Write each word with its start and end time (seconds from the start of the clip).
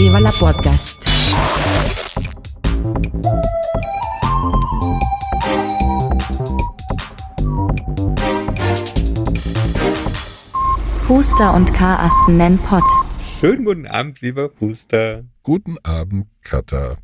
Viva 0.00 0.18
la 0.18 0.30
Podcast. 0.32 1.04
Puster 11.06 11.52
und 11.52 11.74
Karasten 11.74 12.38
nennen 12.38 12.58
Pott. 12.60 12.82
Schönen 13.40 13.66
guten 13.66 13.86
Abend, 13.86 14.22
lieber 14.22 14.48
Puster. 14.48 15.26
Guten 15.42 15.76
Abend, 15.82 16.28
Katha. 16.44 16.96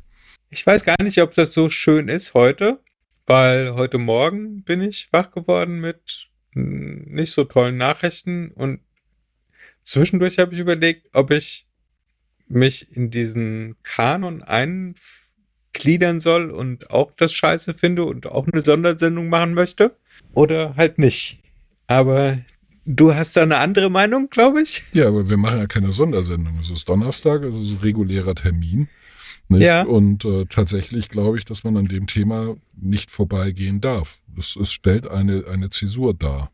Ich 0.49 0.65
weiß 0.65 0.83
gar 0.83 0.95
nicht, 1.03 1.21
ob 1.21 1.35
das 1.35 1.53
so 1.53 1.69
schön 1.69 2.07
ist 2.07 2.33
heute, 2.33 2.79
weil 3.27 3.75
heute 3.75 3.99
Morgen 3.99 4.63
bin 4.63 4.81
ich 4.81 5.09
wach 5.11 5.29
geworden 5.29 5.79
mit 5.79 6.29
nicht 6.55 7.31
so 7.31 7.43
tollen 7.43 7.77
Nachrichten 7.77 8.49
und 8.55 8.79
zwischendurch 9.83 10.39
habe 10.39 10.55
ich 10.55 10.59
überlegt, 10.59 11.09
ob 11.13 11.29
ich 11.29 11.66
mich 12.47 12.87
in 12.95 13.11
diesen 13.11 13.75
Kanon 13.83 14.43
eingliedern 14.43 16.19
soll 16.19 16.51
und 16.51 16.91
auch 16.91 17.11
das 17.11 17.33
Scheiße 17.33 17.73
finde 17.73 18.05
und 18.05 18.27
auch 18.27 18.47
eine 18.47 18.61
Sondersendung 18.61 19.29
machen 19.29 19.53
möchte 19.53 19.95
oder 20.33 20.75
halt 20.75 20.97
nicht. 20.99 21.39
Aber 21.87 22.39
Du 22.89 23.13
hast 23.13 23.35
da 23.35 23.43
eine 23.43 23.57
andere 23.57 23.89
Meinung, 23.89 24.29
glaube 24.29 24.61
ich? 24.61 24.81
Ja, 24.93 25.09
aber 25.09 25.29
wir 25.29 25.35
machen 25.35 25.59
ja 25.59 25.67
keine 25.67 25.91
Sondersendung. 25.91 26.57
Es 26.61 26.69
ist 26.69 26.87
Donnerstag, 26.87 27.43
es 27.43 27.57
ist 27.57 27.71
ein 27.71 27.79
regulärer 27.83 28.33
Termin. 28.33 28.87
Nicht? 29.49 29.63
Ja. 29.63 29.83
Und 29.83 30.23
äh, 30.23 30.45
tatsächlich 30.45 31.09
glaube 31.09 31.37
ich, 31.37 31.43
dass 31.43 31.65
man 31.65 31.75
an 31.75 31.87
dem 31.87 32.07
Thema 32.07 32.55
nicht 32.79 33.11
vorbeigehen 33.11 33.81
darf. 33.81 34.21
Es, 34.37 34.55
es 34.55 34.71
stellt 34.71 35.05
eine, 35.05 35.43
eine 35.51 35.69
Zäsur 35.69 36.13
dar. 36.13 36.49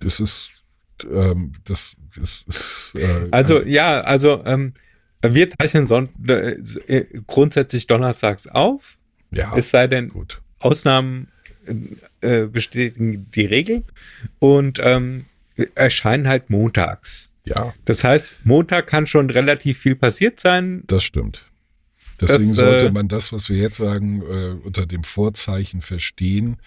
Das 0.00 0.20
ist, 0.20 0.62
ähm, 1.10 1.54
das 1.64 1.96
ist, 2.22 2.46
ist 2.48 2.94
äh, 2.98 3.28
Also, 3.30 3.62
ja, 3.62 4.02
also 4.02 4.44
ähm, 4.44 4.74
wir 5.22 5.50
zeichnen 5.50 5.86
Son 5.86 6.08
äh, 6.28 6.56
äh, 6.86 7.06
grundsätzlich 7.26 7.86
donnerstags 7.86 8.46
auf. 8.46 8.98
ja, 9.30 9.56
Es 9.56 9.70
sei 9.70 9.86
denn, 9.86 10.08
gut. 10.08 10.40
Ausnahmen 10.58 11.28
äh, 12.20 12.46
bestätigen 12.46 13.30
die 13.34 13.44
Regel 13.46 13.82
und 14.38 14.78
ähm, 14.82 15.26
erscheinen 15.74 16.28
halt 16.28 16.50
montags. 16.50 17.28
Ja, 17.44 17.74
Das 17.84 18.04
heißt, 18.04 18.36
Montag 18.44 18.86
kann 18.86 19.06
schon 19.06 19.28
relativ 19.30 19.78
viel 19.78 19.96
passiert 19.96 20.38
sein. 20.40 20.84
das 20.86 21.02
stimmt. 21.04 21.44
Deswegen 22.20 22.50
Das, 22.50 22.56
sollte 22.56 22.86
äh, 22.86 22.90
man 22.92 23.08
das, 23.08 23.32
was 23.32 23.48
wir 23.48 23.56
jetzt 23.56 23.78
sagen, 23.78 24.22
äh, 24.22 24.54
unter 24.64 24.86
dem 24.86 25.02
Vorzeichen 25.02 25.82
verstehen. 25.82 26.58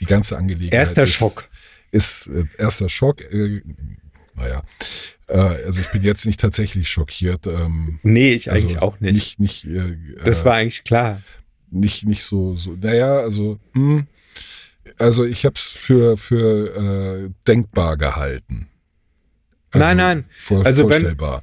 Die 0.00 0.04
ganze 0.04 0.36
Angelegenheit 0.36 0.80
Erster 0.80 1.04
ist, 1.04 1.14
Schock. 1.14 1.48
ist 1.92 2.26
äh, 2.26 2.44
erster 2.58 2.88
Schock. 2.88 3.20
Äh, 3.32 3.62
naja, 4.34 4.58
äh, 4.58 4.84
also 5.34 5.80
ich 5.80 5.88
bin 5.90 6.02
jetzt 6.02 6.24
nicht 6.26 6.40
tatsächlich 6.40 6.88
schockiert. 6.88 7.46
Ähm, 7.46 7.98
Nee, 8.02 8.34
ich 8.34 8.50
also 8.50 8.66
eigentlich 8.66 8.82
auch 8.82 9.00
nicht. 9.00 9.38
Nicht, 9.40 9.64
nicht, 9.64 9.64
äh, 9.66 9.96
Das 10.24 10.42
äh, 10.42 10.44
war 10.44 10.54
eigentlich 10.54 10.84
klar. 10.84 11.22
nicht, 11.70 12.06
nicht 12.06 12.22
so, 12.22 12.54
so. 12.56 12.76
Naja, 12.80 13.18
also, 13.18 13.58
hm, 13.74 14.06
also 14.98 15.24
ich 15.24 15.44
habe 15.44 15.54
es 15.56 15.62
für, 15.64 16.16
für 16.16 17.26
äh, 17.26 17.30
denkbar 17.46 17.96
gehalten. 17.96 18.68
Also 19.72 19.84
Nein, 19.84 19.96
nein. 19.96 20.24
Vor, 20.38 20.64
Also 20.64 20.84
wenn- 20.84 21.00
vorstellbar. 21.02 21.42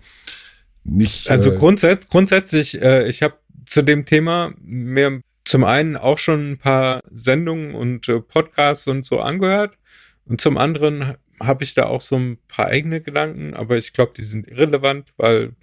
nicht. 0.83 1.29
Also 1.29 1.53
äh, 1.53 1.57
grundsätz 1.57 2.07
grundsätzlich, 2.07 2.81
äh, 2.81 3.07
ich 3.07 3.21
habe 3.21 3.35
zu 3.65 3.81
dem 3.81 4.05
Thema 4.05 4.53
mir 4.61 5.21
zum 5.45 5.65
einen 5.65 5.97
auch 5.97 6.17
schon 6.19 6.53
ein 6.53 6.57
paar 6.57 7.01
Sendungen 7.11 7.75
und 7.75 8.07
äh, 8.07 8.21
Podcasts 8.21 8.87
und 8.87 9.05
so 9.05 9.19
angehört 9.19 9.77
und 10.25 10.39
zum 10.39 10.57
anderen 10.57 11.15
habe 11.39 11.63
ich 11.63 11.73
da 11.73 11.85
auch 11.85 12.01
so 12.01 12.17
ein 12.17 12.37
paar 12.47 12.67
eigene 12.67 13.01
Gedanken, 13.01 13.53
aber 13.53 13.77
ich 13.77 13.93
glaube, 13.93 14.13
die 14.15 14.23
sind 14.23 14.47
irrelevant, 14.47 15.13
weil 15.17 15.53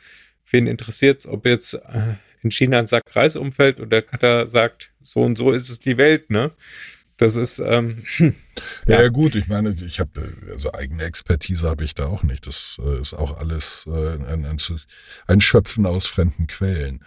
wen 0.50 0.66
interessiert 0.66 1.20
es, 1.20 1.26
ob 1.26 1.46
jetzt 1.46 1.74
äh, 1.74 2.14
in 2.42 2.50
China 2.50 2.78
ein 2.78 2.86
Sack 2.86 3.04
Reis 3.14 3.36
umfällt 3.36 3.80
und 3.80 3.91
der 3.91 4.02
Cutter 4.02 4.46
sagt, 4.46 4.92
so 5.02 5.22
und 5.22 5.36
so 5.36 5.50
ist 5.50 5.68
es 5.70 5.78
die 5.80 5.96
Welt, 5.96 6.30
ne? 6.30 6.52
Das 7.16 7.36
ist, 7.36 7.58
ähm, 7.58 8.02
Ja, 8.86 9.03
Ja. 9.03 9.08
gut, 9.08 9.34
ich 9.34 9.47
meine, 9.47 9.76
ich 9.84 10.00
habe 10.00 10.32
also 10.50 10.72
eigene 10.72 11.04
Expertise 11.04 11.69
habe 11.69 11.84
ich 11.84 11.94
da 11.94 12.06
auch 12.06 12.22
nicht. 12.22 12.47
Das 12.47 12.81
äh, 12.82 13.00
ist 13.00 13.12
auch 13.12 13.37
alles 13.37 13.87
äh, 13.87 14.14
ein, 14.14 14.47
ein, 14.47 14.58
ein 15.26 15.41
Schöpfen 15.41 15.84
aus 15.84 16.06
fremden 16.06 16.47
Quellen. 16.47 17.04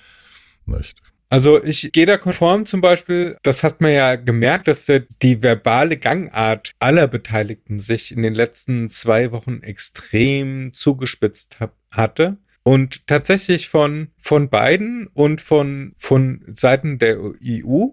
Nicht? 0.65 0.99
Also 1.33 1.63
ich 1.63 1.91
gehe 1.93 2.05
da 2.05 2.17
konform 2.17 2.67
zum 2.67 2.79
Beispiel, 2.79 3.37
das 3.41 3.63
hat 3.63 3.81
man 3.81 3.91
ja 3.91 4.17
gemerkt, 4.17 4.67
dass 4.67 4.85
der, 4.85 4.99
die 5.23 5.41
verbale 5.41 5.97
Gangart 5.97 6.73
aller 6.77 7.07
Beteiligten 7.07 7.79
sich 7.79 8.11
in 8.11 8.21
den 8.21 8.35
letzten 8.35 8.87
zwei 8.87 9.31
Wochen 9.31 9.63
extrem 9.63 10.73
zugespitzt 10.73 11.59
hab, 11.59 11.73
hatte. 11.89 12.37
Und 12.61 13.07
tatsächlich 13.07 13.67
von, 13.67 14.09
von 14.19 14.49
beiden 14.49 15.07
und 15.07 15.41
von, 15.41 15.95
von 15.97 16.45
Seiten 16.53 16.99
der 16.99 17.17
EU 17.19 17.87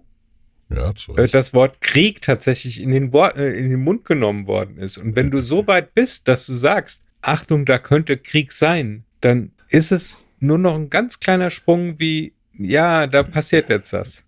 Ja, 0.69 0.93
äh, 1.17 1.27
das 1.27 1.55
Wort 1.55 1.81
Krieg 1.81 2.21
tatsächlich 2.21 2.83
in 2.83 2.91
den, 2.91 3.15
Wor 3.15 3.39
äh, 3.39 3.59
in 3.59 3.71
den 3.71 3.81
Mund 3.81 4.05
genommen 4.05 4.49
worden 4.49 4.77
ist. 4.77 4.99
Und 4.99 5.17
wenn 5.17 5.31
du 5.31 5.41
so 5.41 5.67
weit 5.67 5.95
bist, 5.95 6.29
dass 6.29 6.45
du 6.45 6.57
sagst, 6.57 7.07
Achtung, 7.23 7.65
da 7.65 7.79
könnte 7.79 8.19
Krieg 8.19 8.53
sein, 8.53 9.05
dann 9.23 9.53
ist 9.71 9.93
es 9.93 10.27
nur 10.41 10.59
noch 10.59 10.75
ein 10.75 10.91
ganz 10.91 11.21
kleiner 11.21 11.49
Sprung 11.49 11.99
wie, 11.99 12.35
ja, 12.61 13.07
da 13.07 13.23
passiert 13.23 13.69
jetzt 13.71 13.93
das. 13.93 14.25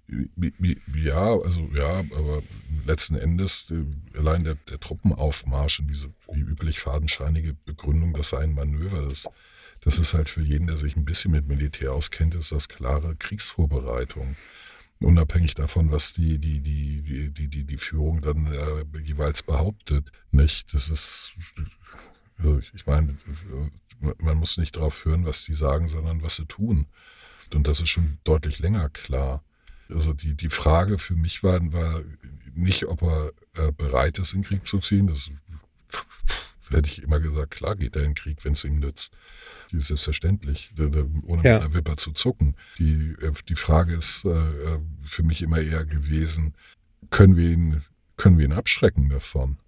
Ja, 0.95 1.37
also 1.39 1.69
ja, 1.75 2.01
aber 2.01 2.43
letzten 2.87 3.17
Endes 3.17 3.67
äh, 3.71 4.19
allein 4.19 4.45
der, 4.45 4.57
der 4.69 4.81
Truppenaufmarsch 4.81 5.81
und 5.81 5.89
diese 5.89 6.09
wie 6.33 6.41
üblich 6.41 6.81
fadenscheinige 6.81 7.55
Begründung, 7.65 8.15
das 8.15 8.31
sei 8.31 8.39
ein 8.39 8.55
Manöver, 8.55 9.03
das, 9.09 9.29
das 9.83 9.99
ist 9.99 10.15
halt 10.15 10.29
für 10.29 10.43
jeden, 10.43 10.67
der 10.67 10.77
sich 10.77 10.97
ein 10.97 11.05
bisschen 11.05 11.33
mit 11.33 11.47
Militär 11.47 11.93
auskennt, 11.93 12.35
ist 12.35 12.53
das 12.53 12.69
klare 12.69 13.17
Kriegsvorbereitung. 13.17 14.37
Unabhängig 15.01 15.55
davon, 15.55 15.91
was 15.91 16.13
die, 16.13 16.39
die, 16.39 16.61
die, 16.61 17.03
die, 17.03 17.49
die, 17.49 17.65
die, 17.65 17.77
Führung 17.77 18.21
dann 18.23 18.47
äh, 18.47 18.99
jeweils 19.03 19.43
behauptet. 19.43 20.13
Nicht? 20.31 20.73
Das 20.75 20.89
ist, 20.91 21.33
also 22.39 22.59
ich- 22.59 22.73
ich 22.75 22.87
meine, 22.87 23.17
man 24.19 24.37
muss 24.39 24.59
nicht 24.59 24.77
darauf 24.77 25.05
hören, 25.05 25.25
was 25.27 25.45
die 25.45 25.55
sagen, 25.55 25.89
sondern 25.89 26.23
was 26.23 26.37
sie 26.37 26.47
tun. 26.47 26.87
Und 27.55 27.67
das 27.67 27.81
ist 27.81 27.89
schon 27.91 28.19
deutlich 28.25 28.59
länger 28.59 28.89
klar. 28.91 29.43
Also 29.89 30.13
die, 30.13 30.35
die 30.35 30.49
Frage 30.49 30.99
für 30.99 31.15
mich 31.15 31.43
war, 31.43 31.61
war 31.73 32.03
nicht, 32.55 32.87
ob 32.87 33.03
er 33.03 33.33
äh, 33.57 33.73
bereit 33.73 34.19
ist, 34.19 34.33
in 34.33 34.41
den 34.41 34.47
Krieg 34.47 34.67
zu 34.67 34.79
ziehen. 34.79 35.07
Das 35.07 35.31
hätte 36.71 36.89
ich 36.89 37.03
immer 37.03 37.21
gesagt, 37.21 37.51
klar 37.53 37.77
geht 37.77 37.97
er 37.97 38.03
in 38.03 38.11
den 38.11 38.15
Krieg, 38.15 38.45
wenn 38.45 38.55
es 38.55 38.65
ihm 38.65 38.79
nützt. 38.79 39.13
Die 39.71 39.77
ist 39.79 39.89
selbstverständlich, 39.89 40.73
ohne 40.79 41.43
Ja. 41.43 41.55
mit 41.55 41.63
einer 41.63 41.75
Wimper 41.75 41.97
zu 41.97 42.13
zucken. 42.13 42.57
Die, 42.79 43.15
äh, 43.21 43.33
die 43.49 43.57
Frage 43.57 43.95
ist 43.95 44.25
äh, 44.25 44.29
äh, 44.31 44.79
für 45.05 45.23
mich 45.23 45.43
immer 45.43 45.61
eher 45.61 45.85
gewesen, 45.85 46.55
können 47.11 47.37
wir 47.37 47.51
ihn, 47.51 47.83
können 48.17 48.39
wir 48.39 48.47
ihn 48.47 48.53
abschrecken 48.53 49.11
davon? 49.11 49.59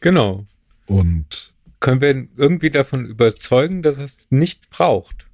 Genau. 0.00 0.46
Und 0.86 1.52
Können 1.80 2.00
wir 2.00 2.10
ihn 2.10 2.30
irgendwie 2.36 2.70
davon 2.70 3.04
überzeugen, 3.06 3.82
dass 3.82 3.98
er 3.98 4.04
es 4.04 4.30
nicht 4.30 4.70
braucht? 4.70 5.26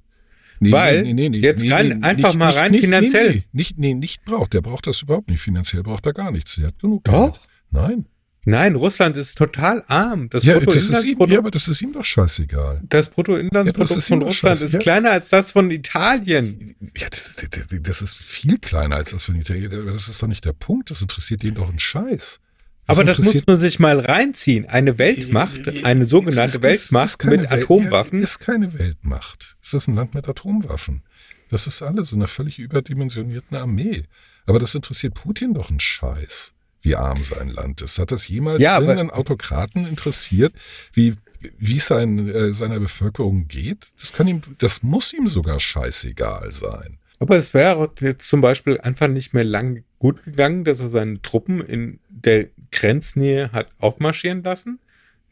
Nee, 0.59 0.71
Weil, 0.71 1.05
jetzt 1.35 1.69
rein- 1.71 2.03
einfach 2.03 2.33
mal 2.33 2.51
rein 2.51 2.73
finanziell. 2.73 3.29
Nee, 3.29 3.35
nee, 3.35 3.43
nicht, 3.53 3.77
nee, 3.79 3.93
nicht 3.93 4.25
braucht. 4.25 4.53
Der 4.53 4.61
braucht 4.61 4.87
das 4.87 5.01
überhaupt 5.01 5.29
nicht. 5.29 5.41
Finanziell 5.41 5.83
braucht 5.83 6.05
er 6.05 6.13
gar 6.13 6.31
nichts. 6.31 6.55
Der 6.55 6.67
hat 6.67 6.79
genug 6.79 7.03
Doch. 7.05 7.31
Geld. 7.33 7.47
Nein. 7.71 8.05
Nein, 8.45 8.75
Russland 8.75 9.15
ist 9.17 9.37
total 9.37 9.83
arm. 9.87 10.29
Das 10.29 10.43
Ja, 10.43 10.55
das 10.55 10.63
Bruttoinlandsprodukt, 10.63 11.31
ja, 11.33 11.39
aber 11.39 11.51
das 11.51 11.67
ist 11.67 11.81
ihm 11.81 11.91
doch 11.93 12.03
scheißegal. 12.05 12.81
das 12.87 13.05
Ja, 13.07 13.11
Bruttoinlandsprodukt 13.13 13.91
das 13.91 13.97
ist 13.97 14.07
von 14.07 14.21
Russland 14.23 14.61
ist 14.61 14.73
Ja. 14.73 14.79
kleiner 14.79 15.11
als 15.11 15.29
das 15.29 15.51
von 15.51 15.69
Italien. 15.71 16.75
Ja, 16.97 17.07
das, 17.09 17.35
das, 17.35 17.81
das 17.81 18.01
ist 18.01 18.15
viel 18.15 18.57
kleiner 18.57 18.95
als 18.95 19.11
das 19.11 19.25
von 19.25 19.35
Italien. 19.35 19.69
Das 19.87 20.07
ist 20.07 20.23
doch 20.23 20.27
nicht 20.27 20.45
der 20.45 20.53
Punkt. 20.53 20.89
Das 20.89 21.01
interessiert 21.01 21.43
ihn 21.43 21.55
doch 21.55 21.69
einen 21.69 21.79
Scheiß. 21.79 22.39
Aber 22.89 23.03
das 23.03 23.19
muss 23.19 23.45
man 23.45 23.57
sich 23.57 23.79
mal 23.79 23.99
reinziehen. 23.99 24.65
Eine 24.65 24.97
Weltmacht, 24.97 25.67
eine 25.83 26.01
Es 26.03 26.09
sogenannte 26.09 26.43
ist- 26.43 26.55
ist 26.55 26.61
Weltmacht 26.63 27.19
keine 27.19 27.37
mit 27.37 27.49
Welt- 27.51 27.63
Atomwaffen. 27.63 28.19
Ist 28.21 28.39
keine 28.39 28.77
Weltmacht. 28.77 29.55
Es 29.61 29.73
ist 29.73 29.87
ein 29.87 29.95
Land 29.95 30.13
mit 30.15 30.27
Atomwaffen. 30.27 31.03
Das 31.49 31.67
ist 31.67 31.81
alles 31.81 32.11
in 32.11 32.19
einer 32.19 32.27
völlig 32.27 32.59
überdimensionierten 32.59 33.57
Armee. 33.57 34.03
Aber 34.45 34.59
das 34.59 34.75
interessiert 34.75 35.13
Putin 35.13 35.53
doch 35.53 35.69
einen 35.69 35.79
Scheiß, 35.79 36.53
wie 36.81 36.95
arm 36.95 37.23
sein 37.23 37.49
Land 37.49 37.81
ist. 37.81 37.99
Hat 37.99 38.11
das 38.11 38.27
jemals 38.27 38.61
Ja, 38.61 38.79
irgendeinen 38.79 39.11
Autokraten 39.11 39.85
interessiert, 39.87 40.53
wie 40.93 41.15
wie 41.57 41.77
es 41.77 41.85
sein, 41.87 42.27
äh, 42.27 42.53
seiner 42.53 42.79
Bevölkerung 42.81 43.47
geht? 43.47 43.87
Das 43.97 44.11
kann 44.11 44.27
ihm, 44.27 44.41
das 44.57 44.83
muss 44.83 45.13
ihm 45.13 45.25
sogar 45.29 45.57
scheißegal 45.61 46.51
sein. 46.51 46.97
Aber 47.19 47.35
es 47.35 47.53
wäre 47.53 47.91
jetzt 47.99 48.27
zum 48.29 48.41
Beispiel 48.41 48.79
einfach 48.79 49.07
nicht 49.09 49.33
mehr 49.33 49.43
lang 49.43 49.83
gut 49.99 50.23
gegangen, 50.23 50.63
dass 50.63 50.79
er 50.79 50.89
seine 50.89 51.21
Truppen 51.21 51.61
in 51.61 51.99
der 52.09 52.47
Grenznähe 52.71 53.51
hat 53.51 53.67
aufmarschieren 53.79 54.41
lassen. 54.43 54.79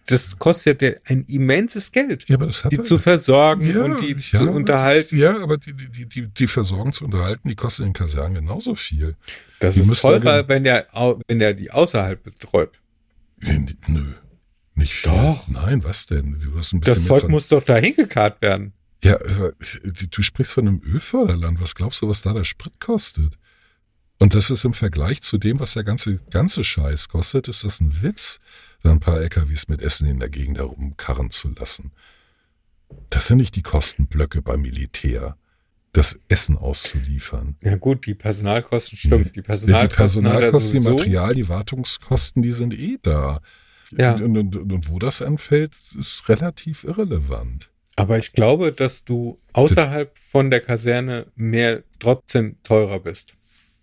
Das 0.10 0.38
kostet 0.40 0.82
ja 0.82 0.92
ein 1.06 1.26
immenses 1.28 1.92
Geld, 1.92 2.28
Ja, 2.30 2.36
aber 2.36 2.46
das 2.48 2.64
hat 2.64 2.72
die 2.72 2.78
er. 2.78 2.84
zu 2.86 2.98
versorgen 2.98 3.70
Ja, 3.70 3.84
und 3.84 4.00
die 4.02 4.14
ja, 4.32 4.40
zu 4.40 4.50
unterhalten. 4.52 5.18
Ja, 5.18 5.38
aber 5.42 5.58
die, 5.58 5.74
die, 5.74 6.06
die, 6.08 6.28
die, 6.28 6.48
Versorgung 6.48 6.94
zu 6.94 7.04
unterhalten, 7.06 7.50
die 7.50 7.56
kostet 7.56 7.86
in 7.86 7.90
den 7.92 7.94
Kasernen 7.94 8.36
genauso 8.36 8.76
viel. 8.76 9.16
Das 9.60 9.76
die 9.76 9.82
ist 9.82 10.00
teurer, 10.02 10.48
wenn 10.48 10.64
der, 10.64 10.88
au- 10.96 11.20
wenn 11.28 11.40
der 11.40 11.54
die 11.54 11.72
außerhalb 11.72 12.24
betreut. 12.24 12.80
Nö, 13.42 14.14
nicht 14.76 14.94
viel. 14.94 15.12
Doch. 15.12 15.48
Nein, 15.50 15.84
was 15.84 16.06
denn? 16.06 16.38
Du 16.42 16.58
hast 16.58 16.74
ein 16.74 16.80
bisschen 16.80 16.94
Das 16.96 17.06
Zeug 17.06 17.28
muss 17.28 17.48
doch 17.50 17.64
da 17.64 17.76
hingekarrt 17.76 18.42
werden. 18.42 18.72
Ja, 19.04 19.18
du 19.18 20.22
sprichst 20.22 20.54
von 20.54 20.68
einem 20.68 20.82
Ölförderland. 20.84 21.62
Was 21.62 21.76
glaubst 21.76 22.02
du, 22.02 22.10
was 22.10 22.22
da 22.22 22.34
der 22.34 22.44
Sprit 22.44 22.80
kostet? 22.80 23.38
Und 24.20 24.34
das 24.34 24.50
ist 24.50 24.66
im 24.66 24.74
Vergleich 24.74 25.22
zu 25.22 25.38
dem, 25.38 25.60
was 25.60 25.74
der 25.74 25.84
ganze, 25.84 26.18
ganze 26.32 26.64
Scheiß 26.64 27.08
kostet, 27.08 27.48
ist 27.48 27.64
das 27.64 27.80
ein 27.80 28.02
Witz, 28.02 28.40
da 28.82 28.92
ein 28.92 29.00
paar 29.00 29.22
LKWs 29.22 29.68
mit 29.68 29.82
Essen 29.82 30.08
in 30.08 30.20
der 30.20 30.30
Gegend 30.30 30.58
herumkarren 30.58 31.30
zu 31.30 31.50
lassen. 31.50 31.92
Das 33.10 33.28
sind 33.28 33.38
nicht 33.38 33.56
die 33.56 33.62
Kostenblöcke 33.62 34.42
beim 34.42 34.62
Militär, 34.62 35.38
das 35.94 36.20
Essen 36.30 36.58
auszuliefern. 36.58 37.58
Ja 37.62 37.76
gut, 37.76 38.06
die 38.06 38.16
Personalkosten 38.16 38.98
stimmt. 38.98 39.36
Die 39.36 39.40
Ja, 39.40 39.44
Personalkosten, 39.44 39.90
die 39.90 39.96
Personalkosten, 39.96 40.82
die 40.82 40.88
er. 40.88 40.92
Material, 40.94 41.36
die 41.36 41.50
Wartungskosten, 41.50 42.42
die 42.42 42.54
sind 42.54 42.74
eh 42.74 42.98
da. 43.02 43.42
Ja. 43.92 44.16
Und, 44.16 44.38
und, 44.38 44.56
und, 44.56 44.74
und 44.74 44.90
wo 44.90 45.00
das 45.00 45.22
anfällt, 45.22 45.76
ist 45.98 46.28
relativ 46.28 46.84
irrelevant. 46.84 47.70
Aber 47.98 48.20
ich 48.20 48.32
glaube, 48.32 48.72
dass 48.72 49.04
du 49.04 49.40
außerhalb 49.54 50.18
von 50.20 50.52
der 50.52 50.62
Kaserne 50.62 51.28
mehr 51.36 51.84
trotzdem 52.00 52.56
teurer 52.64 53.00
bist. 53.00 53.34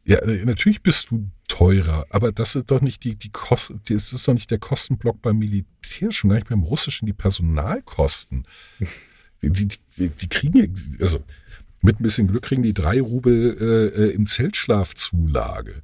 Ja, 0.04 0.18
äh, 0.20 0.44
natürlich 0.44 0.82
bist 0.82 1.10
du 1.10 1.28
teurer, 1.48 2.06
aber 2.10 2.30
das 2.30 2.54
ist 2.54 2.70
doch 2.70 2.80
nicht 2.80 3.02
die, 3.04 3.16
die 3.16 3.30
Kosten, 3.32 3.80
das 3.88 4.12
ist 4.12 4.26
doch 4.28 4.34
nicht 4.34 4.50
der 4.50 4.58
Kostenblock 4.58 5.20
beim 5.20 5.38
Militär, 5.38 6.12
schon 6.12 6.30
gar 6.30 6.36
nicht 6.36 6.48
beim 6.48 6.62
Russischen, 6.62 7.06
die 7.06 7.12
Personalkosten. 7.12 8.46
Die, 9.42 9.68
die, 9.68 10.08
die, 10.08 10.28
kriegen 10.30 10.56
ja, 10.56 10.64
also 11.04 11.22
mit 11.82 12.00
ein 12.00 12.02
bisschen 12.02 12.28
Glück 12.28 12.44
kriegen 12.44 12.62
die 12.62 12.72
drei 12.72 12.98
Rubel 12.98 13.54
äh, 13.60 14.04
äh, 14.04 14.10
im 14.14 14.24
Zeltschlafzulage. 14.24 15.82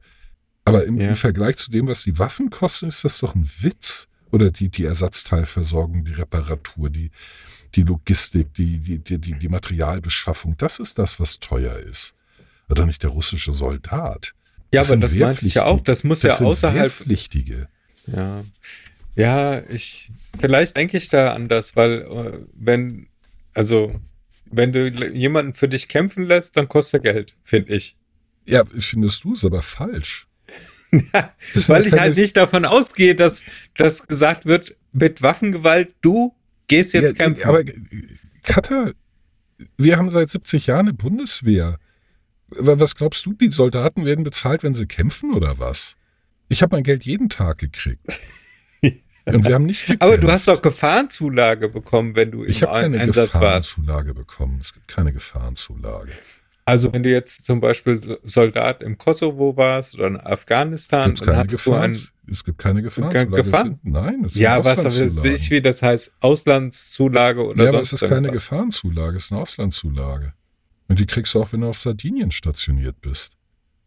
Aber 0.64 0.84
im, 0.84 0.98
Ja. 0.98 1.08
im 1.08 1.14
Vergleich 1.14 1.58
zu 1.58 1.70
dem, 1.70 1.86
was 1.86 2.04
die 2.04 2.18
Waffen 2.18 2.48
kosten, 2.48 2.88
ist 2.88 3.04
das 3.04 3.18
doch 3.18 3.34
ein 3.34 3.46
Witz. 3.60 4.08
Oder 4.32 4.50
die, 4.50 4.68
die 4.68 4.84
Ersatzteilversorgung, 4.84 6.04
die 6.04 6.12
Reparatur, 6.12 6.90
die, 6.90 7.10
die 7.74 7.82
Logistik, 7.82 8.54
die, 8.54 8.78
die, 8.78 8.98
die, 8.98 9.18
die, 9.18 9.48
Materialbeschaffung, 9.48 10.56
das 10.56 10.78
ist 10.78 10.98
das, 10.98 11.20
was 11.20 11.40
teuer 11.40 11.76
ist. 11.78 12.14
Oder 12.68 12.86
nicht 12.86 13.02
der 13.02 13.10
russische 13.10 13.52
Soldat. 13.52 14.32
Ja, 14.72 14.80
aber 14.80 14.88
sind 14.88 15.00
das 15.00 15.14
meinte 15.14 15.46
ich 15.46 15.54
ja 15.54 15.64
auch. 15.64 15.80
Das 15.80 16.04
muss 16.04 16.22
ja 16.22 16.32
sind 16.32 16.46
außerhalb. 16.46 16.82
Wehrpflichtige. 16.82 17.68
Ja. 18.06 18.42
Ja, 19.16 19.60
ich. 19.68 20.10
Vielleicht 20.38 20.76
denke 20.76 20.96
ich 20.96 21.08
da 21.08 21.32
anders, 21.34 21.74
weil 21.74 22.02
äh, 22.02 22.46
wenn, 22.54 23.08
also, 23.54 24.00
wenn 24.46 24.72
du 24.72 24.88
jemanden 25.12 25.54
für 25.54 25.68
dich 25.68 25.88
kämpfen 25.88 26.24
lässt, 26.24 26.56
dann 26.56 26.68
kostet 26.68 27.04
er 27.04 27.12
Geld, 27.12 27.36
finde 27.42 27.74
ich. 27.74 27.96
Ja, 28.46 28.64
findest 28.64 29.24
du 29.24 29.34
es 29.34 29.44
aber 29.44 29.62
falsch. 29.62 30.26
Sind 31.54 31.68
Weil 31.68 31.82
ja 31.82 31.86
ich 31.86 31.90
keine- 31.90 32.00
halt 32.02 32.16
nicht 32.16 32.36
davon 32.36 32.64
ausgehe, 32.64 33.14
dass, 33.14 33.42
dass 33.76 34.06
gesagt 34.06 34.46
wird, 34.46 34.76
mit 34.92 35.22
Waffengewalt, 35.22 35.94
du 36.00 36.34
gehst 36.66 36.92
jetzt 36.94 37.18
ja, 37.18 37.24
kämpfen. 37.26 37.44
Aber 37.48 37.60
äh, 37.60 37.72
Katar, 38.42 38.92
wir 39.76 39.96
haben 39.98 40.10
seit 40.10 40.30
70 40.30 40.66
Jahren 40.66 40.88
eine 40.88 40.92
Bundeswehr. 40.94 41.78
Wa- 42.48 42.78
Was 42.80 42.96
glaubst 42.96 43.24
du, 43.26 43.32
die 43.34 43.48
Soldaten 43.48 44.04
werden 44.04 44.24
bezahlt, 44.24 44.62
wenn 44.62 44.74
sie 44.74 44.86
kämpfen 44.86 45.32
oder 45.34 45.58
was? 45.58 45.96
Ich 46.48 46.62
habe 46.62 46.74
mein 46.74 46.82
Geld 46.82 47.04
jeden 47.04 47.28
Tag 47.28 47.58
gekriegt. 47.58 48.04
Und 49.26 49.44
wir 49.44 49.54
haben 49.54 49.66
nicht 49.66 49.82
gekämpft. 49.82 50.02
Aber 50.02 50.18
du 50.18 50.28
hast 50.32 50.48
doch 50.48 50.60
Gefahrenzulage 50.60 51.68
bekommen, 51.68 52.16
wenn 52.16 52.32
du 52.32 52.44
Ich 52.44 52.62
im 52.62 52.68
habe 52.68 52.80
keine 52.80 52.98
Einsatz 53.00 53.16
warst. 53.16 53.32
Gefahrenzulage 53.34 54.14
bekommen. 54.14 54.58
Es 54.60 54.72
gibt 54.72 54.88
keine 54.88 55.12
Gefahrenzulage. 55.12 56.10
Also 56.70 56.92
wenn 56.92 57.02
du 57.02 57.10
jetzt 57.10 57.44
zum 57.46 57.60
Beispiel 57.60 58.18
Soldat 58.22 58.82
im 58.82 58.96
Kosovo 58.96 59.56
warst 59.56 59.94
oder 59.96 60.06
in 60.06 60.16
Afghanistan, 60.20 61.06
Gibt's 61.06 61.20
dann 61.20 61.26
keine 61.26 61.38
hast 61.38 61.52
du 61.52 61.56
Gefahren, 61.56 61.90
ein, 61.92 62.30
es 62.30 62.44
gibt 62.44 62.58
keine 62.58 62.82
Gefahrenzulage. 62.82 63.42
Gefahr- 63.42 63.60
Es 63.62 63.66
sind, 63.66 63.84
nein, 63.84 64.24
es 64.24 64.34
sind 64.34 64.42
ja, 64.42 64.64
was 64.64 64.84
weiß 64.84 65.24
ich, 65.24 65.50
wie 65.50 65.60
das 65.60 65.82
heißt, 65.82 66.12
Auslandszulage 66.20 67.44
oder 67.44 67.64
ja, 67.64 67.68
aber 67.70 67.78
sonst 67.78 67.92
es 67.94 68.02
ist 68.02 68.08
keine 68.08 68.28
irgendwas. 68.28 68.44
Gefahrenzulage, 68.48 69.16
es 69.16 69.24
ist 69.24 69.32
eine 69.32 69.40
Auslandszulage. 69.40 70.32
Und 70.88 71.00
die 71.00 71.06
kriegst 71.06 71.34
du 71.34 71.42
auch, 71.42 71.52
wenn 71.52 71.60
du 71.62 71.68
auf 71.68 71.78
Sardinien 71.78 72.30
stationiert 72.30 73.00
bist. 73.00 73.32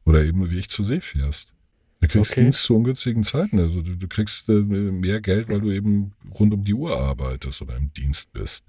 Oder 0.06 0.24
eben 0.24 0.50
wie 0.52 0.60
ich 0.60 0.70
zur 0.70 0.86
See 0.86 1.00
fährst. 1.02 1.54
Du 2.02 2.08
kriegst 2.10 2.32
Okay. 2.34 2.42
Dienst 2.44 2.64
zu 2.64 2.76
ungünstigen 2.76 3.24
Zeiten. 3.24 3.60
Also 3.60 3.82
du, 3.82 3.96
du 3.96 4.08
kriegst 4.10 4.50
äh, 4.50 4.54
mehr 4.54 5.22
Geld, 5.22 5.48
weil 5.48 5.62
du 5.62 5.72
eben 5.72 6.12
rund 6.38 6.54
um 6.54 6.64
die 6.66 6.74
Uhr 6.74 6.98
arbeitest 7.00 7.62
oder 7.62 7.78
im 7.78 7.94
Dienst 7.94 8.34
bist. 8.34 8.66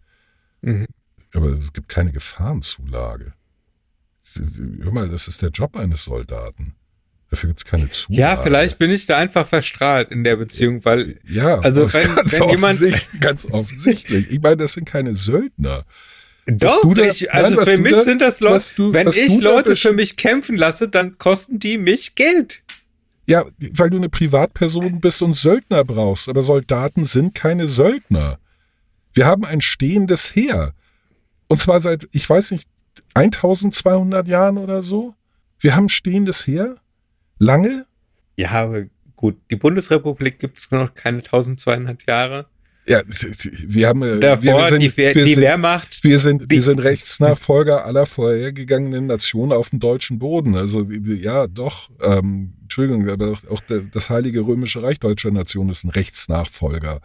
Mhm. 0.62 0.86
Aber 1.32 1.48
es 1.48 1.72
gibt 1.72 1.88
keine 1.88 2.12
Gefahrenzulage. 2.12 3.32
Hör 4.82 4.92
mal, 4.92 5.08
das 5.08 5.28
ist 5.28 5.42
der 5.42 5.50
Job 5.50 5.76
eines 5.76 6.04
Soldaten. 6.04 6.74
Dafür 7.30 7.48
gibt 7.48 7.60
es 7.60 7.64
keine 7.64 7.90
Zulage. 7.90 8.20
Ja, 8.20 8.36
vielleicht 8.36 8.78
bin 8.78 8.90
ich 8.90 9.06
da 9.06 9.16
einfach 9.16 9.46
verstrahlt 9.46 10.10
in 10.10 10.24
der 10.24 10.36
Beziehung, 10.36 10.84
weil 10.84 11.18
Ja, 11.26 11.58
Also 11.60 11.92
wenn- 11.92 12.14
ganz, 12.14 12.32
wenn 12.32 12.48
jemand- 12.50 12.64
offensichtlich, 12.76 13.20
ganz 13.20 13.44
offensichtlich. 13.46 14.30
Ich 14.30 14.40
meine, 14.40 14.56
das 14.58 14.72
sind 14.74 14.84
keine 14.86 15.14
Söldner. 15.14 15.84
doch, 16.46 16.94
da- 16.94 17.04
ich, 17.06 17.32
also 17.32 17.56
nein, 17.56 17.64
für 17.64 17.78
mich 17.78 17.92
da- 17.92 18.02
sind 18.02 18.20
das 18.20 18.40
Leute, 18.40 18.64
du- 18.76 18.92
wenn 18.92 19.08
ich 19.08 19.40
Leute 19.40 19.76
für 19.76 19.92
mich 19.94 20.16
kämpfen 20.16 20.56
lasse, 20.56 20.88
dann 20.88 21.16
kosten 21.18 21.58
die 21.58 21.78
mich 21.78 22.14
Geld. 22.14 22.62
Ja, 23.26 23.44
weil 23.72 23.88
du 23.88 23.96
eine 23.96 24.10
Privatperson 24.10 25.00
bist 25.00 25.22
und 25.22 25.32
Söldner 25.34 25.82
brauchst. 25.84 26.28
Aber 26.28 26.42
Soldaten 26.42 27.06
sind 27.06 27.34
keine 27.34 27.66
Söldner. 27.68 28.38
Wir 29.14 29.24
haben 29.24 29.44
ein 29.46 29.62
stehendes 29.62 30.36
Heer. 30.36 30.74
Und 31.48 31.62
zwar 31.62 31.80
seit, 31.80 32.06
ich 32.12 32.28
weiß 32.28 32.50
nicht, 32.50 32.68
1200 33.14 34.26
Jahren 34.28 34.58
oder 34.58 34.82
so. 34.82 35.14
Wir 35.58 35.74
haben 35.76 35.88
stehendes 35.88 36.46
Heer. 36.46 36.76
Lange. 37.38 37.86
Ja, 38.36 38.50
aber 38.52 38.84
gut, 39.16 39.36
die 39.50 39.56
Bundesrepublik 39.56 40.38
gibt 40.38 40.58
es 40.58 40.70
noch 40.70 40.94
keine 40.94 41.18
1200 41.18 42.06
Jahre. 42.06 42.46
Ja, 42.86 43.00
wir 43.66 43.88
haben. 43.88 44.02
äh, 44.02 44.20
Davor 44.20 44.42
wir 44.42 44.68
sind, 44.68 44.80
die, 44.82 44.94
Wehr, 44.96 45.14
wir 45.14 45.24
die 45.24 45.32
sind, 45.34 45.42
Wehrmacht. 45.42 46.04
Wir 46.04 46.18
sind, 46.18 46.50
wir 46.50 46.60
sind 46.62 46.80
Rechtsnachfolger 46.80 47.86
aller 47.86 48.04
vorhergegangenen 48.04 49.06
Nationen 49.06 49.52
auf 49.52 49.70
dem 49.70 49.80
deutschen 49.80 50.18
Boden. 50.18 50.54
Also 50.54 50.82
ja, 50.90 51.46
doch. 51.46 51.88
Ähm, 52.02 52.52
Entschuldigung, 52.62 53.08
aber 53.08 53.32
auch- 53.50 53.62
das 53.90 54.10
Heilige 54.10 54.40
Römische 54.40 54.82
Reich 54.82 55.00
deutscher 55.00 55.30
Nation 55.30 55.70
ist 55.70 55.84
ein 55.84 55.90
Rechtsnachfolger, 55.90 57.00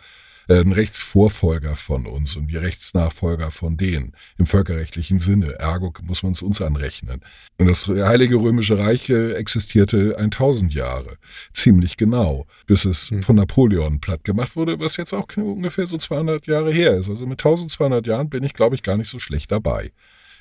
ein 0.50 0.72
Rechtsvorfolger 0.72 1.76
von 1.76 2.06
uns 2.06 2.36
und 2.36 2.48
wir 2.48 2.62
Rechtsnachfolger 2.62 3.52
von 3.52 3.78
denen 3.78 4.14
im 4.38 4.46
völkerrechtlichen 4.46 5.20
Sinne. 5.20 5.54
Ergo 5.60 5.94
muss 6.02 6.24
man 6.24 6.32
es 6.32 6.42
uns 6.42 6.62
anrechnen. 6.62 7.22
Und 7.58 7.68
das 7.68 7.88
Heilige 7.88 8.38
Römische 8.38 8.78
Reich 8.78 9.10
äh, 9.10 9.34
existierte 9.34 10.18
1000 10.18 10.74
Jahre, 10.74 11.18
ziemlich 11.54 11.98
genau, 11.98 12.48
bis 12.66 12.86
es 12.86 13.10
Hm. 13.10 13.22
von 13.22 13.36
Napoleon 13.36 14.00
platt 14.00 14.24
gemacht 14.24 14.56
wurde, 14.56 14.80
was 14.80 14.98
jetzt 14.98 15.14
auch 15.14 15.28
ungefähr 15.38 15.88
so 15.88 15.98
200 15.98 16.48
Jahre 16.48 16.72
her 16.72 16.98
ist. 16.98 17.10
Also 17.10 17.26
mit 17.26 17.40
1200 17.40 18.06
Jahren 18.08 18.30
bin 18.30 18.44
ich, 18.44 18.54
glaube 18.54 18.76
ich, 18.76 18.84
gar 18.84 18.98
nicht 18.98 19.10
so 19.10 19.20
schlecht 19.20 19.52
dabei. 19.52 19.92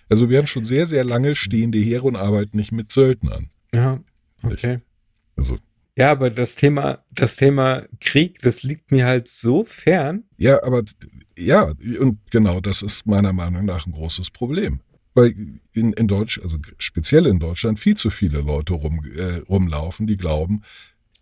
Also 0.08 0.30
wir 0.30 0.38
haben 0.38 0.46
schon 0.46 0.64
sehr, 0.64 0.86
sehr 0.86 1.04
lange 1.04 1.36
stehende 1.36 1.78
Heere 1.78 2.04
und 2.04 2.16
arbeiten 2.16 2.56
nicht 2.56 2.72
mit 2.72 2.90
Söldnern. 2.92 3.50
Ja, 3.74 4.00
okay. 4.42 4.80
Also 5.36 5.58
Ja, 5.98 6.12
aber 6.12 6.30
das 6.30 6.54
Thema, 6.54 7.04
das 7.10 7.34
Thema 7.34 7.82
Krieg, 8.00 8.38
das 8.38 8.62
liegt 8.62 8.92
mir 8.92 9.04
halt 9.04 9.26
so 9.26 9.64
fern. 9.64 10.22
Ja, 10.36 10.62
aber 10.62 10.84
ja, 11.36 11.72
und 11.98 12.20
genau 12.30 12.60
das 12.60 12.82
ist 12.82 13.04
meiner 13.04 13.32
Meinung 13.32 13.64
nach 13.64 13.84
ein 13.84 13.90
großes 13.90 14.30
Problem. 14.30 14.78
Weil 15.14 15.34
in, 15.74 15.92
in 15.94 16.06
Deutsch, 16.06 16.40
also 16.40 16.58
speziell 16.78 17.26
in 17.26 17.40
Deutschland, 17.40 17.80
viel 17.80 17.96
zu 17.96 18.10
viele 18.10 18.42
Leute 18.42 18.74
rum, 18.74 19.04
äh, 19.16 19.38
rumlaufen, 19.48 20.06
die 20.06 20.16
glauben, 20.16 20.62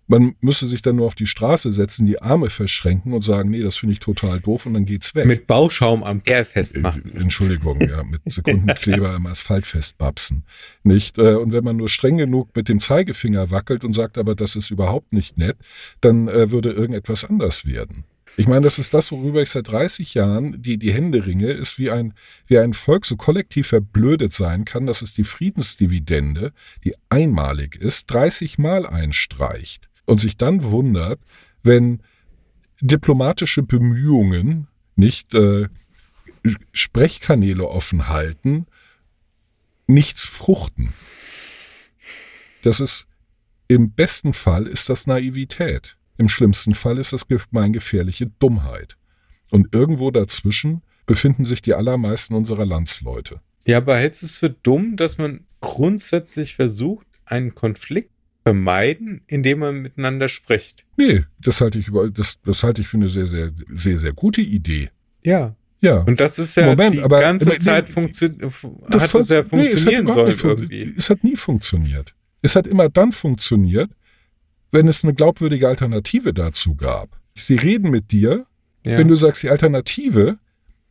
man 0.06 0.34
müsse 0.40 0.66
sich 0.66 0.82
dann 0.82 0.96
nur 0.96 1.06
auf 1.06 1.14
die 1.14 1.26
Straße 1.26 1.72
setzen, 1.72 2.06
die 2.06 2.22
Arme 2.22 2.50
verschränken 2.50 3.12
und 3.12 3.22
sagen, 3.22 3.50
nee, 3.50 3.62
das 3.62 3.76
finde 3.76 3.94
ich 3.94 4.00
total 4.00 4.40
doof 4.40 4.66
und 4.66 4.74
dann 4.74 4.84
geht's 4.84 5.14
weg. 5.14 5.26
Mit 5.26 5.46
Bauschaum 5.46 6.04
am 6.04 6.22
Kerl 6.22 6.44
festmachen. 6.44 7.12
Äh, 7.12 7.18
Entschuldigung, 7.22 7.80
ja, 7.80 8.02
mit 8.04 8.20
Sekundenkleber 8.26 9.14
im 9.16 9.26
Asphalt 9.26 9.66
festbapsen. 9.66 10.44
Nicht? 10.84 11.18
Äh, 11.18 11.34
Und 11.34 11.52
wenn 11.52 11.64
man 11.64 11.76
nur 11.76 11.88
streng 11.88 12.18
genug 12.18 12.54
mit 12.54 12.68
dem 12.68 12.80
Zeigefinger 12.80 13.50
wackelt 13.50 13.84
und 13.84 13.94
sagt, 13.94 14.18
aber 14.18 14.34
das 14.34 14.56
ist 14.56 14.70
überhaupt 14.70 15.12
nicht 15.12 15.38
nett, 15.38 15.56
dann 16.00 16.28
äh, 16.28 16.50
würde 16.50 16.70
irgendetwas 16.70 17.24
anders 17.24 17.64
werden. 17.66 18.04
Ich 18.38 18.46
meine, 18.46 18.64
das 18.64 18.78
ist 18.78 18.92
das, 18.92 19.10
worüber 19.12 19.40
ich 19.40 19.48
seit 19.48 19.68
30 19.68 20.12
Jahren 20.12 20.60
die, 20.60 20.78
die 20.78 20.92
Hände 20.92 21.24
ringe, 21.24 21.46
ist 21.46 21.78
wie 21.78 21.90
ein, 21.90 22.12
wie 22.46 22.58
ein 22.58 22.74
Volk 22.74 23.06
so 23.06 23.16
kollektiv 23.16 23.68
verblödet 23.68 24.34
sein 24.34 24.66
kann, 24.66 24.86
dass 24.86 25.00
es 25.00 25.14
die 25.14 25.24
Friedensdividende, 25.24 26.52
die 26.84 26.94
einmalig 27.08 27.76
ist, 27.76 28.10
30 28.12 28.58
Mal 28.58 28.86
einstreicht 28.86 29.85
und 30.06 30.20
sich 30.20 30.36
dann 30.36 30.62
wundert, 30.62 31.20
wenn 31.62 32.02
diplomatische 32.80 33.62
Bemühungen 33.62 34.68
nicht 34.94 35.34
äh, 35.34 35.68
Sprechkanäle 36.72 37.68
offen 37.68 38.08
halten, 38.08 38.66
nichts 39.86 40.26
fruchten. 40.26 40.92
Das 42.62 42.80
ist, 42.80 43.06
im 43.68 43.92
besten 43.92 44.32
Fall 44.32 44.66
ist 44.66 44.88
das 44.88 45.06
Naivität. 45.06 45.96
Im 46.18 46.28
schlimmsten 46.28 46.74
Fall 46.74 46.98
ist 46.98 47.12
das 47.12 47.26
gemeingefährliche 47.28 48.26
Dummheit. 48.38 48.96
Und 49.50 49.74
irgendwo 49.74 50.10
dazwischen 50.10 50.82
befinden 51.04 51.44
sich 51.44 51.62
die 51.62 51.74
allermeisten 51.74 52.34
unserer 52.34 52.66
Landsleute. 52.66 53.40
Ja, 53.66 53.78
aber 53.78 53.96
hältst 53.96 54.22
du 54.22 54.26
es 54.26 54.38
für 54.38 54.50
dumm, 54.50 54.96
dass 54.96 55.18
man 55.18 55.44
grundsätzlich 55.60 56.56
versucht, 56.56 57.06
einen 57.24 57.54
Konflikt 57.54 58.12
vermeiden, 58.46 59.22
indem 59.26 59.58
man 59.58 59.82
miteinander 59.82 60.28
spricht? 60.28 60.84
Nee, 60.96 61.24
das 61.40 61.60
halte 61.60 61.80
ich 61.80 61.88
über, 61.88 62.08
das, 62.08 62.38
das 62.44 62.62
halte 62.62 62.80
ich 62.80 62.86
für 62.86 62.96
eine 62.96 63.08
sehr, 63.10 63.26
sehr, 63.26 63.50
sehr, 63.68 63.98
sehr 63.98 64.12
gute 64.12 64.40
Idee. 64.40 64.90
Ja. 65.24 65.56
Ja. 65.80 65.98
Und 66.02 66.20
das 66.20 66.38
ist 66.38 66.54
ja 66.54 66.66
Moment, 66.66 66.94
die 66.94 67.00
aber- 67.02 67.18
ganze 67.20 67.50
aber- 67.50 67.58
Zeit 67.58 67.88
nee, 67.88 67.94
funktio- 67.94 68.52
Das 68.88 69.12
hat 69.12 69.20
es 69.20 69.28
ja 69.30 69.42
fun- 69.42 69.58
nee, 69.58 69.66
es 69.66 69.72
funktionieren 69.82 70.06
sollen 70.06 70.34
fun- 70.36 70.50
irgendwie. 70.50 70.94
Es 70.96 71.10
hat 71.10 71.24
nie 71.24 71.34
funktioniert. 71.34 72.14
Es 72.40 72.54
hat 72.54 72.68
immer 72.68 72.88
dann 72.88 73.10
funktioniert, 73.10 73.90
wenn 74.70 74.86
es 74.86 75.02
eine 75.02 75.12
glaubwürdige 75.14 75.66
Alternative 75.66 76.32
dazu 76.32 76.76
gab. 76.76 77.20
Sie 77.34 77.56
reden 77.56 77.90
mit 77.90 78.12
dir, 78.12 78.46
Ja. 78.86 78.96
wenn 78.96 79.08
du 79.08 79.16
sagst, 79.16 79.42
die 79.42 79.50
Alternative, 79.50 80.38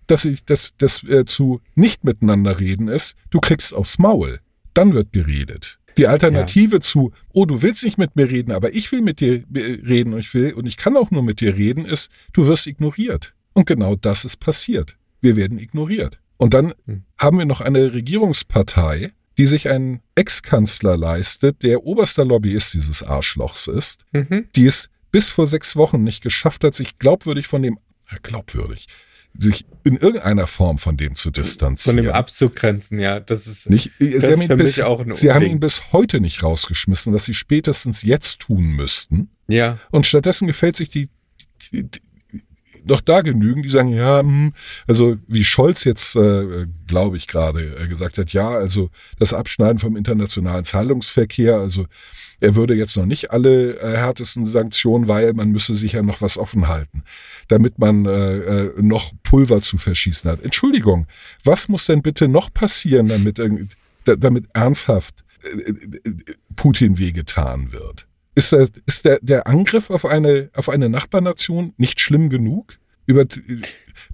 dass 0.08 0.26
ich 0.26 0.44
das, 0.44 0.74
das 0.78 1.04
äh, 1.06 1.24
zu 1.24 1.62
nicht 1.76 2.04
miteinander 2.04 2.60
reden 2.60 2.90
ist, 2.90 3.16
du 3.30 3.40
kriegst 3.40 3.74
aufs 3.74 3.98
Maul. 3.98 4.40
Dann 4.74 4.94
wird 4.94 5.14
geredet. 5.14 5.80
Die 5.98 6.08
Alternative 6.08 6.80
zu, 6.82 7.12
oh, 7.34 7.46
du 7.46 7.62
willst 7.62 7.84
nicht 7.84 7.98
mit 7.98 8.16
mir 8.16 8.30
reden, 8.30 8.52
aber 8.52 8.74
ich 8.74 8.92
will 8.92 9.02
mit 9.02 9.20
dir 9.20 9.44
äh, 9.54 9.60
reden 9.86 10.14
und 10.14 10.20
ich 10.20 10.34
will 10.34 10.54
und 10.54 10.66
ich 10.68 10.78
kann 10.78 10.98
auch 10.98 11.12
nur 11.12 11.24
mit 11.24 11.40
dir 11.42 11.56
reden, 11.56 11.86
ist, 11.86 12.10
du 12.34 12.48
wirst 12.48 12.68
ignoriert. 12.68 13.34
Und 13.54 13.66
genau 13.66 13.96
das 13.96 14.26
ist 14.26 14.38
passiert. 14.40 14.98
Wir 15.22 15.36
werden 15.38 15.58
ignoriert. 15.60 16.20
Und 16.38 16.54
dann 16.54 16.74
Hm. 16.86 17.04
haben 17.18 17.38
wir 17.38 17.46
noch 17.46 17.62
eine 17.62 17.94
Regierungspartei, 17.94 19.12
die 19.38 19.46
sich 19.46 19.70
einen 19.70 20.02
Ex-Kanzler 20.16 20.98
leistet, 20.98 21.64
der 21.64 21.84
oberster 21.86 22.26
Lobbyist 22.26 22.74
dieses 22.74 23.04
Arschlochs 23.04 23.68
ist, 23.68 24.06
Mhm. 24.12 24.48
die 24.56 24.66
es 24.66 24.90
bis 25.12 25.30
vor 25.30 25.48
sechs 25.48 25.76
Wochen 25.76 26.04
nicht 26.04 26.22
geschafft 26.22 26.64
hat, 26.64 26.76
sich 26.76 26.98
glaubwürdig 27.00 27.48
von 27.48 27.62
dem, 27.62 27.78
äh, 28.10 28.18
glaubwürdig, 28.22 28.88
sich 29.38 29.66
in 29.84 29.98
irgendeiner 29.98 30.48
Form 30.48 30.78
von 30.78 30.98
dem 30.98 31.16
zu 31.16 31.30
Von 31.30 31.34
distanzieren. 31.34 31.98
dem 31.98 32.12
abzugrenzen, 32.12 33.00
ja, 33.00 33.20
das 33.20 33.48
ist 33.48 33.70
nicht, 33.70 33.92
das 34.00 34.00
sie 34.00 34.14
ist 34.16 34.24
haben, 34.24 34.42
ihn 34.42 34.48
für 34.48 34.56
bis, 34.56 34.78
mich 34.78 34.86
auch 34.86 35.00
ein 35.02 35.14
sie 35.14 35.32
haben 35.32 35.46
ihn 35.46 35.60
bis 35.60 35.92
heute 35.92 36.20
nicht 36.20 36.44
rausgeschmissen, 36.44 37.14
was 37.14 37.26
sie 37.26 37.34
spätestens 37.34 38.02
jetzt 38.02 38.40
tun 38.40 38.64
müssten. 38.76 39.30
ja. 39.48 39.80
Und 39.92 40.06
stattdessen 40.06 40.48
gefällt 40.48 40.76
sich 40.76 40.90
die, 40.90 41.10
die, 41.72 41.84
die 41.84 42.02
noch 42.86 43.02
da 43.02 43.22
genügen, 43.22 43.64
die 43.64 43.70
sagen, 43.70 43.90
ja, 43.90 44.20
hm, 44.20 44.54
also 44.88 45.18
wie 45.28 45.44
Scholz 45.44 45.84
jetzt, 45.84 46.16
äh, 46.16 46.68
glaube 46.88 47.18
ich, 47.18 47.28
gerade 47.28 47.76
äh, 47.80 47.88
gesagt 47.88 48.18
hat, 48.18 48.32
ja, 48.32 48.50
also 48.50 48.90
das 49.18 49.34
Abschneiden 49.34 49.80
vom 49.80 49.96
internationalen 49.96 50.66
Zahlungsverkehr, 50.66 51.56
also 51.56 51.88
er 52.40 52.56
würde 52.56 52.76
jetzt 52.76 52.96
noch 52.98 53.06
nicht 53.06 53.32
alle 53.32 53.80
äh, 53.80 53.98
härtesten 53.98 54.46
Sanktionen, 54.46 55.08
weil 55.08 55.34
man 55.34 55.52
müsse 55.52 55.76
sich 55.76 55.94
ja 55.94 56.02
noch 56.02 56.22
was 56.22 56.38
offen 56.38 56.68
halten, 56.68 57.04
damit 57.48 57.80
man 57.80 58.06
äh, 58.06 58.38
äh, 58.38 58.74
noch 58.82 59.12
Pulver 59.24 59.62
zu 59.62 59.78
verschießen 59.78 60.30
hat. 60.30 60.44
Entschuldigung, 60.44 61.08
was 61.44 61.70
muss 61.70 61.86
denn 61.86 62.02
bitte 62.02 62.28
noch 62.28 62.54
passieren, 62.54 63.08
damit, 63.08 63.40
damit 64.06 64.46
ernsthaft 64.54 65.24
äh, 65.44 65.72
äh, 65.72 66.14
Putin 66.56 66.98
wehgetan 66.98 67.72
wird? 67.72 68.08
Ist, 68.36 68.52
das, 68.52 68.72
ist 68.86 69.06
der, 69.06 69.20
der 69.22 69.48
Angriff 69.48 69.90
auf 69.90 70.06
eine, 70.06 70.50
auf 70.54 70.70
eine 70.70 70.90
Nachbarnation 70.90 71.74
nicht 71.78 72.02
schlimm 72.02 72.30
genug? 72.30 72.78
Über, 73.06 73.26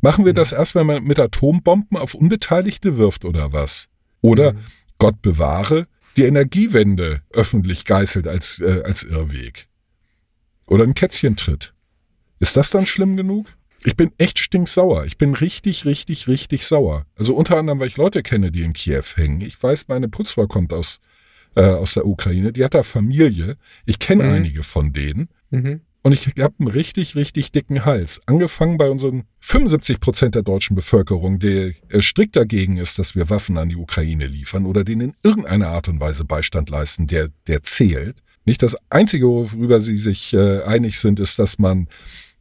machen 0.01 0.25
wir 0.25 0.33
das 0.33 0.51
erst, 0.51 0.75
wenn 0.75 0.85
man 0.85 1.03
mit 1.03 1.17
Atombomben 1.17 1.97
auf 1.97 2.13
Unbeteiligte 2.13 2.97
wirft 2.97 3.25
oder 3.25 3.51
was? 3.51 3.87
Oder, 4.21 4.53
Mhm. 4.53 4.59
Gott 5.01 5.21
bewahre, 5.23 5.87
die 6.17 6.23
Energiewende 6.23 7.21
öffentlich 7.31 7.85
geißelt 7.85 8.27
als, 8.27 8.59
äh, 8.59 8.81
als 8.83 9.03
Irrweg? 9.03 9.67
Oder 10.67 10.83
ein 10.83 10.93
Kätzchentritt? 10.93 11.73
Ist 12.39 12.55
das 12.57 12.69
dann 12.69 12.85
schlimm 12.85 13.17
genug? 13.17 13.47
Ich 13.83 13.95
bin 13.95 14.11
echt 14.17 14.39
stinksauer. 14.39 15.05
Ich 15.05 15.17
bin 15.17 15.33
richtig, 15.33 15.85
richtig, 15.85 16.27
richtig 16.27 16.65
sauer. 16.67 17.05
Also 17.15 17.35
unter 17.35 17.57
anderem, 17.57 17.79
weil 17.79 17.87
ich 17.87 17.97
Leute 17.97 18.21
kenne, 18.23 18.51
die 18.51 18.61
in 18.61 18.73
Kiew 18.73 19.03
hängen. 19.15 19.41
Ich 19.41 19.61
weiß, 19.61 19.87
meine 19.87 20.07
Putzfrau 20.07 20.47
kommt 20.47 20.71
aus, 20.71 20.99
äh, 21.55 21.61
aus 21.63 21.95
der 21.95 22.05
Ukraine. 22.05 22.53
Die 22.53 22.63
hat 22.63 22.75
da 22.75 22.83
Familie. 22.83 23.57
Ich 23.85 23.97
kenne 23.99 24.23
Mhm. 24.23 24.33
einige 24.33 24.63
von 24.63 24.93
denen. 24.93 25.29
Mhm. 25.49 25.81
Und 26.03 26.13
ich 26.13 26.27
habe 26.39 26.55
einen 26.59 26.67
richtig, 26.67 27.15
richtig 27.15 27.51
dicken 27.51 27.85
Hals. 27.85 28.21
Angefangen 28.25 28.77
bei 28.77 28.89
unseren 28.89 29.23
75 29.41 29.99
Prozent 29.99 30.33
der 30.33 30.41
deutschen 30.41 30.75
Bevölkerung, 30.75 31.37
der 31.39 31.73
äh, 31.89 32.01
strikt 32.01 32.35
dagegen 32.35 32.77
ist, 32.77 32.97
dass 32.97 33.15
wir 33.15 33.29
Waffen 33.29 33.57
an 33.57 33.69
die 33.69 33.75
Ukraine 33.75 34.25
liefern 34.25 34.65
oder 34.65 34.83
denen 34.83 35.01
in 35.01 35.15
irgendeiner 35.21 35.67
Art 35.67 35.87
und 35.87 35.99
Weise 35.99 36.25
Beistand 36.25 36.69
leisten, 36.69 37.05
der, 37.05 37.29
der 37.47 37.63
zählt. 37.63 38.23
Nicht 38.45 38.63
das 38.63 38.75
Einzige, 38.89 39.27
worüber 39.27 39.79
sie 39.79 39.99
sich 39.99 40.33
äh, 40.33 40.63
einig 40.63 40.99
sind, 40.99 41.19
ist, 41.19 41.37
dass 41.37 41.59
man 41.59 41.87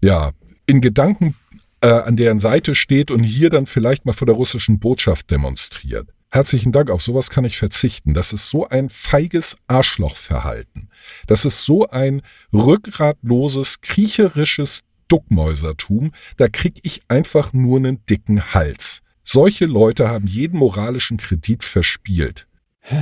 ja 0.03 0.33
in 0.67 0.81
Gedanken 0.81 1.35
äh, 1.83 1.89
an 1.89 2.17
deren 2.17 2.41
Seite 2.41 2.75
steht 2.75 3.11
und 3.11 3.23
hier 3.23 3.51
dann 3.51 3.67
vielleicht 3.67 4.07
mal 4.07 4.15
vor 4.15 4.27
der 4.27 4.37
russischen 4.37 4.79
Botschaft 4.79 5.31
demonstriert. 5.31 6.09
Herzlichen 6.33 6.71
Dank, 6.71 6.91
auf 6.91 7.03
sowas 7.03 7.29
kann 7.29 7.45
ich 7.45 7.59
verzichten. 7.59 8.15
Das 8.15 8.33
ist 8.33 8.51
so 8.51 8.69
ein 8.69 8.89
feiges 8.89 9.57
Arschlochverhalten. 9.67 10.89
Das 11.27 11.45
ist 11.45 11.65
so 11.65 11.89
ein 11.89 12.23
rückgratloses, 12.53 13.81
kriecherisches 13.81 14.83
Duckmäusertum. 15.09 16.13
Da 16.37 16.47
krieg 16.47 16.79
ich 16.83 17.03
einfach 17.09 17.53
nur 17.53 17.79
einen 17.79 18.07
dicken 18.07 18.55
Hals. 18.55 19.03
Solche 19.25 19.67
Leute 19.67 20.09
haben 20.09 20.29
jeden 20.29 20.59
moralischen 20.59 21.17
Kredit 21.17 21.65
verspielt. 21.65 22.47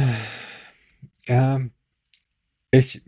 Ja, 1.27 1.61
ich, 2.71 3.03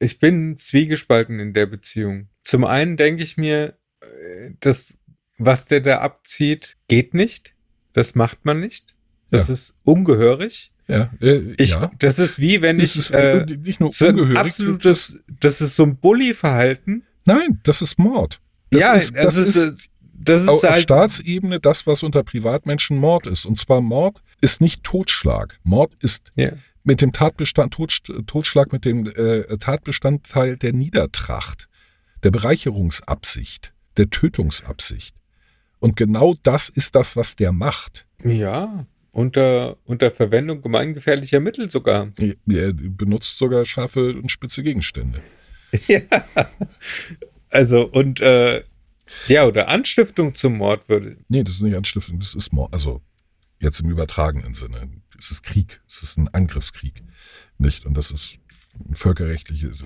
ich 0.00 0.18
bin 0.18 0.58
zwiegespalten 0.58 1.38
in 1.38 1.54
der 1.54 1.66
Beziehung. 1.66 2.28
Zum 2.42 2.64
einen 2.64 2.96
denke 2.96 3.22
ich 3.22 3.36
mir, 3.36 3.78
äh, 4.00 4.50
das, 4.58 4.98
was 5.36 5.66
der 5.66 5.80
da 5.80 6.00
abzieht, 6.00 6.76
geht 6.88 7.14
nicht. 7.14 7.54
Das 7.92 8.16
macht 8.16 8.44
man 8.44 8.58
nicht. 8.58 8.96
Das 9.30 9.48
Ja. 9.48 9.54
ist 9.54 9.74
ungehörig. 9.84 10.72
Ja, 10.86 11.10
äh, 11.20 11.54
Ich, 11.58 11.70
ja. 11.70 11.90
Das 11.98 12.18
ist 12.18 12.38
wie 12.38 12.62
wenn 12.62 12.80
Es 12.80 12.92
ich 12.92 12.98
ist 13.00 13.10
äh, 13.10 13.40
äh, 13.40 13.56
nicht 13.58 13.78
nur 13.80 13.90
so 13.92 14.08
ungehörig. 14.08 14.38
absolutes, 14.38 15.16
das 15.40 15.60
ist 15.60 15.76
so 15.76 15.82
ein 15.84 15.96
Bully-Verhalten. 15.96 17.02
Nein, 17.26 17.60
das 17.62 17.82
ist 17.82 17.98
Mord. 17.98 18.40
Das 18.70 18.80
ja, 18.80 18.92
ist, 18.94 19.14
das 19.14 19.36
ist, 19.36 19.56
äh, 19.56 19.72
das 20.14 20.42
ist 20.42 20.48
auf 20.48 20.62
halt, 20.62 20.82
Staatsebene 20.82 21.60
das, 21.60 21.86
was 21.86 22.02
unter 22.02 22.22
Privatmenschen 22.22 22.96
Mord 22.98 23.26
ist. 23.26 23.44
Und 23.44 23.58
zwar 23.58 23.80
Mord 23.82 24.22
ist 24.40 24.60
nicht 24.62 24.82
Totschlag. 24.82 25.58
Mord 25.62 25.92
ist 26.02 26.30
ja. 26.36 26.52
mit 26.84 27.02
dem 27.02 27.12
Tatbestand, 27.12 27.74
Totsch, 27.74 28.00
Totschlag 28.26 28.72
mit 28.72 28.84
dem 28.86 29.06
äh, 29.06 29.58
Tatbestandteil 29.58 30.56
der 30.56 30.72
Niedertracht, 30.72 31.68
der 32.22 32.30
Bereicherungsabsicht, 32.30 33.72
der 33.98 34.08
Tötungsabsicht. 34.10 35.14
Und 35.80 35.96
genau 35.96 36.34
das 36.42 36.68
ist 36.70 36.94
das, 36.94 37.14
was 37.14 37.36
der 37.36 37.52
macht. 37.52 38.06
ja, 38.24 38.86
unter, 39.12 39.76
unter 39.84 40.10
Verwendung 40.10 40.62
gemeingefährlicher 40.62 41.40
Mittel 41.40 41.70
sogar. 41.70 42.12
Er 42.18 42.72
benutzt 42.72 43.38
sogar 43.38 43.64
scharfe 43.64 44.14
und 44.14 44.30
spitze 44.30 44.62
Gegenstände. 44.62 45.22
Ja. 45.86 46.00
Also, 47.50 47.86
und 47.86 48.22
äh, 48.22 48.62
ja, 49.26 49.44
oder 49.44 49.68
Anstiftung 49.68 50.34
zum 50.34 50.56
Mord 50.56 50.88
würde. 50.88 51.18
Nee, 51.28 51.44
das 51.44 51.56
ist 51.56 51.62
nicht 51.62 51.76
Anstiftung, 51.76 52.18
das 52.18 52.34
ist 52.34 52.52
Mord. 52.52 52.72
Also 52.72 53.02
jetzt 53.60 53.80
im 53.80 53.90
übertragenen 53.90 54.54
Sinne. 54.54 54.90
Es 55.18 55.30
ist 55.30 55.42
Krieg, 55.42 55.80
es 55.86 56.02
ist 56.02 56.16
ein 56.16 56.28
Angriffskrieg. 56.28 57.02
Nicht? 57.58 57.84
Und 57.84 57.94
das 57.94 58.10
ist 58.10 58.38
ein 58.88 58.94
völkerrechtliches, 58.94 59.84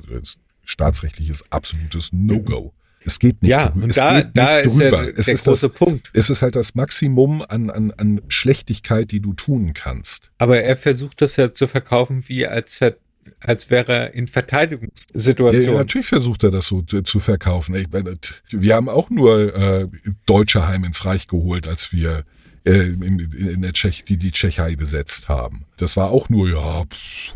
staatsrechtliches 0.64 1.50
absolutes 1.50 2.12
No-Go. 2.12 2.75
Es 3.04 3.18
geht 3.18 3.42
nicht, 3.42 3.50
ja, 3.50 3.68
und 3.71 3.90
es 3.90 3.97
da, 3.97 4.21
geht 4.21 4.30
da 4.35 4.56
nicht 4.56 4.66
ist 4.66 4.73
drüber. 4.78 5.04
ja 5.04 5.11
es, 5.16 5.26
der 5.26 5.35
ist 5.35 5.44
große 5.44 5.68
das, 5.68 5.76
Punkt. 5.78 6.11
es 6.14 6.30
ist 6.30 6.42
halt 6.42 6.56
das 6.56 6.75
Maximum 6.75 7.42
an, 7.42 7.71
an, 7.71 7.90
an 7.92 8.21
Schlechtigkeit, 8.28 9.11
die 9.11 9.21
du 9.21 9.32
tun 9.35 9.73
kannst. 9.75 10.30
Aber 10.38 10.61
er 10.61 10.76
versucht 10.76 11.21
das 11.23 11.37
ja 11.37 11.52
zu 11.52 11.66
verkaufen, 11.66 12.25
wie 12.28 12.47
als, 12.47 12.76
ver 12.76 12.97
als 13.40 13.71
wäre 13.71 13.92
er 13.92 14.14
in 14.14 14.26
Ja, 14.26 14.32
Verteidigungssituation. 14.32 15.75
ja, 15.75 15.78
natürlich 15.78 16.06
versucht 16.06 16.42
er 16.44 16.50
das 16.50 16.66
so 16.66 16.82
zu, 16.82 17.21
verkaufen. 17.21 17.75
Ich 17.76 17.88
meine, 17.90 18.16
wir 18.50 18.75
haben 18.75 18.88
auch 18.88 19.11
nur 19.11 19.54
äh, 19.54 19.88
Deutsche 20.26 20.66
heim 20.66 20.85
ins 20.85 21.04
Reich 21.04 21.28
geholt, 21.28 21.68
als 21.68 21.92
wir 21.92 22.25
äh, 22.64 22.73
in, 22.73 23.18
in 23.32 23.62
der 23.62 23.73
Tschech, 23.73 24.04
die 24.04 24.16
die 24.16 24.32
Tschechei 24.32 24.76
besetzt 24.76 25.28
haben. 25.28 25.66
Das 25.76 25.97
war 25.97 26.11
auch 26.11 26.28
nur, 26.28 26.49
ja, 26.49 26.85
pff, 26.85 27.35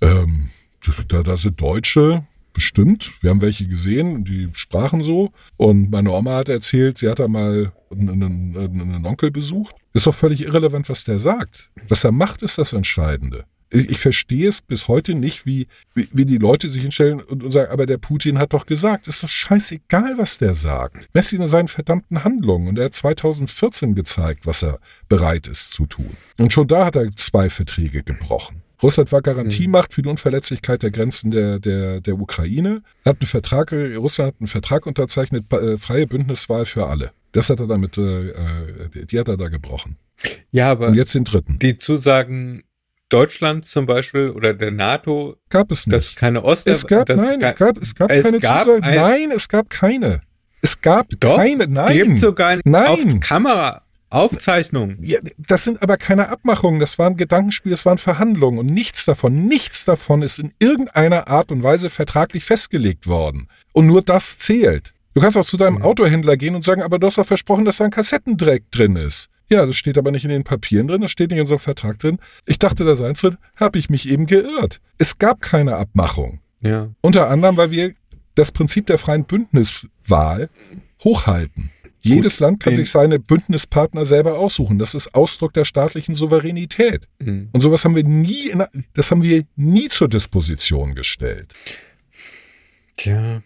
ähm, 0.00 0.50
da, 1.08 1.22
da 1.22 1.36
sind 1.36 1.60
Deutsche, 1.60 2.24
bestimmt. 2.56 3.12
Wir 3.20 3.28
haben 3.28 3.42
welche 3.42 3.68
gesehen, 3.68 4.24
die 4.24 4.48
sprachen 4.54 5.04
so. 5.04 5.30
Und 5.58 5.90
meine 5.90 6.10
Oma 6.10 6.36
hat 6.36 6.48
erzählt, 6.48 6.96
sie 6.96 7.08
hat 7.08 7.18
da 7.18 7.28
mal 7.28 7.72
einen, 7.92 8.56
einen, 8.56 9.06
Onkel 9.06 9.30
besucht. 9.30 9.76
Ist 9.92 10.06
doch 10.06 10.14
völlig 10.14 10.42
irrelevant, 10.42 10.88
was 10.88 11.04
der 11.04 11.18
sagt. 11.18 11.70
Was 11.88 12.02
er 12.02 12.12
macht, 12.12 12.42
ist 12.42 12.56
das 12.56 12.72
Entscheidende. 12.72 13.44
Ich, 13.68 13.98
verstehe 13.98 14.48
es 14.48 14.62
bis 14.62 14.88
heute 14.88 15.14
nicht, 15.14 15.44
wie, 15.44 15.66
wie, 15.92 16.08
wie 16.12 16.24
die 16.24 16.38
Leute 16.38 16.70
sich 16.70 16.80
hinstellen 16.80 17.20
und, 17.20 17.42
und 17.42 17.50
sagen, 17.50 17.70
aber 17.70 17.84
der 17.84 17.98
Putin 17.98 18.38
hat 18.38 18.54
doch 18.54 18.64
gesagt, 18.64 19.06
ist 19.06 19.22
doch 19.22 19.28
scheißegal, 19.28 20.16
was 20.16 20.38
der 20.38 20.54
sagt. 20.54 21.08
Mess 21.12 21.32
ihn 21.34 21.42
in 21.42 21.48
seinen 21.48 21.68
verdammten 21.68 22.24
Handlungen. 22.24 22.68
Und 22.68 22.78
er 22.78 22.86
hat 22.86 22.94
2014 22.94 23.94
gezeigt, 23.94 24.46
was 24.46 24.62
er 24.62 24.78
bereit 25.10 25.46
ist 25.46 25.74
zu 25.74 25.84
tun. 25.84 26.16
Und 26.38 26.54
schon 26.54 26.68
da 26.68 26.86
hat 26.86 26.96
er 26.96 27.12
zwei 27.16 27.50
Verträge 27.50 28.02
gebrochen. 28.02 28.62
Russland 28.82 29.10
war 29.12 29.22
Garantiemacht 29.22 29.94
für 29.94 30.02
die 30.02 30.08
Unverletzlichkeit 30.08 30.82
der 30.82 30.90
Grenzen 30.90 31.30
der, 31.30 31.58
der, 31.58 32.00
der 32.00 32.14
Ukraine. 32.18 32.82
Hat 33.04 33.16
einen 33.20 33.26
Vertrag, 33.28 33.72
Russland 33.72 34.28
hat 34.34 34.40
einen 34.40 34.46
Vertrag 34.48 34.86
unterzeichnet, 34.86 35.52
äh, 35.52 35.78
freie 35.78 36.06
Bündniswahl 36.06 36.64
für 36.66 36.86
alle. 36.86 37.10
Das 37.32 37.48
hat 37.50 37.60
er 37.60 37.66
damit, 37.66 37.96
äh, 37.98 38.28
äh, 38.30 38.34
die 39.10 39.18
hat 39.18 39.28
er 39.28 39.36
da 39.36 39.48
gebrochen. 39.48 39.96
ja, 40.50 40.70
aber 40.70 40.88
Und 40.88 40.94
jetzt 40.94 41.14
den 41.14 41.24
dritten. 41.24 41.58
die 41.58 41.78
Zusagen 41.78 42.62
Deutschlands 43.08 43.70
zum 43.70 43.86
Beispiel 43.86 44.30
oder 44.30 44.52
der 44.52 44.72
NATO, 44.72 45.36
Gab 45.48 45.70
es 45.70 45.86
nicht. 45.86 45.94
dass 45.94 46.14
keine 46.16 46.42
Ost 46.42 46.66
Es 46.66 46.86
gab, 46.86 47.08
nein, 47.08 47.40
es 47.40 47.54
gab, 47.54 47.76
es 47.80 47.94
gab 47.94 48.10
es 48.10 48.24
keine 48.26 48.40
gab 48.40 48.64
Zusage. 48.64 48.82
ein- 48.82 48.94
Nein, 48.96 49.30
es 49.34 49.48
gab 49.48 49.70
keine. 49.70 50.20
Es 50.60 50.80
gab 50.80 51.06
Doch, 51.20 51.36
keine, 51.36 51.68
nein. 51.68 51.96
Gibt 51.96 52.18
sogar 52.18 52.58
Nein. 52.64 52.86
auf 52.86 53.20
Kamera 53.20 53.82
Aufzeichnungen. 54.10 54.98
Ja, 55.02 55.18
das 55.36 55.64
sind 55.64 55.82
aber 55.82 55.96
keine 55.96 56.28
Abmachungen, 56.28 56.80
das 56.80 56.98
waren 56.98 57.16
Gedankenspiele, 57.16 57.72
das 57.72 57.84
waren 57.84 57.98
Verhandlungen 57.98 58.58
und 58.58 58.66
nichts 58.66 59.04
davon, 59.04 59.46
nichts 59.46 59.84
davon 59.84 60.22
ist 60.22 60.38
in 60.38 60.52
irgendeiner 60.58 61.28
Art 61.28 61.50
und 61.50 61.62
Weise 61.62 61.90
vertraglich 61.90 62.44
festgelegt 62.44 63.06
worden. 63.06 63.48
Und 63.72 63.86
nur 63.86 64.02
das 64.02 64.38
zählt. 64.38 64.92
Du 65.14 65.20
kannst 65.20 65.36
auch 65.38 65.44
zu 65.44 65.56
deinem 65.56 65.76
Mhm. 65.76 65.82
Autohändler 65.82 66.36
gehen 66.36 66.54
und 66.54 66.64
sagen, 66.64 66.82
aber 66.82 66.98
du 66.98 67.06
hast 67.06 67.18
doch 67.18 67.26
versprochen, 67.26 67.64
dass 67.64 67.78
da 67.78 67.84
ein 67.84 67.90
Kassettendreck 67.90 68.70
drin 68.70 68.96
ist. 68.96 69.28
Ja, 69.48 69.64
das 69.64 69.76
steht 69.76 69.96
aber 69.96 70.10
nicht 70.10 70.24
in 70.24 70.30
den 70.30 70.44
Papieren 70.44 70.88
drin, 70.88 71.00
das 71.02 71.10
steht 71.10 71.30
nicht 71.30 71.38
in 71.38 71.42
unserem 71.42 71.60
Vertrag 71.60 71.98
drin. 71.98 72.18
Ich 72.46 72.58
dachte, 72.58 72.84
da 72.84 72.96
sei 72.96 73.10
es 73.10 73.20
drin, 73.20 73.36
habe 73.56 73.78
ich 73.78 73.88
mich 73.90 74.08
eben 74.08 74.26
geirrt. 74.26 74.80
Es 74.98 75.18
gab 75.18 75.40
keine 75.40 75.76
Abmachung. 75.76 76.40
Ja. 76.60 76.88
Unter 77.00 77.30
anderem, 77.30 77.56
weil 77.56 77.70
wir 77.70 77.92
das 78.34 78.50
Prinzip 78.50 78.86
der 78.86 78.98
freien 78.98 79.24
Bündniswahl 79.24 80.50
hochhalten. 81.04 81.70
Jedes 82.06 82.40
Land 82.40 82.60
kann 82.60 82.74
sich 82.76 82.90
seine 82.90 83.18
Bündnispartner 83.18 84.04
selber 84.04 84.38
aussuchen. 84.38 84.78
Das 84.78 84.94
ist 84.94 85.14
Ausdruck 85.14 85.52
der 85.52 85.64
staatlichen 85.64 86.14
Souveränität. 86.14 87.08
Mhm. 87.18 87.48
Und 87.52 87.60
sowas 87.60 87.84
haben 87.84 87.96
wir 87.96 88.04
nie, 88.04 88.48
in, 88.48 88.64
das 88.94 89.10
haben 89.10 89.22
wir 89.22 89.44
nie 89.56 89.88
zur 89.88 90.08
Disposition 90.08 90.94
gestellt. 90.94 91.54
Tja. 92.96 93.42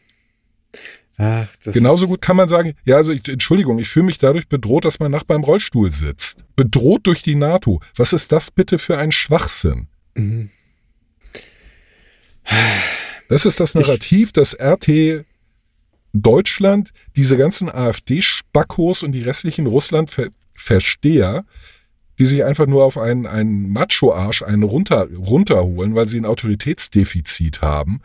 Ach, 1.16 1.48
Genauso 1.64 2.06
gut 2.06 2.22
kann 2.22 2.36
man 2.36 2.48
sagen, 2.48 2.74
ja, 2.84 2.96
also 2.96 3.12
ich, 3.12 3.28
Entschuldigung, 3.28 3.78
ich 3.78 3.88
fühle 3.88 4.06
mich 4.06 4.16
dadurch 4.16 4.48
bedroht, 4.48 4.86
dass 4.86 5.00
mein 5.00 5.10
Nachbar 5.10 5.36
im 5.36 5.44
Rollstuhl 5.44 5.90
sitzt. 5.90 6.44
Bedroht 6.56 7.06
durch 7.06 7.22
die 7.22 7.34
NATO. 7.34 7.80
Was 7.94 8.14
ist 8.14 8.32
das 8.32 8.50
bitte 8.50 8.78
für 8.78 8.96
ein 8.96 9.12
Schwachsinn? 9.12 9.88
Mhm. 10.14 10.50
Das 13.28 13.46
ist 13.46 13.60
das 13.60 13.74
Narrativ, 13.74 14.32
das 14.32 14.56
RT 14.58 15.24
Deutschland, 16.12 16.90
diese 17.16 17.36
ganzen 17.36 17.68
AfD-Spackos 17.68 19.02
und 19.02 19.12
die 19.12 19.22
restlichen 19.22 19.66
Russland-Versteher, 19.66 21.44
die 22.18 22.26
sich 22.26 22.44
einfach 22.44 22.66
nur 22.66 22.84
auf 22.84 22.98
einen, 22.98 23.26
einen 23.26 23.70
Macho-Arsch 23.72 24.42
einen 24.42 24.62
runter, 24.62 25.08
runterholen, 25.14 25.94
weil 25.94 26.06
sie 26.08 26.18
ein 26.18 26.26
Autoritätsdefizit 26.26 27.62
haben, 27.62 28.00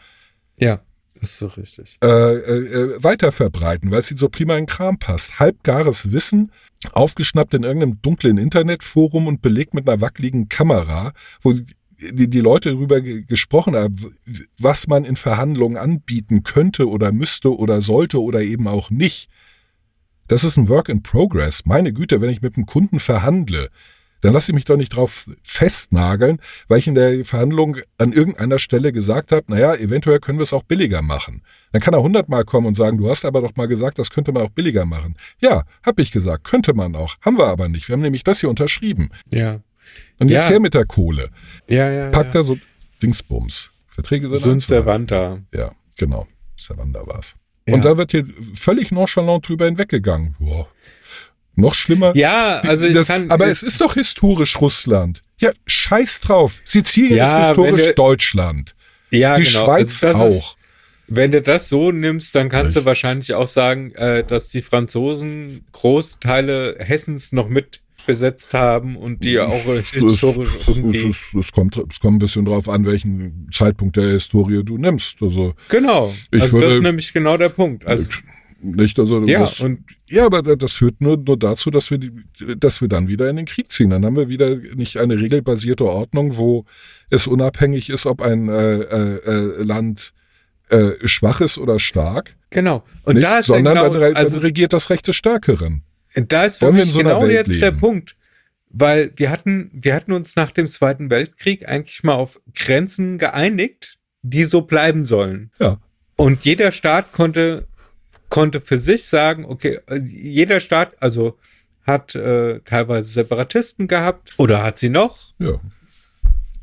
Ja, 0.58 0.82
das 1.20 1.32
ist 1.32 1.40
so 1.40 1.48
richtig. 1.48 1.98
äh, 2.04 2.08
äh, 2.08 3.04
weiter 3.04 3.32
verbreiten, 3.32 3.92
weil 3.92 4.00
es 4.00 4.12
ihnen 4.12 4.18
so 4.18 4.30
prima 4.30 4.56
in 4.58 4.66
Kram 4.68 5.00
passt. 5.00 5.40
Halbgares 5.40 6.12
Wissen, 6.12 6.52
aufgeschnappt 6.92 7.54
in 7.54 7.64
irgendeinem 7.64 8.02
dunklen 8.02 8.38
Internetforum 8.38 9.28
und 9.28 9.42
belegt 9.42 9.74
mit 9.74 9.88
einer 9.90 10.02
wackeligen 10.02 10.50
Kamera, 10.50 11.14
wo 11.42 11.54
die, 12.00 12.30
die 12.30 12.42
Leute 12.42 12.72
darüber 12.72 13.02
ge 13.02 13.24
gesprochen 13.24 13.76
haben, 13.76 14.18
was 14.60 14.88
man 14.88 15.06
in 15.06 15.16
Verhandlungen 15.16 15.78
anbieten 15.78 16.44
könnte 16.44 16.90
oder 16.90 17.12
müsste 17.12 17.56
oder 17.56 17.82
sollte 17.82 18.22
oder 18.22 18.42
eben 18.42 18.68
auch 18.68 18.90
nicht. 18.90 19.30
Das 20.28 20.44
ist 20.44 20.58
ein 20.58 20.70
Work 20.70 20.90
in 20.90 21.04
Progress. 21.04 21.66
Meine 21.66 21.94
Güte, 21.94 22.22
wenn 22.22 22.30
ich 22.30 22.42
mit 22.42 22.56
einem 22.56 22.66
Kunden 22.66 23.00
verhandle, 23.00 23.70
dann 24.22 24.34
lasse 24.34 24.52
ich 24.52 24.56
mich 24.56 24.66
doch 24.66 24.78
nicht 24.78 24.90
drauf 24.90 25.30
festnageln, 25.44 26.40
weil 26.68 26.80
ich 26.80 26.88
in 26.88 26.96
der 26.96 27.24
Verhandlung 27.26 27.78
an 28.00 28.12
irgendeiner 28.12 28.58
Stelle 28.58 28.92
gesagt 28.92 29.32
habe, 29.32 29.44
naja, 29.50 29.76
eventuell 29.76 30.20
können 30.20 30.40
wir 30.40 30.44
es 30.44 30.54
auch 30.54 30.64
billiger 30.64 31.04
machen. 31.04 31.44
Dann 31.72 31.82
kann 31.82 31.94
er 31.94 32.02
hundertmal 32.02 32.44
kommen 32.44 32.66
und 32.66 32.76
sagen, 32.76 32.98
du 32.98 33.08
hast 33.08 33.24
aber 33.24 33.42
doch 33.42 33.56
mal 33.56 33.68
gesagt, 33.68 34.00
das 34.00 34.10
könnte 34.10 34.32
man 34.32 34.42
auch 34.42 34.50
billiger 34.50 34.86
machen. 34.86 35.16
Ja, 35.40 35.66
habe 35.86 36.02
ich 36.02 36.12
gesagt, 36.12 36.44
könnte 36.44 36.74
man 36.74 36.96
auch, 36.96 37.18
haben 37.22 37.38
wir 37.38 37.46
aber 37.46 37.70
nicht. 37.70 37.88
Wir 37.88 37.94
haben 37.94 38.02
nämlich 38.02 38.24
das 38.24 38.40
hier 38.40 38.50
unterschrieben. 38.50 39.10
Ja. 39.32 39.60
Und 40.20 40.30
jetzt 40.30 40.46
Ja. 40.46 40.52
her 40.52 40.60
mit 40.60 40.74
der 40.74 40.86
Kohle. 40.86 41.30
Ja, 41.68 41.90
ja. 41.92 42.10
Packt 42.10 42.34
ja. 42.36 42.42
er 42.42 42.44
so 42.44 42.58
Dingsbums. 43.02 43.72
Verträge 43.90 44.28
sind 44.30 44.38
So 44.40 44.50
ein 44.50 44.54
einzuhalten. 44.54 45.08
Servanta. 45.08 45.40
Ja, 45.54 45.72
genau. 45.98 46.28
Servanda 46.56 47.06
war's. 47.08 47.36
Ja. 47.68 47.74
Und 47.76 47.86
da 47.86 47.98
wird 47.98 48.12
hier 48.12 48.26
völlig 48.56 48.92
nonchalant 48.92 49.48
drüber 49.48 49.66
hinweggegangen. 49.66 50.36
Boah. 50.40 50.68
Noch 51.56 51.74
schlimmer. 51.74 52.16
Ja, 52.16 52.60
also 52.60 52.86
ich 52.86 52.94
das, 52.94 53.08
kann. 53.08 53.32
aber 53.32 53.48
es 53.48 53.64
ist 53.64 53.80
doch 53.82 53.94
historisch 53.94 54.60
Russland. 54.60 55.22
Ja, 55.40 55.52
scheiß 55.66 56.20
drauf. 56.22 56.62
Sizilien 56.66 57.18
Ja, 57.18 57.40
ist 57.42 57.48
historisch 57.48 57.84
du- 57.86 57.94
Deutschland. 57.94 58.76
ja, 59.10 59.38
Die 59.38 59.44
genau. 59.44 59.64
Schweiz 59.66 60.04
Also 60.04 60.20
das 60.24 60.34
ist- 60.36 60.42
auch. 60.44 60.58
Wenn 61.08 61.32
du 61.32 61.40
das 61.42 61.70
so 61.70 61.92
nimmst, 61.92 62.34
dann 62.36 62.50
kannst 62.50 62.70
Richtig. 62.70 62.82
du 62.82 62.86
wahrscheinlich 62.88 63.34
auch 63.36 63.48
sagen, 63.48 63.94
äh, 63.94 64.24
dass 64.24 64.50
die 64.50 64.62
Franzosen 64.62 65.64
Großteile 65.72 66.78
Hessens 66.80 67.32
noch 67.32 67.48
mit 67.48 67.80
besetzt 68.06 68.54
haben 68.54 68.96
und 68.96 69.24
die 69.24 69.40
auch 69.40 69.50
Es- 69.52 69.92
historisch 69.92 70.50
es, 70.62 70.68
irgendwie. 70.68 71.08
es, 71.08 71.34
es, 71.38 71.52
kommt, 71.52 71.78
es 71.78 72.00
kommt 72.00 72.16
ein 72.16 72.20
bisschen 72.20 72.46
drauf 72.46 72.70
an, 72.70 72.86
welchen 72.86 73.50
Zeitpunkt 73.52 73.96
der 73.98 74.10
Historie 74.10 74.64
du 74.64 74.78
nimmst. 74.78 75.18
Also 75.22 75.54
Genau. 75.70 76.14
Ich 76.32 76.42
also 76.42 76.58
das 76.60 76.64
würde- 76.64 76.76
ist 76.76 76.82
nämlich 76.84 77.14
genau 77.14 77.38
der 77.38 77.50
Punkt. 77.50 77.86
Also, 77.86 78.12
nicht, 78.62 78.98
also 78.98 79.24
ja, 79.26 79.42
das, 79.42 79.60
und 79.60 79.80
ja, 80.10 80.26
aber 80.26 80.42
das 80.56 80.74
führt 80.74 81.00
nur, 81.00 81.18
nur 81.18 81.38
dazu, 81.38 81.70
dass 81.70 81.92
wir, 81.92 82.00
die, 82.00 82.12
dass 82.58 82.82
wir 82.82 82.88
dann 82.88 83.08
wieder 83.08 83.30
in 83.30 83.36
den 83.36 83.46
Krieg 83.46 83.72
ziehen. 83.72 83.92
Dann 83.92 84.04
haben 84.06 84.16
wir 84.16 84.28
wieder 84.30 84.56
nicht 84.56 84.98
eine 84.98 85.20
regelbasierte 85.20 85.86
Ordnung, 85.86 86.36
wo 86.38 86.66
es 87.12 87.28
unabhängig 87.28 87.90
ist, 87.92 88.06
ob 88.08 88.22
ein 88.22 88.50
äh, 88.50 88.76
äh, 88.78 89.16
äh, 89.18 89.64
Land 89.64 90.14
äh, 90.70 90.92
schwach 91.08 91.42
ist 91.42 91.60
oder 91.60 91.78
stark. 91.78 92.36
genau. 92.50 92.84
Und 93.04 93.16
nicht, 93.16 93.24
da 93.28 93.38
ist 93.40 93.48
sondern 93.48 93.76
genau, 93.76 93.90
dann, 93.90 94.02
re- 94.02 94.16
also, 94.16 94.38
dann 94.38 94.46
regiert 94.46 94.74
das 94.74 94.90
Recht 94.90 95.08
des 95.08 95.16
Stärkeren. 95.16 95.84
Da 96.16 96.46
ist 96.46 96.58
für 96.58 96.72
mich 96.72 96.92
so 96.92 97.00
genau 97.00 97.26
jetzt 97.26 97.50
der 97.50 97.72
leben? 97.72 97.80
Punkt. 97.80 98.16
Weil 98.70 99.12
wir 99.16 99.30
hatten, 99.30 99.70
wir 99.74 99.94
hatten 99.94 100.12
uns 100.12 100.36
nach 100.36 100.52
dem 100.52 100.68
Zweiten 100.68 101.10
Weltkrieg 101.10 101.68
eigentlich 101.68 102.04
mal 102.04 102.16
auf 102.16 102.42
Grenzen 102.54 103.18
geeinigt, 103.18 103.98
die 104.22 104.44
so 104.44 104.62
bleiben 104.62 105.06
sollen. 105.06 105.52
Ja. 105.60 105.80
Und 106.16 106.46
jeder 106.46 106.72
Staat 106.72 107.14
konnte, 107.14 107.68
konnte 108.30 108.60
für 108.62 108.78
sich 108.78 109.08
sagen, 109.08 109.46
okay, 109.46 109.80
jeder 110.04 110.60
Staat, 110.60 110.94
also 111.02 111.38
hat 111.86 112.16
äh, 112.16 112.60
teilweise 112.62 113.10
Separatisten 113.10 113.88
gehabt 113.88 114.34
oder 114.38 114.64
hat 114.64 114.80
sie 114.80 114.90
noch. 114.90 115.34
Ja, 115.38 115.60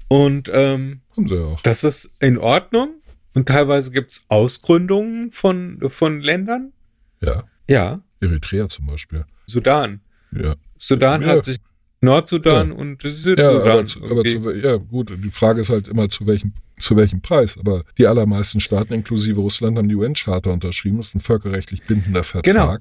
Und 0.09 0.51
ähm, 0.53 1.01
haben 1.17 1.29
sie 1.29 1.39
auch. 1.39 1.61
das 1.63 1.85
ist 1.85 2.11
in 2.21 2.39
Ordnung. 2.39 2.95
Und 3.35 3.49
teilweise 3.49 3.91
gibt's 3.93 4.25
Ausgründungen 4.29 5.31
von, 5.31 5.79
von 5.89 6.21
Ländern. 6.21 6.73
Ja, 7.21 7.45
Ja, 7.69 8.03
Eritrea 8.23 8.69
zum 8.69 8.87
Beispiel. 8.87 9.25
Sudan. 9.47 10.01
Ja, 10.33 10.55
Sudan 10.79 11.23
Ja. 11.23 11.29
hat 11.29 11.45
sich 11.45 11.59
Nordsudan 12.01 12.73
und 12.73 13.05
ja 13.05 13.11
Südsudan. 13.11 13.57
aber, 13.61 13.87
zu, 13.87 14.03
aber 14.03 14.25
irgendwie- 14.27 14.61
zu, 14.61 14.67
ja, 14.67 14.77
gut, 14.77 15.13
die 15.23 15.31
Frage 15.31 15.61
ist 15.61 15.71
halt 15.71 15.89
immer, 15.89 16.09
zu 16.09 16.27
welchem, 16.27 16.53
zu 16.79 16.97
welchem 16.97 17.21
Preis. 17.21 17.57
Aber 17.59 17.85
die 17.99 18.07
allermeisten 18.07 18.59
Staaten, 18.61 18.93
inklusive 18.95 19.41
Russland, 19.41 19.79
haben 19.79 19.89
die 19.89 19.95
UN-Charta 19.95 20.51
unterschrieben. 20.51 20.97
Das 20.97 21.09
ist 21.09 21.15
ein 21.15 21.21
völkerrechtlich 21.21 21.83
bindender 21.85 22.25
Vertrag. 22.25 22.45
Genau. 22.55 22.77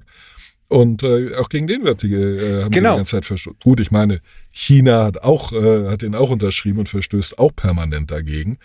Und 0.69 1.03
äh, 1.03 1.35
auch 1.35 1.49
gegen 1.49 1.67
den 1.67 1.83
wird 1.83 2.01
die, 2.01 2.13
äh, 2.15 2.63
haben 2.63 2.71
Genau. 2.71 2.93
die 2.93 2.97
ganze 2.99 3.11
Zeit 3.17 3.25
verstoßen. 3.25 3.59
Gut, 3.61 3.79
ich 3.81 3.91
meine, 3.91 4.21
China 4.51 5.03
hat 5.03 5.21
auch, 5.21 5.51
äh, 5.51 5.89
hat 5.89 6.01
den 6.01 6.15
auch 6.15 6.29
unterschrieben 6.29 6.79
und 6.79 6.87
verstößt 6.89 7.37
auch 7.37 7.53
permanent 7.55 8.09
dagegen. 8.09 8.57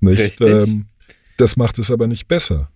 Nicht? 0.00 0.40
Ähm, 0.40 0.86
das 1.36 1.56
macht 1.56 1.78
es 1.80 1.90
aber 1.90 2.06
nicht 2.06 2.28
besser. 2.28 2.70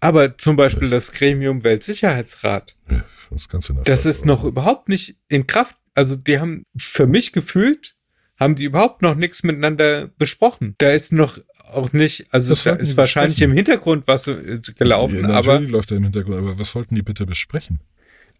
Aber 0.00 0.36
zum 0.38 0.56
Beispiel 0.56 0.90
das 0.90 1.12
Gremium 1.12 1.64
Weltsicherheitsrat, 1.64 2.74
Ja, 2.90 3.04
Das 3.30 3.48
das 3.84 4.06
ist 4.06 4.26
noch 4.26 4.44
überhaupt 4.44 4.88
nicht 4.88 5.16
in 5.28 5.46
Kraft. 5.46 5.76
Also 5.94 6.16
die 6.16 6.38
haben 6.38 6.64
für 6.76 7.06
mich 7.06 7.32
gefühlt, 7.32 7.94
haben 8.38 8.54
die 8.56 8.64
überhaupt 8.64 9.02
noch 9.02 9.14
nichts 9.14 9.42
miteinander 9.42 10.08
besprochen. 10.18 10.74
Da 10.78 10.90
ist 10.92 11.12
noch 11.12 11.38
auch 11.70 11.92
nicht, 11.92 12.26
also 12.30 12.52
Was 12.52 12.62
da 12.64 12.72
ist 12.74 12.96
wahrscheinlich 12.96 13.36
besprechen? 13.36 13.50
im 13.52 13.56
Hintergrund 13.56 14.06
was 14.06 14.26
äh, 14.26 14.60
gelaufen, 14.78 15.20
ja, 15.28 15.34
aber, 15.34 15.54
Natürlich 15.54 15.70
läuft 15.70 15.90
er 15.90 15.96
im 15.96 16.04
Hintergrund, 16.04 16.36
aber 16.36 16.58
was 16.58 16.70
sollten 16.70 16.94
die 16.94 17.02
bitte 17.02 17.26
besprechen? 17.26 17.80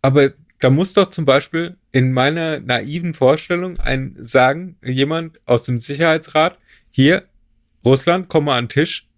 aber 0.03 0.33
da 0.61 0.69
muss 0.71 0.93
doch 0.93 1.07
zum 1.09 1.25
Beispiel 1.25 1.77
in 1.93 2.13
meiner 2.13 2.61
naiven 2.61 3.15
Vorstellung 3.15 3.79
ein 3.81 4.17
sagen, 4.21 4.77
jemand 4.85 5.41
aus 5.47 5.65
dem 5.65 5.79
Sicherheitsrat, 5.79 6.59
hier, 6.91 7.25
Russland, 7.85 8.29
komm 8.29 8.45
mal 8.45 8.59
an 8.59 8.65
den 8.67 8.69
Tisch, 8.71 9.09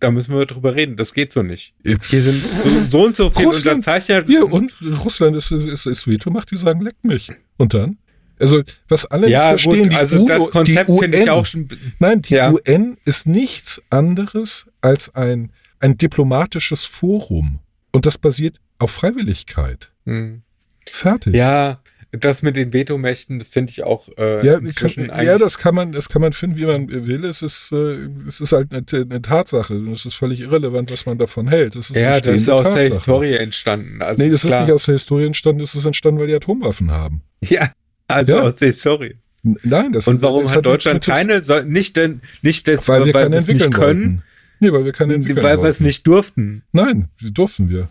da 0.00 0.10
müssen 0.10 0.34
wir 0.36 0.46
drüber 0.46 0.74
reden. 0.74 0.96
Das 0.96 1.12
geht 1.14 1.32
so 1.32 1.42
nicht. 1.42 1.74
Hier 1.84 2.22
sind 2.22 2.40
so, 2.46 2.68
so 2.88 3.04
und 3.04 3.16
so 3.16 3.30
viele 3.30 3.46
Russland- 3.46 3.76
Unterzeichner. 3.78 4.24
Ja, 4.28 4.42
und 4.44 4.72
Russland 5.04 5.36
ist, 5.36 5.50
ist, 5.50 5.86
ist 5.86 6.06
Veto 6.06 6.30
macht, 6.30 6.50
die 6.50 6.56
sagen, 6.56 6.80
leckt 6.80 7.04
mich. 7.04 7.30
Und 7.56 7.74
dann? 7.74 7.98
Also, 8.40 8.62
was 8.86 9.04
alle 9.06 9.22
nicht 9.26 9.32
Ja, 9.32 9.48
verstehen, 9.48 9.82
gut, 9.84 9.92
die 9.92 9.96
also 9.96 10.16
UNO, 10.18 10.26
das 10.28 10.50
Konzept 10.50 10.90
finde 10.98 11.18
ich 11.18 11.28
auch 11.30 11.44
schon. 11.44 11.68
Nein, 11.98 12.22
die 12.22 12.34
Ja. 12.34 12.52
UN 12.52 12.96
ist 13.04 13.26
nichts 13.26 13.82
anderes 13.90 14.66
als 14.80 15.12
ein, 15.16 15.50
ein 15.80 15.98
diplomatisches 15.98 16.84
Forum. 16.84 17.58
Und 17.90 18.06
das 18.06 18.16
basiert 18.18 18.58
auf 18.78 18.92
Freiwilligkeit. 18.92 19.90
Hm. 20.06 20.42
Fertig. 20.88 21.34
Ja, 21.34 21.80
das 22.12 22.42
mit 22.42 22.56
den 22.56 22.72
Vetomächten 22.72 23.42
finde 23.42 23.70
ich 23.70 23.82
auch 23.84 24.08
äh, 24.16 24.44
Ja, 24.46 24.54
kann, 24.54 24.64
inzwischen 24.66 25.04
ja, 25.06 25.12
eigentlich. 25.12 25.40
das 25.40 25.58
kann 25.58 25.74
man, 25.74 25.92
das 25.92 26.08
kann 26.08 26.22
man 26.22 26.32
finden, 26.32 26.56
wie 26.56 26.64
man 26.64 26.88
will. 26.88 27.24
Es 27.26 27.42
ist, 27.42 27.70
äh, 27.72 28.08
es 28.26 28.40
ist 28.40 28.52
halt 28.52 28.72
eine, 28.72 28.82
eine 29.02 29.20
Tatsache. 29.22 29.74
Und 29.74 29.92
es 29.92 30.06
ist 30.06 30.14
völlig 30.14 30.40
irrelevant, 30.40 30.90
was 30.90 31.04
man 31.04 31.18
davon 31.18 31.48
hält. 31.48 31.76
Es 31.76 31.90
ist 31.90 31.96
ja, 31.96 32.18
das 32.20 32.34
ist 32.42 32.48
aus 32.48 32.62
der 32.62 32.72
Tatsache. 32.74 32.94
Historie 32.94 33.34
entstanden. 33.34 34.00
Also 34.00 34.22
Nee, 34.22 34.30
das 34.30 34.42
ist 34.44 34.48
klar. 34.48 34.62
nicht 34.62 34.72
aus 34.72 34.84
der 34.86 34.94
Historie 34.94 35.26
entstanden, 35.26 35.60
das 35.60 35.74
ist 35.74 35.84
entstanden, 35.84 36.18
weil 36.20 36.28
die 36.28 36.34
Atomwaffen 36.34 36.90
haben. 36.90 37.22
Ja, 37.48 37.72
also 38.08 38.34
Ja. 38.36 38.42
aus 38.42 38.56
der 38.56 38.68
Historie. 38.68 39.14
Nein, 39.42 39.92
das 39.92 40.08
Und 40.08 40.20
warum 40.22 40.44
das 40.44 40.56
hat 40.56 40.66
Deutschland 40.66 41.04
keine, 41.04 41.40
soll, 41.42 41.64
nicht 41.64 41.96
denn, 41.96 42.20
nicht 42.42 42.66
des, 42.66 42.88
Weil 42.88 43.04
wir 43.04 43.12
keine 43.12 43.36
es 43.36 43.46
nicht 43.48 43.60
entwickeln 43.62 43.72
können, 43.84 44.00
wollten. 44.02 44.22
Nee, 44.60 44.72
weil 44.72 44.84
wir 44.86 44.92
keine 44.92 45.14
entwickeln 45.14 45.44
weil 45.44 45.58
wir 45.62 45.68
es 45.68 45.80
nicht 45.80 46.06
durften. 46.06 46.62
Nein, 46.72 47.08
die 47.20 47.32
durften 47.32 47.68
wir. 47.70 47.88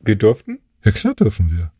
Wir 0.00 0.16
durften? 0.16 0.60
Ja, 0.84 0.92
klar 0.92 1.14
dürfen 1.14 1.50
wir. 1.50 1.72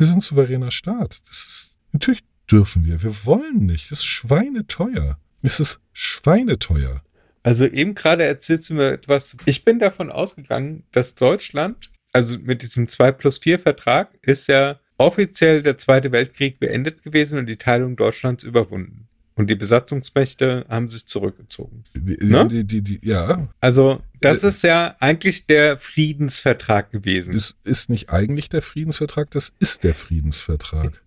Wir 0.00 0.06
sind 0.06 0.16
ein 0.16 0.22
souveräner 0.22 0.70
Staat. 0.70 1.20
Das 1.28 1.36
ist, 1.36 1.74
natürlich 1.92 2.22
dürfen 2.50 2.86
wir. 2.86 3.02
Wir 3.02 3.26
wollen 3.26 3.66
nicht. 3.66 3.90
Das 3.90 3.98
ist 3.98 4.06
schweineteuer. 4.06 5.18
Es 5.42 5.60
ist 5.60 5.78
schweineteuer. 5.92 7.02
Also 7.42 7.66
eben 7.66 7.94
gerade 7.94 8.24
erzählst 8.24 8.70
du 8.70 8.74
mir 8.74 8.92
etwas. 8.92 9.36
Ich 9.44 9.62
bin 9.62 9.78
davon 9.78 10.10
ausgegangen, 10.10 10.84
dass 10.92 11.16
Deutschland, 11.16 11.90
also 12.14 12.38
mit 12.38 12.62
diesem 12.62 12.88
2 12.88 13.12
plus 13.12 13.36
4 13.40 13.58
Vertrag, 13.58 14.08
ist 14.22 14.46
ja 14.46 14.80
offiziell 14.96 15.62
der 15.62 15.76
Zweite 15.76 16.12
Weltkrieg 16.12 16.58
beendet 16.58 17.02
gewesen 17.02 17.38
und 17.38 17.44
die 17.44 17.58
Teilung 17.58 17.96
Deutschlands 17.96 18.42
überwunden. 18.42 19.09
Und 19.40 19.48
die 19.48 19.54
Besatzungsmächte 19.54 20.66
haben 20.68 20.90
sich 20.90 21.06
zurückgezogen. 21.06 21.82
Die, 21.94 22.22
Ne? 22.22 22.46
die, 22.46 22.64
die, 22.64 22.82
die, 22.82 23.00
ja, 23.08 23.48
Also, 23.62 24.02
das 24.20 24.44
Äh, 24.44 24.48
ist 24.48 24.62
ja 24.62 24.96
eigentlich 25.00 25.46
der 25.46 25.78
Friedensvertrag 25.78 26.90
gewesen. 26.90 27.32
das 27.32 27.54
ist 27.64 27.88
nicht 27.88 28.10
eigentlich 28.10 28.50
der 28.50 28.60
Friedensvertrag, 28.60 29.30
das 29.30 29.52
ist 29.58 29.82
der 29.82 29.94
Friedensvertrag. 29.94 31.00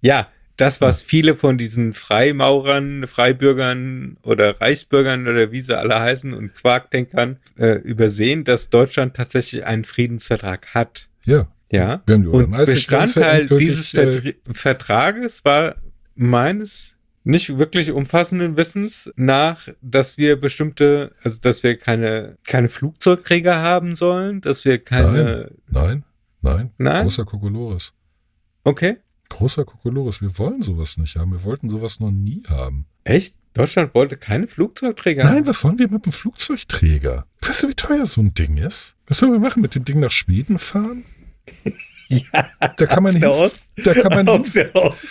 Ja, 0.00 0.26
das, 0.56 0.80
was 0.80 1.00
viele 1.02 1.36
von 1.36 1.56
diesen 1.56 1.92
Freimaurern, 1.92 3.06
Freibürgern 3.06 4.16
oder 4.22 4.60
Reichsbürgern 4.60 5.28
oder 5.28 5.52
wie 5.52 5.60
sie 5.60 5.78
alle 5.78 6.00
heißen 6.00 6.34
und 6.34 6.56
Quarkdenkern 6.56 7.38
äh, 7.56 7.74
übersehen, 7.78 8.42
dass 8.42 8.68
Deutschland 8.68 9.14
tatsächlich 9.14 9.64
einen 9.64 9.84
Friedensvertrag 9.84 10.74
hat. 10.74 11.08
Ja, 11.24 11.46
Ja. 11.70 12.02
wir 12.06 12.14
haben 12.16 12.22
die 12.22 12.28
Und 12.28 12.50
Bestandteil 12.66 13.46
dieses 13.46 13.94
äh, 13.94 14.34
Vertrages 14.52 15.44
war 15.44 15.76
meines 16.16 16.93
nicht 17.24 17.58
wirklich 17.58 17.90
umfassenden 17.90 18.56
Wissens 18.56 19.10
nach, 19.16 19.68
dass 19.80 20.18
wir 20.18 20.40
bestimmte, 20.40 21.14
also 21.22 21.40
dass 21.40 21.62
wir 21.62 21.76
keine, 21.78 22.36
keine 22.44 22.68
Flugzeugträger 22.68 23.60
haben 23.60 23.94
sollen, 23.94 24.40
dass 24.42 24.64
wir 24.64 24.78
keine, 24.78 25.50
Nein, 25.68 26.04
nein, 26.42 26.70
Nein? 26.78 27.02
großer 27.02 27.24
Kokolores. 27.24 27.92
okay, 28.62 28.98
Großer 29.30 29.64
Kokolores. 29.64 30.20
Wir 30.20 30.36
wollen 30.38 30.60
sowas 30.62 30.96
nicht 30.98 31.16
haben. 31.16 31.32
Wir 31.32 31.42
wollten 31.42 31.68
sowas 31.70 31.98
noch 31.98 32.10
nie 32.10 32.42
haben. 32.46 32.86
echt? 33.04 33.34
Deutschland 33.54 33.94
wollte 33.94 34.16
keine 34.16 34.46
Flugzeugträger 34.48 35.24
Nein, 35.24 35.46
was 35.46 35.60
sollen 35.60 35.78
wir 35.78 35.88
mit 35.88 36.04
dem 36.06 36.12
Flugzeugträger? 36.12 37.26
Weißt 37.40 37.62
du, 37.62 37.68
wie 37.68 37.74
teuer 37.74 38.04
so 38.04 38.20
ein 38.20 38.34
Ding 38.34 38.56
ist? 38.58 38.96
Was 39.06 39.18
sollen 39.18 39.32
wir 39.32 39.38
machen? 39.38 39.62
Mit 39.62 39.74
dem 39.76 39.84
Ding 39.84 39.98
nach 40.00 40.10
Schweden 40.10 40.58
fahren? 40.58 41.04
Ja, 42.08 42.24
Da 42.76 42.86
kann 42.86 43.02
man, 43.02 43.14
hin, 43.16 43.24
Ost- 43.26 43.72
da 43.76 43.94
kann 43.94 44.12
man, 44.12 44.28
Ostsee. 44.28 44.70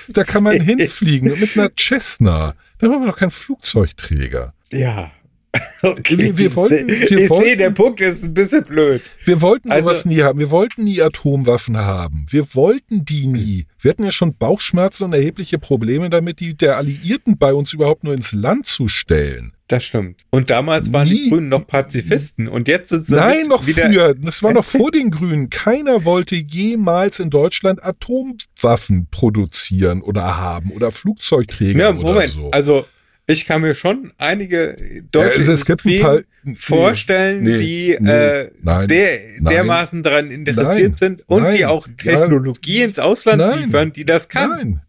da 0.10 0.24
kann 0.24 0.44
man 0.44 0.60
hinfliegen 0.60 1.40
mit 1.40 1.58
einer 1.58 1.70
Cessna. 1.78 2.56
Da 2.80 2.88
brauchen 2.88 3.04
wir 3.04 3.12
doch 3.12 3.18
keinen 3.18 3.30
Flugzeugträger. 3.32 4.54
Ja. 4.72 5.12
Okay. 5.84 6.18
Wir- 6.18 6.38
wir 6.38 6.56
wollten- 6.56 6.88
wir 6.88 7.12
ich 7.20 7.30
wollten- 7.30 7.46
sehe, 7.46 7.58
der 7.58 7.70
Punkt 7.72 8.00
ist 8.00 8.24
ein 8.24 8.34
bisschen 8.34 8.64
blöd. 8.64 9.02
Wir 9.26 9.42
wollten 9.42 9.70
Also- 9.72 9.84
sowas 9.90 10.06
nie 10.06 10.22
haben. 10.22 10.40
Wir 10.40 10.50
wollten 10.50 10.86
nie 10.86 11.02
Atomwaffen 11.02 11.78
haben. 11.78 12.26
Wir 12.30 12.56
wollten 12.56 13.04
die 13.04 13.28
nie. 13.28 13.68
Wir 13.80 13.92
hatten 13.92 14.06
ja 14.06 14.12
schon 14.12 14.36
Bauchschmerzen 14.38 15.04
und 15.04 15.14
erhebliche 15.14 15.60
Probleme 15.60 16.10
damit, 16.10 16.40
die 16.40 16.56
der 16.56 16.78
Alliierten 16.78 17.38
bei 17.38 17.54
uns 17.54 17.74
überhaupt 17.74 18.04
nur 18.06 18.14
ins 18.14 18.32
Land 18.32 18.66
zu 18.66 18.88
stellen. 18.88 19.52
Das 19.68 19.84
stimmt. 19.84 20.22
Und 20.30 20.50
damals 20.50 20.92
waren 20.94 21.08
die 21.08 21.16
Nie. 21.16 21.30
Grünen 21.30 21.50
noch 21.50 21.68
Pazifisten 21.68 22.48
und 22.48 22.68
jetzt 22.70 22.90
sind 22.90 23.06
sie 23.06 23.16
Nein, 23.16 23.48
noch 23.48 23.64
früher. 23.64 24.14
Das 24.16 24.42
war 24.42 24.54
noch 24.54 24.64
vor 24.66 24.90
den 24.92 25.12
Grünen. 25.12 25.50
Keiner 25.50 26.06
wollte 26.06 26.36
jemals 26.36 27.20
in 27.20 27.30
Deutschland 27.30 27.84
Atomwaffen 27.84 29.08
produzieren 29.12 30.02
oder 30.02 30.38
haben 30.38 30.72
oder 30.72 30.92
Flugzeugträger 30.92 31.80
Ja, 31.80 31.90
oder 31.90 32.14
Moment, 32.14 32.32
so. 32.32 32.52
also 32.52 32.86
ich 33.26 33.46
kann 33.46 33.62
mir 33.62 33.74
schon 33.74 34.12
einige 34.18 34.76
Ja, 34.80 35.02
deutsche 35.12 35.42
es, 35.42 35.48
es 35.48 35.66
Industrien 35.66 36.02
paar 36.02 36.22
nee, 36.44 36.56
vorstellen, 36.56 37.44
nee, 37.44 37.58
die 37.58 37.98
nee, 38.00 38.10
äh, 38.10 38.52
nein, 38.62 38.88
der, 38.88 39.20
nein, 39.40 39.54
dermaßen 39.54 40.04
daran 40.04 40.30
interessiert 40.30 40.90
nein, 40.90 40.96
sind 40.96 41.24
und 41.28 41.52
die 41.54 41.66
auch 41.66 41.88
ja, 41.88 41.94
Technologie 41.94 42.82
ins 42.82 43.00
Ausland 43.00 43.42
liefern, 43.60 43.94
die 43.94 44.06
das 44.06 44.28
kann. 44.28 44.50
Nein, 44.50 44.82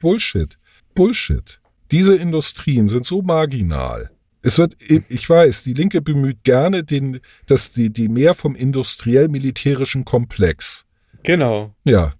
Bullshit. 0.00 0.58
Bullshit. 0.94 1.60
Diese 1.90 2.14
Industrien 2.16 2.88
sind 2.88 3.06
so 3.06 3.22
marginal. 3.22 4.10
Es 4.42 4.58
wird, 4.58 4.76
ich 4.80 5.28
weiß, 5.28 5.64
die 5.64 5.74
Linke 5.74 6.00
bemüht 6.00 6.44
gerne 6.44 6.84
den, 6.84 7.20
das, 7.46 7.72
die, 7.72 7.90
die 7.90 8.08
mehr 8.08 8.34
vom 8.34 8.54
industriell-militärischen 8.54 10.04
Komplex. 10.04 10.84
Genau. 11.22 11.74
Ja. 11.84 12.14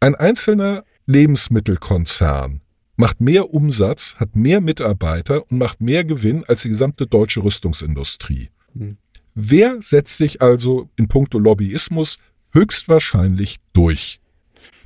Ein 0.00 0.14
einzelner 0.14 0.84
Lebensmittelkonzern 1.06 2.60
macht 2.96 3.20
mehr 3.20 3.52
Umsatz, 3.52 4.16
hat 4.16 4.34
mehr 4.36 4.60
Mitarbeiter 4.60 5.50
und 5.50 5.58
macht 5.58 5.80
mehr 5.80 6.04
Gewinn 6.04 6.44
als 6.44 6.62
die 6.62 6.68
gesamte 6.70 7.06
deutsche 7.06 7.42
Rüstungsindustrie. 7.42 8.50
Hm. 8.76 8.96
Wer 9.34 9.76
setzt 9.82 10.16
sich 10.16 10.40
also 10.40 10.88
in 10.96 11.08
puncto 11.08 11.38
Lobbyismus 11.38 12.18
höchstwahrscheinlich 12.52 13.56
durch? 13.74 14.20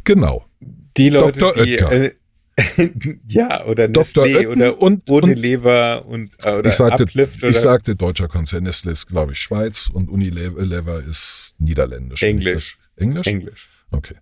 Genau. 0.05 0.45
Die 0.97 1.09
Leute, 1.09 1.39
Dr. 1.39 1.65
die 1.65 1.73
Oetker. 1.73 1.93
äh, 1.93 2.13
ja 3.29 3.65
oder 3.65 3.89
Dr. 3.89 4.25
Nestlé 4.25 4.37
Oetten 4.39 4.49
oder 4.63 4.83
und- 4.83 5.09
Unilever 5.09 6.05
und, 6.07 6.31
äh, 6.45 6.51
oder 6.51 6.69
ich 6.69 6.75
sagte, 6.75 7.05
Uplift 7.05 7.37
ich 7.37 7.43
oder 7.45 7.61
sagte 7.61 7.97
deutscher 7.97 8.29
Konzern. 8.29 8.65
Nestle 8.65 8.93
ist, 8.93 9.07
glaube 9.07 9.33
ich, 9.33 9.41
Schweiz 9.41 9.89
und 9.93 10.11
Unilever 10.11 11.03
ist 11.03 11.55
niederländisch. 11.59 12.23
Englisch. 12.23 12.79
Englisch? 12.97 13.27
Englisch. 13.27 13.69
Okay. 13.93 14.17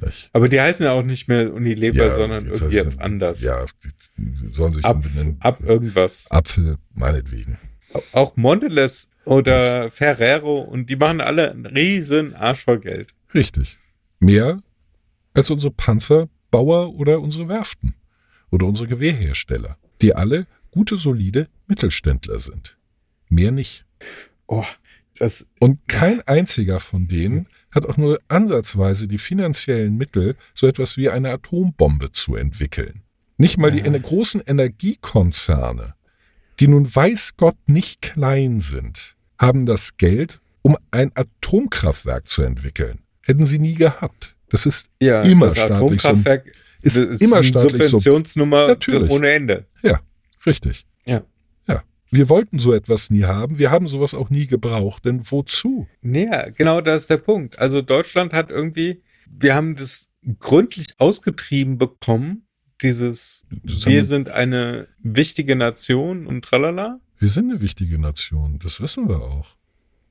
Nicht. 0.00 0.30
Aber 0.32 0.48
die 0.48 0.60
heißen 0.60 0.84
ja 0.84 0.92
auch 0.92 1.02
nicht 1.02 1.28
mehr 1.28 1.52
Unilever, 1.52 2.06
Ja, 2.06 2.14
sondern 2.14 2.46
jetzt 2.46 2.60
irgendwie 2.60 2.76
jetzt 2.76 3.00
anders. 3.00 3.42
Ja, 3.42 3.64
die 4.16 4.52
sollen 4.52 4.72
sich 4.72 4.84
Ab, 4.84 4.96
umbenennen. 4.96 5.36
ab 5.40 5.60
irgendwas. 5.64 6.30
Apfel, 6.30 6.76
meinetwegen. 6.94 7.58
Auch 8.12 8.36
Mondelez 8.36 9.08
oder 9.24 9.90
Ferrero 9.90 10.60
und 10.60 10.88
die 10.90 10.96
machen 10.96 11.20
alle 11.20 11.50
einen 11.50 11.66
riesen 11.66 12.34
Arsch 12.34 12.64
voll 12.64 12.80
Geld. 12.80 13.14
Richtig. 13.34 13.78
Mehr 14.20 14.62
als 15.34 15.50
unsere 15.50 15.72
Panzerbauer 15.72 16.94
oder 16.94 17.20
unsere 17.20 17.48
Werften 17.48 17.94
oder 18.50 18.66
unsere 18.66 18.88
Gewehrhersteller, 18.88 19.78
die 20.02 20.14
alle 20.14 20.46
gute, 20.70 20.96
solide 20.96 21.48
Mittelständler 21.66 22.38
sind. 22.38 22.76
Mehr 23.28 23.50
nicht. 23.50 23.84
Oh, 24.46 24.64
das, 25.18 25.46
Und 25.60 25.86
kein 25.88 26.20
einziger 26.22 26.80
von 26.80 27.08
denen 27.08 27.46
hat 27.74 27.86
auch 27.86 27.96
nur 27.96 28.20
ansatzweise 28.28 29.08
die 29.08 29.18
finanziellen 29.18 29.96
Mittel, 29.96 30.36
so 30.54 30.66
etwas 30.66 30.96
wie 30.96 31.08
eine 31.10 31.30
Atombombe 31.30 32.12
zu 32.12 32.34
entwickeln. 32.36 33.02
Nicht 33.36 33.58
mal 33.58 33.70
die 33.70 33.80
Ja. 33.80 33.98
großen 33.98 34.40
Energiekonzerne, 34.44 35.94
die 36.60 36.68
nun 36.68 36.92
weiß 36.92 37.34
Gott 37.36 37.56
nicht 37.66 38.02
klein 38.02 38.60
sind, 38.60 39.16
haben 39.38 39.66
das 39.66 39.96
Geld, 39.96 40.40
um 40.62 40.76
ein 40.90 41.12
Atomkraftwerk 41.14 42.28
zu 42.28 42.42
entwickeln. 42.42 43.00
Hätten 43.22 43.46
sie 43.46 43.58
nie 43.58 43.74
gehabt. 43.74 44.34
Das 44.50 44.66
ist 44.66 44.88
ja, 45.00 45.22
Immer 45.22 45.48
das 45.48 45.58
staatlich 45.58 46.02
so- 46.02 46.10
ist 46.80 46.96
das 46.96 47.20
immer 47.20 47.42
staatlich 47.42 47.82
so. 47.88 47.98
Subventionsnummer 47.98 48.66
Natürlich. 48.68 49.10
ohne 49.10 49.30
Ende. 49.30 49.66
Ja, 49.82 50.00
richtig. 50.46 50.86
Ja. 51.04 51.22
Wir 52.10 52.28
wollten 52.28 52.58
so 52.58 52.72
etwas 52.72 53.10
nie 53.10 53.24
haben. 53.24 53.58
Wir 53.58 53.70
haben 53.70 53.88
sowas 53.88 54.14
auch 54.14 54.30
nie 54.30 54.46
gebraucht. 54.46 55.04
Denn 55.04 55.20
wozu? 55.30 55.86
Ja, 56.02 56.48
genau 56.50 56.80
das 56.80 57.02
ist 57.02 57.10
der 57.10 57.18
Punkt. 57.18 57.58
Also 57.58 57.82
Deutschland 57.82 58.32
hat 58.32 58.50
irgendwie, 58.50 59.02
wir 59.30 59.54
haben 59.54 59.76
das 59.76 60.08
gründlich 60.38 60.86
ausgetrieben 60.98 61.78
bekommen, 61.78 62.46
dieses, 62.82 63.44
wir- 63.50 64.04
sind 64.04 64.28
eine 64.30 64.88
wichtige 65.02 65.56
Nation 65.56 66.26
und 66.26 66.44
tralala. 66.44 67.00
Wir 67.18 67.28
sind 67.28 67.50
eine 67.50 67.60
wichtige 67.60 67.98
Nation. 67.98 68.58
Das 68.62 68.80
wissen 68.80 69.08
wir 69.08 69.20
auch. 69.20 69.56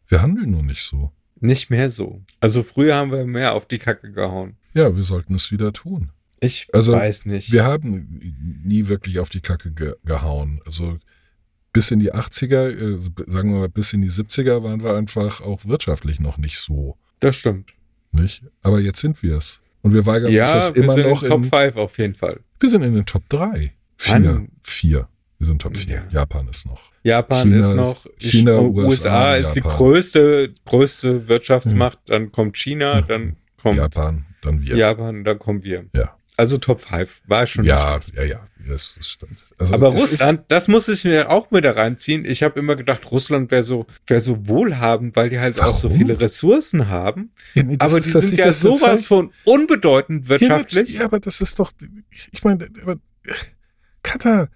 Wir 0.07 0.21
handeln 0.21 0.51
nur 0.51 0.63
nicht 0.63 0.83
so. 0.83 1.11
Nicht 1.39 1.69
mehr 1.69 1.89
so. 1.89 2.23
Also 2.39 2.63
früher 2.63 2.95
haben 2.95 3.11
wir 3.11 3.25
mehr 3.25 3.53
auf 3.53 3.65
die 3.67 3.77
Kacke 3.77 4.11
gehauen. 4.11 4.57
Ja, 4.73 4.95
wir 4.95 5.03
sollten 5.03 5.35
es 5.35 5.51
wieder 5.51 5.71
tun. 5.71 6.11
Ich 6.39 6.67
Also, 6.73 6.91
weiß 6.93 7.25
nicht. 7.25 7.51
Wir 7.51 7.63
haben 7.63 8.19
nie 8.63 8.87
wirklich 8.87 9.19
auf 9.19 9.29
die 9.29 9.39
Kacke 9.41 9.71
ge 9.71 9.95
gehauen. 10.03 10.59
Also 10.65 10.97
bis 11.77 11.91
in 11.91 11.99
die 11.99 12.13
80er, 12.13 12.67
äh, 12.69 12.97
sagen 13.31 13.51
wir 13.53 13.59
mal 13.59 13.69
bis 13.69 13.93
in 13.93 14.01
die 14.01 14.09
70er 14.09 14.63
waren 14.63 14.81
wir 14.83 14.95
einfach 14.95 15.41
auch 15.41 15.65
wirtschaftlich 15.65 16.19
noch 16.19 16.37
nicht 16.37 16.59
so. 16.59 16.97
das 17.19 17.35
stimmt. 17.35 17.73
Nicht? 18.11 18.43
Aber 18.63 18.79
jetzt 18.79 18.99
sind 19.01 19.21
wir 19.21 19.37
es. 19.37 19.59
Und 19.81 19.93
wir 19.93 20.05
weigern 20.05 20.25
uns 20.27 20.33
Ja, 20.35 20.53
das 20.55 20.73
wir 20.75 20.83
immer 20.83 20.93
sind 20.95 21.03
noch 21.09 21.23
in 21.23 21.29
Top 21.29 21.43
in. 21.43 21.49
5 21.49 21.75
auf 21.77 21.97
jeden 21.97 22.15
Fall. 22.15 22.39
Wir 22.59 22.69
sind 22.69 22.83
in 22.83 22.95
den 22.95 23.05
Top 23.05 23.23
3. 23.29 23.73
Vier. 23.97 24.19
Mann. 24.19 24.49
Vier. 24.61 25.07
Wir 25.39 25.47
sind 25.47 25.61
Top 25.61 25.77
4. 25.77 25.93
Ja. 25.95 26.03
Japan 26.09 26.47
ist 26.49 26.65
noch. 26.65 26.81
Japan 27.03 27.43
China- 27.47 27.59
ist 27.59 27.75
noch, 27.75 28.05
China, 28.17 28.59
USA, 28.59 28.85
USA, 28.87 29.35
ist 29.35 29.53
die 29.53 29.59
Japan. 29.59 29.77
größte, 29.77 30.53
größte 30.65 31.27
Wirtschaftsmacht, 31.27 31.99
dann 32.07 32.31
kommt 32.31 32.57
China, 32.57 33.01
Mhm. 33.01 33.07
dann 33.07 33.35
kommt 33.61 33.77
Japan, 33.77 34.25
dann 34.41 34.61
wir. 34.61 34.75
Japan, 34.75 35.23
dann 35.23 35.37
kommen 35.39 35.63
wir. 35.63 35.85
Ja. 35.93 36.16
Also 36.37 36.59
Top 36.59 36.81
5 36.81 37.21
war 37.25 37.47
schon 37.47 37.65
Ja, 37.65 37.99
ja, 38.15 38.23
ja, 38.23 38.47
das, 38.67 38.93
das 38.95 39.09
stimmt. 39.09 39.39
Also 39.57 39.73
Aber 39.73 39.87
Russland, 39.87 40.43
das 40.49 40.67
muss 40.67 40.87
ich 40.87 41.03
mir 41.03 41.31
auch 41.31 41.49
mit 41.49 41.65
da 41.65 41.71
reinziehen. 41.71 42.25
Ich 42.25 42.43
habe 42.43 42.59
immer 42.59 42.75
gedacht, 42.75 43.09
Russland 43.09 43.49
wäre 43.49 43.63
so, 43.63 43.87
wäre 44.05 44.19
so 44.19 44.47
wohlhabend, 44.47 45.15
weil 45.15 45.31
die 45.31 45.39
halt 45.39 45.59
auch 45.59 45.75
so 45.75 45.89
Warum? 45.89 45.97
viele 45.97 46.21
Ressourcen 46.21 46.89
haben. 46.89 47.31
Ja, 47.55 47.63
nee, 47.63 47.77
das 47.77 47.91
aber 47.91 47.99
ist 47.99 48.13
die 48.13 48.21
sind 48.21 48.37
ja 48.37 48.51
sowas 48.51 48.79
Zeichen. 48.81 49.03
von 49.03 49.31
unbedeutend 49.45 50.25
Ja, 50.25 50.29
wirtschaftlich. 50.29 50.93
Ja, 50.93 51.05
aber 51.05 51.19
das 51.19 51.41
ist 51.41 51.57
doch, 51.57 51.71
ich, 52.31 52.43
meine, 52.43 52.67
aber, 52.83 52.97
Katar, 54.03 54.49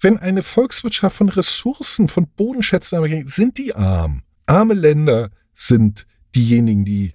wenn 0.00 0.18
eine 0.18 0.42
Volkswirtschaft 0.42 1.16
von 1.16 1.30
Ressourcen, 1.30 2.08
von 2.08 2.28
Bodenschätzen 2.28 3.26
sind 3.26 3.56
die 3.56 3.74
arm. 3.74 4.22
Arme 4.44 4.74
Länder 4.74 5.30
sind 5.54 6.06
diejenigen, 6.34 6.84
die 6.84 7.14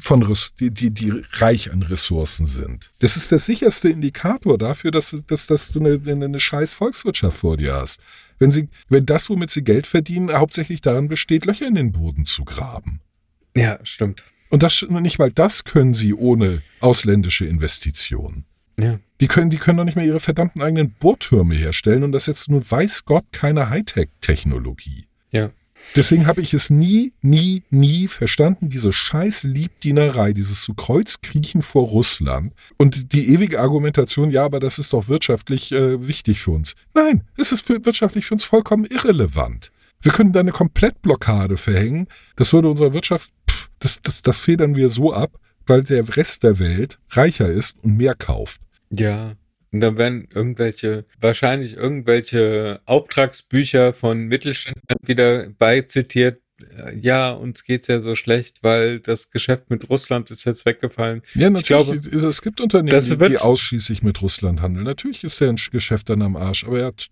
von 0.00 0.36
die, 0.60 0.70
die, 0.70 0.90
die 0.90 1.12
reich 1.32 1.72
an 1.72 1.82
Ressourcen 1.82 2.46
sind. 2.46 2.90
Das 2.98 3.16
ist 3.16 3.30
der 3.30 3.38
sicherste 3.38 3.88
Indikator 3.88 4.58
dafür, 4.58 4.90
dass, 4.90 5.16
dass, 5.26 5.46
dass 5.46 5.68
du 5.68 5.80
eine, 5.80 6.00
eine, 6.06 6.40
scheiß 6.40 6.74
Volkswirtschaft 6.74 7.36
vor 7.36 7.56
dir 7.56 7.74
hast. 7.74 8.00
Wenn 8.38 8.50
sie, 8.50 8.68
wenn 8.88 9.06
das, 9.06 9.30
womit 9.30 9.50
sie 9.50 9.62
Geld 9.62 9.86
verdienen, 9.86 10.32
hauptsächlich 10.32 10.80
darin 10.80 11.08
besteht, 11.08 11.46
Löcher 11.46 11.68
in 11.68 11.76
den 11.76 11.92
Boden 11.92 12.26
zu 12.26 12.44
graben. 12.44 13.00
Ja, 13.56 13.78
stimmt. 13.84 14.24
Und 14.50 14.62
das 14.62 14.82
nicht 14.82 15.18
mal 15.18 15.32
das 15.32 15.64
können 15.64 15.94
sie 15.94 16.14
ohne 16.14 16.62
ausländische 16.80 17.46
Investitionen. 17.46 18.44
Ja. 18.78 18.98
Die 19.20 19.28
können, 19.28 19.50
die 19.50 19.58
können 19.58 19.78
doch 19.78 19.84
nicht 19.84 19.96
mehr 19.96 20.04
ihre 20.04 20.20
verdammten 20.20 20.60
eigenen 20.60 20.90
Bohrtürme 20.90 21.54
herstellen 21.54 22.02
und 22.02 22.12
das 22.12 22.26
jetzt 22.26 22.48
nun 22.48 22.68
weiß 22.68 23.04
Gott 23.04 23.24
keine 23.32 23.70
Hightech-Technologie. 23.70 25.06
Ja. 25.30 25.50
Deswegen 25.96 26.26
habe 26.26 26.40
ich 26.40 26.52
es 26.54 26.70
nie, 26.70 27.12
nie, 27.22 27.62
nie 27.70 28.08
verstanden, 28.08 28.68
diese 28.68 28.92
scheiß 28.92 29.44
Liebdienerei, 29.44 30.32
dieses 30.32 30.62
zu 30.62 30.74
Kreuzkriechen 30.74 31.62
vor 31.62 31.86
Russland 31.88 32.52
und 32.76 33.12
die 33.12 33.32
ewige 33.32 33.60
Argumentation, 33.60 34.30
ja, 34.30 34.44
aber 34.44 34.58
das 34.58 34.78
ist 34.78 34.92
doch 34.92 35.08
wirtschaftlich 35.08 35.70
äh, 35.72 36.06
wichtig 36.06 36.40
für 36.40 36.50
uns. 36.50 36.74
Nein, 36.94 37.22
es 37.36 37.52
ist 37.52 37.66
für, 37.66 37.84
wirtschaftlich 37.84 38.26
für 38.26 38.34
uns 38.34 38.44
vollkommen 38.44 38.86
irrelevant. 38.86 39.70
Wir 40.02 40.12
können 40.12 40.32
da 40.32 40.40
eine 40.40 40.52
Komplettblockade 40.52 41.56
verhängen. 41.56 42.08
Das 42.36 42.52
würde 42.52 42.68
unserer 42.68 42.92
Wirtschaft, 42.92 43.30
pff, 43.48 43.70
das, 43.78 44.00
das, 44.02 44.20
das 44.20 44.36
federn 44.36 44.76
wir 44.76 44.90
so 44.90 45.12
ab, 45.12 45.38
weil 45.66 45.82
der 45.82 46.16
Rest 46.16 46.42
der 46.42 46.58
Welt 46.58 46.98
reicher 47.10 47.48
ist 47.48 47.76
und 47.82 47.96
mehr 47.96 48.14
kauft. 48.14 48.60
Ja. 48.90 49.32
Und 49.74 49.80
dann 49.80 49.98
werden 49.98 50.28
irgendwelche, 50.32 51.04
wahrscheinlich 51.20 51.74
irgendwelche 51.76 52.80
Auftragsbücher 52.84 53.92
von 53.92 54.26
Mittelständlern 54.28 54.98
wieder 55.04 55.48
beizitiert. 55.50 56.40
Äh, 56.78 56.96
Ja, 56.96 57.32
uns 57.32 57.64
geht's 57.64 57.88
ja 57.88 57.98
so 57.98 58.14
schlecht, 58.14 58.62
weil 58.62 59.00
das 59.00 59.30
Geschäft 59.30 59.70
mit 59.70 59.90
Russland 59.90 60.30
ist 60.30 60.44
jetzt 60.44 60.64
weggefallen. 60.64 61.22
Ja, 61.34 61.48
Ich 61.48 61.54
natürlich. 61.68 62.06
es 62.14 62.40
gibt 62.40 62.60
Unternehmen, 62.60 63.04
die, 63.04 63.28
die 63.30 63.38
ausschließlich 63.38 64.04
mit 64.04 64.22
Russland 64.22 64.62
handeln. 64.62 64.84
Natürlich 64.84 65.24
ist 65.24 65.40
deren 65.40 65.56
Geschäft 65.56 66.08
dann 66.08 66.22
am 66.22 66.36
Arsch, 66.36 66.62
aber 66.62 66.78
er 66.78 66.86
hat 66.86 67.08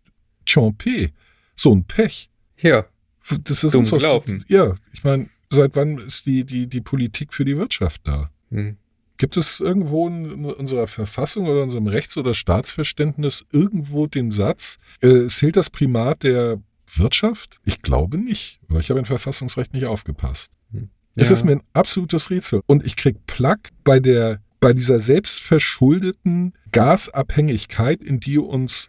Champe, 0.49 1.11
so 1.57 1.75
ein 1.75 1.83
Pech. 1.85 2.31
Ja. 2.61 2.87
Das 3.43 3.65
ist 3.65 3.75
uns 3.75 3.91
gelaufen. 3.91 4.45
Ja, 4.47 4.77
ich 4.93 5.03
meine, 5.03 5.29
seit 5.51 5.75
wann 5.75 5.99
ist 5.99 6.27
die, 6.27 6.45
die, 6.45 6.69
die 6.69 6.81
Politik 6.81 7.35
für 7.35 7.45
die 7.45 7.57
Wirtschaft 7.57 8.03
da? 8.05 8.31
Hm. 8.53 8.77
Gibt 9.23 9.37
es 9.37 9.61
irgendwo 9.61 10.09
in 10.09 10.47
unserer 10.47 10.89
Verfassung 10.89 11.47
oder 11.47 11.63
unserem 11.63 11.87
Rechts- 11.87 12.17
oder 12.17 12.35
Staatsverständnis 12.35 13.45
irgendwo 13.53 14.09
den 14.09 14.33
Satz, 14.33 14.79
äh, 15.01 15.07
es 15.07 15.37
zählt 15.37 15.55
das 15.55 15.71
Primat 15.71 16.25
der 16.25 16.61
Wirtschaft? 16.97 17.61
Ich 17.65 17.83
glaube 17.83 18.19
nicht. 18.19 18.59
Oder 18.69 18.81
ich 18.81 18.91
habe 18.91 18.99
im 18.99 19.07
Verfassungsrecht 19.07 19.75
nicht 19.75 19.87
aufgepasst. 19.87 20.51
Es 21.15 21.29
Ja. 21.29 21.35
ist 21.35 21.45
mir 21.45 21.53
ein 21.53 21.63
absolutes 21.73 22.31
Rätsel. 22.31 22.63
Und 22.67 22.85
ich 22.85 22.97
krieg 22.97 23.25
Plack 23.29 23.69
bei 23.85 24.01
der, 24.01 24.41
bei 24.59 24.73
dieser 24.73 24.99
selbstverschuldeten 24.99 26.55
Gasabhängigkeit, 26.73 28.03
in 28.03 28.19
die 28.19 28.39
uns 28.39 28.89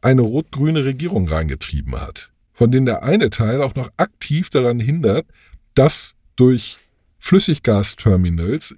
eine 0.00 0.22
rot-grüne 0.22 0.86
Regierung 0.86 1.28
reingetrieben 1.28 2.00
hat. 2.00 2.30
Von 2.54 2.70
denen 2.70 2.86
der 2.86 3.02
eine 3.02 3.28
Teil 3.28 3.60
auch 3.60 3.74
noch 3.74 3.90
aktiv 3.98 4.48
daran 4.48 4.80
hindert, 4.80 5.26
das 5.74 6.14
durch 6.36 6.78
Flüssiggasterminals 7.18 8.76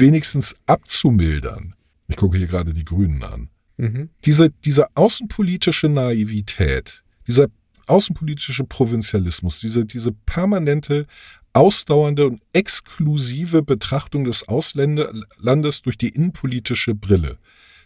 wenigstens 0.00 0.54
abzumildern. 0.66 1.74
Ich 2.08 2.16
gucke 2.16 2.38
hier 2.38 2.46
gerade 2.46 2.72
die 2.72 2.84
Grünen 2.84 3.22
an 3.22 3.48
Mhm. 3.78 4.08
diese, 4.24 4.48
diese 4.64 4.86
außenpolitische 4.96 5.88
Naivität, 5.90 7.02
dieser 7.26 7.48
außenpolitische 7.88 8.64
Provinzialismus, 8.64 9.60
diese, 9.60 9.84
diese 9.84 10.12
permanente, 10.12 11.06
ausdauernde 11.52 12.26
und 12.26 12.40
exklusive 12.54 13.62
Betrachtung 13.62 14.24
des 14.24 14.48
Ausländerlandes 14.48 15.82
durch 15.82 15.98
die 15.98 16.08
innenpolitische 16.08 16.94
Brille, 16.94 17.38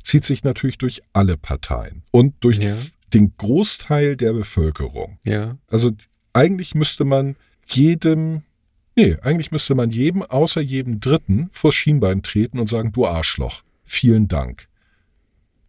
zieht 0.05 0.25
sich 0.25 0.45
natürlich 0.45 0.79
durch 0.79 1.03
alle 1.13 1.37
Parteien 1.37 2.03
und 2.13 2.35
durch 2.41 2.59
Ja. 2.59 2.77
den 3.13 3.35
Großteil 3.37 4.17
der 4.17 4.33
Bevölkerung. 4.33 5.19
Ja. 5.25 5.59
Also 5.69 5.91
eigentlich 6.33 6.75
müsste 6.75 7.05
man 7.05 7.37
jedem, 7.67 8.43
nee, 9.01 9.17
eigentlich 9.23 9.51
müsste 9.51 9.75
man 9.75 9.91
jedem 9.91 10.23
außer 10.23 10.61
jedem 10.61 11.01
Dritten 11.01 11.49
vors 11.53 11.75
Schienbein 11.75 12.23
treten 12.23 12.59
und 12.59 12.69
sagen, 12.69 12.93
du 12.93 13.07
Arschloch, 13.07 13.63
vielen 13.85 14.29
Dank. 14.29 14.69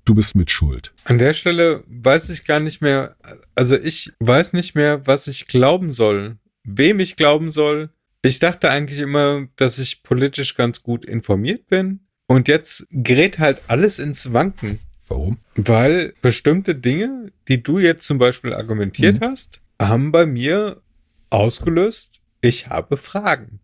Du 0.06 0.16
bist 0.16 0.36
mit 0.36 0.50
Schuld. 0.50 0.94
An 1.06 1.20
der 1.20 1.34
Stelle 1.34 1.84
weiß 1.88 2.30
ich 2.30 2.44
gar 2.46 2.60
nicht 2.60 2.82
mehr, 2.82 3.16
also 3.56 3.78
ich 3.78 4.12
weiß 4.20 4.54
nicht 4.54 4.74
mehr, 4.76 5.06
was 5.06 5.28
ich 5.28 5.48
glauben 5.48 5.92
soll, 5.92 6.38
wem 6.64 7.00
ich 7.00 7.16
glauben 7.16 7.52
soll. 7.52 7.90
Ich 8.24 8.40
dachte 8.40 8.70
eigentlich 8.70 9.00
immer, 9.00 9.48
dass 9.56 9.80
ich 9.80 10.04
politisch 10.04 10.56
ganz 10.56 10.84
gut 10.84 11.06
informiert 11.06 11.68
bin. 11.68 12.02
Und 12.28 12.48
jetzt 12.48 12.88
gerät 12.92 13.40
halt 13.40 13.60
alles 13.68 14.00
ins 14.00 14.32
Wanken, 14.34 14.80
Warum? 15.08 15.38
weil 15.56 16.14
bestimmte 16.22 16.76
Dinge, 16.76 17.32
die 17.48 17.62
du 17.62 17.78
jetzt 17.80 18.06
zum 18.08 18.18
Beispiel 18.18 18.54
argumentiert 18.54 19.20
Mhm. 19.20 19.26
hast, 19.26 19.60
haben 19.80 20.12
bei 20.12 20.26
mir 20.26 20.82
ausgelöst, 21.30 22.11
ich 22.42 22.68
habe 22.68 22.98
Fragen. 22.98 23.60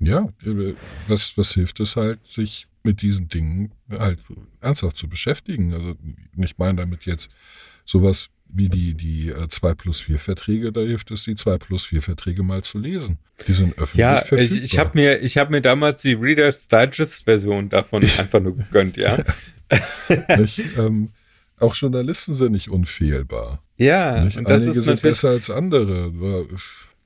Ja, 0.00 0.28
äh, 0.44 0.74
was, 1.08 1.36
was 1.36 1.52
hilft 1.54 1.80
es 1.80 1.96
halt, 1.96 2.20
sich 2.26 2.66
mit 2.84 3.02
diesen 3.02 3.28
Dingen 3.28 3.72
halt 3.90 4.18
ernsthaft 4.60 4.96
zu 4.96 5.08
beschäftigen? 5.08 5.74
Also 5.74 5.94
ich 6.36 6.56
meine 6.58 6.76
damit 6.78 7.04
jetzt 7.06 7.30
sowas 7.84 8.30
wie 8.50 8.68
die, 8.68 8.94
die 8.94 9.28
äh, 9.28 9.48
2 9.48 9.74
plus 9.74 10.00
4 10.00 10.18
Verträge, 10.18 10.72
da 10.72 10.80
hilft 10.80 11.10
es, 11.10 11.24
die 11.24 11.34
2 11.34 11.58
plus 11.58 11.84
4 11.84 12.00
Verträge 12.00 12.42
mal 12.42 12.62
zu 12.62 12.78
lesen. 12.78 13.18
Die 13.46 13.52
sind 13.52 13.76
öffentlich 13.76 14.00
Ja, 14.00 14.22
verfügbar. 14.22 14.58
ich, 14.58 14.62
ich 14.72 14.78
habe 14.78 14.90
mir, 14.94 15.20
ich 15.20 15.36
hab 15.36 15.50
mir 15.50 15.60
damals 15.60 16.00
die 16.02 16.14
Reader's 16.14 16.66
Digest 16.68 17.24
Version 17.24 17.68
davon 17.68 18.02
einfach 18.02 18.40
nur 18.40 18.56
gegönnt, 18.56 18.96
ja. 18.96 19.18
nicht? 20.38 20.62
Ähm, 20.78 21.10
auch 21.58 21.74
Journalisten 21.74 22.32
sind 22.34 22.52
nicht 22.52 22.70
unfehlbar. 22.70 23.62
Ja, 23.76 24.24
Nicht? 24.24 24.36
und 24.38 24.48
das 24.48 24.62
Einige 24.62 24.78
ist 24.78 24.84
sind 24.86 25.02
besser 25.02 25.30
als 25.30 25.50
andere. 25.50 26.12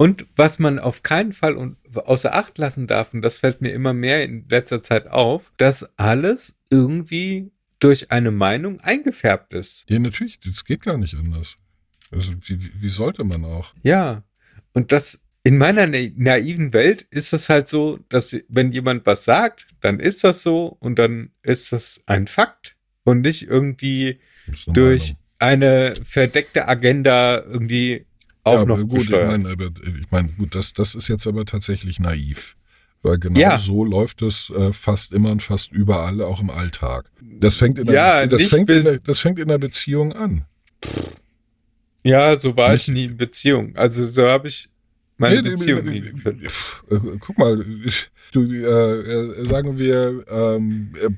Und 0.03 0.27
was 0.35 0.59
man 0.59 0.79
auf 0.81 1.03
keinen 1.03 1.33
Fall 1.33 1.57
und 1.57 1.77
außer 1.95 2.35
Acht 2.35 2.59
lassen 2.59 2.87
darf, 2.89 3.15
und 3.15 3.23
das 3.23 3.39
fällt 3.39 3.61
mir 3.61 3.71
immer 3.73 3.93
mehr 3.93 4.25
in 4.25 4.49
letzter 4.49 4.83
Zeit 4.83 5.07
auf, 5.07 5.53
dass 5.59 5.89
alles 5.97 6.59
irgendwie 6.71 7.53
durch 7.79 8.11
eine 8.11 8.31
Meinung 8.33 8.81
eingefärbt 8.81 9.55
ist. 9.55 9.85
Ja, 9.89 9.99
natürlich, 10.01 10.41
das 10.41 10.65
geht 10.65 10.83
gar 10.83 10.99
nicht 10.99 11.15
anders. 11.15 11.57
Also, 12.11 12.33
wie, 12.47 12.59
wie- 12.83 12.89
sollte 12.89 13.23
man 13.25 13.45
auch? 13.45 13.75
Ja. 13.83 14.23
Und 14.73 14.91
das 14.93 15.21
in 15.45 15.59
meiner 15.59 15.87
na 15.87 15.99
naiven 16.17 16.73
Welt 16.73 17.03
ist 17.11 17.33
es 17.33 17.49
halt 17.49 17.69
so, 17.69 17.99
dass 18.09 18.37
wenn 18.49 18.73
jemand 18.73 19.07
was 19.07 19.25
sagt, 19.25 19.67
dann 19.81 19.99
ist 20.01 20.23
das 20.25 20.43
so 20.43 20.77
und 20.81 20.99
dann 20.99 21.31
ist 21.43 21.73
das 21.73 22.01
ein 22.07 22.27
Fakt 22.27 22.77
und 23.05 23.21
nicht 23.23 23.43
irgendwie 23.49 24.21
eine 24.67 24.75
durch 24.75 25.03
Meinung. 25.03 25.19
eine 25.39 25.95
verdeckte 26.05 26.69
Agenda 26.69 27.41
irgendwie 27.43 28.07
auch 28.45 28.55
ja, 28.55 28.65
noch 28.65 28.75
aber 28.79 28.85
gut, 28.87 29.01
ich 29.03 29.07
gesteuert. 29.09 29.31
meine, 29.31 29.49
aber, 29.51 29.67
ich 29.67 30.11
meine, 30.11 30.29
gut, 30.33 30.55
das, 30.55 30.73
das 30.73 30.95
ist 30.95 31.09
jetzt 31.09 31.27
aber 31.27 31.45
tatsächlich 31.45 31.99
naiv. 32.01 32.57
Weil 33.05 33.19
genau 33.19 33.39
Ja. 33.41 33.59
so 33.59 33.85
läuft 33.85 34.23
es 34.23 34.51
äh, 34.51 34.73
fast 34.73 35.13
immer 35.13 35.33
und 35.33 35.43
fast 35.43 35.73
überall, 35.73 36.21
auch 36.23 36.41
im 36.41 36.51
Alltag. 36.51 37.11
Das 37.21 37.57
fängt 37.57 37.79
in, 37.79 37.87
Ja, 37.87 38.19
der, 38.19 38.27
das 38.29 38.39
nicht 38.41 38.51
fängt 38.51 38.71
in, 38.71 38.85
der, 38.85 38.99
das 39.01 39.19
fängt 39.19 39.39
in 39.41 39.49
der 39.49 39.59
Beziehung 39.59 40.13
an. 40.13 40.45
Ja, 42.05 42.37
so 42.39 42.57
war 42.57 42.73
Nicht- 42.73 42.89
ich 42.89 42.95
nie 42.95 43.05
in 43.05 43.17
Beziehung. 43.17 43.77
Also 43.77 44.05
so 44.05 44.27
habe 44.29 44.49
ich 44.49 44.69
meine 45.19 45.43
Nee, 45.43 45.51
Beziehung 45.51 45.85
nee, 45.85 46.01
nie 46.01 46.13
nee, 46.25 46.47
äh, 46.97 47.01
Guck 47.21 47.39
mal, 47.39 47.65
du, 48.33 48.43
äh, 48.53 48.67
äh, 48.67 49.45
sagen 49.45 49.79
wir, 49.79 50.25
ähm, 50.29 50.93
äh, 51.01 51.11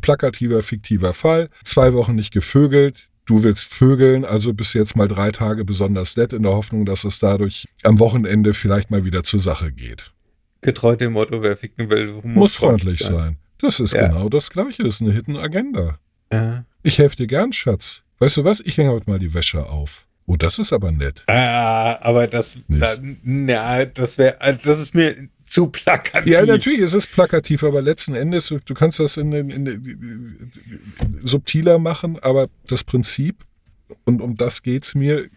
plakativer, 0.00 0.62
fiktiver 0.62 1.12
Fall, 1.14 1.48
zwei 1.64 1.92
Wochen 1.92 2.16
nicht 2.16 2.32
gevögelt, 2.32 3.08
du 3.30 3.42
willst 3.44 3.72
vögeln, 3.72 4.24
also 4.24 4.52
bist 4.52 4.74
jetzt 4.74 4.96
mal 4.96 5.06
drei 5.08 5.30
Tage 5.30 5.64
besonders 5.64 6.16
nett 6.16 6.32
in 6.32 6.42
der 6.42 6.52
Hoffnung, 6.52 6.84
dass 6.84 7.04
es 7.04 7.20
dadurch 7.20 7.68
am 7.84 7.98
Wochenende 8.00 8.54
vielleicht 8.54 8.90
mal 8.90 9.04
wieder 9.04 9.22
zur 9.22 9.38
Sache 9.40 9.70
geht. 9.72 10.12
Getreu 10.62 10.96
dem 10.96 11.12
Motto, 11.12 11.40
wer 11.40 11.56
ficken 11.56 11.88
will, 11.90 12.12
muss, 12.14 12.24
Muss 12.24 12.54
freundlich 12.56 12.98
sein. 13.00 13.38
Das 13.58 13.78
ist 13.80 13.94
Ja. 13.94 14.08
genau 14.08 14.28
das 14.28 14.50
Gleiche, 14.50 14.82
das 14.82 14.96
ist 14.96 15.02
eine 15.02 15.12
Hidden 15.12 15.36
Agenda. 15.36 15.98
Ja. 16.32 16.64
Ich 16.82 16.98
helfe 16.98 17.16
dir 17.16 17.26
gern, 17.28 17.52
Schatz. 17.52 18.02
Weißt 18.18 18.36
du 18.36 18.44
was, 18.44 18.60
ich 18.60 18.76
hänge 18.76 18.90
heute 18.90 19.08
mal 19.08 19.18
die 19.18 19.32
Wäsche 19.32 19.64
auf. 19.66 20.06
Oh, 20.26 20.36
das 20.36 20.58
ist 20.58 20.72
aber 20.72 20.92
nett. 20.92 21.22
Ah, 21.26 21.98
aber 22.02 22.26
das, 22.26 22.56
Nicht. 22.68 22.82
da, 22.82 22.96
na, 23.22 23.84
das 23.84 24.18
wäre, 24.18 24.36
das 24.62 24.78
ist 24.78 24.94
mir 24.94 25.28
zu 25.50 25.66
plakativ. 25.66 26.32
Ja, 26.32 26.46
natürlich, 26.46 26.80
es 26.80 26.94
ist 26.94 27.10
plakativ, 27.10 27.64
aber 27.64 27.82
letzten 27.82 28.14
Endes, 28.14 28.48
du- 28.64 28.74
kannst 28.74 29.00
das 29.00 29.16
in, 29.16 29.32
in, 29.32 29.50
in, 29.50 30.52
subtiler 31.22 31.78
machen, 31.78 32.18
aber 32.20 32.48
das 32.68 32.84
Prinzip, 32.84 33.44
und 34.04 34.22
um 34.22 34.36
das 34.36 34.62
geht's 34.62 34.94
mir, 34.94 35.28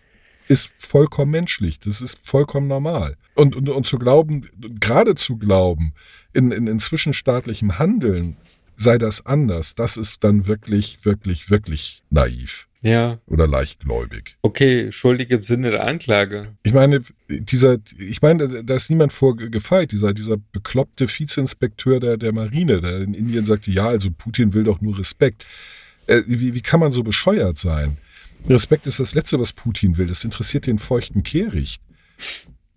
ist 0.47 0.71
vollkommen 0.77 1.31
menschlich. 1.31 1.79
Das 1.79 1.99
ist 2.01 2.19
vollkommen 2.21 2.67
normal. 2.67 3.17
Und, 3.33 3.55
und, 3.55 3.69
und 3.69 3.87
zu 3.87 3.97
glauben, 3.97 4.47
gerade 4.79 5.15
zu 5.15 5.37
glauben, 5.37 5.93
in, 6.33 6.51
in, 6.51 6.67
in 6.67 6.79
zwischenstaatlichem 6.79 7.79
Handeln 7.79 8.37
sei 8.77 8.97
das 8.97 9.25
anders, 9.25 9.73
das 9.75 9.97
ist 9.97 10.23
dann 10.23 10.45
wirklich, 10.45 10.97
wirklich, 11.03 11.49
wirklich 11.49 12.03
naiv. 12.09 12.67
Ja, 12.85 13.17
oder 13.27 13.47
leichtgläubig. 13.47 14.35
okay, 14.41 14.91
schuldig 14.91 15.31
im 15.31 15.41
Sinne 15.43 15.71
der 15.71 15.85
Anklage. 15.85 16.49
Ich 16.63 16.73
meine, 16.73 17.01
dieser, 17.29 17.77
ich 17.97 18.21
meine, 18.21 18.61
da 18.63 18.75
ist 18.75 18.89
niemand 18.89 19.13
vor 19.13 19.37
gefeit. 19.37 19.93
Dieser, 19.93 20.13
dieser 20.13 20.35
bekloppte 20.51 21.07
Vizeinspekteur 21.07 22.01
der, 22.01 22.17
der 22.17 22.33
Marine, 22.33 22.81
der 22.81 22.99
in 23.01 23.13
Indien 23.13 23.45
sagte, 23.45 23.71
ja, 23.71 23.87
also 23.87 24.09
Putin 24.11 24.53
will 24.53 24.65
doch 24.65 24.81
nur 24.81 24.99
Respekt. 24.99 25.45
Äh, 26.07 26.23
wie, 26.27 26.53
wie 26.53 26.61
kann 26.61 26.81
man 26.81 26.91
so 26.91 27.03
bescheuert 27.03 27.57
sein? 27.57 27.97
Respekt 28.49 28.85
ist 28.85 28.99
das 28.99 29.15
Letzte, 29.15 29.39
was 29.39 29.53
Putin 29.53 29.95
will. 29.95 30.07
Das 30.07 30.25
interessiert 30.25 30.67
den 30.67 30.77
feuchten 30.77 31.23
Kehricht. 31.23 31.81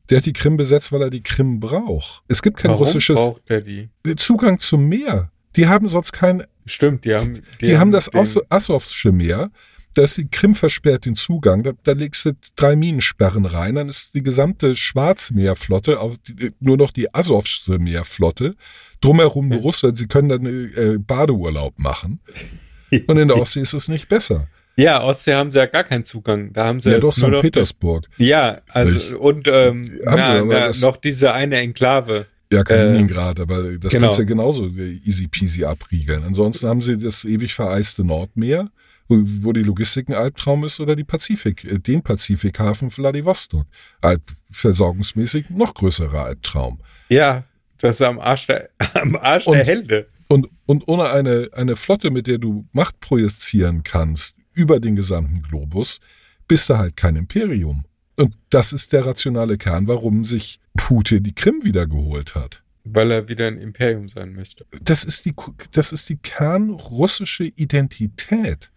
Der 0.08 0.18
hat 0.18 0.26
die 0.26 0.32
Krim 0.32 0.56
besetzt, 0.56 0.92
weil 0.92 1.02
er 1.02 1.10
die 1.10 1.24
Krim 1.24 1.58
braucht. 1.58 2.22
Es 2.28 2.42
gibt 2.42 2.58
kein 2.58 2.70
Warum 2.70 2.84
russisches 2.86 3.18
die? 3.48 3.88
Zugang 4.14 4.60
zum 4.60 4.88
Meer. 4.88 5.32
Die 5.56 5.66
haben 5.66 5.88
sonst 5.88 6.12
kein, 6.12 6.44
Stimmt, 6.64 7.04
die 7.04 7.14
haben. 7.14 7.42
die, 7.60 7.76
haben 7.76 7.90
das 7.90 8.08
den- 8.10 8.24
Asowsche 8.50 9.10
Meer. 9.10 9.50
Da 9.96 10.02
ist 10.02 10.18
die 10.18 10.28
Krim 10.28 10.54
versperrt 10.54 11.06
den 11.06 11.16
Zugang. 11.16 11.62
Da, 11.62 11.72
da 11.85 11.92
legst 11.92 12.26
du 12.26 12.32
drei 12.54 12.76
Minensperren 12.76 13.46
rein. 13.46 13.76
Dann 13.76 13.88
ist 13.88 14.14
die 14.14 14.22
gesamte 14.22 14.76
Schwarzmeerflotte, 14.76 15.98
die, 16.28 16.52
nur 16.61 16.76
noch 16.76 16.90
die 16.90 17.12
Asowsche 17.14 17.78
Meerflotte. 17.78 18.56
Drumherum 19.00 19.52
Ja. 19.52 19.59
Russland. 19.59 19.98
Sie 19.98 20.06
können 20.06 20.28
dann 20.28 20.46
äh, 20.46 20.98
Badeurlaub 20.98 21.78
machen. 21.78 22.20
Und 23.06 23.16
in 23.18 23.28
der 23.28 23.38
Ostsee 23.40 23.61
ist 23.61 23.72
es 23.74 23.88
nicht 23.88 24.09
besser. 24.09 24.48
Ja, 24.76 25.02
Ostsee 25.02 25.35
haben 25.35 25.50
sie 25.50 25.59
ja 25.59 25.66
gar 25.66 25.85
keinen 25.85 26.04
Zugang. 26.04 26.52
Da 26.52 26.66
haben 26.66 26.80
sie 26.80 26.90
Ja, 26.90 26.98
doch, 26.98 27.14
St. 27.16 27.30
Petersburg. 27.40 28.06
Ja, 28.18 28.61
also 28.68 28.92
Nicht? 28.92 29.12
und 29.14 29.48
ähm, 29.48 29.98
na, 30.04 30.44
na, 30.44 30.66
das- 30.66 30.82
noch 30.82 30.96
diese 30.96 31.32
eine 31.32 31.56
Enklave. 31.56 32.26
Ja, 32.52 32.61
Äh, 32.61 32.64
Kaliningrad, 32.64 33.40
aber 33.40 33.62
das 33.78 33.90
genau. 33.90 34.04
kannst 34.06 34.18
du 34.18 34.22
ja 34.22 34.28
genauso 34.28 34.66
äh, 34.68 35.00
easy 35.04 35.26
peasy 35.26 35.64
abriegeln. 35.64 36.22
Ansonsten 36.22 36.68
haben 36.68 36.80
sie 36.82 36.96
das 36.96 37.24
ewig 37.24 37.54
vereiste 37.54 38.04
Nordmeer, 38.04 38.70
wo, 39.08 39.52
die 39.52 39.62
Logistik 39.62 40.08
ein 40.08 40.14
Albtraum 40.14 40.64
ist, 40.64 40.80
oder 40.80 40.96
die 40.96 41.04
Pazifik, 41.04 41.64
äh, 41.64 41.78
den 41.78 42.02
Pazifikhafen 42.02 42.90
Vladivostok. 42.90 43.66
Alp, 44.00 44.32
versorgungsmäßig 44.50 45.50
noch 45.50 45.74
größerer 45.74 46.24
Albtraum. 46.24 46.80
Ja, 47.08 47.44
das 47.78 47.96
ist 47.96 48.02
am 48.02 48.18
Arsch 48.18 48.46
der, 48.46 48.70
am 48.94 49.16
Arsch 49.16 49.46
Und- 49.46 49.56
der 49.56 49.64
Hände. 49.66 50.08
Und, 50.28 50.48
und 50.66 50.88
ohne 50.88 51.10
eine, 51.10 51.50
eine 51.52 51.76
Flotte, 51.76 52.10
mit 52.10 52.26
der 52.26 52.38
du 52.38 52.66
Macht 52.72 52.98
projizieren 52.98 53.84
kannst 53.84 54.34
über 54.54 54.80
den 54.80 54.96
gesamten 54.96 55.40
Globus, 55.42 56.00
bist 56.48 56.68
du 56.68 56.76
halt 56.78 56.96
kein 56.96 57.14
Imperium. 57.14 57.84
Und 58.16 58.34
das 58.50 58.72
ist 58.72 58.92
der 58.92 59.06
rationale 59.06 59.56
Kern, 59.56 59.86
warum 59.86 60.24
sich 60.24 60.58
Putin 60.76 61.22
die 61.22 61.34
Krim 61.34 61.60
wiedergeholt 61.64 62.34
hat. 62.34 62.62
Weil 62.82 63.12
er 63.12 63.28
wieder 63.28 63.46
ein 63.46 63.58
Imperium 63.58 64.08
sein 64.08 64.32
möchte. 64.32 64.66
das 64.82 65.04
ist 65.04 65.24
die, 65.26 65.34
das 65.70 65.92
ist 65.92 66.08
die 66.08 66.16
kernrussische 66.16 67.44
Identität. 67.44 68.72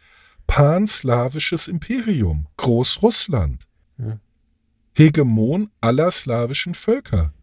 Panslawisches 0.50 1.68
Imperium. 1.68 2.48
Großrussland. 2.58 3.68
Ja. 4.00 4.20
Hegemon 4.94 5.70
aller 5.80 6.10
slawischen 6.10 6.74
Völker. 6.74 7.34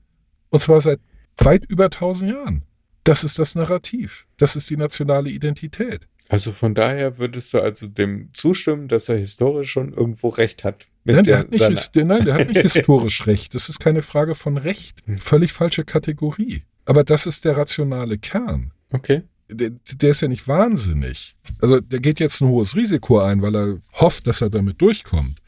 Und 0.50 0.60
zwar 0.60 0.80
seit 0.80 1.00
weit 1.38 1.64
über 1.66 1.88
tausend 1.88 2.32
Jahren. 2.32 2.64
Das 3.04 3.22
ist 3.22 3.38
das 3.38 3.54
Narrativ. 3.54 4.26
Das 4.38 4.56
ist 4.56 4.68
die 4.68 4.76
nationale 4.76 5.30
Identität. 5.30 6.08
Also 6.28 6.50
von 6.50 6.74
daher 6.74 7.18
würdest 7.18 7.54
du 7.54 7.60
also 7.60 7.86
dem 7.86 8.30
zustimmen, 8.32 8.88
dass 8.88 9.08
er 9.08 9.18
historisch 9.18 9.70
schon 9.70 9.92
irgendwo 9.92 10.28
recht 10.28 10.64
hat. 10.64 10.88
Mit 11.04 11.14
Nein, 11.14 11.24
der 11.24 11.38
hat, 11.38 11.52
nicht, 11.52 11.94
nein, 11.94 12.24
der 12.24 12.34
hat 12.34 12.48
nicht 12.48 12.62
historisch 12.74 13.28
recht. 13.28 13.54
Das 13.54 13.68
ist 13.68 13.78
keine 13.78 14.02
Frage 14.02 14.34
von 14.34 14.58
Recht. 14.58 15.04
Völlig 15.20 15.52
falsche 15.52 15.84
Kategorie. 15.84 16.64
Aber 16.84 17.04
das 17.04 17.26
ist 17.26 17.44
der 17.44 17.56
rationale 17.56 18.18
Kern. 18.18 18.72
Okay. 18.90 19.22
Der, 19.48 19.70
der 19.70 20.10
ist 20.10 20.20
ja 20.20 20.28
nicht 20.28 20.48
wahnsinnig. 20.48 21.36
Also 21.60 21.80
der 21.80 22.00
geht 22.00 22.20
jetzt 22.20 22.40
ein 22.40 22.48
hohes 22.48 22.76
Risiko 22.76 23.20
ein, 23.20 23.42
weil 23.42 23.56
er 23.56 23.78
hofft, 23.92 24.26
dass 24.26 24.40
er 24.40 24.50
damit 24.50 24.80
durchkommt. 24.80 25.38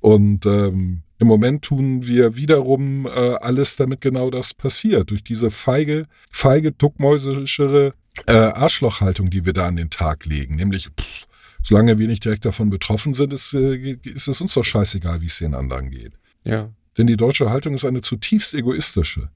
Und 0.00 0.46
ähm, 0.46 1.02
im 1.18 1.26
Moment 1.26 1.62
tun 1.62 2.06
wir 2.06 2.36
wiederum 2.36 3.06
äh, 3.06 3.10
alles, 3.10 3.76
damit 3.76 4.00
genau 4.00 4.30
das 4.30 4.52
passiert. 4.52 5.10
Durch 5.10 5.24
diese 5.24 5.50
feige, 5.50 6.06
feige, 6.30 6.72
duckmäusischere 6.72 7.94
äh, 8.26 8.32
Arschlochhaltung, 8.32 9.30
die 9.30 9.44
wir 9.44 9.52
da 9.52 9.66
an 9.66 9.76
den 9.76 9.90
Tag 9.90 10.26
legen. 10.26 10.56
Nämlich, 10.56 10.88
pff, 10.98 11.26
solange 11.62 11.98
wir 11.98 12.06
nicht 12.06 12.24
direkt 12.24 12.44
davon 12.44 12.68
betroffen 12.68 13.14
sind, 13.14 13.32
ist, 13.32 13.54
äh, 13.54 13.96
ist 14.04 14.28
es 14.28 14.40
uns 14.40 14.54
doch 14.54 14.64
scheißegal, 14.64 15.22
wie 15.22 15.26
es 15.26 15.38
den 15.38 15.54
anderen 15.54 15.90
geht. 15.90 16.12
Ja. 16.44 16.70
Denn 16.98 17.06
die 17.06 17.16
deutsche 17.16 17.50
Haltung 17.50 17.74
ist 17.74 17.84
eine 17.84 18.02
zutiefst 18.02 18.54
egoistische. 18.54 19.30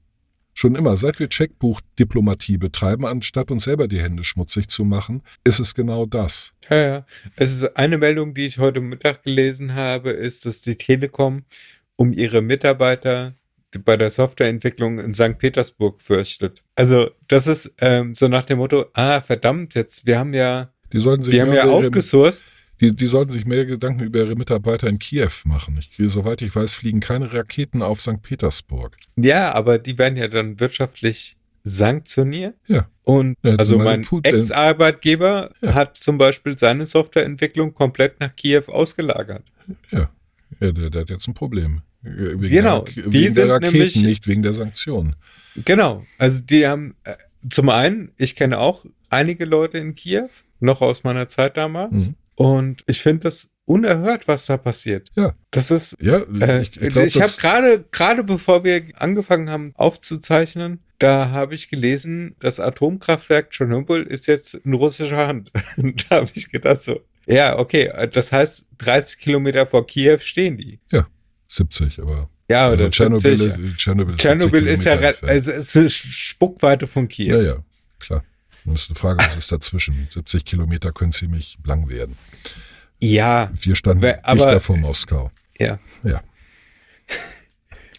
Schon 0.53 0.75
immer, 0.75 0.95
seit 0.97 1.19
wir 1.19 1.29
Checkbuchdiplomatie 1.29 2.57
betreiben, 2.57 3.05
anstatt 3.05 3.51
uns 3.51 3.63
selber 3.63 3.87
die 3.87 4.01
Hände 4.01 4.23
schmutzig 4.23 4.67
zu 4.67 4.83
machen, 4.83 5.23
ist 5.43 5.59
es 5.59 5.73
genau 5.73 6.05
das. 6.05 6.53
Ja, 6.69 6.77
ja. 6.77 7.05
Es 7.35 7.51
ist 7.51 7.77
eine 7.77 7.97
Meldung, 7.97 8.33
die 8.33 8.45
ich 8.45 8.59
heute 8.59 8.81
Mittag 8.81 9.23
gelesen 9.23 9.75
habe, 9.75 10.11
ist, 10.11 10.45
dass 10.45 10.61
die 10.61 10.75
Telekom 10.75 11.43
um 11.95 12.13
ihre 12.13 12.41
Mitarbeiter 12.41 13.35
bei 13.79 13.95
der 13.95 14.09
Softwareentwicklung 14.09 14.99
in 14.99 15.13
St. 15.13 15.37
Petersburg 15.37 16.01
fürchtet. 16.01 16.61
Also, 16.75 17.11
das 17.27 17.47
ist 17.47 17.73
ähm, 17.79 18.15
so 18.15 18.27
nach 18.27 18.43
dem 18.43 18.57
Motto, 18.57 18.85
ah, 18.93 19.21
verdammt, 19.21 19.75
jetzt, 19.75 20.05
wir 20.05 20.19
haben 20.19 20.33
ja, 20.33 20.73
Die 20.91 20.99
sollten 20.99 21.23
sich, 21.23 21.33
die 21.33 21.41
haben 21.41 21.53
ja 21.53 21.65
outgesourced. 21.65 22.45
Die, 22.81 22.95
die 22.95 23.07
sollten 23.07 23.31
sich 23.31 23.45
mehr 23.45 23.65
Gedanken 23.65 24.03
über 24.03 24.19
ihre 24.19 24.35
Mitarbeiter 24.35 24.87
in 24.89 24.99
Kiew 24.99 25.29
machen. 25.45 25.77
Ich, 25.79 25.91
soweit 26.11 26.41
ich 26.41 26.53
weiß, 26.55 26.73
fliegen 26.73 26.99
keine 26.99 27.31
Raketen 27.31 27.81
auf 27.81 28.01
St. 28.01 28.21
Petersburg. 28.21 28.97
Ja, 29.15 29.53
aber 29.53 29.77
die 29.77 29.97
werden 29.97 30.17
ja 30.17 30.27
dann 30.27 30.59
wirtschaftlich 30.59 31.37
sanktioniert. 31.63 32.55
Ja. 32.67 32.87
Und 33.03 33.37
Ja, 33.43 33.55
also 33.55 33.77
mein 33.77 34.05
Ex-Arbeitgeber 34.23 35.51
Ja. 35.61 35.73
hat 35.73 35.97
zum 35.97 36.17
Beispiel 36.17 36.57
seine 36.57 36.85
Softwareentwicklung 36.85 37.73
komplett 37.73 38.19
nach 38.19 38.35
Kiew 38.35 38.63
ausgelagert. 38.67 39.43
Ja, 39.91 40.09
ja 40.59 40.71
der, 40.71 40.89
der 40.89 41.01
hat 41.01 41.09
jetzt 41.09 41.27
ein 41.27 41.33
Problem. 41.33 41.81
Wegen 42.01 42.39
Genau, 42.49 42.81
der, 42.81 43.03
die 43.03 43.13
wegen 43.13 43.35
der 43.35 43.43
sind 43.45 43.51
Raketen, 43.51 43.73
nämlich- 43.77 43.95
nicht 44.03 44.27
wegen 44.27 44.41
der 44.43 44.53
Sanktionen. 44.53 45.15
Genau. 45.65 46.03
Also 46.17 46.41
die 46.41 46.65
haben 46.67 46.95
äh, 47.03 47.13
zum 47.49 47.69
einen, 47.69 48.11
ich 48.17 48.35
kenne 48.35 48.57
auch 48.57 48.85
einige 49.09 49.45
Leute 49.45 49.77
in 49.77 49.93
Kiew, 49.95 50.29
noch 50.59 50.81
aus 50.81 51.03
meiner 51.03 51.27
Zeit 51.27 51.57
damals. 51.57 52.07
Mhm. 52.09 52.15
Und 52.35 52.83
ich 52.87 53.01
finde 53.01 53.23
das 53.23 53.49
unerhört, 53.65 54.27
was 54.27 54.45
da 54.47 54.57
passiert. 54.57 55.09
Ja. 55.15 55.33
Das 55.51 55.71
ist. 55.71 55.95
Ja, 56.01 56.19
Äh, 56.39 56.61
ich, 56.63 56.75
ich 56.81 56.95
ich 56.95 57.15
ich 57.15 57.21
habe 57.21 57.31
gerade, 57.39 57.85
gerade 57.91 58.23
bevor 58.23 58.63
wir 58.63 58.83
angefangen 58.95 59.49
haben 59.49 59.73
aufzuzeichnen, 59.75 60.83
da 60.99 61.29
habe 61.31 61.55
ich 61.55 61.69
gelesen, 61.69 62.35
das 62.39 62.59
Atomkraftwerk 62.59 63.51
Tschernobyl 63.51 64.03
ist 64.03 64.27
jetzt 64.27 64.53
in 64.55 64.73
russischer 64.73 65.27
Hand. 65.27 65.51
Da 66.09 66.17
habe 66.17 66.29
ich 66.33 66.49
gedacht 66.51 66.81
so, 66.81 66.99
ja, 67.27 67.57
okay, 67.57 67.91
das 68.11 68.31
heißt, 68.31 68.65
30 68.79 69.19
Kilometer 69.19 69.65
vor 69.65 69.85
Kiew 69.87 70.17
stehen 70.19 70.57
die. 70.57 70.79
70, 71.47 71.99
aber 71.99 72.29
Ja, 72.49 72.65
also 72.65 72.77
oder 72.77 72.89
Tschernobyl, 72.91 73.37
70. 73.37 73.65
ist- 73.65 73.77
Tschernobyl, 73.77 74.13
ist 74.15 74.21
Tschernobyl 74.21 74.59
70 74.67 74.73
ist 74.79 74.85
ja, 74.85 75.27
also 75.27 75.51
es 75.51 75.75
ist 75.75 75.93
Spuckweite 75.95 76.87
von 76.87 77.07
Kiew. 77.07 77.35
Ja, 77.37 77.41
ja, 77.41 77.55
klar. 77.99 78.23
Dann 78.65 78.75
ist 78.75 78.89
die 78.89 78.95
Frage, 78.95 79.23
was 79.25 79.35
ist 79.37 79.51
dazwischen? 79.51 80.07
70 80.09 80.45
Kilometer 80.45 80.91
können 80.91 81.11
ziemlich 81.13 81.57
lang 81.65 81.89
werden. 81.89 82.15
Ja, 82.99 83.51
Wir 83.59 83.75
standen 83.75 84.05
aber- 84.23 84.35
dichter 84.37 84.59
vor 84.61 84.77
Moskau. 84.77 85.31
ja. 85.59 85.79
Ja. 86.03 86.21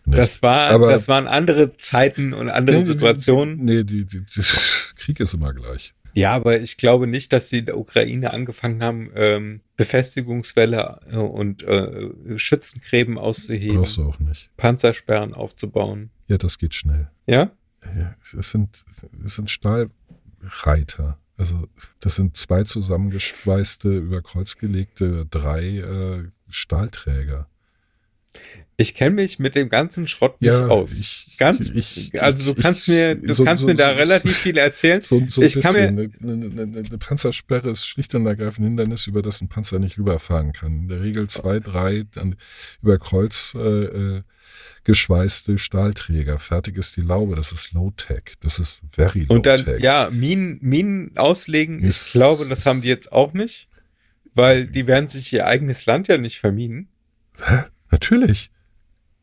Nicht. 0.05 0.19
Das, 0.19 0.43
war, 0.43 0.71
Aber- 0.71 0.91
das 0.91 1.07
waren 1.09 1.29
andere 1.29 1.77
Zeiten 1.77 2.33
und 2.33 2.49
andere 2.49 2.79
Nee, 2.79 2.85
Situationen. 2.85 3.57
Nee, 3.65 3.85
die, 3.85 4.05
die, 4.05 4.25
die, 4.25 4.41
Krieg 4.97 5.21
ist 5.21 5.35
immer 5.35 5.53
gleich. 5.53 5.95
Ja, 6.15 6.33
aber 6.33 6.61
ich 6.61 6.77
glaube 6.77 7.07
nicht, 7.07 7.33
dass 7.33 7.49
sie 7.49 7.59
in 7.59 7.67
der 7.67 7.79
Ukraine 7.79 8.33
angefangen 8.33 8.83
haben, 8.83 9.11
ähm, 9.15 9.61
Befestigungswälle 9.77 11.01
äh, 11.11 11.17
und 11.17 11.63
äh, 11.63 12.11
Schützengräben 12.37 13.17
auszuheben, 13.17 13.79
Brauchst 13.79 13.97
du 13.97 14.05
auch 14.09 14.19
nicht. 14.19 14.51
Panzersperren 14.57 15.33
aufzubauen. 15.35 16.11
Ja, 16.29 16.37
das 16.37 16.59
geht 16.59 16.75
schnell. 16.75 17.09
Ja? 17.27 17.51
Ja, 17.97 18.15
es 18.39 18.51
sind, 18.51 18.85
es 19.25 19.35
sind 19.37 19.51
Stahlreiter. 20.45 21.19
Also, 21.37 21.67
das 22.01 22.17
sind 22.17 22.37
zwei 22.37 22.63
zusammengeschweißte, 22.65 23.89
über 23.97 24.23
Kreuz 24.23 24.57
gelegte, 24.57 25.27
drei 25.31 25.63
äh, 25.79 26.25
Stahlträger. 26.51 27.49
Ich 28.79 28.95
kenne 28.95 29.17
mich 29.17 29.39
mit 29.39 29.55
dem 29.55 29.69
ganzen 29.69 30.09
Schrott 30.09 30.41
nicht 30.41 30.51
Ja, 30.51 30.67
aus. 30.69 30.93
ich- 30.99 31.37
Ganz, 31.39 31.69
ich- 31.69 32.21
also 32.23 32.45
du 32.45 32.51
ich- 32.59 32.63
kannst 32.63 32.89
mir, 32.89 33.15
du 33.15 33.35
so- 33.35 33.45
kannst 33.45 33.61
so- 33.63 33.67
mir 33.67 33.75
da 33.75 33.91
so- 33.91 33.97
relativ 33.99 34.35
viel 34.37 34.57
erzählen. 34.57 35.01
So, 35.03 35.23
so 35.29 35.41
ein 35.43 35.47
Ich 35.47 35.61
kann 35.61 35.75
bisschen. 35.75 35.99
Eine, 35.99 36.11
eine, 36.23 36.63
eine, 36.63 36.79
eine 36.79 36.99
Panzersperre 36.99 37.71
ist 37.71 37.87
schlicht 37.87 38.15
und 38.15 38.27
ergreifend 38.27 38.61
ein 38.61 38.69
Hindernis, 38.71 39.07
über 39.07 39.21
das 39.23 39.41
ein 39.43 39.49
Panzer 39.49 39.79
nicht 39.79 39.99
rüberfahren 39.99 40.53
kann. 40.53 40.73
In 40.83 40.89
der 40.89 41.03
Regel 41.03 41.27
zwei, 41.29 41.61
drei 41.61 42.05
dann 42.13 42.37
über 42.83 42.99
Kreuz 42.99 43.55
äh, 43.55 43.59
äh, 43.59 44.23
geschweißte 44.85 45.59
Stahlträger. 45.59 46.39
Fertig 46.39 46.77
ist 46.77 46.97
die 46.97 47.03
Laube. 47.03 47.37
Das 47.37 47.53
ist 47.53 47.73
Low-Tech. 47.73 48.35
Das 48.41 48.59
ist 48.59 48.81
very 48.91 49.27
Und 49.29 49.47
dann, 49.47 49.59
Low-Tech. 49.61 49.83
ja, 49.83 50.11
Minen, 50.11 50.59
Minen 50.61 51.17
auslegen, 51.17 51.81
ich 51.83 51.91
Ist- 51.91 52.13
glaube, 52.13 52.47
das 52.49 52.67
haben 52.67 52.83
die 52.83 52.89
jetzt 52.89 53.13
auch 53.13 53.33
nicht, 53.33 53.69
weil 54.35 54.67
die 54.67 54.87
werden 54.87 55.09
sich 55.09 55.33
ihr 55.33 55.47
eigenes 55.47 55.87
Land 55.87 56.09
ja 56.09 56.19
nicht 56.19 56.39
verminen. 56.41 56.89
Hä? 57.45 57.65
Natürlich. 57.91 58.51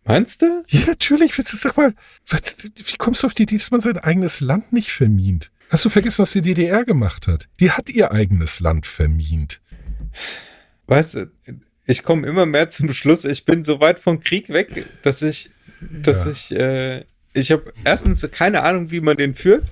Meinst 0.06 0.42
du? 0.42 0.64
Ja, 0.70 0.80
natürlich. 0.88 1.34
Sag 1.36 1.78
mal, 1.78 1.94
was, 2.28 2.56
wie 2.64 2.98
kommst 2.98 3.24
du 3.24 3.28
auf 3.28 3.34
die 3.34 3.44
Idee, 3.44 3.58
dass 3.58 3.70
man 3.72 3.82
sein 3.82 3.98
eigenes 3.98 4.40
Land 4.40 4.72
nicht 4.74 4.92
vermint? 4.92 5.52
Hast 5.70 5.86
du 5.86 5.90
vergessen, 5.90 6.20
was 6.24 6.32
die 6.34 6.42
DDR 6.42 6.84
gemacht 6.84 7.28
hat? 7.28 7.48
Die 7.60 7.70
hat 7.72 7.90
ihr 7.90 8.12
eigenes 8.12 8.60
Land 8.60 8.88
vermint. 8.88 9.62
weißt 10.88 11.14
du, 11.16 11.32
ich 11.90 12.04
komme 12.04 12.28
immer 12.28 12.46
mehr 12.46 12.70
zum 12.70 12.94
Schluss, 12.94 13.26
ich 13.26 13.46
bin 13.46 13.64
so 13.64 13.80
weit 13.80 14.00
vom 14.00 14.20
Krieg 14.20 14.50
weg, 14.50 14.86
dass 15.02 15.22
ich, 15.22 15.50
dass 16.04 16.24
Ja. 16.26 16.32
ich, 16.32 16.52
äh, 16.52 17.04
ich 17.34 17.52
habe 17.52 17.74
erstens 17.84 18.28
keine 18.32 18.64
Ahnung, 18.64 18.92
wie 18.92 19.02
man 19.02 19.18
den 19.18 19.34
führt. 19.34 19.66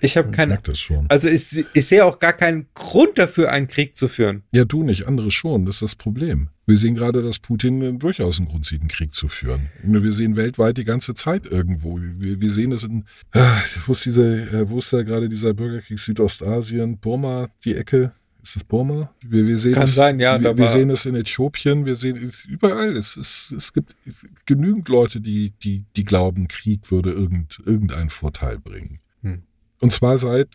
Ich 0.00 0.18
habe 0.18 0.28
Ich 0.28 0.36
keine, 0.36 0.50
merke 0.54 0.72
das 0.72 0.80
schon. 0.80 1.06
also 1.08 1.28
ich, 1.28 1.64
ich 1.72 1.86
sehe 1.86 2.04
auch 2.04 2.18
gar 2.18 2.34
keinen 2.34 2.66
Grund 2.74 3.16
dafür, 3.16 3.50
einen 3.50 3.68
Krieg 3.68 3.96
zu 3.96 4.08
führen. 4.08 4.42
Ja, 4.52 4.66
du 4.66 4.82
nicht, 4.82 5.06
andere 5.06 5.30
schon. 5.30 5.64
Das 5.64 5.76
ist 5.76 5.82
das 5.82 5.94
Problem. 5.94 6.50
Wir 6.66 6.76
sehen 6.76 6.94
gerade, 6.94 7.22
dass 7.22 7.38
Putin 7.38 7.98
durchaus 7.98 8.38
einen 8.38 8.48
Grund 8.48 8.66
sieht, 8.66 8.80
einen 8.80 8.88
Krieg 8.88 9.14
zu 9.14 9.28
führen. 9.28 9.70
Wir 9.82 10.12
sehen 10.12 10.36
weltweit 10.36 10.76
die 10.76 10.84
ganze 10.84 11.14
Zeit 11.14 11.46
irgendwo. 11.46 11.98
Wir, 11.98 12.38
wir 12.38 12.50
sehen 12.50 12.72
es 12.72 12.84
in, 12.84 13.04
ah, 13.32 13.62
wo 13.86 13.92
ist 13.92 14.04
diese, 14.04 14.24
äh, 14.52 14.68
wo 14.68 14.78
ist 14.78 14.92
da 14.92 15.02
gerade 15.02 15.30
dieser 15.30 15.54
Bürgerkrieg 15.54 15.98
Südostasien, 15.98 16.98
Burma, 16.98 17.48
die 17.64 17.74
Ecke? 17.74 18.12
Ist 18.44 18.56
es 18.56 18.64
Burma? 18.64 19.10
Wir, 19.22 19.46
wir 19.46 19.56
sehen 19.56 19.72
Kann 19.72 19.84
es, 19.84 19.94
sein, 19.94 20.20
ja, 20.20 20.38
Wir, 20.38 20.56
wir 20.56 20.68
sehen 20.68 20.90
es 20.90 21.06
in 21.06 21.14
Äthiopien, 21.14 21.86
wir 21.86 21.94
sehen 21.96 22.28
es 22.28 22.44
überall. 22.44 22.94
Es, 22.94 23.16
es, 23.16 23.50
es 23.56 23.72
gibt 23.72 23.96
genügend 24.44 24.90
Leute, 24.90 25.22
die, 25.22 25.52
die, 25.62 25.86
die 25.96 26.04
glauben, 26.04 26.46
Krieg 26.46 26.90
würde 26.90 27.10
irgend, 27.10 27.62
irgendeinen 27.64 28.10
Vorteil 28.10 28.58
bringen. 28.58 28.98
Hm. 29.22 29.44
Und 29.80 29.94
zwar 29.94 30.18
seit 30.18 30.50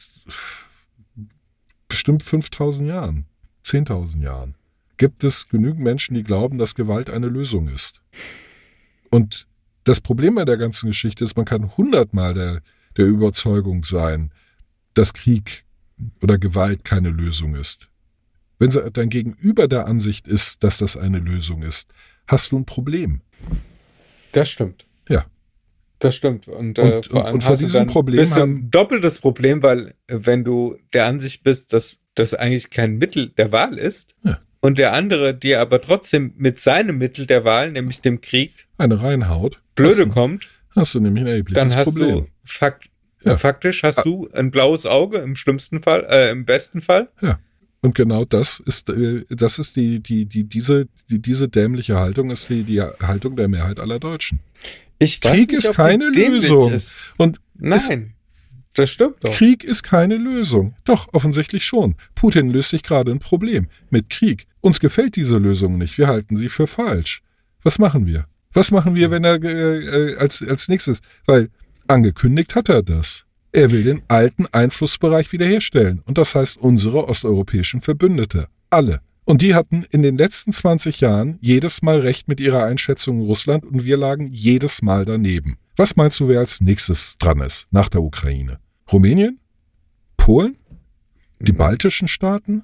bestimmt 1.88 2.22
5000 2.22 2.88
Jahren, 2.88 3.26
10.000 3.66 4.22
Jahren 4.22 4.56
gibt 4.98 5.24
es 5.24 5.50
genügend 5.50 5.80
Menschen, 5.80 6.14
die 6.14 6.24
glauben, 6.24 6.60
dass 6.60 6.76
Gewalt 6.76 7.10
eine 7.10 7.28
Lösung 7.28 7.70
ist. 7.70 8.02
Und 9.10 9.48
das 9.84 10.00
Problem 10.00 10.36
bei 10.36 10.46
der 10.46 10.58
ganzen 10.58 10.88
Geschichte 10.88 11.24
ist, 11.24 11.36
man 11.36 11.46
kann 11.46 11.76
hundertmal 11.76 12.36
der, 12.36 12.62
der 12.98 13.08
Überzeugung 13.08 13.84
sein, 13.84 14.32
dass 14.94 15.14
Krieg 15.14 15.66
oder 16.22 16.38
Gewalt 16.38 16.84
keine 16.86 17.10
Lösung 17.10 17.56
ist. 17.56 17.90
Wenn 18.58 18.72
sie- 18.72 18.90
dein 18.92 19.10
Gegenüber 19.10 19.68
der 19.68 19.86
Ansicht 19.86 20.28
ist, 20.28 20.64
dass 20.64 20.78
das 20.80 20.98
eine 20.98 21.20
Lösung 21.20 21.62
ist, 21.64 21.92
hast 22.28 22.52
du 22.52 22.58
ein 22.60 22.66
Problem. 22.66 23.22
Das 24.32 24.50
stimmt. 24.50 24.86
Ja. 25.08 25.26
Das 26.00 26.16
stimmt. 26.16 26.48
Und, 26.48 26.78
äh, 26.78 26.82
Und- 26.98 27.06
vor 27.08 27.26
allem 27.26 27.34
und 27.36 27.44
vor 27.44 27.58
diesem 27.58 27.88
Problem 27.88 28.18
bist 28.20 28.36
du 28.36 28.42
ein 28.42 28.70
doppeltes 28.72 29.20
Problem, 29.20 29.64
weil 29.64 29.94
äh, 30.08 30.20
wenn 30.22 30.44
du 30.44 30.78
der 30.94 31.06
Ansicht 31.06 31.44
bist, 31.44 31.74
dass 31.74 32.00
das 32.16 32.34
eigentlich 32.34 32.70
kein 32.70 32.98
Mittel 32.98 33.30
der 33.30 33.52
Wahl 33.52 33.78
ist 33.78 34.16
Ja. 34.24 34.40
und 34.62 34.78
der 34.78 34.94
andere 34.94 35.34
dir 35.34 35.62
aber 35.62 35.82
trotzdem 35.82 36.34
mit 36.38 36.60
seinem 36.60 36.98
Mittel 36.98 37.26
der 37.26 37.44
Wahl, 37.46 37.72
nämlich 37.72 38.02
dem 38.02 38.22
Krieg, 38.22 38.68
Eine 38.78 39.02
reinhaut, 39.02 39.62
blöde 39.76 40.06
hast, 40.06 40.14
kommt, 40.14 40.48
hast 40.76 40.96
du 40.96 41.00
nämlich 41.00 41.24
ein 41.24 41.28
erhebliches 41.28 41.56
dann 41.56 41.76
hast 41.76 41.86
Problem. 41.94 42.16
du 42.26 42.28
fakt, 42.44 42.89
Ja. 43.24 43.38
faktisch 43.38 43.84
hast 43.84 44.00
Ah. 44.00 44.04
du 44.04 44.30
ein 44.34 44.50
blaues 44.52 44.86
Auge 44.86 45.18
im 45.18 45.36
schlimmsten 45.36 45.82
Fall, 45.82 46.06
äh, 46.10 46.32
im 46.32 46.46
besten 46.46 46.82
Fall. 46.82 47.10
Und 47.82 47.96
genau 47.96 48.26
das 48.26 48.62
ist, 48.66 48.90
äh, 48.90 49.24
das 49.30 49.58
ist 49.60 49.76
die, 49.76 50.02
die, 50.02 50.26
die, 50.26 50.44
diese, 50.44 50.88
die, 51.10 51.20
diese 51.22 51.48
dämliche 51.48 51.96
Haltung 51.98 52.30
ist 52.32 52.50
die, 52.50 52.64
die 52.64 52.82
Haltung 52.82 53.36
der 53.36 53.48
Mehrheit 53.48 53.80
aller 53.80 54.00
Deutschen. 54.00 54.40
Ich 55.00 55.24
weiß 55.24 55.32
Krieg 55.32 55.52
nicht, 55.52 55.60
ist 55.66 55.74
keine 55.74 56.10
Lösung. 56.10 56.74
Ist. 56.74 56.96
Und 57.18 57.40
Nein, 57.56 58.14
das 58.74 58.90
stimmt 58.90 59.16
doch. 59.24 59.34
Krieg 59.34 59.64
ist 59.64 59.84
keine 59.84 60.18
Lösung. 60.18 60.76
Doch, 60.84 61.08
offensichtlich 61.14 61.66
schon. 61.66 61.96
Putin 62.16 62.50
löst 62.50 62.70
sich 62.72 62.84
gerade 62.84 63.12
ein 63.12 63.20
Problem 63.20 63.68
mit 63.90 64.10
Krieg. 64.10 64.46
Uns 64.62 64.80
gefällt 64.82 65.16
diese 65.16 65.38
Lösung 65.38 65.78
nicht. 65.78 65.98
Wir 65.98 66.08
halten 66.08 66.36
sie 66.36 66.50
für 66.50 66.68
falsch. 66.68 67.22
Was 67.64 67.80
machen 67.80 68.06
wir? 68.06 68.26
Was 68.52 68.72
machen 68.72 68.96
wir, 68.96 69.10
wenn 69.12 69.24
er 69.24 69.42
äh, 69.42 70.12
äh, 70.12 70.16
als, 70.18 70.42
als 70.42 70.68
nächstes? 70.68 71.00
Weil 71.26 71.50
angekündigt 71.90 72.56
hat 72.56 72.70
er 72.70 72.84
das. 72.84 73.26
Er 73.52 73.72
will 73.72 73.84
den 73.84 74.02
alten 74.08 74.46
Einflussbereich 74.52 75.32
wiederherstellen. 75.32 76.02
Und 76.06 76.18
das 76.18 76.36
heißt 76.36 76.58
unsere 76.58 77.08
osteuropäischen 77.08 77.82
Verbündete. 77.82 78.48
Alle. 78.70 79.02
Und 79.26 79.42
die 79.42 79.54
hatten 79.56 79.86
in 79.92 80.02
den 80.04 80.18
letzten 80.18 80.52
20 80.52 81.02
Jahren 81.02 81.38
jedes 81.42 81.82
Mal 81.82 82.00
recht 82.00 82.28
mit 82.28 82.40
ihrer 82.40 82.64
Einschätzung 82.64 83.20
in 83.20 83.26
Russland 83.26 83.64
und 83.66 83.86
wir 83.86 83.98
lagen 83.98 84.28
jedes 84.32 84.82
Mal 84.82 85.06
daneben. 85.06 85.58
Was 85.76 85.96
meinst 85.96 86.20
du, 86.20 86.28
wer 86.28 86.40
als 86.40 86.62
nächstes 86.62 87.18
dran 87.20 87.40
ist 87.42 87.68
nach 87.72 87.90
der 87.90 88.02
Ukraine? 88.02 88.60
Rumänien? 88.92 89.40
Polen? 90.18 90.58
Die 91.40 91.54
Mhm. 91.54 91.58
baltischen 91.58 92.08
Staaten? 92.08 92.64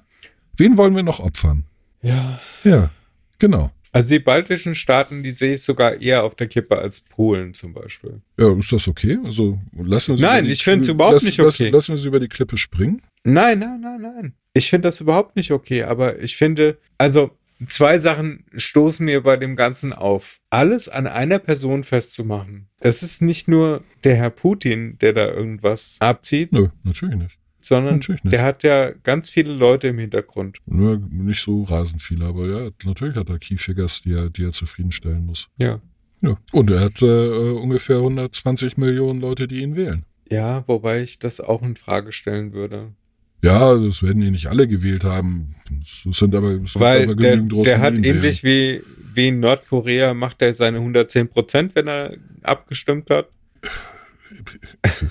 Wen 0.56 0.76
wollen 0.76 0.94
wir 0.96 1.02
noch 1.02 1.20
opfern? 1.20 1.64
Ja. 2.02 2.40
Ja, 2.64 2.90
genau. 3.38 3.70
Also 3.96 4.08
die 4.10 4.18
baltischen 4.18 4.74
Staaten, 4.74 5.22
die 5.22 5.32
sehe 5.32 5.54
ich 5.54 5.62
sogar 5.62 6.00
eher 6.00 6.24
auf 6.24 6.34
der 6.34 6.46
Kippe 6.46 6.78
als 6.78 7.00
Polen 7.00 7.54
zum 7.54 7.72
Beispiel. 7.74 8.20
Ja, 8.38 8.52
ist 8.56 8.72
das 8.72 8.86
okay? 8.88 9.18
Also 9.24 9.58
lassen 9.76 10.12
wir 10.12 10.16
sie 10.18 10.22
Nein, 10.22 10.38
über 10.40 10.46
die- 10.48 10.52
ich 10.52 10.64
find's 10.64 10.88
überhaupt 10.88 11.14
lass- 11.14 11.22
nicht 11.22 11.38
lass- 11.38 11.54
okay. 11.60 11.70
Lassen 11.70 11.92
wir 11.94 11.98
sie 11.98 12.08
über 12.08 12.20
die 12.20 12.28
Klippe 12.28 12.56
springen? 12.56 13.02
Nein, 13.24 13.58
nein, 13.58 13.80
nein, 13.80 14.00
nein. 14.00 14.32
Ich 14.54 14.70
finde 14.70 14.86
das 14.88 15.00
überhaupt 15.00 15.36
nicht 15.36 15.50
okay, 15.50 15.82
aber 15.82 16.20
ich 16.22 16.36
finde, 16.36 16.78
also 16.98 17.30
zwei 17.68 17.98
Sachen 17.98 18.44
stoßen 18.56 19.04
mir 19.04 19.22
bei 19.22 19.36
dem 19.36 19.56
Ganzen 19.56 19.92
auf. 19.92 20.40
Alles 20.50 20.88
an 20.88 21.06
einer 21.06 21.38
Person 21.38 21.82
festzumachen. 21.84 22.68
Das 22.80 23.02
ist 23.02 23.22
nicht 23.22 23.48
nur 23.48 23.82
der 24.04 24.14
Herr 24.16 24.30
Putin, 24.30 24.98
der 25.00 25.12
da 25.14 25.26
irgendwas 25.28 25.96
abzieht, 26.00 26.52
Nö, 26.52 26.68
natürlich 26.84 27.16
nicht. 27.16 27.38
Sondern 27.66 28.00
der 28.24 28.42
hat 28.42 28.62
ja 28.62 28.92
ganz 29.02 29.30
viele 29.30 29.52
Leute 29.52 29.88
im 29.88 29.98
Hintergrund. 29.98 30.58
Nur 30.66 30.98
nicht 31.10 31.42
so 31.42 31.62
rasend 31.62 32.02
viele, 32.02 32.26
aber 32.26 32.46
ja, 32.46 32.70
natürlich 32.84 33.16
hat 33.16 33.28
er 33.28 33.38
Keyfigures, 33.38 34.02
die 34.02 34.12
er, 34.12 34.30
die 34.30 34.44
er 34.44 34.52
zufriedenstellen 34.52 35.26
muss. 35.26 35.48
Ja. 35.56 35.80
Ja. 36.22 36.36
Und 36.52 36.70
er 36.70 36.80
hat 36.80 37.02
äh, 37.02 37.06
äh, 37.06 37.52
ungefähr 37.52 37.96
120 37.96 38.76
Millionen 38.76 39.20
Leute, 39.20 39.46
die 39.46 39.62
ihn 39.62 39.76
wählen. 39.76 40.04
Ja, 40.30 40.64
wobei 40.66 41.02
ich 41.02 41.18
das 41.18 41.40
auch 41.40 41.62
in 41.62 41.76
Frage 41.76 42.12
stellen 42.12 42.52
würde. 42.52 42.92
Ja, 43.42 43.74
das 43.76 44.02
werden 44.02 44.22
die 44.22 44.30
nicht 44.30 44.46
alle 44.46 44.66
gewählt 44.66 45.04
haben. 45.04 45.54
Es 46.08 46.18
sind 46.18 46.34
aber, 46.34 46.52
es 46.64 46.78
Weil 46.78 47.04
aber 47.04 47.14
der, 47.14 47.32
genügend 47.32 47.52
Russen, 47.52 47.64
der 47.64 47.76
die 47.76 47.82
hat 47.82 47.94
ähnlich 47.94 48.42
wie, 48.42 48.82
wie 49.14 49.28
in 49.28 49.40
Nordkorea, 49.40 50.14
macht 50.14 50.42
er 50.42 50.54
seine 50.54 50.78
110 50.78 51.28
Prozent, 51.28 51.74
wenn 51.74 51.86
er 51.86 52.16
abgestimmt 52.42 53.10
hat. 53.10 53.28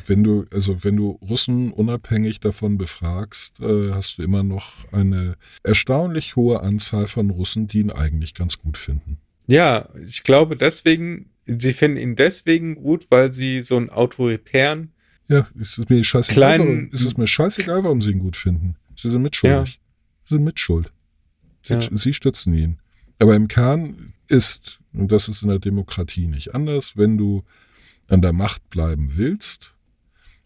Wenn 0.08 0.24
du, 0.24 0.46
also 0.52 0.84
wenn 0.84 0.96
du 0.98 1.12
Russen 1.22 1.72
unabhängig 1.72 2.40
davon 2.40 2.78
befragst, 2.78 3.60
äh, 3.60 3.92
hast 3.92 4.18
du 4.18 4.24
immer 4.24 4.44
noch 4.44 4.92
eine 4.92 5.36
erstaunlich 5.64 6.36
hohe 6.36 6.62
Anzahl 6.62 7.08
von 7.08 7.30
Russen, 7.30 7.68
die 7.68 7.80
ihn 7.80 7.92
eigentlich 7.92 8.34
ganz 8.34 8.58
gut 8.58 8.78
finden. 8.78 9.18
Ja, 9.48 9.90
ich 10.04 10.24
glaube 10.24 10.58
deswegen, 10.58 11.30
sie 11.46 11.74
finden 11.74 11.98
ihn 11.98 12.16
deswegen 12.16 12.76
gut, 12.76 13.08
weil 13.12 13.32
sie 13.32 13.62
so 13.62 13.78
einen 13.78 13.90
autoritären, 13.90 14.92
Ja, 15.28 15.48
es 15.60 15.78
ist 15.78 15.90
mir 15.90 16.04
scheißegal, 16.04 16.36
Kleinen- 16.58 16.68
warum, 16.68 16.90
es 16.94 17.02
ist 17.06 17.18
mir 17.18 17.28
scheißegal, 17.28 17.84
warum 17.84 18.02
sie 18.02 18.12
ihn 18.12 18.20
gut 18.20 18.36
finden. 18.36 18.76
Sie 18.96 19.10
sind 19.10 19.22
mitschuldig. 19.24 19.80
Sie 20.28 20.36
sind 20.36 20.44
mitschuld. 20.44 20.92
Sie, 21.64 21.74
Ja. 21.74 21.80
sie 21.98 22.14
stützen 22.14 22.54
ihn. 22.54 22.78
Aber 23.20 23.36
im 23.36 23.48
Kern 23.48 24.14
ist, 24.28 24.80
und 24.94 25.12
das 25.12 25.28
ist 25.28 25.42
in 25.42 25.50
der 25.50 25.60
Demokratie 25.60 26.28
nicht 26.28 26.54
anders, 26.54 26.96
wenn 26.98 27.18
du 27.18 27.44
an 28.08 28.22
der 28.22 28.34
Macht 28.34 28.70
bleiben 28.70 29.12
willst, 29.16 29.76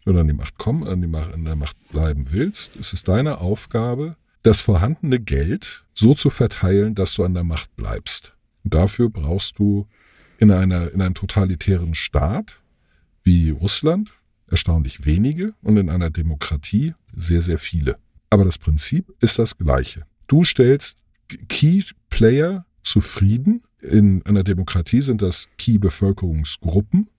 oder 0.05 0.21
an 0.21 0.27
die 0.27 0.33
Macht 0.33 0.57
kommen, 0.57 0.87
an, 0.87 1.01
die 1.01 1.07
Macht, 1.07 1.33
an 1.33 1.45
der 1.45 1.55
Macht 1.55 1.77
bleiben 1.89 2.27
willst, 2.31 2.75
ist 2.75 2.93
es 2.93 3.03
deine 3.03 3.39
Aufgabe, 3.39 4.15
das 4.43 4.59
vorhandene 4.59 5.19
Geld 5.19 5.85
so 5.93 6.13
zu 6.13 6.29
verteilen, 6.29 6.95
dass 6.95 7.13
du 7.13 7.23
an 7.23 7.33
der 7.33 7.43
Macht 7.43 7.75
bleibst. 7.75 8.33
Und 8.63 8.73
dafür 8.73 9.09
brauchst 9.09 9.59
du 9.59 9.87
in, 10.39 10.51
einer, 10.51 10.91
in 10.91 11.01
einem 11.01 11.13
totalitären 11.13 11.95
Staat 11.95 12.61
wie 13.23 13.49
Russland 13.49 14.13
erstaunlich 14.47 15.05
wenige 15.05 15.53
und 15.61 15.77
in 15.77 15.89
einer 15.89 16.09
Demokratie 16.09 16.95
sehr, 17.15 17.41
sehr 17.41 17.59
viele. 17.59 17.97
Aber 18.29 18.45
das 18.45 18.57
Prinzip 18.57 19.13
ist 19.19 19.37
das 19.37 19.57
gleiche. 19.57 20.05
Du 20.27 20.43
stellst 20.43 20.97
Key 21.47 21.83
Player 22.09 22.65
zufrieden. 22.83 23.63
In 23.81 24.25
einer 24.25 24.43
Demokratie 24.43 25.01
sind 25.01 25.21
das 25.21 25.49
Key 25.57 25.77
Bevölkerungsgruppen, 25.77 27.09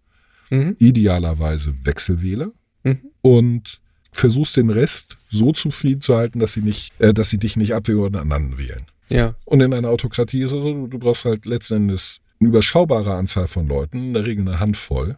mhm, 0.51 0.77
idealerweise 0.79 1.75
Wechselwähler, 1.85 2.53
mhm, 2.83 2.99
und 3.23 3.81
versuchst 4.13 4.57
den 4.57 4.71
Rest 4.71 5.17
so 5.31 5.53
zufrieden 5.53 6.01
zu 6.01 6.17
halten, 6.17 6.41
dass 6.41 6.53
sie 6.53 6.63
nicht, 6.63 6.93
äh, 7.01 7.15
dass 7.15 7.31
sie 7.31 7.39
dich 7.39 7.57
nicht 7.57 7.75
abwählen 7.75 8.01
oder 8.01 8.21
anderen 8.21 8.59
wählen. 8.59 8.87
ja, 9.09 9.35
Und 9.45 9.61
in 9.61 9.73
einer 9.73 9.89
Autokratie 9.89 10.43
ist 10.43 10.53
es 10.53 10.63
so, 10.63 10.73
du, 10.73 10.87
du 10.87 10.99
brauchst 10.99 11.25
halt 11.25 11.47
letzten 11.47 11.75
Endes 11.75 12.21
eine 12.41 12.49
überschaubare 12.49 13.15
Anzahl 13.15 13.49
von 13.49 13.69
Leuten, 13.69 13.99
in 13.99 14.15
der 14.15 14.27
Regel 14.27 14.47
eine 14.47 14.61
Handvoll, 14.61 15.17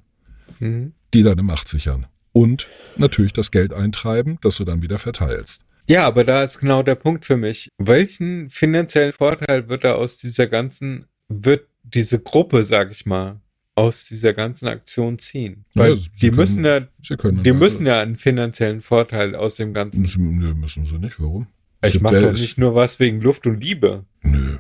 mhm. 0.61 0.93
die 1.15 1.23
deine 1.23 1.43
Macht 1.43 1.69
sichern. 1.69 2.07
Und 2.33 2.69
natürlich 2.97 3.33
das 3.33 3.51
Geld 3.51 3.73
eintreiben, 3.73 4.39
das 4.43 4.57
du 4.57 4.65
dann 4.65 4.83
wieder 4.83 4.99
verteilst. 4.99 5.65
Ja, 5.89 6.07
aber 6.07 6.25
da 6.25 6.43
ist 6.43 6.61
genau 6.61 6.83
der 6.83 6.95
Punkt 6.95 7.27
für 7.27 7.37
mich. 7.37 7.69
Welchen 7.79 8.51
finanziellen 8.51 9.13
Vorteil 9.13 9.69
wird 9.69 9.85
da 9.85 9.95
aus 9.95 10.17
dieser 10.17 10.47
ganzen, 10.47 11.07
wird 11.29 11.69
diese 11.83 12.21
Gruppe, 12.21 12.65
sag 12.65 12.93
ich 12.93 13.05
mal, 13.05 13.41
aus 13.75 14.07
dieser 14.07 14.33
ganzen 14.33 14.69
Aktion 14.69 15.19
ziehen? 15.19 15.65
Ja, 15.75 15.83
Weil 15.83 15.97
sie 15.97 16.09
die 16.21 16.27
können- 16.29 16.37
müssen 16.37 16.65
ja, 16.65 16.81
die 16.81 17.53
müssen 17.53 17.87
ja 17.87 18.01
einen 18.01 18.17
finanziellen 18.17 18.81
Vorteil 18.81 19.35
aus 19.35 19.57
dem 19.57 19.73
Ganzen. 19.73 20.03
Müssen, 20.03 20.61
müssen 20.61 20.85
sie 20.87 20.99
nicht. 20.99 21.21
Warum? 21.21 21.47
Ich 21.85 22.01
mache 22.01 22.21
doch 22.21 22.33
nicht 22.33 22.59
nur 22.59 22.75
was 22.77 23.01
wegen 23.01 23.21
Luft 23.21 23.45
und 23.47 23.61
Liebe. 23.61 24.05
Nö, 24.23 24.57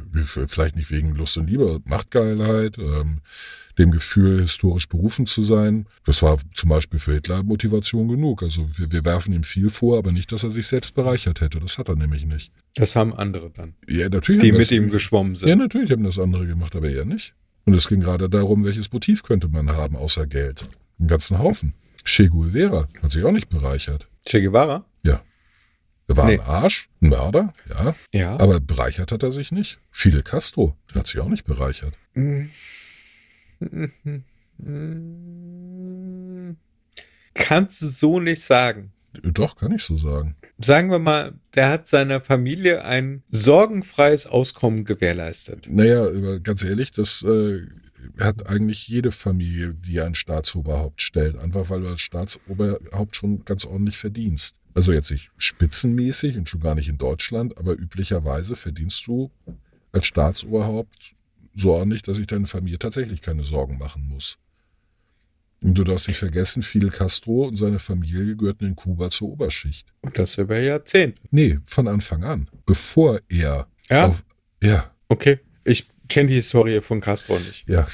vielleicht 0.49 0.75
nicht 0.75 0.91
wegen 0.91 1.15
Lust 1.15 1.37
und 1.37 1.49
Liebe, 1.49 1.81
Machtgeilheit, 1.85 2.79
ähm, 2.79 3.21
dem 3.79 3.93
Gefühl, 3.93 4.41
historisch 4.43 4.89
berufen 4.89 5.27
zu 5.27 5.43
sein. 5.45 5.87
Das 6.05 6.21
war 6.21 6.37
zum 6.53 6.69
Beispiel 6.69 6.99
für 6.99 7.15
Hitler 7.15 7.43
Motivation 7.45 8.09
genug. 8.09 8.43
Also 8.43 8.69
wir, 8.77 8.91
wir 8.91 9.05
werfen 9.05 9.33
ihm 9.33 9.45
viel 9.45 9.71
vor, 9.71 9.99
aber 9.99 10.11
nicht, 10.11 10.33
dass 10.33 10.43
er 10.43 10.51
sich 10.51 10.67
selbst 10.67 10.95
bereichert 10.95 11.41
hätte. 11.41 11.61
Das 11.61 11.79
hat 11.79 11.89
er 11.89 11.95
nämlich 11.97 12.27
nicht. 12.27 12.51
Das 12.75 12.97
haben 12.97 13.15
andere 13.15 13.51
dann, 13.51 13.75
Ja, 13.89 14.09
natürlich. 14.09 14.43
die 14.43 14.53
mit 14.53 14.63
das, 14.63 14.73
ihm 14.73 14.91
geschwommen 14.91 15.37
sind. 15.37 15.49
Ja, 15.49 15.55
natürlich 15.57 15.93
haben 15.93 16.03
das 16.05 16.19
andere 16.19 16.47
gemacht, 16.47 16.75
aber 16.75 16.91
er 16.91 17.05
nicht. 17.05 17.35
Und 17.65 17.75
es 17.75 17.89
ging 17.89 18.01
gerade 18.01 18.29
darum, 18.29 18.65
welches 18.65 18.93
Motiv 18.93 19.23
könnte 19.23 19.49
man 19.49 19.71
haben, 19.71 19.97
außer 19.97 20.27
Geld. 20.27 20.69
Einen 20.99 21.09
ganzen 21.09 21.39
Haufen. 21.39 21.75
Che 22.05 22.29
Guevara 22.29 22.89
hat 23.03 23.13
sich 23.13 23.23
auch 23.25 23.31
nicht 23.33 23.49
bereichert. 23.49 24.09
Che 24.27 24.41
Guevara? 24.43 24.85
Er 26.09 26.17
war 26.17 26.27
Nee. 26.27 26.35
ein 26.35 26.41
Arsch, 26.41 26.91
ein 27.01 27.09
Mörder, 27.11 27.53
ja. 27.71 27.95
Ja. 28.13 28.39
Aber 28.41 28.59
bereichert 28.61 29.13
hat 29.13 29.23
er 29.23 29.31
sich 29.33 29.53
nicht. 29.53 29.79
Fidel 29.93 30.23
Castro, 30.25 30.77
der 30.91 30.97
hat 31.01 31.07
sich 31.07 31.21
auch 31.21 31.29
nicht 31.29 31.45
bereichert. 31.45 31.95
Kannst 37.35 37.83
du 37.83 37.87
so 37.87 38.21
nicht 38.21 38.43
sagen. 38.43 38.93
Doch, 39.23 39.57
kann 39.57 39.73
ich 39.73 39.83
so 39.83 39.97
sagen. 39.97 40.37
Sagen 40.65 40.91
wir 40.91 40.99
mal, 40.99 41.35
der 41.55 41.69
hat 41.69 41.87
seiner 41.87 42.21
Familie 42.21 42.85
ein 42.85 43.23
sorgenfreies 43.31 44.27
Auskommen 44.27 44.85
gewährleistet. 44.85 45.67
Naja, 45.69 46.39
ganz 46.39 46.63
ehrlich, 46.63 46.93
das 46.93 47.23
äh, 47.23 47.63
hat 48.19 48.47
eigentlich 48.47 48.89
jede 48.89 49.13
Familie, 49.13 49.75
die 49.75 50.01
ein 50.01 50.15
Staatsoberhaupt 50.15 51.03
stellt. 51.03 51.39
Einfach 51.39 51.71
weil 51.71 51.81
du 51.81 51.89
als 51.89 52.01
Staatsoberhaupt 52.01 53.17
schon 53.17 53.45
ganz 53.45 53.65
ordentlich 53.65 53.99
verdienst. 53.99 54.57
Also 54.75 54.93
jetzt 54.93 55.11
nicht 55.11 55.31
spitzenmäßig 55.37 56.37
und 56.39 56.49
schon 56.49 56.61
gar 56.61 56.75
nicht 56.75 56.89
in 56.89 56.99
Deutschland, 56.99 57.59
aber 57.59 57.73
üblicherweise 57.73 58.57
verdienst 58.57 59.07
du 59.07 59.31
als 59.93 60.07
Staatsoberhaupt 60.07 61.15
so 61.55 61.73
ordentlich, 61.73 62.03
dass 62.03 62.17
sich 62.17 62.27
deine 62.27 62.47
Familie 62.47 62.79
tatsächlich 62.79 63.21
keine 63.21 63.45
Sorgen 63.45 63.77
machen 63.79 64.09
muss. 64.09 64.39
Und 65.63 65.75
du 65.75 65.85
darfst 65.85 66.09
nicht 66.09 66.19
vergessen, 66.19 66.63
Fidel 66.63 66.91
Castro 66.91 67.47
und 67.47 67.57
seine 67.57 67.79
Familie 67.79 68.37
gehörten 68.37 68.67
in 68.67 68.77
Kuba 68.77 69.11
zur 69.11 69.31
Oberschicht. 69.31 69.93
Und 70.01 70.19
das 70.19 70.37
über 70.39 70.59
Jahrzehnte. 70.59 71.21
Nee, 71.31 71.59
von 71.67 71.87
Anfang 71.89 72.25
an. 72.25 72.49
Bevor 72.67 73.21
er 73.29 73.69
Ja, 73.89 74.09
auf. 74.09 74.25
Ja, 74.63 74.91
okay. 75.09 75.39
Ich 75.65 75.89
kenne 76.09 76.29
die 76.29 76.35
Historie 76.35 76.81
von 76.81 77.01
Castro 77.01 77.39
nicht. 77.39 77.69
ja. 77.69 77.87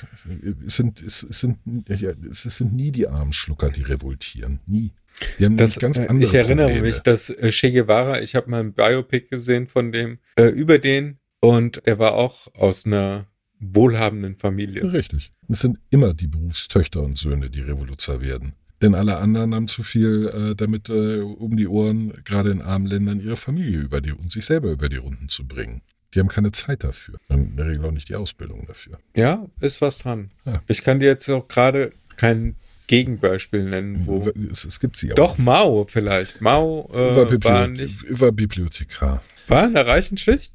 Es 0.67 0.77
sind, 0.77 1.03
es, 1.03 1.23
es, 1.23 1.41
sind, 1.41 1.59
ja, 1.89 2.11
es 2.31 2.43
sind 2.43 2.73
nie 2.75 2.91
die 2.91 3.07
armen 3.07 3.33
Schlucker, 3.35 3.71
die 3.71 3.83
revoltieren. 3.83 4.61
Nie. 4.67 4.93
Die 5.39 5.45
haben 5.45 5.57
Das, 5.57 5.79
ganz 5.79 5.99
äh, 5.99 6.07
andere 6.07 6.29
ich 6.29 6.35
erinnere 6.35 6.67
Probleme. 6.69 6.87
mich, 6.89 7.01
dass 7.01 7.29
äh, 7.29 7.51
Che 7.51 7.71
Guevara, 7.73 8.23
ich 8.23 8.35
habe 8.35 8.49
mal 8.51 8.61
ein 8.61 8.73
Biopic 8.73 9.29
gesehen 9.29 9.67
von 9.67 9.93
dem, 9.93 10.19
äh, 10.37 10.45
über 10.47 10.79
den 10.79 11.19
und 11.41 11.83
der 11.87 11.99
war 11.99 12.15
auch 12.15 12.49
aus 12.55 12.87
einer 12.87 13.27
wohlhabenden 13.61 14.37
Familie. 14.37 14.91
Richtig. 14.93 15.33
Es 15.49 15.61
sind 15.61 15.79
immer 15.91 16.15
die 16.15 16.27
Berufstöchter 16.27 17.03
und 17.03 17.17
Söhne, 17.17 17.49
die 17.49 17.63
Revoluzer 17.63 18.21
werden. 18.21 18.53
Denn 18.83 18.95
alle 18.95 19.17
anderen 19.17 19.55
haben 19.55 19.69
zu 19.69 19.83
viel 19.83 20.29
äh, 20.29 20.55
damit 20.55 20.89
äh, 20.89 21.21
um 21.21 21.57
die 21.57 21.67
Ohren, 21.67 22.13
gerade 22.25 22.51
in 22.51 22.63
armen 22.63 22.87
Ländern, 22.87 23.21
ihre 23.21 23.37
Familie 23.37 23.81
über 23.81 24.01
die 24.01 24.13
und 24.13 24.31
sich 24.31 24.45
selber 24.45 24.71
über 24.71 24.89
die 24.89 24.97
Runden 24.97 25.29
zu 25.29 25.47
bringen. 25.47 25.83
Die 26.15 26.21
haben 26.21 26.29
keine 26.29 26.53
Zeit 26.53 26.85
dafür. 26.85 27.17
Und 27.29 27.51
in 27.51 27.57
der 27.57 27.67
Regel 27.67 27.85
auch 27.85 27.91
nicht 27.91 28.09
die 28.09 28.15
Ausbildung 28.15 28.67
dafür. 28.67 28.99
Ja, 29.17 29.47
ist 29.61 29.81
was 29.81 29.99
dran. 29.99 30.31
Ja. 30.45 30.63
Ich 30.69 30.83
kann 30.83 31.01
dir 31.01 31.07
jetzt 31.07 31.29
auch 31.29 31.49
gerade 31.49 31.93
kein 32.17 32.55
Gegenbeispiel 32.87 33.65
nennen, 33.65 34.07
wo. 34.07 34.31
Es, 34.51 34.65
es 34.65 34.81
gibt 34.81 34.97
sie 34.97 35.09
Doch, 35.09 35.39
Mao 35.39 35.87
vielleicht. 35.89 36.41
Mao 36.41 36.89
war, 36.91 37.11
äh, 37.11 37.17
war, 37.17 37.27
Bibliot 37.27 37.71
nicht, 37.71 38.05
er 38.05 38.21
war 38.21 38.33
Bibliothekar. 38.33 39.23
war 39.49 39.67
in 39.67 39.75
der 39.75 39.87
reichen 39.87 40.17
Schicht? 40.17 40.53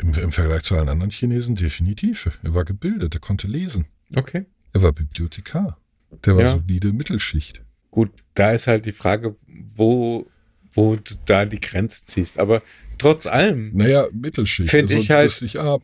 Im, 0.00 0.12
Im 0.14 0.32
Vergleich 0.32 0.62
zu 0.62 0.76
allen 0.76 0.88
anderen 0.88 1.10
Chinesen 1.10 1.54
definitiv. 1.54 2.38
Er 2.42 2.54
war 2.54 2.64
gebildet, 2.64 3.14
er 3.14 3.20
konnte 3.20 3.46
lesen. 3.46 3.86
Okay. 4.14 4.46
Er 4.72 4.82
war 4.82 4.92
Bibliothekar. 4.92 5.78
Der 6.24 6.36
war 6.36 6.42
Ja. 6.44 6.50
solide 6.52 6.92
Mittelschicht. 6.92 7.62
Gut, 7.90 8.10
da 8.34 8.52
ist 8.52 8.66
halt 8.66 8.86
die 8.86 8.92
Frage, 8.92 9.36
wo, 9.74 10.26
wo 10.72 10.96
du 10.96 11.14
da 11.24 11.44
die 11.44 11.60
Grenze 11.60 12.04
ziehst. 12.04 12.38
Aber 12.38 12.62
trotz 12.98 13.26
allem, 13.26 13.70
Naja, 13.74 14.06
Mittelschicht. 14.12 14.70
Find 14.70 14.90
ich 14.90 15.08
du 15.08 15.14
halt- 15.14 15.42
nicht 15.42 15.56
arm. 15.58 15.82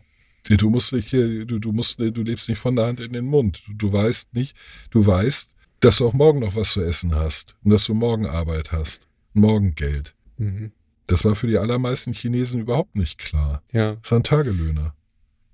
Du 0.48 0.70
musst 0.70 0.92
nicht 0.92 1.12
du, 1.12 1.44
du 1.44 1.72
musst, 1.72 2.00
du 2.00 2.22
lebst 2.22 2.48
nicht 2.48 2.58
von 2.58 2.74
der 2.76 2.86
Hand 2.86 3.00
in 3.00 3.12
den 3.12 3.24
Mund. 3.26 3.62
Du 3.72 3.92
weißt 3.92 4.34
nicht, 4.34 4.56
du 4.90 5.06
weißt, 5.06 5.48
dass 5.80 5.98
du 5.98 6.06
auch 6.08 6.12
morgen 6.14 6.40
noch 6.40 6.56
was 6.56 6.72
zu 6.72 6.82
essen 6.82 7.14
hast 7.14 7.54
und 7.64 7.70
dass 7.70 7.84
du 7.84 7.94
morgen 7.94 8.26
Arbeit 8.26 8.72
hast, 8.72 9.06
morgen 9.34 9.74
Geld. 9.74 10.14
mhm, 10.38 10.72
Das 11.06 11.24
war 11.24 11.34
für 11.36 11.46
die 11.46 11.58
allermeisten 11.58 12.12
Chinesen 12.12 12.60
überhaupt 12.60 12.96
nicht 12.96 13.18
klar. 13.18 13.62
ja, 13.72 13.94
Das 14.02 14.10
waren 14.12 14.22
Tagelöhner, 14.24 14.94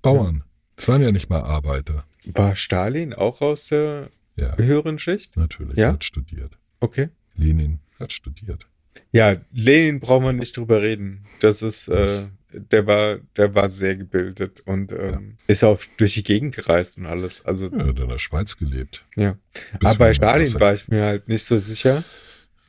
Bauern. 0.01 0.43
Das 0.75 0.87
waren 0.87 1.01
ja 1.01 1.11
nicht 1.11 1.29
mal 1.29 1.41
Arbeiter. 1.41 2.05
War 2.35 2.55
Stalin 2.55 3.13
auch 3.13 3.41
aus 3.41 3.67
der 3.67 4.09
Ja, 4.35 4.55
höheren 4.57 4.99
Schicht? 4.99 5.35
natürlich. 5.37 5.77
Ja? 5.77 5.87
Er 5.87 5.93
hat 5.93 6.03
studiert. 6.03 6.57
Okay. 6.79 7.09
Lenin 7.35 7.79
hat 7.99 8.11
studiert. 8.13 8.67
Ja, 9.11 9.35
Lenin 9.51 9.99
brauchen 9.99 10.25
wir 10.25 10.33
nicht 10.33 10.55
drüber 10.55 10.81
reden. 10.81 11.25
Das 11.39 11.61
ist, 11.61 11.87
äh, 11.87 12.25
der 12.51 12.85
war, 12.87 13.17
der 13.37 13.53
war 13.55 13.69
sehr 13.69 13.95
gebildet 13.95 14.61
und 14.65 14.91
ähm, 14.91 15.37
ist 15.47 15.63
auch 15.63 15.79
durch 15.97 16.13
die 16.15 16.23
Gegend 16.23 16.55
gereist 16.55 16.97
und 16.97 17.05
alles. 17.05 17.43
Also, 17.45 17.65
Ja, 17.67 17.77
er 17.77 17.87
hat 17.87 17.99
in 17.99 18.07
der 18.09 18.17
Schweiz 18.19 18.57
gelebt. 18.57 19.05
ja. 19.15 19.37
Bis 19.79 19.89
Aber 19.89 19.99
bei 19.99 20.13
Stalin 20.13 20.53
war 20.59 20.73
ich 20.73 20.87
mir 20.87 21.03
halt 21.05 21.27
nicht 21.27 21.43
so 21.43 21.57
sicher. 21.59 22.03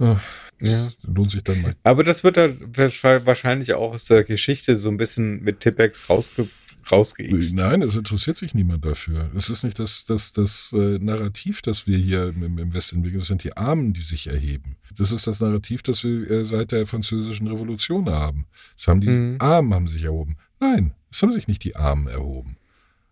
Ah, 0.01 0.19
Ja. 0.61 0.91
Lohnt 1.03 1.31
sich 1.31 1.43
dann 1.45 1.63
mal. 1.63 1.75
Aber 1.85 2.03
das 2.05 2.25
wird 2.25 2.37
wahrsch- 2.39 3.25
wahrscheinlich 3.27 3.75
auch 3.75 3.93
aus 3.93 4.07
der 4.07 4.25
Geschichte 4.25 4.77
so 4.79 4.89
ein 4.89 4.97
bisschen 4.97 5.43
mit 5.43 5.61
Tippex 5.61 6.09
rausge 6.11 6.49
rausgeixt. 6.91 7.55
Nein, 7.55 7.83
es 7.83 7.95
interessiert 7.95 8.37
sich 8.39 8.55
niemand 8.55 8.85
dafür. 8.85 9.31
Es 9.37 9.51
ist 9.51 9.63
nicht 9.65 9.79
das, 9.79 10.05
das, 10.07 10.33
das 10.33 10.73
äh, 10.73 10.99
Narrativ, 10.99 11.63
das 11.63 11.87
wir 11.87 11.97
hier 11.99 12.29
im, 12.29 12.59
im 12.59 12.73
Westen 12.75 12.97
entwickeln, 12.97 13.21
es 13.21 13.27
sind 13.29 13.45
die 13.45 13.57
Armen, 13.57 13.93
die 13.93 14.01
sich 14.01 14.27
erheben. 14.27 14.77
Das 14.97 15.13
ist 15.13 15.27
das 15.27 15.41
Narrativ, 15.41 15.83
das 15.83 16.03
wir 16.03 16.29
äh, 16.31 16.45
seit 16.45 16.73
der 16.73 16.87
französischen 16.87 17.47
Revolution 17.47 18.09
haben. 18.09 18.47
Es 18.77 18.89
haben 18.89 19.01
die 19.03 19.09
Mhm. 19.11 19.37
Armen 19.39 19.75
haben 19.75 19.89
sich 19.89 20.03
erhoben. 20.05 20.37
Nein, 20.59 20.95
es 21.13 21.23
haben 21.23 21.33
sich 21.33 21.47
nicht 21.49 21.63
die 21.65 21.77
Armen 21.77 22.07
erhoben. 22.09 22.57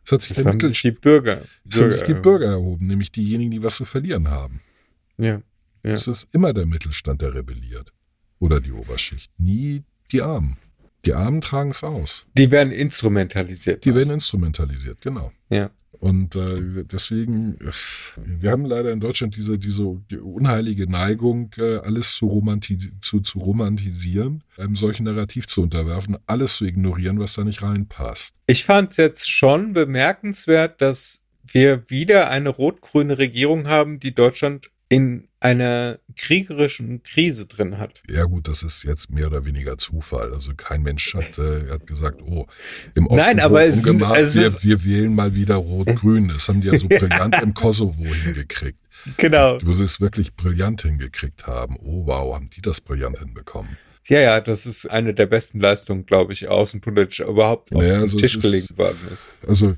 Es 0.04 0.12
hat 0.12 0.22
sich 0.22 0.34
der 0.36 0.46
haben 0.46 0.58
sich 0.60 0.80
die 0.82 0.90
Bürger. 0.90 1.42
es 1.68 1.80
haben 1.80 1.92
sich 1.92 2.02
die 2.02 2.14
Bürger 2.14 2.46
erhoben, 2.46 2.86
nämlich 2.86 3.12
diejenigen, 3.12 3.50
die 3.50 3.62
was 3.62 3.76
zu 3.76 3.84
verlieren 3.84 4.28
haben. 4.28 4.60
Ja. 5.18 5.40
Ja. 5.88 5.94
Es 5.94 6.06
ist 6.06 6.28
immer 6.32 6.52
der 6.52 6.66
Mittelstand, 6.66 7.22
der 7.22 7.32
rebelliert. 7.32 7.92
Oder 8.40 8.60
die 8.60 8.72
Oberschicht. 8.72 9.30
Nie 9.38 9.84
die 10.12 10.20
Armen. 10.20 10.58
Die 11.06 11.14
Armen 11.14 11.40
tragen 11.40 11.70
es 11.70 11.82
aus. 11.82 12.26
Die 12.36 12.50
werden 12.50 12.72
instrumentalisiert. 12.72 13.84
Die 13.84 13.88
werden 13.88 13.98
meistens. 14.00 14.24
instrumentalisiert, 14.24 15.00
genau. 15.00 15.32
Ja. 15.48 15.70
Und 15.98 16.36
äh, 16.36 16.84
deswegen, 16.84 17.58
wir 18.16 18.50
haben 18.50 18.66
leider 18.66 18.92
in 18.92 19.00
Deutschland 19.00 19.34
diese, 19.34 19.58
diese 19.58 20.00
die 20.10 20.18
unheilige 20.18 20.88
Neigung, 20.88 21.50
äh, 21.56 21.78
alles 21.78 22.14
zu, 22.14 22.26
romanti 22.26 22.78
zu, 23.00 23.20
zu 23.20 23.38
romantisieren, 23.38 24.44
einem 24.58 24.76
solchen 24.76 25.04
Narrativ 25.04 25.48
zu 25.48 25.62
unterwerfen, 25.62 26.18
alles 26.26 26.58
zu 26.58 26.66
ignorieren, 26.66 27.18
was 27.18 27.32
da 27.32 27.44
nicht 27.44 27.62
reinpasst. 27.62 28.34
Ich 28.46 28.64
fand 28.64 28.90
es 28.90 28.98
jetzt 28.98 29.30
schon 29.30 29.72
bemerkenswert, 29.72 30.82
dass 30.82 31.22
wir 31.46 31.88
wieder 31.88 32.30
eine 32.30 32.50
rot-grüne 32.50 33.18
Regierung 33.18 33.66
haben, 33.66 33.98
die 33.98 34.14
Deutschland 34.14 34.70
in 34.88 35.27
einer 35.40 35.98
kriegerischen 36.16 37.02
Krise 37.02 37.46
drin 37.46 37.78
hat. 37.78 38.02
Ja 38.10 38.24
gut, 38.24 38.48
das 38.48 38.62
ist 38.62 38.82
jetzt 38.82 39.10
mehr 39.10 39.28
oder 39.28 39.44
weniger 39.44 39.78
Zufall. 39.78 40.32
Also 40.32 40.52
kein 40.56 40.82
Mensch 40.82 41.14
hat, 41.14 41.38
äh, 41.38 41.70
hat 41.70 41.86
gesagt, 41.86 42.20
oh, 42.22 42.46
im 42.94 43.06
Osten 43.06 43.16
Nein, 43.16 43.40
aber 43.40 43.64
es 43.64 43.78
Ungemach, 43.78 44.16
es 44.16 44.34
wir, 44.34 44.62
wir 44.62 44.84
wählen 44.84 45.14
mal 45.14 45.34
wieder 45.34 45.56
Rot-Grün. 45.56 46.28
Das 46.28 46.48
haben 46.48 46.60
die 46.60 46.68
ja 46.68 46.78
so 46.78 46.88
brillant 46.88 47.40
im 47.40 47.54
Kosovo 47.54 48.04
hingekriegt. 48.04 48.78
Genau. 49.16 49.58
Wo 49.62 49.72
sie 49.72 49.84
es 49.84 50.00
wirklich 50.00 50.34
brillant 50.34 50.82
hingekriegt 50.82 51.46
haben. 51.46 51.76
Oh 51.80 52.06
wow, 52.06 52.34
haben 52.34 52.50
die 52.50 52.60
das 52.60 52.80
brillant 52.80 53.18
hinbekommen. 53.18 53.76
Ja, 54.08 54.20
ja, 54.20 54.40
das 54.40 54.64
ist 54.64 54.86
eine 54.86 55.12
der 55.12 55.26
besten 55.26 55.60
Leistungen, 55.60 56.06
glaube 56.06 56.32
ich, 56.32 56.48
außenpolitisch 56.48 57.20
überhaupt 57.20 57.74
auf 57.74 57.82
Ja, 57.82 57.94
den 57.94 58.02
also 58.02 58.18
Tisch 58.18 58.38
gelegt 58.38 58.76
worden 58.76 58.98
ist. 59.12 59.28
Also 59.46 59.76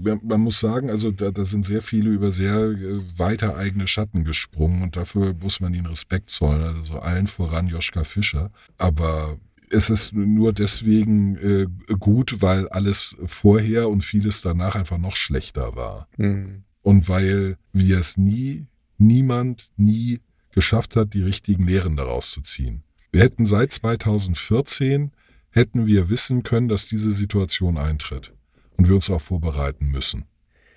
man 0.00 0.20
man 0.22 0.40
muss 0.40 0.60
sagen, 0.60 0.90
also 0.90 1.10
da, 1.10 1.30
da 1.30 1.44
sind 1.44 1.66
sehr 1.66 1.82
viele 1.82 2.10
über 2.10 2.30
sehr 2.30 2.56
äh, 2.56 3.00
weite 3.16 3.56
eigene 3.56 3.86
Schatten 3.86 4.24
gesprungen 4.24 4.82
und 4.82 4.96
dafür 4.96 5.34
muss 5.34 5.60
man 5.60 5.74
ihnen 5.74 5.86
Respekt 5.86 6.30
zollen. 6.30 6.62
Also 6.62 6.98
allen 6.98 7.26
voran 7.26 7.68
Joschka 7.68 8.04
Fischer. 8.04 8.50
Aber 8.78 9.38
es 9.70 9.90
ist 9.90 10.12
nur 10.12 10.52
deswegen 10.52 11.36
äh, 11.36 11.66
gut, 11.98 12.40
weil 12.40 12.68
alles 12.68 13.16
vorher 13.24 13.88
und 13.88 14.02
vieles 14.02 14.42
danach 14.42 14.74
einfach 14.76 14.98
noch 14.98 15.16
schlechter 15.16 15.74
war. 15.76 16.08
Mhm. 16.16 16.64
Und 16.82 17.08
weil 17.08 17.56
wir 17.72 17.98
es 17.98 18.16
nie, 18.16 18.66
niemand, 18.98 19.70
nie 19.76 20.20
geschafft 20.52 20.96
hat, 20.96 21.14
die 21.14 21.22
richtigen 21.22 21.66
Lehren 21.66 21.96
daraus 21.96 22.30
zu 22.30 22.42
ziehen. 22.42 22.82
Wir 23.10 23.22
hätten 23.22 23.46
seit 23.46 23.72
2014, 23.72 25.12
hätten 25.50 25.86
wir 25.86 26.10
wissen 26.10 26.42
können, 26.42 26.68
dass 26.68 26.88
diese 26.88 27.10
Situation 27.10 27.78
eintritt. 27.78 28.33
Und 28.76 28.88
wir 28.88 28.94
uns 28.96 29.10
auch 29.10 29.20
vorbereiten 29.20 29.86
müssen. 29.86 30.24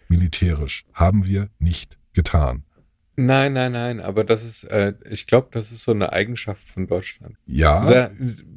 Militärisch 0.07 0.85
haben 0.93 1.25
wir 1.25 1.49
nicht 1.59 1.97
getan. 2.13 2.63
Nein, 3.19 3.53
nein, 3.53 3.71
nein, 3.71 3.99
aber 3.99 4.23
das 4.23 4.43
ist, 4.43 4.63
äh, 4.65 4.93
ich 5.09 5.25
glaube, 5.25 5.47
das 5.51 5.71
ist 5.71 5.81
so 5.81 5.91
eine 5.91 6.13
Eigenschaft 6.13 6.69
von 6.69 6.85
Deutschland. 6.85 7.35
Ja, 7.47 7.83
Sa- 7.83 8.11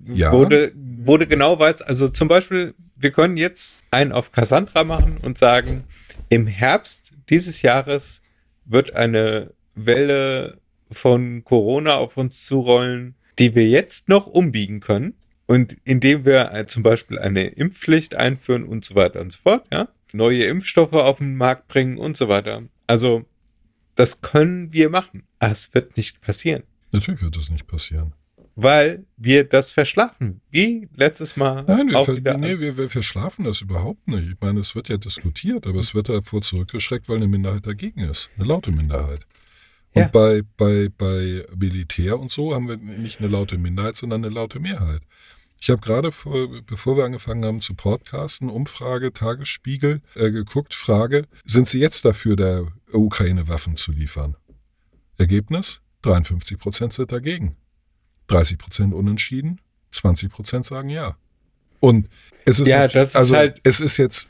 ja. 0.06 0.32
Wurde 0.32 0.72
du 0.74 1.26
genau 1.26 1.58
weißt, 1.58 1.86
also 1.86 2.08
zum 2.08 2.28
Beispiel, 2.28 2.74
wir 2.94 3.10
können 3.10 3.38
jetzt 3.38 3.78
einen 3.90 4.12
auf 4.12 4.32
Cassandra 4.32 4.84
machen 4.84 5.16
und 5.22 5.38
sagen, 5.38 5.84
im 6.28 6.46
Herbst 6.46 7.12
dieses 7.30 7.62
Jahres 7.62 8.20
wird 8.66 8.94
eine 8.94 9.54
Welle 9.74 10.58
von 10.90 11.42
Corona 11.44 11.94
auf 11.94 12.18
uns 12.18 12.44
zurollen, 12.44 13.14
die 13.38 13.54
wir 13.54 13.66
jetzt 13.66 14.10
noch 14.10 14.26
umbiegen 14.26 14.80
können. 14.80 15.14
Und 15.50 15.76
indem 15.82 16.24
wir 16.24 16.52
äh, 16.52 16.66
zum 16.68 16.84
Beispiel 16.84 17.18
eine 17.18 17.48
Impfpflicht 17.48 18.14
einführen 18.14 18.62
und 18.62 18.84
so 18.84 18.94
weiter 18.94 19.20
und 19.20 19.32
so 19.32 19.40
fort, 19.42 19.66
ja, 19.72 19.88
neue 20.12 20.44
Impfstoffe 20.44 20.92
auf 20.92 21.18
den 21.18 21.34
Markt 21.36 21.66
bringen 21.66 21.98
und 21.98 22.16
so 22.16 22.28
weiter. 22.28 22.62
Also, 22.86 23.24
das 23.96 24.20
können 24.20 24.72
wir 24.72 24.90
machen. 24.90 25.24
Aber 25.40 25.50
es 25.50 25.74
wird 25.74 25.96
nicht 25.96 26.20
passieren. 26.20 26.62
Natürlich 26.92 27.20
wird 27.20 27.36
das 27.36 27.50
nicht 27.50 27.66
passieren. 27.66 28.12
Weil 28.54 29.06
wir 29.16 29.42
das 29.42 29.72
verschlafen. 29.72 30.40
Wie 30.52 30.88
letztes 30.94 31.36
Mal. 31.36 31.64
Nein, 31.66 31.88
wir, 31.88 31.98
auch 31.98 32.04
ver 32.04 32.16
wieder. 32.16 32.38
nee, 32.38 32.60
wir, 32.60 32.76
wir 32.76 32.88
verschlafen 32.88 33.44
das 33.44 33.60
überhaupt 33.60 34.06
nicht. 34.06 34.28
Ich 34.30 34.36
meine, 34.40 34.60
es 34.60 34.76
wird 34.76 34.88
ja 34.88 34.98
diskutiert, 34.98 35.66
aber 35.66 35.80
es 35.80 35.96
wird 35.96 36.10
davor 36.10 36.42
zurückgeschreckt, 36.42 37.08
weil 37.08 37.16
eine 37.16 37.26
Minderheit 37.26 37.66
dagegen 37.66 38.02
ist. 38.02 38.30
Eine 38.36 38.46
laute 38.46 38.70
Minderheit. 38.70 39.26
Und 39.94 40.02
Ja. 40.02 40.08
bei, 40.12 40.42
bei, 40.56 40.88
bei 40.96 41.44
Militär 41.56 42.20
und 42.20 42.30
so 42.30 42.54
haben 42.54 42.68
wir 42.68 42.76
nicht 42.76 43.18
eine 43.18 43.26
laute 43.26 43.58
Minderheit, 43.58 43.96
sondern 43.96 44.24
eine 44.24 44.32
laute 44.32 44.60
Mehrheit. 44.60 45.00
Ich 45.62 45.68
habe 45.68 45.80
gerade, 45.82 46.10
vor, 46.10 46.48
bevor 46.62 46.96
wir 46.96 47.04
angefangen 47.04 47.44
haben 47.44 47.60
zu 47.60 47.74
podcasten, 47.74 48.48
Umfrage, 48.48 49.12
Tagesspiegel, 49.12 50.00
äh, 50.14 50.30
geguckt, 50.30 50.74
Frage, 50.74 51.26
sind 51.44 51.68
Sie 51.68 51.78
jetzt 51.78 52.06
dafür, 52.06 52.34
der 52.34 52.66
Ukraine 52.92 53.46
Waffen 53.46 53.76
zu 53.76 53.92
liefern? 53.92 54.36
Ergebnis, 55.18 55.82
53 56.02 56.58
Prozent 56.58 56.94
sind 56.94 57.12
dagegen. 57.12 57.56
30 58.28 58.56
Prozent 58.56 58.94
unentschieden, 58.94 59.60
20 59.90 60.30
Prozent 60.32 60.64
sagen 60.64 60.88
ja. 60.88 61.16
Und 61.78 62.08
es 62.46 62.58
ist, 62.60 62.68
Ja, 62.68 62.88
das 62.88 63.10
ist 63.10 63.16
also 63.16 63.36
halt- 63.36 63.60
es 63.62 63.80
ist 63.80 63.98
jetzt, 63.98 64.28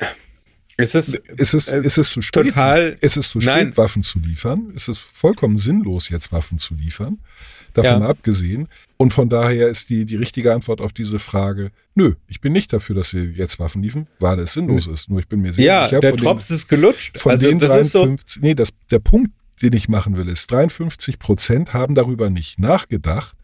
es 0.76 0.96
ist 0.96 1.20
es 1.36 1.54
ist, 1.54 1.68
es 1.68 1.96
ist 1.98 2.12
zu 2.12 2.22
spät, 2.22 2.46
total- 2.46 2.96
es 3.00 3.16
ist 3.16 3.30
zu 3.30 3.40
spät, 3.40 3.54
Nein. 3.54 3.76
Waffen 3.76 4.02
zu 4.02 4.18
liefern. 4.18 4.72
Es 4.74 4.88
ist 4.88 4.98
vollkommen 4.98 5.58
sinnlos, 5.58 6.08
jetzt 6.08 6.32
Waffen 6.32 6.58
zu 6.58 6.74
liefern. 6.74 7.20
Davon 7.74 8.02
Ja. 8.02 8.08
abgesehen. 8.08 8.68
Und 8.96 9.12
von 9.14 9.28
daher 9.28 9.68
ist 9.68 9.88
die, 9.90 10.04
die 10.04 10.16
richtige 10.16 10.52
Antwort 10.52 10.80
auf 10.80 10.92
diese 10.92 11.18
Frage, 11.18 11.70
nö, 11.94 12.14
ich 12.28 12.40
bin 12.40 12.52
nicht 12.52 12.72
dafür, 12.72 12.94
dass 12.96 13.14
wir 13.14 13.24
jetzt 13.24 13.58
Waffen 13.58 13.82
liefern, 13.82 14.06
weil 14.18 14.38
es 14.40 14.52
sinnlos 14.52 14.86
ist. 14.86 15.08
Nur 15.08 15.20
ich 15.20 15.28
bin 15.28 15.40
mir 15.40 15.52
sehr 15.52 15.64
ja, 15.64 15.84
sicher, 15.84 16.00
der 16.00 16.12
den- 16.12 16.24
Drops 16.24 16.50
ist 16.50 16.68
gelutscht. 16.68 17.18
von 17.18 17.32
also 17.32 17.48
den 17.48 17.58
das 17.58 17.86
ist 17.86 17.92
so. 17.92 18.00
53, 18.04 18.42
nee, 18.42 18.54
das, 18.54 18.70
der 18.90 18.98
Punkt, 18.98 19.30
den 19.62 19.72
ich 19.72 19.88
machen 19.88 20.16
will, 20.16 20.28
ist, 20.28 20.50
53 20.50 21.18
Prozent 21.18 21.72
haben 21.72 21.94
darüber 21.94 22.28
nicht 22.30 22.58
nachgedacht, 22.58 23.34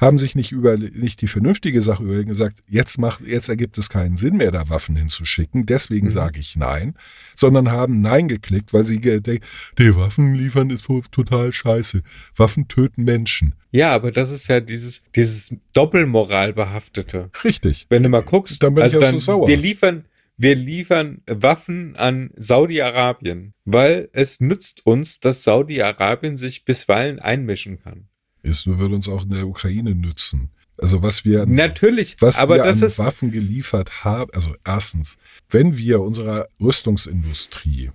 haben 0.00 0.18
sich 0.18 0.34
nicht 0.34 0.50
über, 0.52 0.76
nicht 0.76 1.20
die 1.20 1.26
vernünftige 1.28 1.82
Sache 1.82 2.02
überlegt 2.02 2.24
und 2.26 2.30
gesagt, 2.30 2.62
jetzt 2.66 2.98
macht, 2.98 3.26
jetzt 3.26 3.48
ergibt 3.48 3.76
es 3.78 3.88
keinen 3.90 4.16
Sinn 4.16 4.36
mehr, 4.38 4.50
da 4.50 4.68
Waffen 4.70 4.96
hinzuschicken, 4.96 5.66
deswegen 5.66 6.06
Mhm. 6.06 6.10
sage 6.10 6.40
ich 6.40 6.56
nein, 6.56 6.94
sondern 7.36 7.70
haben 7.70 8.00
nein 8.00 8.28
geklickt, 8.28 8.72
weil 8.72 8.84
sie 8.84 8.98
denken, 9.00 9.44
die 9.78 9.94
Waffen 9.94 10.34
liefern 10.34 10.70
ist 10.70 10.86
total 11.10 11.52
scheiße. 11.52 12.02
Waffen 12.36 12.66
töten 12.68 13.04
Menschen. 13.04 13.54
Ja, 13.72 13.92
aber 13.94 14.10
das 14.10 14.30
ist 14.30 14.48
ja 14.48 14.60
dieses, 14.60 15.02
dieses 15.14 15.54
Doppelmoral 15.72 16.52
behaftete. 16.54 17.30
Richtig. 17.44 17.86
Wenn 17.88 18.02
du 18.02 18.08
mal 18.08 18.22
guckst, 18.22 18.62
Dann 18.62 18.74
bin 18.74 18.84
ich 18.86 18.94
also 18.94 19.06
auch 19.06 19.10
so 19.12 19.18
sauer. 19.18 19.48
wir 19.48 19.56
liefern, 19.56 20.06
wir 20.36 20.54
liefern 20.56 21.20
Waffen 21.26 21.94
an 21.96 22.30
Saudi-Arabien, 22.36 23.52
weil 23.64 24.08
es 24.12 24.40
nützt 24.40 24.86
uns, 24.86 25.20
dass 25.20 25.44
Saudi-Arabien 25.44 26.36
sich 26.36 26.64
bisweilen 26.64 27.18
einmischen 27.18 27.80
kann. 27.82 28.08
Es 28.42 28.66
würde 28.66 28.94
uns 28.94 29.08
auch 29.08 29.24
in 29.24 29.30
der 29.30 29.46
Ukraine 29.46 29.94
nützen. 29.94 30.50
Also 30.78 31.02
was 31.02 31.24
wir 31.24 31.42
an 31.42 31.54
Natürlich, 31.54 32.16
Was 32.20 32.38
aber 32.38 32.56
wir 32.56 32.64
das 32.64 32.80
an 32.80 32.86
ist, 32.86 32.98
Waffen 32.98 33.30
geliefert 33.30 34.04
haben, 34.04 34.30
also 34.32 34.54
erstens, 34.64 35.18
wenn 35.50 35.76
wir 35.76 36.00
unserer 36.00 36.48
Rüstungsindustrie 36.60 37.90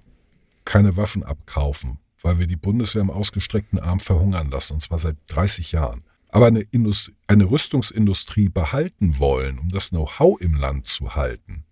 keine 0.66 0.96
Waffen 0.96 1.24
abkaufen, 1.24 1.98
weil 2.22 2.40
wir 2.40 2.48
die 2.48 2.56
Bundeswehr 2.56 3.02
im 3.02 3.10
ausgestreckten 3.10 3.80
Arm 3.80 4.00
verhungern 4.00 4.52
lassen, 4.52 4.74
und 4.74 4.82
zwar 4.82 5.00
seit 5.00 5.18
30 5.28 5.72
Jahren, 5.72 6.04
aber 6.30 6.48
eine, 6.48 6.62
Indust 6.62 7.12
eine 7.28 7.50
Rüstungsindustrie 7.50 8.50
behalten 8.50 9.18
wollen, 9.20 9.58
um 9.58 9.70
das 9.70 9.90
Know-how 9.90 10.40
im 10.42 10.56
Land 10.56 10.86
zu 10.86 11.16
halten, 11.16 11.64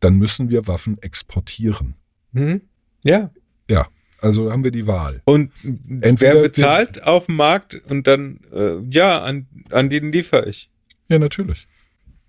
dann 0.00 0.16
müssen 0.16 0.50
wir 0.50 0.66
Waffen 0.66 0.98
exportieren. 1.00 1.94
hm? 2.32 2.60
ja. 3.04 3.30
Ja, 3.70 3.88
also 4.24 4.50
haben 4.50 4.64
wir 4.64 4.70
die 4.70 4.86
Wahl. 4.86 5.20
Und 5.24 5.52
Entweder 6.00 6.18
wer 6.18 6.34
wir- 6.34 6.42
bezahlt 6.42 7.02
auf 7.04 7.26
dem 7.26 7.36
Markt 7.36 7.74
und 7.88 8.06
dann, 8.06 8.40
äh, 8.52 8.76
ja, 8.90 9.22
an, 9.22 9.46
an 9.70 9.90
den 9.90 10.10
liefere 10.12 10.48
ich. 10.48 10.70
Ja, 11.08 11.18
natürlich. 11.18 11.66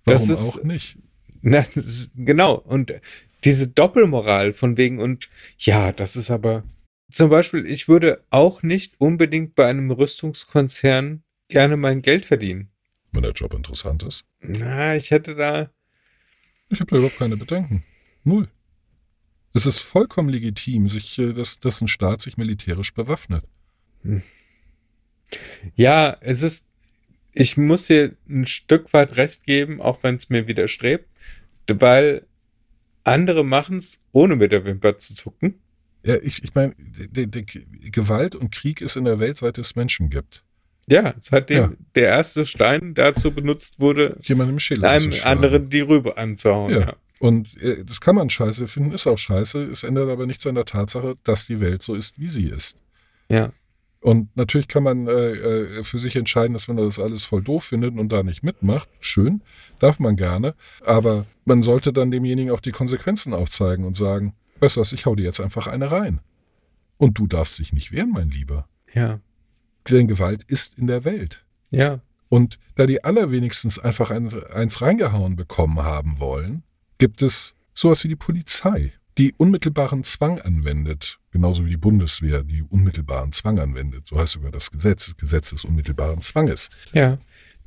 Das 0.04 0.28
Warum 0.28 0.34
ist- 0.34 0.56
auch 0.58 0.62
nicht? 0.64 0.98
Na, 1.42 1.64
das 1.74 1.84
ist- 1.86 2.10
genau. 2.16 2.54
Und 2.54 2.92
diese 3.44 3.68
Doppelmoral 3.68 4.52
von 4.52 4.76
wegen 4.76 4.98
und 4.98 5.28
ja, 5.58 5.92
das 5.92 6.16
ist 6.16 6.30
aber 6.30 6.64
zum 7.10 7.30
Beispiel, 7.30 7.64
ich 7.66 7.86
würde 7.88 8.22
auch 8.30 8.62
nicht 8.62 8.94
unbedingt 8.98 9.54
bei 9.54 9.66
einem 9.66 9.90
Rüstungskonzern 9.90 11.22
gerne 11.48 11.76
mein 11.76 12.02
Geld 12.02 12.26
verdienen. 12.26 12.68
Wenn 13.12 13.22
der 13.22 13.32
Job 13.32 13.54
interessant 13.54 14.02
ist. 14.02 14.24
Na, 14.40 14.96
ich 14.96 15.10
hätte 15.12 15.34
da, 15.36 15.70
Ich 16.68 16.80
habe 16.80 16.90
da 16.90 16.96
überhaupt 16.96 17.18
keine 17.18 17.36
Bedenken. 17.36 17.84
Null. 18.24 18.48
Es 19.56 19.64
ist 19.64 19.78
vollkommen 19.78 20.28
legitim, 20.28 20.86
sich, 20.86 21.18
äh, 21.18 21.32
dass, 21.32 21.60
dass 21.60 21.80
ein 21.80 21.88
Staat 21.88 22.20
sich 22.20 22.36
militärisch 22.36 22.92
bewaffnet. 22.92 23.42
ja, 25.74 26.14
es 26.20 26.42
ist, 26.42 26.66
ich 27.32 27.56
muss 27.56 27.86
dir 27.86 28.14
ein 28.28 28.46
Stück 28.46 28.92
weit 28.92 29.16
recht 29.16 29.44
geben, 29.44 29.80
auch 29.80 30.02
wenn 30.02 30.16
es 30.16 30.28
mir 30.28 30.46
widerstrebt, 30.46 31.08
weil 31.68 32.26
andere 33.02 33.44
machen 33.44 33.78
es, 33.78 33.98
ohne 34.12 34.36
mit 34.36 34.52
der 34.52 34.66
Wimper 34.66 34.98
zu 34.98 35.14
zucken. 35.14 35.54
Ja, 36.04 36.16
ich, 36.22 36.44
ich 36.44 36.54
meine, 36.54 36.74
Gewalt 37.90 38.36
und 38.36 38.52
Krieg 38.52 38.82
ist 38.82 38.96
in 38.96 39.06
der 39.06 39.20
Welt, 39.20 39.38
seit 39.38 39.56
es 39.56 39.74
Menschen 39.74 40.10
gibt. 40.10 40.44
Ja, 40.86 41.14
seitdem 41.18 41.56
Ja. 41.56 41.72
der 41.94 42.08
erste 42.08 42.44
Stein 42.44 42.94
dazu 42.94 43.32
benutzt 43.32 43.80
wurde, 43.80 44.18
Jemandem 44.22 44.58
einem 44.84 45.12
anderen 45.24 45.70
die 45.70 45.80
Rübe 45.80 46.18
anzuhauen. 46.18 46.72
Ja. 46.72 46.80
ja. 46.80 46.96
Und 47.18 47.60
äh, 47.62 47.84
das 47.84 48.00
kann 48.00 48.16
man 48.16 48.28
scheiße 48.28 48.68
finden, 48.68 48.92
ist 48.92 49.06
auch 49.06 49.18
scheiße. 49.18 49.62
Es 49.64 49.82
ändert 49.82 50.10
aber 50.10 50.26
nichts 50.26 50.46
an 50.46 50.54
der 50.54 50.64
Tatsache, 50.64 51.16
dass 51.24 51.46
die 51.46 51.60
Welt 51.60 51.82
so 51.82 51.94
ist, 51.94 52.18
wie 52.18 52.28
sie 52.28 52.46
ist. 52.46 52.78
Ja. 53.28 53.52
Und 54.00 54.36
natürlich 54.36 54.68
kann 54.68 54.82
man 54.82 55.08
äh, 55.08 55.10
äh, 55.10 55.82
für 55.82 55.98
sich 55.98 56.14
entscheiden, 56.14 56.52
dass 56.52 56.68
man 56.68 56.76
das 56.76 56.98
alles 56.98 57.24
voll 57.24 57.42
doof 57.42 57.64
findet 57.64 57.98
und 57.98 58.10
da 58.10 58.22
nicht 58.22 58.42
mitmacht. 58.42 58.88
Schön, 59.00 59.42
darf 59.78 59.98
man 59.98 60.16
gerne. 60.16 60.54
Aber 60.84 61.26
man 61.44 61.62
sollte 61.62 61.92
dann 61.92 62.10
demjenigen 62.10 62.52
auch 62.52 62.60
die 62.60 62.70
Konsequenzen 62.70 63.32
aufzeigen 63.32 63.84
und 63.84 63.96
sagen, 63.96 64.34
weißt 64.60 64.76
du 64.76 64.80
was, 64.80 64.92
ich 64.92 65.06
hau 65.06 65.14
dir 65.14 65.24
jetzt 65.24 65.40
einfach 65.40 65.66
eine 65.66 65.90
rein. 65.90 66.20
Und 66.98 67.18
du 67.18 67.26
darfst 67.26 67.58
dich 67.58 67.72
nicht 67.72 67.92
wehren, 67.92 68.12
mein 68.12 68.30
Lieber. 68.30 68.68
Ja. 68.94 69.20
Denn 69.90 70.06
Gewalt 70.06 70.44
ist 70.44 70.78
in 70.78 70.86
der 70.86 71.04
Welt. 71.04 71.44
Ja. 71.70 72.00
Und 72.28 72.58
da 72.74 72.86
die 72.86 73.04
allerwenigstens 73.04 73.78
einfach 73.78 74.10
ein, 74.10 74.32
eins 74.52 74.82
reingehauen 74.82 75.36
bekommen 75.36 75.82
haben 75.82 76.20
wollen, 76.20 76.62
gibt 76.98 77.22
es 77.22 77.54
sowas 77.74 78.02
wie 78.04 78.08
die 78.08 78.16
Polizei, 78.16 78.92
die 79.18 79.34
unmittelbaren 79.36 80.04
Zwang 80.04 80.40
anwendet, 80.40 81.18
genauso 81.30 81.64
wie 81.64 81.70
die 81.70 81.76
Bundeswehr, 81.76 82.42
die 82.42 82.62
unmittelbaren 82.62 83.32
Zwang 83.32 83.58
anwendet. 83.58 84.06
So 84.08 84.18
heißt 84.18 84.32
sogar 84.34 84.50
das 84.50 84.70
Gesetz, 84.70 85.06
das 85.06 85.16
Gesetz 85.16 85.50
des 85.50 85.64
unmittelbaren 85.64 86.20
Zwanges, 86.20 86.68
Ja. 86.92 87.18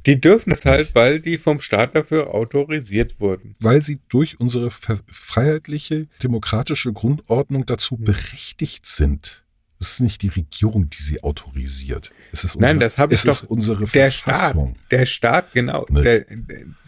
Die 0.05 0.21
dürfen 0.21 0.53
es 0.53 0.63
halt, 0.63 0.95
weil 0.95 1.19
die 1.19 1.38
vom 1.38 1.59
Staat 1.59 1.93
dafür 1.93 2.34
autorisiert 2.34 3.19
wurden. 3.19 3.55
weil 3.59 3.82
sie 3.82 3.99
durch 4.07 4.39
unsere 4.39 4.71
freiheitliche, 4.71 6.07
demokratische 6.23 6.93
Grundordnung 6.93 7.65
dazu 7.65 7.97
berechtigt 7.97 8.86
sind. 8.86 9.43
Es 9.82 9.91
ist 9.91 9.99
nicht 10.01 10.21
die 10.23 10.27
Regierung, 10.27 10.89
die 10.89 11.01
sie 11.01 11.23
autorisiert. 11.23 12.11
Es 12.34 12.43
ist 12.43 12.55
unsere, 12.55 12.73
Nein, 12.73 12.80
das 12.82 12.97
habe 12.97 13.13
ich 13.13 13.19
es 13.19 13.25
doch. 13.25 13.43
ist 13.43 13.49
unsere 13.49 13.86
Der 13.86 14.11
Staat, 14.11 14.55
der 14.91 15.05
Staat, 15.05 15.53
genau. 15.53 15.86
Der, 15.86 16.25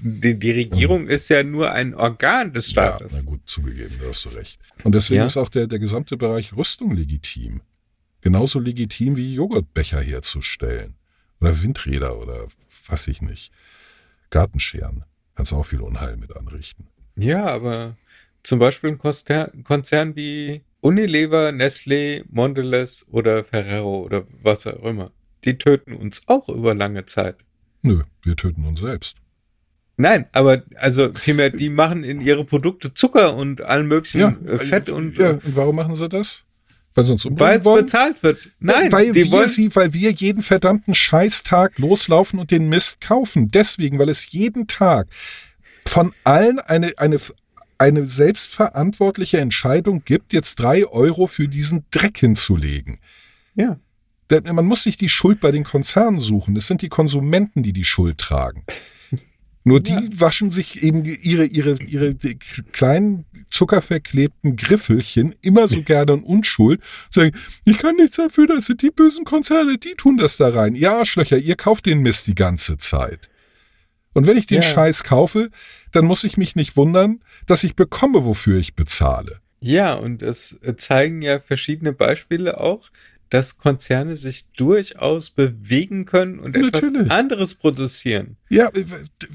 die, 0.01 0.37
die 0.37 0.51
Regierung 0.51 1.07
ist 1.07 1.29
ja 1.29 1.41
nur 1.43 1.71
ein 1.71 1.93
Organ 1.95 2.51
des 2.53 2.67
Ja, 2.73 2.87
Staates. 2.97 3.13
na 3.13 3.21
gut, 3.21 3.41
zugegeben, 3.45 3.95
da 4.01 4.07
hast 4.09 4.25
du 4.25 4.29
recht. 4.29 4.59
Und 4.83 4.93
deswegen 4.93 5.19
Ja. 5.19 5.25
ist 5.25 5.37
auch 5.37 5.47
der, 5.49 5.67
der 5.67 5.79
gesamte 5.79 6.17
Bereich 6.17 6.53
Rüstung 6.55 6.91
legitim. 6.93 7.61
Genauso 8.19 8.59
legitim 8.59 9.15
wie 9.15 9.33
Joghurtbecher 9.35 10.01
herzustellen. 10.01 10.95
Oder 11.39 11.61
Windräder 11.61 12.19
oder 12.19 12.47
was 12.87 13.07
ich 13.07 13.21
nicht. 13.21 13.51
Gartenscheren. 14.31 15.05
Kannst 15.35 15.53
auch 15.53 15.63
viel 15.63 15.81
Unheil 15.81 16.17
mit 16.17 16.35
anrichten. 16.35 16.87
Ja, 17.15 17.45
aber 17.45 17.95
zum 18.43 18.59
Beispiel 18.59 18.91
ein 18.91 19.63
Konzern 19.63 20.15
wie 20.15 20.61
Unilever, 20.81 21.49
Nestlé, 21.49 22.23
Mondelez 22.29 23.05
oder 23.09 23.43
Ferrero 23.43 24.01
oder 24.03 24.25
was 24.41 24.67
auch 24.67 24.83
immer, 24.83 25.11
die 25.43 25.57
töten 25.57 25.93
uns 25.93 26.23
auch 26.27 26.49
über 26.49 26.73
lange 26.73 27.05
Zeit. 27.05 27.37
Nö, 27.81 28.03
wir 28.23 28.35
töten 28.35 28.65
uns 28.65 28.79
selbst. 28.79 29.17
Nein, 29.97 30.25
aber 30.31 30.63
also 30.75 31.13
vielmehr, 31.13 31.51
die 31.51 31.69
machen 31.69 32.03
in 32.03 32.21
ihre 32.21 32.43
Produkte 32.43 32.93
Zucker 32.93 33.35
und 33.35 33.61
allen 33.61 33.87
möglichen 33.87 34.47
äh, 34.47 34.57
Fett 34.57 34.89
und 34.89 35.17
Ja, 35.17 35.31
und 35.31 35.55
warum 35.55 35.75
machen 35.75 35.95
sie 35.95 36.09
das? 36.09 36.43
Weil 36.93 37.03
sie 37.05 37.11
uns 37.13 37.25
umbringen 37.25 37.63
Weil 37.63 37.77
es 37.77 37.83
bezahlt 37.83 38.23
wird. 38.23 38.49
Nein, 38.59 38.91
weil 38.91 39.11
die 39.11 39.31
wir 39.31 39.47
sie, 39.47 39.73
weil 39.75 39.93
wir 39.93 40.11
jeden 40.11 40.41
verdammten 40.41 40.93
Scheißtag 40.93 41.77
loslaufen 41.77 42.39
und 42.39 42.51
den 42.51 42.67
Mist 42.67 42.99
kaufen. 42.99 43.49
Deswegen, 43.49 43.97
weil 43.99 44.09
es 44.09 44.31
jeden 44.31 44.67
Tag 44.67 45.07
von 45.85 46.13
allen 46.23 46.59
eine, 46.59 46.93
eine, 46.97 47.19
eine 47.81 48.05
selbstverantwortliche 48.05 49.39
Entscheidung 49.39 50.03
gibt, 50.05 50.33
jetzt 50.33 50.55
drei 50.59 50.85
Euro 50.85 51.25
für 51.25 51.47
diesen 51.47 51.83
Dreck 51.89 52.17
hinzulegen. 52.19 52.99
Ja. 53.55 53.79
Man 54.53 54.65
muss 54.65 54.83
sich 54.83 54.97
die 54.97 55.09
Schuld 55.09 55.39
bei 55.41 55.51
den 55.51 55.63
Konzernen 55.63 56.19
suchen. 56.19 56.55
Es 56.55 56.67
sind 56.67 56.83
die 56.83 56.89
Konsumenten, 56.89 57.63
die 57.63 57.73
die 57.73 57.83
Schuld 57.83 58.19
tragen. 58.19 58.63
Nur 59.63 59.81
die 59.81 59.91
Ja. 59.93 60.01
waschen 60.13 60.51
sich 60.51 60.83
eben 60.83 61.03
ihre, 61.03 61.45
ihre, 61.45 61.81
ihre 61.81 62.15
kleinen 62.71 63.25
zuckerverklebten 63.49 64.55
Griffelchen 64.55 65.33
immer 65.41 65.67
so 65.67 65.81
gerne 65.93 66.13
in 66.13 66.23
Unschuld. 66.23 66.81
Sagen, 67.09 67.35
ich 67.65 67.79
kann 67.79 67.95
nichts 67.95 68.17
dafür, 68.17 68.45
das 68.47 68.67
sind 68.67 68.83
die 68.83 68.91
bösen 68.91 69.25
Konzerne, 69.25 69.77
die 69.79 69.95
tun 69.95 70.17
das 70.17 70.37
da 70.37 70.49
rein. 70.49 70.75
Ihr 70.75 70.91
Arschlöcher, 70.93 71.37
ihr 71.39 71.55
kauft 71.55 71.87
den 71.87 71.99
Mist 72.01 72.27
die 72.27 72.35
ganze 72.35 72.77
Zeit. 72.77 73.29
Und 74.13 74.27
wenn 74.27 74.37
ich 74.37 74.45
den 74.45 74.61
Ja. 74.61 74.67
Scheiß 74.69 75.03
kaufe, 75.03 75.49
dann 75.91 76.05
muss 76.05 76.23
ich 76.23 76.37
mich 76.37 76.55
nicht 76.55 76.77
wundern, 76.77 77.21
dass 77.51 77.63
ich 77.63 77.75
bekomme, 77.75 78.23
wofür 78.25 78.57
ich 78.57 78.75
bezahle. 78.75 79.39
Ja, 79.59 79.93
und 79.93 80.23
es 80.23 80.57
äh, 80.63 80.75
zeigen 80.75 81.21
ja 81.21 81.39
verschiedene 81.39 81.93
Beispiele 81.93 82.59
auch, 82.59 82.89
dass 83.29 83.57
Konzerne 83.57 84.17
sich 84.17 84.45
durchaus 84.57 85.29
bewegen 85.29 86.03
können 86.05 86.39
und 86.39 86.55
etwas 86.55 86.81
Natürlich. 86.81 87.11
anderes 87.11 87.55
produzieren. 87.55 88.35
Ja, 88.49 88.69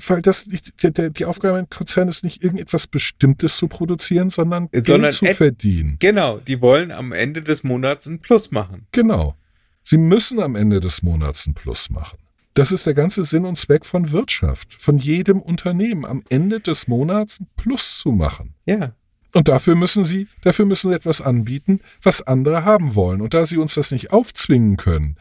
weil 0.06 0.20
das 0.20 0.46
nicht, 0.46 0.82
der, 0.82 1.08
die 1.10 1.24
Aufgabe 1.24 1.58
im 1.58 1.70
Konzern 1.70 2.08
ist 2.08 2.22
nicht 2.24 2.42
irgendetwas 2.42 2.86
Bestimmtes 2.86 3.56
zu 3.56 3.68
produzieren, 3.68 4.28
sondern 4.30 4.68
Geld 4.70 4.86
Sondern 4.86 5.12
zu 5.12 5.24
et- 5.26 5.36
verdienen. 5.36 5.96
Genau, 5.98 6.38
die 6.38 6.60
wollen 6.60 6.90
am 6.92 7.12
Ende 7.12 7.42
des 7.42 7.62
Monats 7.64 8.06
ein 8.06 8.18
Plus 8.20 8.50
machen. 8.50 8.86
Genau. 8.92 9.34
Sie 9.82 9.96
müssen 9.98 10.40
am 10.40 10.56
Ende 10.56 10.80
des 10.80 11.02
Monats 11.02 11.46
ein 11.46 11.54
Plus 11.54 11.88
machen. 11.90 12.18
Das 12.56 12.72
ist 12.72 12.86
der 12.86 12.94
ganze 12.94 13.24
Sinn 13.24 13.44
und 13.44 13.56
Zweck 13.58 13.84
von 13.84 14.10
Wirtschaft, 14.12 14.74
von 14.78 14.96
jedem 14.98 15.40
Unternehmen, 15.40 16.04
am 16.04 16.22
Ende 16.30 16.58
des 16.60 16.88
Monats 16.88 17.38
ein 17.40 17.46
Plus 17.56 17.98
zu 17.98 18.10
machen. 18.10 18.54
Ja, 18.64 18.94
Und 19.34 19.48
dafür 19.48 19.74
müssen 19.74 20.04
sie, 20.06 20.26
dafür 20.42 20.64
müssen 20.64 20.90
sie 20.90 20.96
etwas 20.96 21.20
anbieten, 21.20 21.80
was 22.02 22.22
andere 22.22 22.64
haben 22.64 22.94
wollen. 22.94 23.20
Und 23.20 23.34
da 23.34 23.44
sie 23.44 23.58
uns 23.58 23.74
das 23.74 23.90
nicht 23.90 24.10
aufzwingen 24.10 24.76
können, 24.78 25.16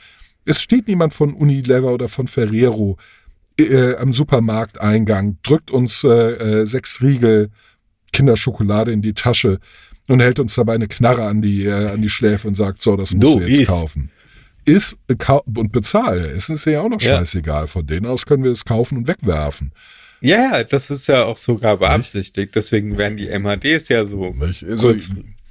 es 0.46 0.62
steht 0.62 0.88
niemand 0.88 1.14
von 1.14 1.34
Unilever 1.34 1.92
oder 1.94 2.08
von 2.08 2.28
Ferrero 2.28 2.98
äh, 3.60 3.96
am 3.96 4.14
Supermarkteingang, 4.14 5.38
drückt 5.44 5.72
uns 5.72 6.04
äh, 6.06 6.10
äh, 6.62 6.66
sechs 6.66 7.02
Riegel 7.02 7.50
Kinderschokolade 8.14 8.92
in 8.92 9.02
die 9.02 9.14
Tasche 9.14 9.60
und 10.08 10.22
hält 10.22 10.40
uns 10.40 10.56
dabei 10.56 10.76
eine 10.76 10.88
Knarre 10.88 11.26
an 11.26 11.42
die, 11.42 11.66
äh, 11.66 11.90
an 11.90 12.02
die 12.02 12.10
Schläfe 12.10 12.48
und 12.48 12.56
sagt, 12.56 12.82
so, 12.82 12.96
das 12.96 13.14
musst 13.14 13.24
Du, 13.24 13.40
du 13.40 13.46
jetzt 13.46 13.62
iss. 13.62 13.68
kaufen. 13.68 14.12
Kau 15.18 15.44
und 15.56 15.72
bezahle. 15.72 16.28
Es 16.28 16.50
ist 16.50 16.66
ja 16.66 16.82
auch 16.82 16.90
noch 16.90 17.02
Ja. 17.02 17.18
scheißegal. 17.20 17.68
Von 17.68 17.86
denen 17.88 18.06
aus 18.06 18.26
können 18.26 18.44
wir 18.44 18.52
es 18.52 18.66
kaufen 18.66 18.98
und 19.00 19.08
wegwerfen. 19.08 19.72
ja, 20.22 20.38
ja, 20.58 20.64
das 20.64 20.90
ist 20.90 21.08
ja 21.08 21.24
auch 21.26 21.38
sogar 21.38 21.78
beabsichtigt. 21.78 22.56
Deswegen 22.56 22.98
werden 22.98 23.18
die 23.18 23.28
MHDs 23.30 23.90
ja 23.90 24.06
so. 24.06 24.32
Nicht? 24.32 24.64
Also, 24.64 24.94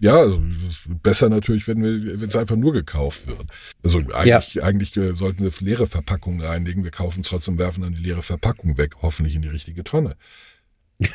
ja, 0.01 0.17
also, 0.17 0.43
es 0.67 0.73
ist 0.73 1.03
besser 1.03 1.29
natürlich, 1.29 1.67
wenn 1.69 1.83
es 1.85 2.37
einfach 2.37 2.57
nur 2.57 2.73
gekauft 2.73 3.27
wird. 3.27 3.45
Also 3.83 4.01
eigentlich, 4.13 4.63
eigentlich 4.63 4.97
äh, 4.97 5.15
sollten 5.15 5.45
wir 5.45 5.53
leere 5.61 5.87
Verpackungen 5.87 6.41
reinlegen. 6.43 6.83
Wir 6.85 6.91
kaufen 6.91 7.21
es 7.23 7.29
trotzdem, 7.29 7.57
werfen 7.59 7.83
dann 7.83 7.95
die 7.95 8.03
leere 8.03 8.23
Verpackung 8.23 8.77
weg, 8.77 8.97
hoffentlich 9.01 9.35
in 9.37 9.43
die 9.43 9.49
richtige 9.49 9.85
Tonne. 9.85 10.17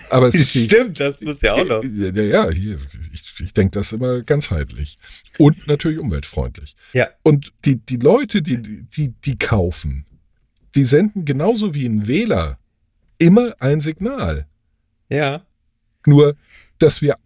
Aber 0.09 0.27
es 0.27 0.49
Stimmt, 0.49 0.99
das 0.99 1.19
muss 1.21 1.41
ja 1.41 1.53
auch 1.53 1.67
noch. 1.67 1.83
ja, 1.83 2.23
ja, 2.23 2.49
hier, 2.49 2.77
ich, 3.13 3.39
ich 3.39 3.53
denke 3.53 3.71
das 3.79 3.91
immer 3.91 4.21
ganzheitlich. 4.21 4.97
Und 5.37 5.67
natürlich 5.67 5.99
umweltfreundlich. 5.99 6.75
Ja, 6.93 7.07
Und 7.23 7.53
die, 7.65 7.77
die 7.77 7.97
Leute, 7.97 8.41
die, 8.41 8.57
die, 8.61 9.13
die 9.23 9.37
kaufen, 9.37 10.05
die 10.75 10.83
senden 10.83 11.25
genauso 11.25 11.73
wie 11.73 11.85
ein 11.85 12.07
Wähler 12.07 12.59
immer 13.17 13.53
ein 13.59 13.81
Signal. 13.81 14.47
ja, 15.09 15.45
Nur, 16.05 16.35
dass 16.77 17.01
wir 17.01 17.17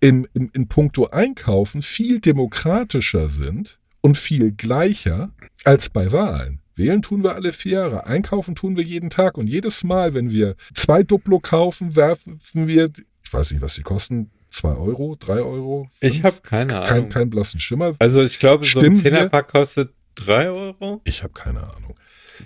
im, 0.00 0.26
im, 0.34 0.50
in 0.54 0.68
puncto 0.68 1.08
Einkaufen 1.08 1.82
viel 1.82 2.20
demokratischer 2.20 3.28
sind 3.28 3.78
und 4.00 4.16
viel 4.16 4.52
gleicher 4.52 5.32
als 5.64 5.90
bei 5.90 6.12
Wahlen. 6.12 6.60
Wählen 6.76 7.00
tun 7.00 7.24
wir 7.24 7.34
alle 7.34 7.52
vier 7.52 7.72
Jahre, 7.72 8.06
einkaufen 8.06 8.54
tun 8.54 8.76
wir 8.76 8.84
jeden 8.84 9.08
Tag 9.08 9.38
und 9.38 9.46
jedes 9.46 9.82
Mal, 9.82 10.12
wenn 10.12 10.30
wir 10.30 10.56
zwei 10.74 11.02
Duplo 11.02 11.40
kaufen, 11.40 11.96
werfen 11.96 12.38
wir, 12.52 12.90
ich 13.24 13.32
weiß 13.32 13.50
nicht, 13.52 13.62
was 13.62 13.74
die 13.74 13.82
kosten, 13.82 14.30
zwei 14.50 14.74
Euro, 14.74 15.16
drei 15.18 15.40
Euro? 15.40 15.88
ich 16.00 16.20
fünf? 16.20 16.24
habe 16.24 16.40
keine 16.42 16.74
Ahnung. 16.76 16.88
keinen 16.88 17.08
keinen 17.08 17.30
blassen 17.30 17.60
Schimmer. 17.60 17.94
also 17.98 18.22
ich 18.22 18.38
glaube, 18.38 18.64
so 18.64 18.78
ein 18.78 18.82
Stimmen 18.82 18.96
wir? 18.96 19.02
Zehnerpack 19.02 19.48
kostet 19.48 19.94
drei 20.14 20.50
Euro. 20.50 21.00
Ich 21.04 21.22
habe 21.22 21.32
keine 21.32 21.62
Ahnung. 21.62 21.98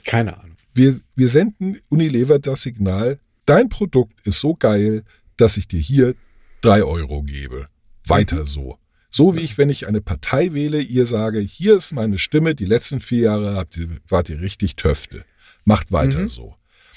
Keine 0.05 0.39
Ahnung. 0.39 0.57
Wir, 0.75 1.01
wir 1.17 1.29
senden 1.29 1.81
Unilever 1.89 2.39
das 2.39 2.63
Signal, 2.63 3.19
dein 3.47 3.69
Produkt 3.69 4.15
ist 4.25 4.39
so 4.39 4.55
geil, 4.55 5.03
dass 5.37 5.57
ich 5.57 5.67
dir 5.67 5.81
hier 5.81 6.15
drei 6.61 6.85
Euro 6.85 7.23
gebe. 7.23 7.69
Weiter 8.07 8.47
so. 8.47 8.79
So 9.11 9.35
wie 9.35 9.41
ich, 9.41 9.59
wenn 9.59 9.71
ich 9.71 9.89
eine 9.89 10.01
Partei 10.01 10.53
wähle, 10.53 10.81
ihr 10.81 11.05
sage, 11.07 11.41
hier 11.41 11.77
ist 11.77 11.93
meine 11.93 12.19
Stimme, 12.19 12.55
die 12.55 12.65
letzten 12.65 13.01
vier 13.01 13.23
Jahre 13.23 13.57
habt 13.57 13.77
ihr, 13.77 13.89
wart 14.09 14.29
ihr 14.29 14.41
richtig 14.41 14.77
Töfte. 14.77 15.25
Macht 15.65 15.91
weiter 15.93 16.21
Mhm. 16.21 16.29
so. 16.29 16.55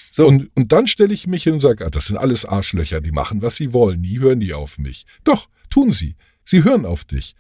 So, 0.10 0.28
Und, 0.28 0.52
und 0.56 0.72
dann 0.72 0.86
stelle 0.86 1.12
ich 1.14 1.26
mich 1.26 1.44
hin 1.44 1.54
und 1.54 1.62
sage, 1.62 1.84
ah, 1.86 1.90
das 1.90 2.06
sind 2.06 2.18
alles 2.18 2.46
Arschlöcher, 2.46 3.02
die 3.02 3.12
machen, 3.12 3.42
was 3.42 3.56
sie 3.56 3.74
wollen. 3.74 4.02
Nie 4.02 4.20
hören 4.20 4.40
die 4.40 4.54
auf 4.54 4.78
mich. 4.78 5.06
Doch, 5.24 5.50
tun 5.72 5.92
sie. 5.92 6.16
Sie 6.46 6.64
hören 6.64 6.86
auf 6.86 7.04
dich. 7.04 7.36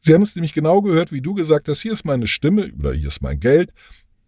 Sie 0.00 0.14
haben 0.14 0.22
es 0.22 0.34
nämlich 0.34 0.52
genau 0.52 0.82
gehört, 0.82 1.12
wie 1.12 1.20
du 1.20 1.34
gesagt 1.34 1.68
hast, 1.68 1.80
hier 1.80 1.92
ist 1.92 2.04
meine 2.04 2.26
Stimme 2.26 2.72
oder 2.76 2.92
hier 2.92 3.06
ist 3.08 3.22
mein 3.22 3.38
Geld. 3.38 3.72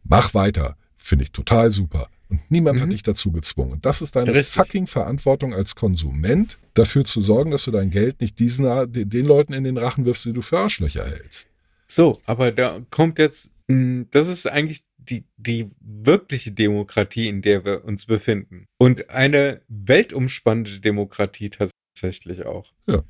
Mach 0.05 0.35
weiter. 0.35 0.77
Finde 1.03 1.25
ich 1.25 1.33
total 1.33 1.71
super. 1.71 2.09
Und 2.29 2.41
niemand 2.51 2.79
Mhm. 2.79 2.83
hat 2.83 2.93
dich 2.93 3.03
dazu 3.03 3.33
gezwungen. 3.33 3.73
Und 3.73 3.87
das 3.87 4.03
ist 4.03 4.15
deine 4.15 4.33
Richtig. 4.35 4.55
fucking 4.55 4.87
Verantwortung 4.87 5.55
als 5.55 5.75
Konsument, 5.75 6.59
dafür 6.75 7.05
zu 7.05 7.23
sorgen, 7.23 7.51
dass 7.51 7.65
du 7.65 7.71
dein 7.73 7.91
Geld 7.91 8.21
nicht 8.21 8.39
diesen, 8.39 8.65
den 8.93 9.27
Leuten 9.27 9.53
in 9.55 9.65
den 9.65 9.79
Rachen 9.79 10.05
wirfst, 10.05 10.27
die 10.27 10.33
du 10.33 10.43
für 10.43 10.59
Arschlöcher 10.59 11.05
hältst. 11.07 11.49
so, 11.87 12.21
aber 12.25 12.53
da 12.53 12.81
kommt 12.91 13.19
jetzt, 13.19 13.51
mh, 13.69 14.07
das 14.13 14.29
ist 14.29 14.47
eigentlich 14.47 14.85
die, 14.99 15.25
die 15.39 15.71
wirkliche 15.81 16.53
Demokratie, 16.53 17.27
in 17.27 17.43
der 17.43 17.65
wir 17.65 17.85
uns 17.85 18.07
befinden. 18.07 18.67
Und 18.79 19.11
eine 19.11 19.63
weltumspannende 19.69 20.79
Demokratie 20.81 21.51
tatsächlich 21.51 22.47
auch. 22.47 22.71
Ja. 22.87 23.03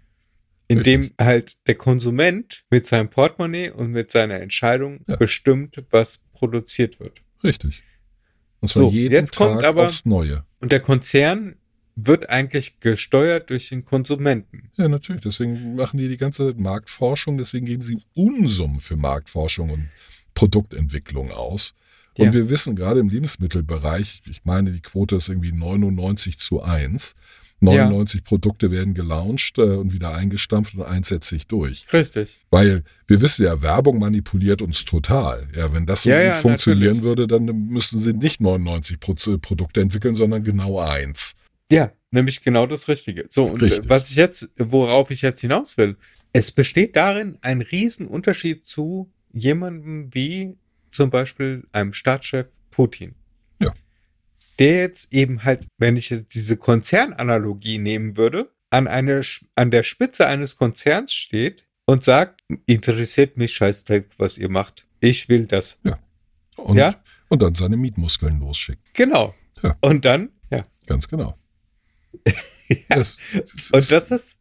In 0.68 0.82
dem 0.84 1.12
halt 1.20 1.56
der 1.66 1.74
Konsument 1.74 2.62
mit 2.70 2.86
seinem 2.86 3.10
Portemonnaie 3.10 3.70
und 3.70 3.90
mit 3.90 4.12
seiner 4.12 4.40
Entscheidung 4.40 5.00
Ja. 5.08 5.16
bestimmt, 5.16 5.82
was 5.90 6.18
produziert 6.32 7.00
wird. 7.00 7.20
Richtig. 7.42 7.82
Und 8.60 8.68
zwar 8.68 8.84
So, 8.84 8.90
jeden 8.90 9.12
jetzt 9.12 9.34
Tag 9.34 9.48
kommt 9.48 9.64
aber- 9.64 9.86
aufs 9.86 10.04
Neue. 10.04 10.44
Und 10.60 10.72
der 10.72 10.80
Konzern 10.80 11.56
wird 11.96 12.30
eigentlich 12.30 12.80
gesteuert 12.80 13.50
durch 13.50 13.68
den 13.68 13.84
Konsumenten. 13.84 14.70
Ja, 14.76 14.88
natürlich. 14.88 15.22
Deswegen 15.22 15.74
machen 15.74 15.98
die 15.98 16.08
die 16.08 16.16
ganze 16.16 16.54
Marktforschung, 16.54 17.36
deswegen 17.38 17.66
geben 17.66 17.82
sie 17.82 17.98
Unsummen 18.14 18.80
für 18.80 18.96
Marktforschung 18.96 19.70
und 19.70 19.88
Produktentwicklung 20.34 21.30
aus. 21.30 21.74
Und 22.18 22.26
Ja. 22.26 22.32
wir 22.32 22.50
wissen 22.50 22.74
gerade 22.76 23.00
im 23.00 23.08
Lebensmittelbereich, 23.08 24.22
ich 24.26 24.44
meine, 24.44 24.72
die 24.72 24.80
Quote 24.80 25.16
ist 25.16 25.28
irgendwie 25.28 25.52
99 25.52 26.38
zu 26.38 26.62
1. 26.62 27.14
99 27.60 28.24
Produkte 28.24 28.70
werden 28.70 28.94
gelauncht 28.94 29.58
äh, 29.58 29.62
und 29.62 29.92
wieder 29.92 30.14
eingestampft 30.14 30.74
und 30.74 30.82
eins 30.82 31.08
setzt 31.08 31.28
sich 31.28 31.46
durch. 31.46 31.84
Richtig. 31.92 32.38
Weil 32.50 32.84
wir 33.06 33.20
wissen 33.20 33.44
ja, 33.44 33.60
Werbung 33.62 33.98
manipuliert 33.98 34.62
uns 34.62 34.84
total. 34.84 35.48
Ja, 35.54 35.72
wenn 35.72 35.86
das 35.86 36.04
so 36.04 36.10
Ja, 36.10 36.16
gut 36.18 36.26
ja, 36.26 36.34
funktionieren 36.36 36.96
natürlich. 36.96 37.04
würde, 37.04 37.26
dann 37.26 37.44
müssten 37.66 37.98
sie 38.00 38.14
nicht 38.14 38.40
99 38.40 38.98
Pro 38.98 39.14
Produkte 39.38 39.80
entwickeln, 39.80 40.14
sondern 40.16 40.42
genau 40.42 40.80
eins. 40.80 41.34
Ja, 41.70 41.92
nämlich 42.10 42.42
genau 42.42 42.66
das 42.66 42.88
Richtige. 42.88 43.26
So, 43.28 43.44
und 43.44 43.62
Richtig. 43.62 43.86
äh, 43.86 43.88
was 43.88 44.10
ich 44.10 44.16
jetzt, 44.16 44.48
worauf 44.56 45.10
ich 45.10 45.22
jetzt 45.22 45.40
hinaus 45.40 45.76
will, 45.76 45.96
es 46.32 46.52
besteht 46.52 46.96
darin 46.96 47.38
ein 47.42 47.60
Riesenunterschied 47.60 48.66
zu 48.66 49.10
jemandem 49.32 50.08
wie 50.12 50.56
zum 50.90 51.10
Beispiel 51.10 51.64
einem 51.72 51.92
Staatschef 51.92 52.48
Putin. 52.70 53.14
Ja. 54.60 54.66
Der 54.66 54.78
jetzt 54.80 55.12
eben 55.12 55.44
halt, 55.44 55.66
wenn 55.78 55.96
ich 55.96 56.10
jetzt 56.10 56.34
diese 56.34 56.56
Konzernanalogie 56.56 57.78
nehmen 57.78 58.16
würde, 58.16 58.50
an, 58.70 58.86
eine, 58.86 59.22
an 59.56 59.70
der 59.70 59.82
Spitze 59.82 60.26
eines 60.26 60.56
Konzerns 60.56 61.12
steht 61.12 61.66
und 61.86 62.04
sagt, 62.04 62.42
interessiert 62.66 63.36
mich 63.36 63.52
scheißdreck, 63.54 64.10
was 64.16 64.38
ihr 64.38 64.48
macht. 64.48 64.86
Ich 65.00 65.28
will 65.28 65.46
das. 65.46 65.78
Und, 66.56 66.76
Ja. 66.76 67.02
und 67.28 67.42
dann 67.42 67.54
seine 67.54 67.76
Mietmuskeln 67.76 68.38
losschickt. 68.38 68.94
Genau. 68.94 69.34
Ja. 69.62 69.76
Und 69.80 70.04
dann, 70.04 70.28
ja. 70.50 70.66
Ganz 70.86 71.08
genau. 71.08 71.36
Das, 72.88 73.18
Und 73.72 73.90
das 73.90 74.12
ist, 74.12 74.38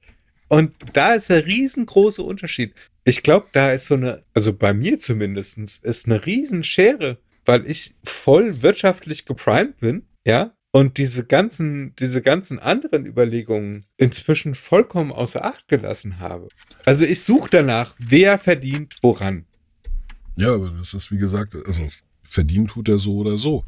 und 0.49 0.73
da 0.93 1.15
ist 1.15 1.29
der 1.31 1.47
riesengroße 1.47 2.21
Unterschied. 2.21 2.75
Ich 3.03 3.23
glaube, 3.23 3.47
da 3.53 3.71
ist 3.71 3.87
so 3.87 3.95
eine, 3.95 4.23
also 4.35 4.53
bei 4.53 4.71
mir 4.71 4.99
zumindestens 4.99 5.77
ist 5.77 6.05
eine 6.05 6.27
Riesenschere, 6.27 7.17
weil 7.45 7.65
ich 7.65 7.95
voll 8.03 8.61
wirtschaftlich 8.61 9.25
geprimed 9.25 9.77
bin, 9.79 10.05
ja, 10.29 10.53
und 10.71 10.99
diese 10.99 11.25
ganzen, 11.25 11.95
diese 11.95 12.21
ganzen 12.21 12.59
anderen 12.59 13.05
Überlegungen 13.05 13.85
inzwischen 13.97 14.53
vollkommen 14.53 15.11
außer 15.11 15.43
Acht 15.43 15.67
gelassen 15.67 16.19
habe. 16.19 16.47
Also 16.85 17.05
ich 17.05 17.23
suche 17.23 17.49
danach, 17.49 17.95
wer 17.97 18.37
verdient 18.37 18.97
woran. 19.01 19.45
Ja, 20.35 20.53
aber 20.53 20.69
das 20.69 20.93
ist 20.93 21.11
wie 21.11 21.17
gesagt, 21.17 21.55
also 21.65 21.87
verdient 22.23 22.69
tut 22.69 22.87
er 22.87 22.99
so 22.99 23.17
oder 23.17 23.37
so. 23.37 23.65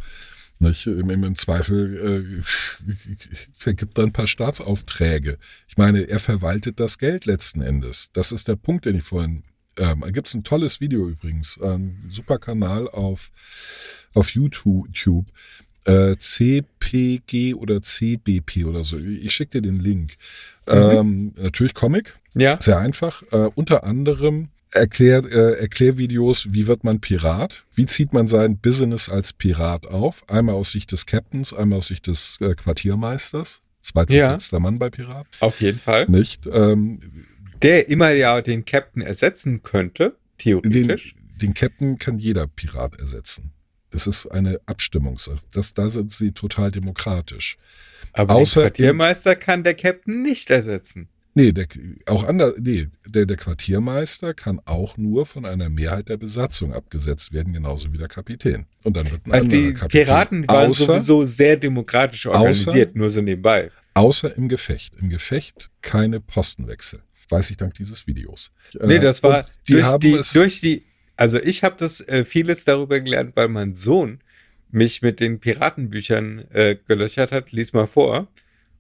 Nicht? 0.60 0.86
Im, 0.86 1.10
Im 1.10 1.36
Zweifel 1.36 2.44
äh, 2.44 2.44
vergibt 3.56 3.98
er 3.98 4.04
ein 4.04 4.14
paar 4.14 4.28
Staatsaufträge. 4.28 5.40
Ich 5.68 5.78
meine, 5.78 6.08
er 6.08 6.20
verwaltet 6.20 6.80
das 6.80 7.00
Geld 7.00 7.26
letzten 7.26 7.62
Endes. 7.62 8.12
Das 8.14 8.32
ist 8.32 8.48
der 8.48 8.58
Punkt, 8.58 8.86
den 8.86 8.98
ich 8.98 9.04
vorhin. 9.04 9.44
Ähm, 9.78 10.02
da 10.02 10.12
gibt 10.12 10.28
es 10.28 10.36
ein 10.36 10.44
tolles 10.44 10.80
Video 10.80 11.10
übrigens, 11.10 11.60
ein 11.60 12.06
super 12.10 12.38
Kanal 12.38 12.88
auf, 12.88 13.32
auf 14.14 14.30
YouTube. 14.36 15.28
Äh, 15.86 16.16
CPG 16.18 17.56
oder 17.56 17.82
CBP 17.82 18.66
oder 18.66 18.84
so. 18.84 18.98
Ich 18.98 19.34
schicke 19.34 19.62
dir 19.62 19.72
den 19.72 19.80
Link. 19.80 20.14
Mhm. 20.68 20.74
Ähm, 20.74 21.34
natürlich 21.38 21.74
Comic. 21.74 22.16
Ja. 22.36 22.62
Sehr 22.62 22.78
einfach. 22.78 23.24
Äh, 23.32 23.50
unter 23.56 23.84
anderem 23.84 24.50
Erklär, 24.74 25.26
äh, 25.26 25.60
Erklärvideos, 25.60 26.54
wie 26.54 26.66
wird 26.66 26.86
man 26.86 27.02
Pirat? 27.02 27.66
Wie 27.76 27.86
zieht 27.86 28.14
man 28.14 28.28
sein 28.28 28.58
Business 28.58 29.10
als 29.10 29.34
Pirat 29.34 29.86
auf? 29.86 30.24
Einmal 30.30 30.56
aus 30.56 30.72
Sicht 30.72 30.94
des 30.94 31.06
Captains, 31.06 31.54
einmal 31.54 31.80
aus 31.80 31.88
Sicht 31.88 32.08
des 32.08 32.38
äh, 32.40 32.56
Quartiermeisters. 32.56 33.62
Zweitwichtigster 33.82 34.58
ja. 34.58 34.62
Mann 34.62 34.80
bei 34.80 34.90
Pirat. 34.90 35.28
Auf 35.42 35.60
jeden 35.60 35.80
Fall. 35.80 36.08
Nicht? 36.08 36.48
Ähm, 36.48 37.00
Der 37.62 37.90
immer 37.90 38.12
ja 38.12 38.40
den 38.42 38.64
Captain 38.64 39.02
ersetzen 39.02 39.62
könnte, 39.62 40.16
theoretisch. 40.38 41.16
Den, 41.16 41.38
den 41.40 41.54
Captain 41.54 41.98
kann 41.98 42.18
jeder 42.18 42.48
Pirat 42.48 42.98
ersetzen. 42.98 43.52
Das 43.92 44.08
ist 44.08 44.28
eine 44.28 44.60
Abstimmung. 44.66 45.20
Das, 45.52 45.74
da 45.74 45.90
sind 45.90 46.12
sie 46.12 46.32
total 46.32 46.72
demokratisch. 46.72 47.58
Aber 48.14 48.36
Außer 48.36 48.62
den 48.62 48.70
Quartiermeister 48.70 49.36
kann 49.36 49.64
der 49.64 49.76
Captain 49.76 50.22
nicht 50.22 50.50
ersetzen. 50.50 51.08
Nee, 51.34 51.54
der, 51.54 51.66
auch 52.08 52.24
anders, 52.24 52.56
nee, 52.60 52.88
der, 53.06 53.26
der 53.26 53.38
Quartiermeister 53.38 54.34
kann 54.34 54.60
auch 54.66 54.98
nur 54.98 55.26
von 55.26 55.46
einer 55.46 55.70
Mehrheit 55.70 56.10
der 56.10 56.18
Besatzung 56.18 56.74
abgesetzt 56.74 57.32
werden, 57.32 57.54
genauso 57.54 57.94
wie 57.94 57.98
der 57.98 58.10
Kapitän. 58.10 58.66
Und 58.84 58.98
dann 58.98 59.10
wird 59.10 59.26
ein 59.28 59.32
also 59.32 59.48
die 59.48 59.74
Kapitän. 59.74 60.06
Piraten 60.06 60.48
waren 60.48 60.72
außer, 60.72 60.86
sowieso 60.86 61.26
sehr 61.26 61.56
demokratisch 61.56 62.26
organisiert, 62.26 62.90
außer, 62.90 62.98
nur 62.98 63.10
so 63.10 63.22
nebenbei. 63.22 63.72
Außer 63.94 64.36
im 64.36 64.50
Gefecht. 64.50 64.94
Im 65.00 65.10
Gefecht 65.10 65.70
keine 65.82 66.20
Postenwechsel. 66.20 67.02
Weiß 67.30 67.50
ich 67.50 67.56
dank 67.56 67.76
dieses 67.76 68.08
Videos. 68.08 68.52
Nee, 68.82 69.00
das 69.00 69.24
war 69.24 69.46
die 69.70 69.74
durch, 69.74 69.98
die, 70.00 70.22
durch 70.34 70.60
die, 70.60 70.84
also 71.22 71.40
ich 71.40 71.64
habe 71.64 71.76
das 71.78 72.02
äh, 72.02 72.26
vieles 72.26 72.66
darüber 72.66 73.00
gelernt, 73.00 73.36
weil 73.36 73.48
mein 73.48 73.76
Sohn 73.76 74.22
mich 74.72 75.04
mit 75.04 75.20
den 75.20 75.40
Piratenbüchern 75.40 76.46
äh, 76.52 76.78
gelöchert 76.88 77.32
hat. 77.32 77.52
Lies 77.52 77.74
mal 77.74 77.86
vor. 77.86 78.28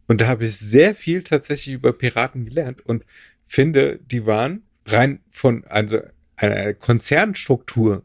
Und 0.07 0.21
da 0.21 0.27
habe 0.27 0.45
ich 0.45 0.57
sehr 0.57 0.95
viel 0.95 1.21
tatsächlich 1.21 1.75
über 1.75 1.93
Piraten 1.93 2.45
gelernt 2.45 2.83
und 2.83 3.05
finde, 3.45 3.99
die 4.09 4.25
waren 4.25 4.63
rein 4.87 5.19
von, 5.29 5.65
also 5.65 5.99
einer 6.35 6.73
Konzernstruktur 6.73 8.01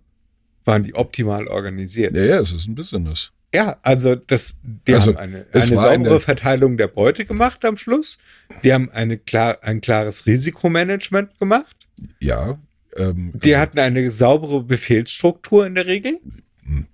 waren 0.66 0.82
die 0.82 0.94
optimal 0.94 1.48
organisiert. 1.48 2.14
Ja, 2.14 2.24
ja, 2.24 2.40
es 2.40 2.52
ist 2.52 2.68
ein 2.68 2.74
Business. 2.74 3.32
Ja, 3.54 3.78
also 3.80 4.16
das, 4.16 4.56
die 4.62 4.92
also, 4.92 5.12
haben 5.12 5.16
eine, 5.16 5.46
eine 5.50 5.62
saubere 5.64 5.92
eine 5.92 6.20
Verteilung 6.20 6.76
der 6.76 6.88
Beute 6.88 7.24
gemacht 7.24 7.64
am 7.64 7.78
Schluss. 7.78 8.18
Die 8.62 8.74
haben 8.74 8.90
eine 8.90 9.16
klar, 9.16 9.60
ein 9.62 9.80
klares 9.80 10.26
Risikomanagement 10.26 11.38
gemacht. 11.38 11.86
Ja. 12.20 12.58
Ähm, 12.96 13.32
die 13.34 13.54
also, 13.54 13.62
hatten 13.62 13.78
eine 13.78 14.10
saubere 14.10 14.62
Befehlsstruktur 14.62 15.66
in 15.66 15.74
der 15.74 15.86
Regel. 15.86 16.18
Hm, 16.64 16.86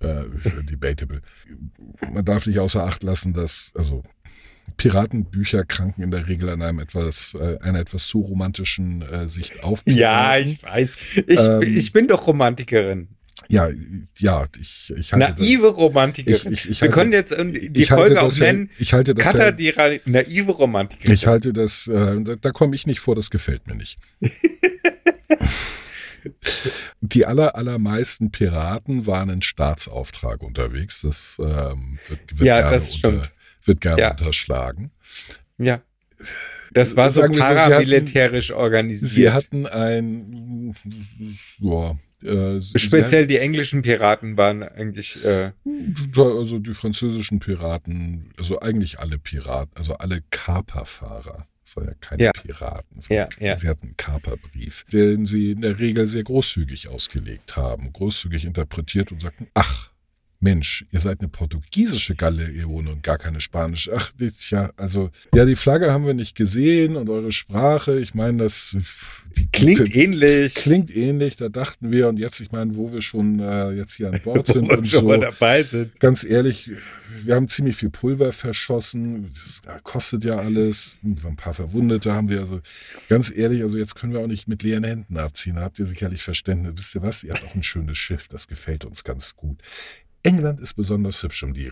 äh, 0.00 0.24
debatable. 0.64 1.22
Man 2.12 2.24
darf 2.24 2.46
nicht 2.46 2.58
außer 2.58 2.84
Acht 2.84 3.02
lassen, 3.02 3.32
dass, 3.32 3.72
also 3.76 4.02
Piratenbücher 4.76 5.64
kranken 5.64 6.02
in 6.02 6.10
der 6.10 6.28
Regel 6.28 6.48
an 6.48 6.62
einem 6.62 6.80
etwas, 6.80 7.36
äh, 7.38 7.58
einer 7.60 7.80
etwas 7.80 8.06
zu 8.06 8.20
romantischen 8.20 9.02
äh, 9.02 9.28
Sicht 9.28 9.62
auf. 9.62 9.82
Ja, 9.86 10.36
ich 10.38 10.62
weiß. 10.62 10.96
Ich, 11.26 11.40
ähm, 11.40 11.62
ich 11.62 11.92
bin 11.92 12.08
doch 12.08 12.26
Romantikerin. 12.26 13.08
Ja, 13.48 13.68
ja, 14.18 14.46
ich, 14.58 14.92
ich 14.96 15.12
halte 15.12 15.32
Naive 15.32 15.68
das, 15.68 15.76
Romantikerin. 15.76 16.52
Ich, 16.52 16.64
ich, 16.64 16.70
ich 16.70 16.80
Wir 16.80 16.88
können 16.88 17.12
jetzt 17.12 17.34
die 17.38 17.84
Folge 17.84 18.22
auch 18.22 18.36
nennen. 18.38 18.70
Ja, 18.72 18.76
ich 18.78 18.92
halte 18.94 19.14
das 19.14 19.24
Katha, 19.24 19.50
die 19.50 19.72
naive 20.06 20.52
Romantikerin. 20.52 21.12
Ich 21.12 21.26
halte 21.26 21.52
das, 21.52 21.86
äh, 21.86 22.22
da, 22.22 22.36
da 22.36 22.50
komme 22.52 22.74
ich 22.74 22.86
nicht 22.86 23.00
vor, 23.00 23.14
das 23.14 23.30
gefällt 23.30 23.66
mir 23.66 23.74
nicht. 23.74 23.98
die 27.00 27.26
aller, 27.26 27.54
allermeisten 27.56 28.30
Piraten 28.30 29.06
waren 29.06 29.30
in 29.30 29.42
Staatsauftrag 29.42 30.42
unterwegs. 30.42 31.02
Das 31.02 31.38
ähm, 31.40 31.98
wird, 32.08 32.38
wird 32.38 32.46
ja, 32.46 32.56
gerne 32.56 32.70
das 32.70 32.94
stimmt. 32.96 33.14
Unter, 33.14 33.30
wird 33.64 33.80
gerne 33.80 34.00
ja. 34.00 34.10
unterschlagen. 34.12 34.90
Ja. 35.58 35.82
Das 36.72 36.96
war 36.96 37.10
so 37.10 37.22
paramilitärisch 37.22 38.48
so, 38.48 38.56
organisiert. 38.56 39.10
Sie 39.10 39.30
hatten 39.30 39.66
ein, 39.66 40.74
boah, 41.58 41.98
äh, 42.24 42.60
Speziell 42.76 43.26
die 43.26 43.36
englischen 43.36 43.82
Piraten 43.82 44.36
waren 44.36 44.62
eigentlich. 44.62 45.22
Äh, 45.24 45.52
also 46.16 46.58
die 46.58 46.74
französischen 46.74 47.38
Piraten, 47.38 48.32
also 48.38 48.60
eigentlich 48.60 48.98
alle 48.98 49.18
Piraten, 49.18 49.76
also 49.76 49.94
alle 49.98 50.22
Kaperfahrer. 50.30 51.46
Das 51.64 51.76
waren 51.76 51.86
ja 51.88 51.94
keine 52.00 52.22
ja. 52.24 52.32
Piraten. 52.32 53.00
Ja, 53.08 53.28
ja. 53.38 53.56
Sie 53.56 53.68
hatten 53.68 53.86
einen 53.86 53.96
Kaperbrief, 53.96 54.84
den 54.92 55.26
sie 55.26 55.52
in 55.52 55.62
der 55.62 55.78
Regel 55.78 56.06
sehr 56.06 56.22
großzügig 56.22 56.88
ausgelegt 56.88 57.56
haben, 57.56 57.92
großzügig 57.92 58.44
interpretiert 58.44 59.10
und 59.12 59.22
sagten, 59.22 59.48
ach, 59.54 59.90
Mensch, 60.40 60.84
ihr 60.90 61.00
seid 61.00 61.20
eine 61.20 61.28
portugiesische 61.28 62.14
Galeone 62.14 62.90
und 62.90 63.02
gar 63.02 63.18
keine 63.18 63.40
spanische. 63.40 63.92
Ach, 63.96 64.12
ja, 64.50 64.70
also, 64.76 65.10
ja, 65.34 65.44
die 65.44 65.56
Flagge 65.56 65.90
haben 65.90 66.06
wir 66.06 66.14
nicht 66.14 66.36
gesehen 66.36 66.96
und 66.96 67.08
eure 67.08 67.32
Sprache, 67.32 67.98
ich 67.98 68.14
meine, 68.14 68.42
das 68.42 68.76
die, 69.36 69.48
klingt 69.48 69.94
die, 69.94 70.02
ähnlich. 70.02 70.54
Klingt 70.54 70.94
ähnlich, 70.94 71.36
da 71.36 71.48
dachten 71.48 71.90
wir 71.90 72.08
und 72.08 72.18
jetzt, 72.18 72.40
ich 72.40 72.52
meine, 72.52 72.76
wo 72.76 72.92
wir 72.92 73.00
schon 73.00 73.40
äh, 73.40 73.70
jetzt 73.72 73.94
hier 73.94 74.08
an 74.08 74.20
Bord 74.24 74.46
sind 74.46 74.70
und 74.70 74.88
schon 74.88 75.00
so. 75.00 75.06
Mal 75.08 75.20
dabei 75.20 75.62
sind. 75.62 75.98
Ganz 75.98 76.24
ehrlich, 76.24 76.70
wir 77.22 77.34
haben 77.34 77.48
ziemlich 77.48 77.76
viel 77.76 77.90
Pulver 77.90 78.32
verschossen, 78.32 79.32
das 79.44 79.82
kostet 79.82 80.24
ja 80.24 80.36
alles, 80.36 80.96
ein 81.02 81.36
paar 81.36 81.54
Verwundete 81.54 82.12
haben 82.12 82.28
wir, 82.28 82.40
also 82.40 82.60
ganz 83.08 83.32
ehrlich, 83.34 83.62
also 83.62 83.78
jetzt 83.78 83.94
können 83.94 84.12
wir 84.12 84.20
auch 84.20 84.26
nicht 84.26 84.48
mit 84.48 84.62
leeren 84.62 84.84
Händen 84.84 85.16
abziehen, 85.16 85.56
da 85.56 85.62
habt 85.62 85.78
ihr 85.78 85.86
sicherlich 85.86 86.22
Verständnis. 86.22 86.74
Wisst 86.76 86.94
ihr 86.94 87.02
was, 87.02 87.24
ihr 87.24 87.32
habt 87.32 87.44
auch 87.44 87.54
ein 87.54 87.62
schönes 87.62 87.98
Schiff, 87.98 88.28
das 88.28 88.48
gefällt 88.48 88.84
uns 88.84 89.04
ganz 89.04 89.36
gut. 89.36 89.62
England 90.24 90.58
ist 90.58 90.74
besonders 90.74 91.22
hübsch 91.22 91.42
um 91.42 91.52
die, 91.54 91.70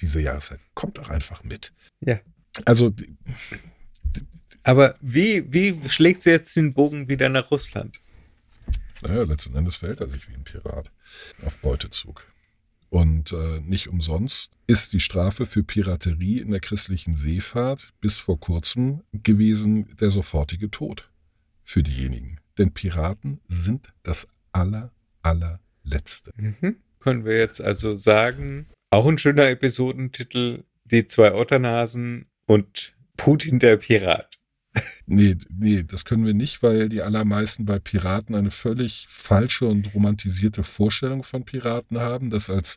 diese 0.00 0.20
Jahreszeit. 0.20 0.60
Kommt 0.74 0.98
doch 0.98 1.10
einfach 1.10 1.44
mit. 1.44 1.72
Ja. 2.00 2.18
Also. 2.64 2.92
Aber 4.62 4.94
wie, 5.00 5.52
wie 5.52 5.88
schlägt 5.88 6.22
sie 6.22 6.30
jetzt 6.30 6.56
den 6.56 6.72
Bogen 6.72 7.08
wieder 7.08 7.28
nach 7.28 7.50
Russland? 7.50 8.00
Naja, 9.02 9.22
letzten 9.22 9.54
Endes 9.54 9.76
verhält 9.76 10.00
er 10.00 10.08
sich 10.08 10.28
wie 10.28 10.34
ein 10.34 10.44
Pirat 10.44 10.90
auf 11.44 11.56
Beutezug. 11.58 12.24
Und 12.88 13.32
äh, 13.32 13.60
nicht 13.60 13.88
umsonst 13.88 14.52
ist 14.66 14.92
die 14.92 15.00
Strafe 15.00 15.46
für 15.46 15.62
Piraterie 15.62 16.40
in 16.40 16.50
der 16.50 16.60
christlichen 16.60 17.16
Seefahrt 17.16 17.92
bis 18.00 18.18
vor 18.18 18.40
kurzem 18.40 19.02
gewesen 19.12 19.96
der 19.98 20.10
sofortige 20.10 20.70
Tod 20.70 21.08
für 21.62 21.82
diejenigen. 21.82 22.40
Denn 22.58 22.72
Piraten 22.72 23.40
sind 23.48 23.92
das 24.02 24.26
aller, 24.52 24.92
allerletzte. 25.22 26.32
Mhm 26.36 26.76
können 27.00 27.24
wir 27.24 27.38
jetzt 27.38 27.60
also 27.60 27.96
sagen, 27.96 28.68
auch 28.90 29.06
ein 29.06 29.18
schöner 29.18 29.48
Episodentitel, 29.48 30.64
die 30.84 31.06
zwei 31.06 31.32
Otternasen 31.32 32.26
und 32.46 32.94
Putin 33.16 33.58
der 33.58 33.76
Pirat. 33.76 34.38
Nee, 35.12 35.36
nee, 35.52 35.82
das 35.82 36.04
können 36.04 36.24
wir 36.24 36.34
nicht, 36.34 36.62
weil 36.62 36.88
die 36.88 37.02
allermeisten 37.02 37.64
bei 37.64 37.80
Piraten 37.80 38.36
eine 38.36 38.52
völlig 38.52 39.06
falsche 39.08 39.66
und 39.66 39.92
romantisierte 39.92 40.62
Vorstellung 40.62 41.24
von 41.24 41.44
Piraten 41.44 41.98
haben, 41.98 42.30
das 42.30 42.48
als 42.48 42.76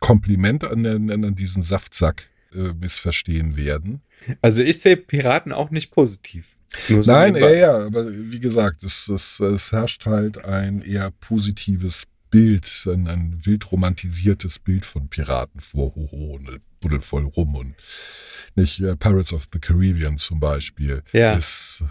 Kompliment 0.00 0.64
an, 0.64 0.82
den, 0.82 1.24
an 1.24 1.34
diesen 1.36 1.62
Saftsack 1.62 2.28
äh, 2.52 2.72
missverstehen 2.72 3.56
werden. 3.56 4.00
Also 4.42 4.62
ich 4.62 4.80
sehe 4.80 4.96
Piraten 4.96 5.52
auch 5.52 5.70
nicht 5.70 5.92
positiv. 5.92 6.56
So 6.88 7.00
Nein, 7.00 7.36
ja, 7.36 7.50
ja, 7.50 7.86
aber 7.86 8.12
wie 8.12 8.40
gesagt, 8.40 8.82
es, 8.82 9.08
es, 9.08 9.38
es 9.38 9.72
herrscht 9.72 10.06
halt 10.06 10.44
ein 10.44 10.82
eher 10.82 11.10
positives 11.10 12.06
Bild, 12.30 12.86
ein, 12.86 13.08
ein 13.08 13.44
wild 13.44 13.70
romantisiertes 13.72 14.58
Bild 14.58 14.84
von 14.84 15.08
Piraten 15.08 15.60
vor, 15.60 15.94
hoho, 15.94 16.34
und 16.34 16.60
buddelt 16.80 17.04
voll 17.04 17.24
rum 17.24 17.54
und 17.54 17.74
nicht 18.56 18.80
äh, 18.80 18.96
Pirates 18.96 19.32
of 19.32 19.48
the 19.52 19.58
Caribbean 19.58 20.18
zum 20.18 20.40
Beispiel 20.40 21.02
ja. 21.12 21.34
ist, 21.34 21.84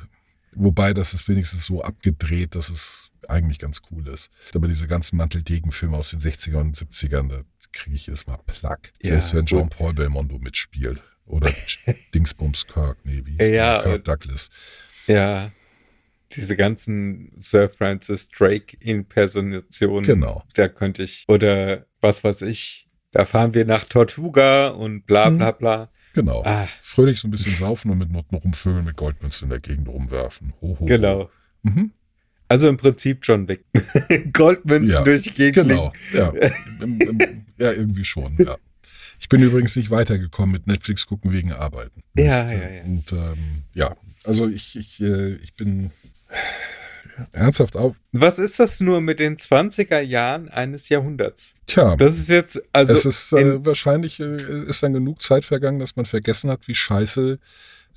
wobei 0.53 0.93
das 0.93 1.13
ist 1.13 1.27
wenigstens 1.27 1.65
so 1.65 1.83
abgedreht, 1.83 2.55
dass 2.55 2.69
es 2.69 3.11
eigentlich 3.27 3.59
ganz 3.59 3.81
cool 3.91 4.07
ist. 4.07 4.31
Aber 4.55 4.67
diese 4.67 4.87
ganzen 4.87 5.17
Manteldegen-Filme 5.17 5.95
aus 5.95 6.09
den 6.11 6.19
60ern 6.19 6.61
und 6.61 6.77
70ern, 6.77 7.29
da 7.29 7.41
kriege 7.71 7.95
ich 7.95 8.07
jedes 8.07 8.25
Mal 8.25 8.37
Plack. 8.45 8.91
Ja, 9.03 9.11
Selbst 9.11 9.33
wenn 9.33 9.45
Jean-Paul 9.45 9.93
Belmondo 9.93 10.39
mitspielt. 10.39 11.01
Oder 11.25 11.53
Dingsbums 12.15 12.65
Kirk, 12.65 12.97
nee, 13.03 13.21
wie 13.23 13.37
hieß 13.37 13.51
ja, 13.51 13.81
der? 13.81 13.83
Kirk 13.83 14.05
Douglas. 14.05 14.49
Ja, 15.05 15.51
diese 16.35 16.55
ganzen 16.55 17.31
Sir 17.39 17.69
Francis 17.69 18.29
Drake 18.29 18.77
Impersonationen. 18.79 20.03
Genau. 20.03 20.43
Da 20.55 20.67
könnte 20.67 21.03
ich, 21.03 21.25
oder 21.27 21.85
was 22.01 22.23
weiß 22.23 22.43
ich, 22.43 22.87
Da 23.11 23.25
fahren 23.25 23.53
wir 23.53 23.65
nach 23.65 23.85
Tortuga 23.85 24.67
und 24.69 25.05
bla 25.05 25.29
bla 25.29 25.51
bla. 25.51 25.89
Genau. 26.13 26.43
Ah, 26.43 26.67
Fröhlich 26.81 27.19
so 27.19 27.27
ein 27.27 27.31
bisschen 27.31 27.55
saufen 27.55 27.91
und 27.91 27.97
mit 27.97 28.11
Noten 28.11 28.35
rumvögeln, 28.35 28.85
mit 28.85 28.97
Goldmünzen 28.97 29.45
in 29.45 29.49
der 29.49 29.59
Gegend 29.59 29.87
rumwerfen. 29.87 30.53
Ho, 30.61 30.69
ho, 30.69 30.79
ho. 30.81 30.85
genau. 30.85 31.29
Mhm. 31.63 31.91
Also 32.47 32.67
im 32.67 32.77
Prinzip 32.77 33.19
John 33.23 33.47
Wick. 33.47 33.63
Goldmünzen 34.33 34.95
Ja, 34.95 35.03
durch 35.03 35.21
die 35.21 35.31
Gegend. 35.31 35.69
Genau. 35.69 35.93
Ja. 36.13 36.33
Im, 36.81 36.99
im, 37.01 37.19
ja, 37.57 37.71
irgendwie 37.73 38.05
schon, 38.05 38.35
ja. 38.39 38.57
Ich 39.19 39.29
bin 39.29 39.43
übrigens 39.43 39.75
nicht 39.75 39.91
weitergekommen 39.91 40.53
mit 40.53 40.65
Netflix 40.65 41.05
gucken 41.05 41.31
wegen 41.31 41.51
Arbeiten. 41.51 42.01
Ja, 42.17 42.41
Und, 42.43 42.49
ja, 42.49 42.53
äh, 42.53 42.77
ja. 42.77 42.83
Und 42.85 43.11
ähm, 43.11 43.37
ja, 43.73 43.97
also 44.23 44.47
ich, 44.47 44.77
ich, 44.77 45.01
äh, 45.01 45.33
ich 45.35 45.53
bin 45.55 45.91
ernsthaft 47.33 47.75
auf. 47.75 47.95
Was 48.11 48.39
ist 48.39 48.59
das 48.59 48.79
nur 48.79 49.01
mit 49.01 49.19
den 49.19 49.35
20er 49.37 49.99
Jahren 49.99 50.49
eines 50.49 50.89
Jahrhunderts? 50.89 51.53
Tja, 51.67 51.95
Das 51.97 52.17
ist 52.17 52.29
jetzt, 52.29 52.61
also 52.71 52.93
es 52.93 53.05
ist 53.05 53.33
äh, 53.33 53.41
in- 53.41 53.65
wahrscheinlich 53.65 54.19
äh, 54.19 54.63
ist 54.67 54.83
dann 54.83 54.93
genug 54.93 55.21
Zeit 55.21 55.43
vergangen, 55.45 55.79
dass 55.79 55.95
man 55.95 56.05
vergessen 56.05 56.49
hat, 56.49 56.67
wie 56.67 56.75
scheiße 56.75 57.37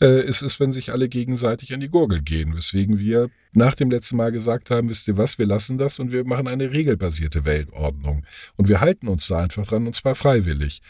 äh, 0.01 0.05
es 0.07 0.43
ist, 0.43 0.59
wenn 0.59 0.73
sich 0.73 0.91
alle 0.91 1.09
gegenseitig 1.09 1.73
an 1.73 1.81
die 1.81 1.89
Gurgel 1.89 2.21
gehen. 2.21 2.57
Weswegen 2.57 2.99
wir 2.99 3.31
nach 3.53 3.75
dem 3.75 3.91
letzten 3.91 4.17
Mal 4.17 4.33
gesagt 4.33 4.71
haben, 4.71 4.89
wisst 4.89 5.07
ihr 5.07 5.17
was, 5.17 5.39
wir 5.39 5.47
lassen 5.47 5.79
das 5.79 5.99
und 6.01 6.11
wir 6.11 6.25
machen 6.25 6.49
eine 6.49 6.73
regelbasierte 6.73 7.45
Weltordnung. 7.45 8.25
Und 8.57 8.69
wir 8.69 8.81
halten 8.81 9.07
uns 9.07 9.29
da 9.29 9.39
einfach 9.39 9.67
dran 9.67 9.87
und 9.87 9.95
zwar 9.95 10.17
freiwillig. 10.17 10.83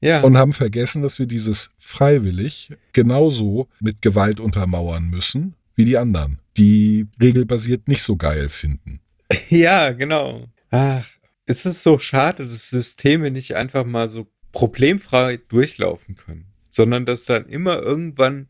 ja. 0.00 0.22
Und 0.22 0.36
haben 0.36 0.52
vergessen, 0.52 1.02
dass 1.02 1.20
wir 1.20 1.26
dieses 1.26 1.70
freiwillig 1.78 2.70
genauso 2.92 3.68
mit 3.80 4.02
Gewalt 4.02 4.40
untermauern 4.40 5.08
müssen 5.10 5.54
wie 5.78 5.84
die 5.84 5.96
anderen, 5.96 6.40
die 6.56 7.06
regelbasiert 7.22 7.86
nicht 7.88 8.02
so 8.02 8.16
geil 8.16 8.48
finden. 8.50 9.00
Ja, 9.50 9.90
genau. 9.92 10.48
Ach, 10.70 11.06
es 11.46 11.64
ist 11.66 11.82
so 11.82 11.98
schade, 11.98 12.46
dass 12.46 12.70
Systeme 12.70 13.30
nicht 13.30 13.54
einfach 13.56 13.84
mal 13.84 14.08
so 14.08 14.26
problemfrei 14.52 15.36
durchlaufen 15.48 16.16
können, 16.16 16.46
sondern 16.70 17.06
dass 17.06 17.24
dann 17.26 17.46
immer 17.46 17.78
irgendwann 17.78 18.48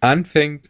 anfängt, 0.00 0.68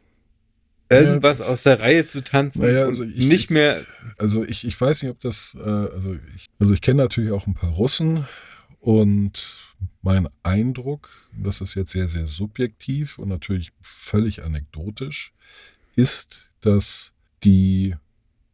irgendwas 0.91 1.41
aus 1.41 1.63
der 1.65 1.81
Reihe 1.81 2.07
zu 2.07 2.23
tanzen 2.23 2.63
Naja, 2.63 2.85
also 2.85 3.03
ich- 3.05 3.27
nicht 3.27 3.51
mehr. 3.51 3.85
Also 4.19 4.45
ich, 4.45 4.67
ich 4.67 4.79
weiß 4.81 5.03
nicht, 5.03 5.11
ob 5.11 5.21
das, 5.21 5.57
äh, 5.59 5.61
also 5.69 6.17
ich, 6.37 6.47
also 6.59 6.73
ich 6.75 6.81
kenne 6.81 7.03
natürlich 7.03 7.31
auch 7.33 7.47
ein 7.47 7.55
paar 7.55 7.71
Russen 7.71 8.27
und 8.81 9.59
mein 10.03 10.29
Eindruck, 10.43 11.09
das 11.37 11.61
ist 11.61 11.75
jetzt 11.75 11.93
sehr, 11.93 12.09
sehr 12.09 12.27
subjektiv 12.27 13.19
und 13.19 13.29
natürlich 13.29 13.73
völlig 13.81 14.43
anekdotisch, 14.43 15.33
ist, 15.97 16.51
dass 16.61 17.13
die 17.43 17.95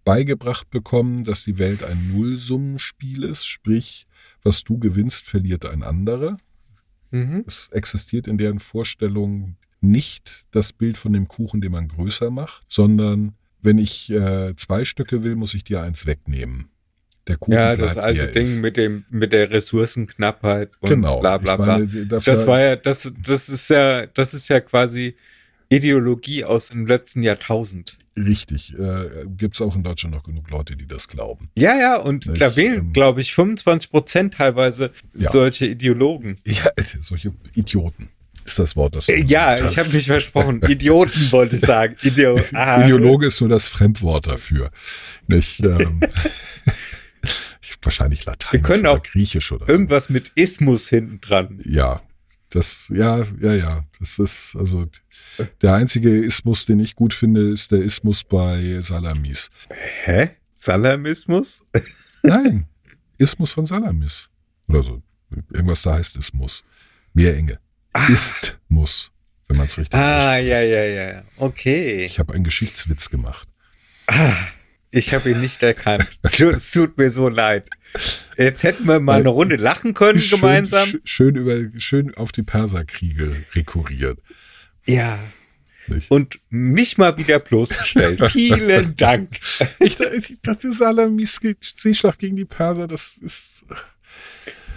beigebracht 0.04 0.70
bekommen, 0.70 1.24
dass 1.24 1.44
die 1.44 1.58
Welt 1.58 1.82
ein 1.82 2.12
Nullsummenspiel 2.12 3.24
ist, 3.24 3.46
sprich, 3.46 4.06
was 4.42 4.62
du 4.62 4.78
gewinnst, 4.78 5.26
verliert 5.26 5.66
ein 5.66 5.82
anderer. 5.82 6.36
Mhm. 7.10 7.44
Es 7.46 7.68
existiert 7.72 8.28
in 8.28 8.38
deren 8.38 8.60
Vorstellung 8.60 9.56
nicht 9.80 10.44
das 10.52 10.72
Bild 10.72 10.96
von 10.96 11.12
dem 11.12 11.28
Kuchen, 11.28 11.60
den 11.60 11.72
man 11.72 11.88
größer 11.88 12.30
macht, 12.30 12.64
sondern 12.68 13.34
wenn 13.62 13.78
ich 13.78 14.10
äh, 14.10 14.54
zwei 14.56 14.84
Stücke 14.84 15.22
will, 15.22 15.34
muss 15.34 15.54
ich 15.54 15.64
dir 15.64 15.82
eins 15.82 16.06
wegnehmen. 16.06 16.68
Der 17.26 17.36
Kuchen 17.36 17.54
Ja, 17.54 17.74
das 17.74 17.96
alte 17.96 18.28
Ding 18.28 18.44
ist. 18.44 18.60
mit 18.60 18.76
dem, 18.76 19.04
mit 19.10 19.32
der 19.32 19.50
Ressourcenknappheit 19.50 20.70
und 20.80 20.88
genau. 20.88 21.20
bla 21.20 21.38
bla 21.38 21.56
bla. 21.56 21.78
meine, 21.78 22.06
Das 22.06 22.46
war 22.46 22.60
ja, 22.60 22.76
das, 22.76 23.10
das 23.24 23.48
ist 23.48 23.68
ja, 23.68 24.06
das 24.06 24.34
ist 24.34 24.46
ja 24.48 24.60
quasi 24.60 25.16
Ideologie 25.68 26.44
aus 26.44 26.68
dem 26.68 26.86
letzten 26.86 27.22
Jahrtausend. 27.22 27.96
richtig. 28.16 28.72
Äh, 28.78 29.26
Gibt 29.26 29.54
es 29.56 29.60
auch 29.62 29.74
in 29.76 29.82
Deutschland 29.82 30.14
noch 30.14 30.22
genug 30.22 30.48
Leute, 30.50 30.76
die 30.76 30.86
das 30.86 31.08
glauben. 31.08 31.50
Ja, 31.56 31.74
ja, 31.78 31.96
und 31.96 32.26
Ich, 32.26 32.38
da 32.38 32.54
wählen, 32.56 32.78
ähm, 32.80 32.92
glaube 32.92 33.20
ich, 33.20 33.34
25 33.34 33.90
Prozent 33.90 34.34
teilweise 34.34 34.92
Ja. 35.14 35.28
solche 35.28 35.66
Ideologen. 35.66 36.36
Ja, 36.46 36.70
solche 37.00 37.32
Idioten 37.54 38.08
ist 38.44 38.58
das 38.60 38.76
Wort, 38.76 38.94
das 38.94 39.06
du 39.06 39.12
Äh, 39.12 39.24
Ja, 39.24 39.54
gesagt 39.56 39.72
ich 39.72 39.78
habe 39.78 39.88
mich 39.96 40.06
versprochen. 40.06 40.62
Idioten 40.68 41.32
wollte 41.32 41.56
ich 41.56 41.62
sagen. 41.62 41.96
Ideo 42.02 42.40
ah, 42.52 42.82
Ideologe 42.82 43.26
ist 43.26 43.40
nur 43.40 43.50
das 43.50 43.66
Fremdwort 43.68 44.28
dafür. 44.28 44.70
Nicht, 45.26 45.60
ähm, 45.64 46.00
wahrscheinlich 47.82 48.24
Latein 48.24 48.52
Wir 48.52 48.60
können 48.60 48.80
oder 48.82 48.92
auch 48.92 49.02
Griechisch 49.02 49.52
oder 49.52 49.66
so. 49.66 49.72
Irgendwas 49.72 50.08
mit 50.08 50.32
Ismus 50.36 50.88
hinten 50.88 51.20
dran. 51.20 51.60
Ja, 51.64 52.02
das, 52.50 52.90
ja, 52.94 53.24
ja, 53.40 53.54
ja. 53.54 53.84
Das 53.98 54.18
ist, 54.18 54.56
also, 54.56 54.86
der 55.62 55.74
einzige 55.74 56.10
Ismus, 56.10 56.66
den 56.66 56.80
ich 56.80 56.94
gut 56.94 57.12
finde, 57.14 57.48
ist 57.48 57.72
der 57.72 57.80
Ismus 57.82 58.24
bei 58.24 58.80
Salamis. 58.80 59.50
Hä? 60.04 60.30
Salamismus? 60.54 61.62
Nein, 62.22 62.66
Ismus 63.18 63.52
von 63.52 63.66
Salamis. 63.66 64.28
Oder 64.68 64.82
so. 64.82 65.02
Irgendwas 65.52 65.82
da 65.82 65.94
heißt 65.94 66.16
Ismus. 66.16 66.64
Meerenge. 67.12 67.58
Istmus, 68.08 69.10
wenn 69.48 69.56
man 69.56 69.66
es 69.66 69.78
richtig 69.78 69.98
Ah, 69.98 70.36
ja, 70.36 70.60
ja, 70.60 70.84
ja. 70.84 71.22
Okay. 71.36 72.04
Ich 72.04 72.18
habe 72.18 72.34
einen 72.34 72.44
Geschichtswitz 72.44 73.10
gemacht. 73.10 73.48
Ich 74.90 75.12
habe 75.14 75.30
ihn 75.30 75.40
nicht 75.40 75.62
erkannt. 75.62 76.18
Es 76.38 76.70
tut 76.70 76.96
mir 76.96 77.10
so 77.10 77.28
leid. 77.28 77.68
Jetzt 78.36 78.62
hätten 78.62 78.86
wir 78.86 79.00
mal 79.00 79.20
eine 79.20 79.28
Runde 79.30 79.56
lachen 79.56 79.94
können 79.94 80.20
Schön, 80.20 80.40
gemeinsam. 80.40 80.88
sch- 80.88 81.00
Schön, 81.04 81.36
über, 81.36 81.58
schön 81.78 82.14
auf 82.14 82.32
die 82.32 82.42
Perserkriege 82.42 83.44
rekurriert. 83.54 84.20
Ja. 84.86 85.18
Nicht? 85.88 86.10
Und 86.10 86.40
mich 86.50 86.98
mal 86.98 87.16
wieder 87.16 87.38
bloßgestellt. 87.38 88.20
Vielen 88.32 88.96
Dank. 88.96 89.38
Ich, 89.78 89.98
ich 90.00 90.38
dachte, 90.42 90.72
Salamis 90.72 91.38
Seeschlacht 91.76 92.18
gegen 92.18 92.36
die 92.36 92.44
Perser, 92.44 92.86
das 92.88 93.16
ist. 93.18 93.64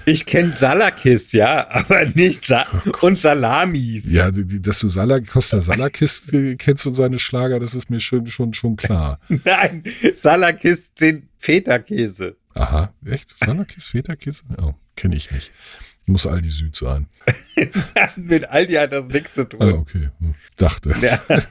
Ich 0.05 0.25
kenne 0.25 0.53
Salakis, 0.53 1.31
ja, 1.33 1.67
aber 1.69 2.05
nicht 2.05 2.45
Sa 2.45 2.65
und 3.01 3.19
Salamis. 3.19 4.11
Ja, 4.13 4.31
dass 4.31 4.79
du 4.79 4.87
Salak, 4.87 5.27
Costa 5.27 5.61
Salakis 5.61 6.23
äh, 6.33 6.55
kennst 6.55 6.85
und 6.87 6.93
seine 6.95 7.19
Schlager, 7.19 7.59
das 7.59 7.75
ist 7.75 7.89
mir 7.89 7.99
schon, 7.99 8.25
schon, 8.27 8.53
schon 8.53 8.75
klar. 8.75 9.19
Nein, 9.45 9.83
Salakis 10.15 10.93
den 10.95 11.29
Feta-Käse. 11.37 12.37
Aha, 12.55 12.93
echt? 13.05 13.35
Salakis, 13.37 13.87
Feta-Käse? 13.87 14.41
Ja, 14.57 14.73
kenne 14.95 15.15
ich 15.15 15.29
nicht. 15.31 15.51
Muss 16.07 16.25
Aldi 16.25 16.49
Süd 16.49 16.75
sein. 16.75 17.05
Mit 18.15 18.45
Aldi 18.49 18.73
hat 18.73 18.91
das 18.93 19.05
nichts 19.09 19.35
zu 19.35 19.41
Ah, 19.41 19.45
tun. 19.45 19.73
okay. 19.73 20.09
Hm, 20.19 20.33
Dachte. 20.55 20.95
Ja, 21.01 21.21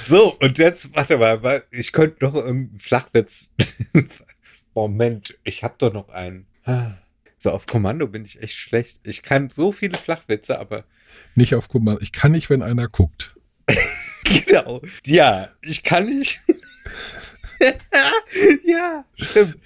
so, 0.00 0.32
und 0.38 0.56
jetzt, 0.56 0.96
warte 0.96 1.18
mal, 1.18 1.62
ich 1.70 1.92
könnte 1.92 2.24
noch 2.24 2.34
irgendeinen 2.34 2.80
Flachwitz. 2.80 3.50
Moment, 4.72 5.38
ich 5.44 5.62
habe 5.62 5.74
doch 5.76 5.92
noch 5.92 6.08
einen. 6.08 6.46
So, 7.38 7.50
auf 7.50 7.66
Kommando 7.66 8.06
bin 8.08 8.24
ich 8.24 8.42
echt 8.42 8.54
schlecht. 8.56 9.00
Ich 9.04 9.22
kann 9.22 9.50
so 9.50 9.70
viele 9.72 9.98
Flachwitze, 9.98 10.58
aber 10.58 10.84
Nicht 11.34 11.54
auf 11.54 11.68
Kommando. 11.68 12.00
Ich 12.02 12.12
kann 12.12 12.32
nicht, 12.32 12.48
wenn 12.50 12.62
einer 12.62 12.88
guckt. 12.88 13.34
genau. 14.24 14.80
Ja, 15.04 15.50
ich 15.62 15.82
kann 15.82 16.06
nicht. 16.06 16.40
ja, 18.64 19.04
stimmt. 19.16 19.56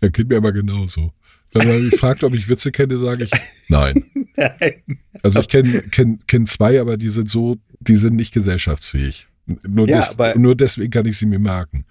Ja, 0.00 0.08
geht 0.08 0.28
mir 0.28 0.36
aber 0.36 0.52
genauso. 0.52 1.12
Wenn 1.52 1.66
man 1.68 1.84
mich 1.86 1.96
fragt, 1.98 2.22
ob 2.22 2.34
ich 2.34 2.48
Witze 2.48 2.70
kenne, 2.72 2.96
sage 2.98 3.24
ich 3.24 3.30
nein. 3.68 4.04
Nein. 4.36 4.82
Also 5.22 5.40
ich 5.40 5.48
kenne 5.48 5.82
kenn, 5.90 6.18
kenn 6.26 6.46
zwei, 6.46 6.80
aber 6.80 6.96
die 6.96 7.10
sind 7.10 7.28
so, 7.30 7.58
die 7.80 7.96
sind 7.96 8.16
nicht 8.16 8.32
gesellschaftsfähig. 8.32 9.26
Nur, 9.68 9.86
Ja, 9.88 9.96
des, 9.98 10.14
aber- 10.18 10.34
nur 10.38 10.54
deswegen 10.56 10.90
kann 10.90 11.04
ich 11.04 11.18
sie 11.18 11.26
mir 11.26 11.38
merken. 11.40 11.84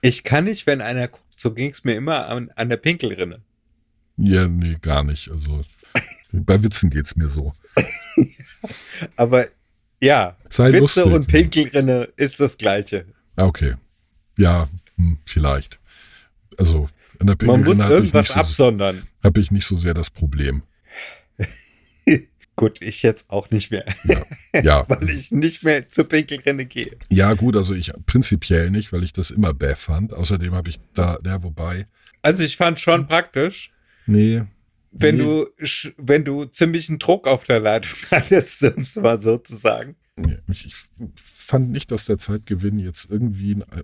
Ich 0.00 0.22
kann 0.22 0.44
nicht, 0.44 0.66
wenn 0.68 0.80
einer 0.80 1.08
guckt. 1.08 1.24
So 1.36 1.52
ging 1.54 1.70
es 1.70 1.82
mir 1.82 1.94
immer 1.96 2.28
an, 2.28 2.50
an 2.54 2.68
der 2.68 2.76
Pinkelrinne. 2.76 3.42
Ja, 4.18 4.46
nee, 4.48 4.76
gar 4.80 5.02
nicht. 5.04 5.30
Also 5.30 5.64
bei 6.32 6.62
Witzen 6.62 6.90
geht's 6.90 7.16
mir 7.16 7.28
so. 7.28 7.54
Aber 9.16 9.46
ja, 10.00 10.36
Sei 10.48 10.68
Witze 10.72 10.80
lustig. 10.80 11.04
und 11.04 11.26
Pinkelrinne 11.26 12.08
ist 12.16 12.38
das 12.40 12.56
Gleiche. 12.58 13.06
Ah, 13.36 13.44
okay. 13.46 13.74
Ja, 14.36 14.68
hm, 14.96 15.18
vielleicht. 15.24 15.78
Also 16.56 16.88
an 17.20 17.26
der 17.28 17.36
Man 17.46 17.60
muss 17.64 17.78
Pinkelrinne 17.78 17.84
habe 17.84 17.94
ich, 17.94 17.98
irgendwas 18.00 18.28
so- 18.28 18.34
absondern. 18.34 19.08
hab 19.22 19.36
ich 19.36 19.50
nicht 19.50 19.66
so 19.66 19.76
sehr 19.76 19.94
das 19.94 20.10
Problem. 20.10 20.62
Gut, 22.56 22.82
ich 22.82 23.02
jetzt 23.04 23.30
auch 23.30 23.50
nicht 23.52 23.70
mehr, 23.70 23.84
Ja, 24.02 24.24
ja, 24.62 24.84
weil 24.88 25.08
ich 25.10 25.30
nicht 25.30 25.62
mehr 25.62 25.88
zur 25.90 26.08
Pinkelrinne 26.08 26.66
gehe. 26.66 26.96
ja 27.08 27.34
gut, 27.34 27.56
also 27.56 27.72
ich 27.72 27.92
prinzipiell 28.06 28.70
nicht, 28.70 28.92
weil 28.92 29.04
ich 29.04 29.12
das 29.12 29.30
immer 29.30 29.54
bäh 29.54 29.76
fand. 29.76 30.12
Außerdem 30.12 30.52
habe 30.54 30.68
ich 30.70 30.80
da, 30.92 31.18
ja, 31.24 31.40
wobei, 31.44 31.84
Also 32.22 32.42
ich 32.42 32.56
fand 32.56 32.80
schon 32.80 33.06
praktisch, 33.06 33.70
nee. 34.08 34.42
wenn 34.90 35.16
nee, 35.16 35.22
du 35.22 35.46
wenn 35.96 36.24
du 36.24 36.44
ziemlichen 36.46 36.98
Druck 36.98 37.26
auf 37.26 37.44
der 37.44 37.60
Leitung 37.60 37.98
hattest, 38.10 38.62
um 38.62 38.80
es 38.80 38.96
mal 38.96 39.20
so 39.20 39.38
zu 39.38 39.56
sagen. 39.56 39.96
ich, 40.50 40.74
fand 41.24 41.70
nicht, 41.70 41.90
dass 41.90 42.04
der 42.04 42.18
Zeitgewinn 42.18 42.78
jetzt 42.78 43.10
irgendwie 43.10 43.52
äh, 43.52 43.82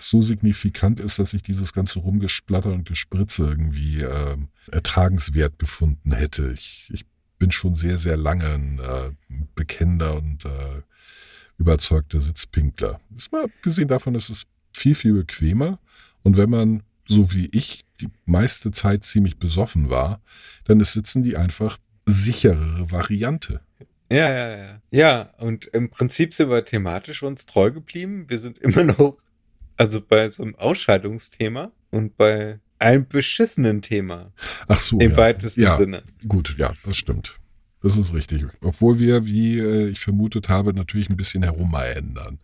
so 0.00 0.20
signifikant 0.20 1.00
ist, 1.00 1.18
dass 1.18 1.32
ich 1.32 1.42
dieses 1.42 1.72
ganze 1.72 2.00
Rumgesplatter 2.00 2.72
und 2.72 2.88
Gespritze 2.88 3.44
irgendwie 3.44 4.02
ähm, 4.02 4.48
ertragenswert 4.70 5.58
gefunden 5.58 6.12
hätte. 6.12 6.52
Ich, 6.52 6.90
ich 6.92 7.06
bin 7.38 7.50
schon 7.50 7.74
sehr, 7.74 7.98
sehr 7.98 8.16
lange 8.16 8.46
ein 8.46 8.80
äh, 8.80 9.10
bekennender 9.54 10.16
und 10.16 10.44
äh, 10.44 10.82
überzeugter 11.56 12.20
Sitzpinkler. 12.20 13.00
Ist 13.14 13.32
mal 13.32 13.44
abgesehen 13.44 13.88
davon, 13.88 14.14
ist 14.14 14.30
es 14.30 14.44
viel, 14.72 14.94
viel 14.94 15.14
bequemer. 15.14 15.78
Und 16.22 16.36
wenn 16.36 16.50
man, 16.50 16.82
so 17.06 17.32
wie 17.32 17.48
ich, 17.52 17.83
die 18.00 18.10
meiste 18.24 18.70
Zeit 18.70 19.04
ziemlich 19.04 19.38
besoffen 19.38 19.90
war, 19.90 20.20
dann 20.64 20.80
ist 20.80 20.92
Sitzen 20.92 21.22
die 21.22 21.36
einfach 21.36 21.78
sicherere 22.06 22.90
Variante. 22.90 23.60
Ja, 24.10 24.30
ja, 24.30 24.56
ja. 24.56 24.82
Ja, 24.90 25.22
und 25.38 25.66
im 25.66 25.90
Prinzip 25.90 26.34
sind 26.34 26.50
wir 26.50 26.64
thematisch 26.64 27.22
uns 27.22 27.46
treu 27.46 27.70
geblieben. 27.70 28.26
Wir 28.28 28.38
sind 28.38 28.58
immer 28.58 28.84
noch, 28.84 29.16
also 29.76 30.00
bei 30.00 30.28
so 30.28 30.42
einem 30.42 30.54
Ausscheidungsthema 30.56 31.72
und 31.90 32.16
bei 32.16 32.60
einem 32.78 33.06
beschissenen 33.06 33.82
Thema 33.82 34.32
Ach 34.68 34.78
so. 34.78 34.98
im 34.98 35.12
ja. 35.12 35.16
weitesten 35.16 35.62
ja, 35.62 35.76
Sinne. 35.76 36.02
Gut, 36.28 36.56
ja, 36.58 36.74
das 36.84 36.96
stimmt. 36.96 37.38
Das 37.84 37.98
ist 37.98 38.14
richtig. 38.14 38.46
Obwohl 38.62 38.98
wir, 38.98 39.26
wie 39.26 39.58
äh, 39.58 39.88
ich 39.88 40.00
vermutet 40.00 40.48
habe, 40.48 40.72
natürlich 40.72 41.10
ein 41.10 41.18
bisschen 41.18 41.42
herumändern. 41.42 42.38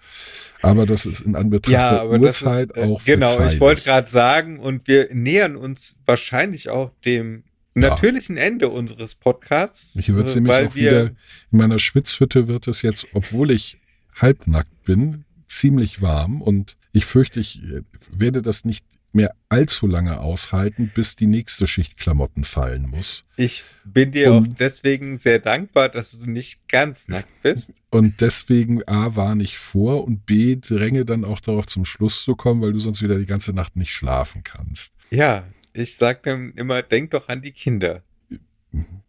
Aber 0.61 0.84
das 0.84 1.07
ist 1.07 1.22
in 1.22 1.34
Anbetracht 1.34 1.72
Ja, 1.72 1.91
der 1.93 2.01
aber 2.03 2.20
Uhrzeit 2.20 2.70
ist, 2.72 2.76
äh, 2.76 2.80
auch 2.84 3.03
genau, 3.03 3.26
ich 3.26 3.32
verzeihlich. 3.32 3.61
wollte 3.61 3.82
gerade 3.84 4.11
sagen, 4.11 4.59
und 4.59 4.86
wir 4.86 5.09
nähern 5.14 5.57
uns 5.57 5.97
wahrscheinlich 6.05 6.68
auch 6.68 6.91
dem 7.07 7.45
natürlichen 7.72 8.36
Ende 8.36 8.68
unseres 8.68 9.14
Podcasts. 9.14 9.99
Hier 9.99 10.14
wird 10.14 10.28
es 10.28 10.36
äh, 10.36 10.41
nämlich 10.41 10.68
auch 10.68 10.74
wieder, 10.74 11.07
in 11.07 11.16
meiner 11.59 11.78
Schwitzhütte 11.78 12.47
wird 12.47 12.68
es 12.68 12.82
jetzt, 12.82 13.07
obwohl 13.14 13.51
ich 13.51 13.78
halbnackt 14.16 14.84
bin, 14.84 15.24
ziemlich 15.49 16.03
warm 16.03 16.43
und 16.43 16.76
ich 16.93 17.07
fürchte, 17.07 17.41
ich 17.41 17.62
äh, 17.62 17.80
werde 18.14 18.43
das 18.43 18.66
nicht 18.66 18.84
mehr 19.12 19.34
allzu 19.48 19.86
lange 19.86 20.20
aushalten, 20.20 20.90
bis 20.94 21.16
die 21.16 21.26
nächste 21.26 21.66
Schicht 21.66 21.96
Klamotten 21.96 22.44
fallen 22.44 22.88
muss. 22.88 23.24
Ich 23.36 23.64
bin 23.84 24.12
dir 24.12 24.32
Und- 24.32 24.52
auch 24.52 24.56
deswegen 24.58 25.18
sehr 25.18 25.38
dankbar, 25.40 25.88
dass 25.88 26.18
du 26.18 26.30
nicht 26.30 26.68
ganz 26.68 27.08
nackt 27.08 27.42
bist. 27.42 27.72
Und 27.90 28.20
deswegen 28.20 28.86
A, 28.86 29.16
warne 29.16 29.42
ich 29.42 29.58
vor 29.58 30.04
und 30.04 30.26
B, 30.26 30.56
dränge 30.56 31.04
dann 31.04 31.24
auch 31.24 31.40
darauf 31.40 31.66
zum 31.66 31.84
Schluss 31.84 32.22
zu 32.22 32.36
kommen, 32.36 32.62
weil 32.62 32.72
du 32.72 32.78
sonst 32.78 33.02
wieder 33.02 33.18
die 33.18 33.26
ganze 33.26 33.52
Nacht 33.52 33.76
nicht 33.76 33.90
schlafen 33.90 34.44
kannst. 34.44 34.92
Ja, 35.11 35.44
ich 35.72 35.96
sag 35.96 36.22
dann 36.22 36.52
immer, 36.52 36.82
denk 36.82 37.11
doch 37.11 37.28
an 37.28 37.42
die 37.42 37.52
Kinder, 37.52 38.02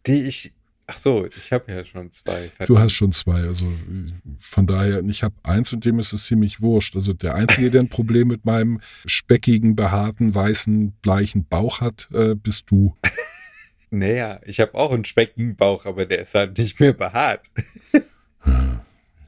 die 0.06 0.22
ich. 0.22 0.52
Ach 0.92 0.98
so, 0.98 1.26
ich 1.26 1.52
habe 1.52 1.72
ja 1.72 1.84
schon 1.84 2.12
zwei. 2.12 2.42
Du 2.42 2.50
verdammt. 2.50 2.78
hast 2.80 2.92
schon 2.92 3.12
zwei, 3.12 3.40
also 3.44 3.64
von 4.38 4.66
daher, 4.66 5.02
ich 5.02 5.22
habe 5.22 5.34
eins 5.42 5.72
und 5.72 5.86
dem 5.86 5.98
ist 5.98 6.12
es 6.12 6.24
ziemlich 6.24 6.60
wurscht. 6.60 6.96
Also 6.96 7.14
der 7.14 7.34
Einzige, 7.34 7.70
der 7.70 7.80
ein 7.80 7.88
Problem 7.88 8.28
mit 8.28 8.44
meinem 8.44 8.78
speckigen, 9.06 9.74
behaarten, 9.74 10.34
weißen, 10.34 10.92
bleichen 11.00 11.46
Bauch 11.46 11.80
hat, 11.80 12.08
äh, 12.12 12.34
bist 12.34 12.64
du. 12.70 12.96
Naja, 13.94 14.40
ich 14.46 14.58
habe 14.58 14.74
auch 14.74 14.90
einen 14.90 15.04
speckigen 15.04 15.54
Bauch, 15.54 15.84
aber 15.84 16.06
der 16.06 16.22
ist 16.22 16.34
halt 16.34 16.56
nicht 16.56 16.80
mehr 16.80 16.94
behaart. 16.94 17.42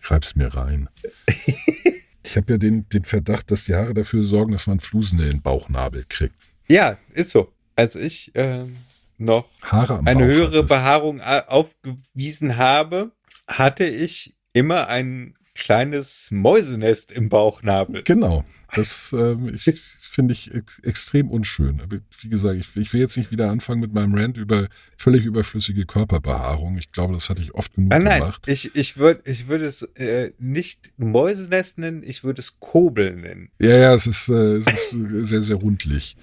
Schreib's 0.00 0.36
mir 0.36 0.48
rein. 0.48 0.88
Ich 2.26 2.38
habe 2.38 2.52
ja 2.52 2.58
den, 2.58 2.88
den 2.88 3.04
Verdacht, 3.04 3.50
dass 3.50 3.64
die 3.64 3.74
Haare 3.74 3.92
dafür 3.92 4.22
sorgen, 4.24 4.52
dass 4.52 4.66
man 4.66 4.80
Flusen 4.80 5.20
in 5.20 5.26
den 5.26 5.42
Bauchnabel 5.42 6.06
kriegt. 6.08 6.34
Ja, 6.66 6.96
ist 7.12 7.28
so. 7.28 7.52
Als 7.76 7.96
ich 7.96 8.32
ähm, 8.34 8.76
noch 9.18 9.48
eine 9.70 10.24
höhere 10.24 10.48
hattest. 10.58 10.68
Behaarung 10.68 11.20
a- 11.20 11.46
aufgewiesen 11.46 12.56
habe, 12.56 13.12
hatte 13.46 13.84
ich 13.84 14.34
immer 14.52 14.88
ein 14.88 15.34
kleines 15.54 16.28
Mäusenest 16.32 17.12
im 17.12 17.28
Bauchnabel. 17.28 18.02
Genau. 18.02 18.44
Das 18.74 19.14
ich, 19.54 19.80
finde 20.00 20.32
ich 20.32 20.52
ex 20.52 20.78
extrem 20.80 21.30
unschön. 21.30 21.80
Aber 21.80 21.98
wie 22.22 22.28
gesagt, 22.28 22.56
ich, 22.58 22.76
ich 22.76 22.92
will 22.92 23.00
jetzt 23.00 23.16
nicht 23.16 23.30
wieder 23.30 23.50
anfangen 23.50 23.80
mit 23.80 23.92
meinem 23.94 24.14
Rant 24.16 24.36
über 24.36 24.66
völlig 24.96 25.24
überflüssige 25.24 25.86
Körperbehaarung. 25.86 26.76
Ich 26.78 26.90
glaube, 26.90 27.14
das 27.14 27.30
hatte 27.30 27.40
ich 27.40 27.54
oft 27.54 27.72
genug 27.74 27.92
Ah, 27.92 28.00
nein, 28.00 28.20
gemacht. 28.20 28.42
ich, 28.46 28.74
ich 28.74 28.96
würde 28.96 29.20
ich 29.30 29.46
würd 29.46 29.62
es 29.62 29.82
äh, 29.94 30.32
nicht 30.38 30.90
Mäusenest 30.96 31.78
nennen, 31.78 32.02
ich 32.04 32.24
würde 32.24 32.40
es 32.40 32.58
Kobel 32.58 33.14
nennen. 33.14 33.50
Ja, 33.60 33.76
ja, 33.76 33.94
es 33.94 34.08
ist, 34.08 34.28
äh, 34.28 34.56
es 34.56 34.66
ist 34.66 34.90
sehr, 35.28 35.42
sehr 35.42 35.56
rundlich. 35.56 36.16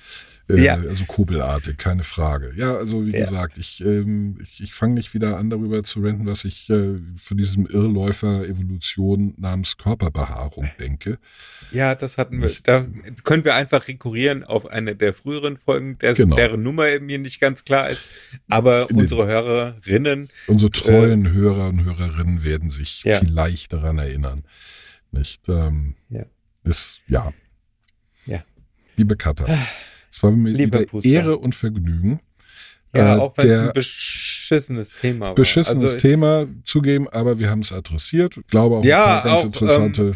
Äh, 0.58 0.64
Ja. 0.64 0.76
Also 0.76 1.06
kobelartig, 1.06 1.78
keine 1.78 2.04
Frage. 2.04 2.52
Ja, 2.56 2.76
also 2.76 3.06
wie 3.06 3.12
Ja. 3.12 3.20
gesagt, 3.20 3.58
ich, 3.58 3.82
ähm, 3.84 4.38
ich, 4.42 4.62
ich 4.62 4.74
fange 4.74 4.94
nicht 4.96 5.14
wieder 5.14 5.38
an, 5.38 5.50
darüber 5.50 5.84
zu 5.84 6.02
renten, 6.02 6.26
was 6.26 6.46
ich 6.46 6.70
äh, 6.70 7.00
von 7.18 7.38
diesem 7.38 7.66
Irrläufer 7.66 8.46
Evolution 8.46 9.34
namens 9.38 9.78
Körperbehaarung 9.78 10.70
denke. 10.80 11.18
Ja, 11.72 11.96
das 11.96 12.18
hatten 12.18 12.42
wir. 12.42 12.52
Da 12.64 12.86
können 13.24 13.46
wir 13.46 13.56
einfach 13.56 13.88
rekurrieren 13.88 14.44
auf 14.44 14.66
eine 14.66 14.96
der 14.96 15.14
früheren 15.14 15.58
Folgen, 15.58 15.98
der, 16.00 16.14
Genau. 16.14 16.36
deren 16.36 16.64
Nummer 16.64 17.00
mir 17.00 17.20
nicht 17.20 17.40
ganz 17.40 17.64
klar 17.64 17.90
ist. 17.90 18.06
Aber 18.50 18.90
In 18.90 18.98
unsere 18.98 19.26
Hörerinnen, 19.28 20.30
Unsere 20.48 20.72
treuen 20.72 21.32
Hörer 21.32 21.70
und 21.70 21.84
Hörerinnen 21.86 22.44
werden 22.44 22.70
sich 22.70 23.06
Äh. 23.06 23.12
Ja. 23.12 23.20
vielleicht 23.20 23.74
daran 23.74 23.98
erinnern. 23.98 24.44
Nicht? 25.12 25.48
Ähm, 25.50 25.96
Ja. 26.10 26.24
Ist, 26.64 27.02
ja. 27.08 27.34
Ja. 28.26 28.44
Liebe 28.98 29.16
Katha, 29.18 29.46
es 30.12 30.22
war 30.22 30.32
mir 30.32 30.52
Lieber 30.52 30.80
wieder 30.80 30.88
Puster. 30.90 31.10
Ehre 31.10 31.38
und 31.38 31.56
Vergnügen. 31.56 32.20
ja, 32.96 33.16
Äh, 33.16 33.20
auch 33.20 33.34
wenn 33.38 33.50
es 33.50 33.60
ein 33.62 33.74
beschissenes 33.74 34.92
Thema 35.00 35.28
war. 35.28 35.36
beschissenes 35.36 35.84
also, 35.94 35.98
Thema 35.98 36.48
zugeben, 36.66 37.08
aber 37.10 37.40
wir 37.40 37.50
haben 37.50 37.62
es 37.62 37.72
adressiert. 37.72 38.38
Ich 38.38 38.48
glaube 38.48 38.78
auch 38.78 38.84
Ja, 38.84 39.18
ein 39.18 39.22
paar 39.22 39.24
ganz 39.24 39.40
auch, 39.42 39.46
interessante. 39.46 40.12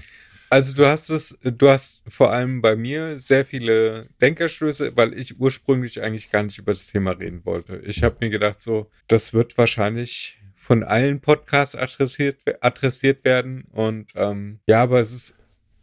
Also 0.49 0.73
du 0.73 0.85
hast 0.85 1.09
es, 1.09 1.37
du 1.41 1.69
hast 1.69 2.01
vor 2.07 2.31
allem 2.31 2.61
bei 2.61 2.75
mir 2.75 3.17
sehr 3.19 3.43
viele 3.45 4.05
Denkerstöße, 4.21 4.95
weil 4.95 5.17
ich 5.17 5.39
ursprünglich 5.39 6.01
eigentlich 6.01 6.29
gar 6.31 6.43
nicht 6.43 6.59
über 6.59 6.73
das 6.73 6.87
Thema 6.87 7.11
reden 7.11 7.41
wollte. 7.45 7.77
Ich 7.85 8.03
habe 8.03 8.17
mir 8.21 8.29
gedacht, 8.29 8.61
so, 8.61 8.89
das 9.07 9.33
wird 9.33 9.57
wahrscheinlich 9.57 10.37
von 10.55 10.83
allen 10.83 11.19
Podcasts 11.19 11.75
adressiert, 11.75 12.37
adressiert 12.61 13.25
werden. 13.25 13.65
Und 13.71 14.11
ähm, 14.15 14.59
ja, 14.67 14.83
aber 14.83 14.99
es 14.99 15.11
ist 15.11 15.35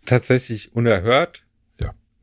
tatsächlich 0.07 0.75
unerhört. 0.75 1.43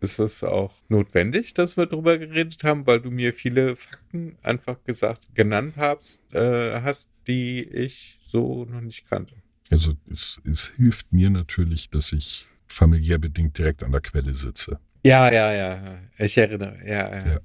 Ja. 0.01 0.05
Es 0.05 0.19
ist 0.19 0.43
auch 0.43 0.73
notwendig, 0.87 1.53
dass 1.53 1.77
wir 1.77 1.85
darüber 1.85 2.17
geredet 2.17 2.63
haben, 2.63 2.87
weil 2.87 3.01
du 3.01 3.11
mir 3.11 3.33
viele 3.33 3.75
Fakten 3.75 4.37
einfach 4.41 4.83
gesagt, 4.83 5.27
genannt 5.35 5.75
hast, 5.77 6.21
äh, 6.33 6.81
hast, 6.81 7.09
die 7.27 7.63
ich 7.63 8.19
so 8.27 8.65
noch 8.65 8.81
nicht 8.81 9.07
kannte. 9.09 9.35
Also 9.71 9.93
es, 10.11 10.41
es 10.49 10.73
hilft 10.75 11.11
mir 11.11 11.29
natürlich, 11.29 11.89
dass 11.89 12.11
ich 12.11 12.47
familiär 12.67 13.19
bedingt 13.19 13.57
direkt 13.57 13.83
an 13.83 13.91
der 13.91 14.01
Quelle 14.01 14.33
sitze. 14.33 14.79
Ja, 15.03 15.31
ja, 15.31 15.53
ja. 15.53 15.99
Ich 16.17 16.37
erinnere. 16.37 16.77
Ja, 16.85 17.15
ja. 17.15 17.27
Ja. 17.27 17.39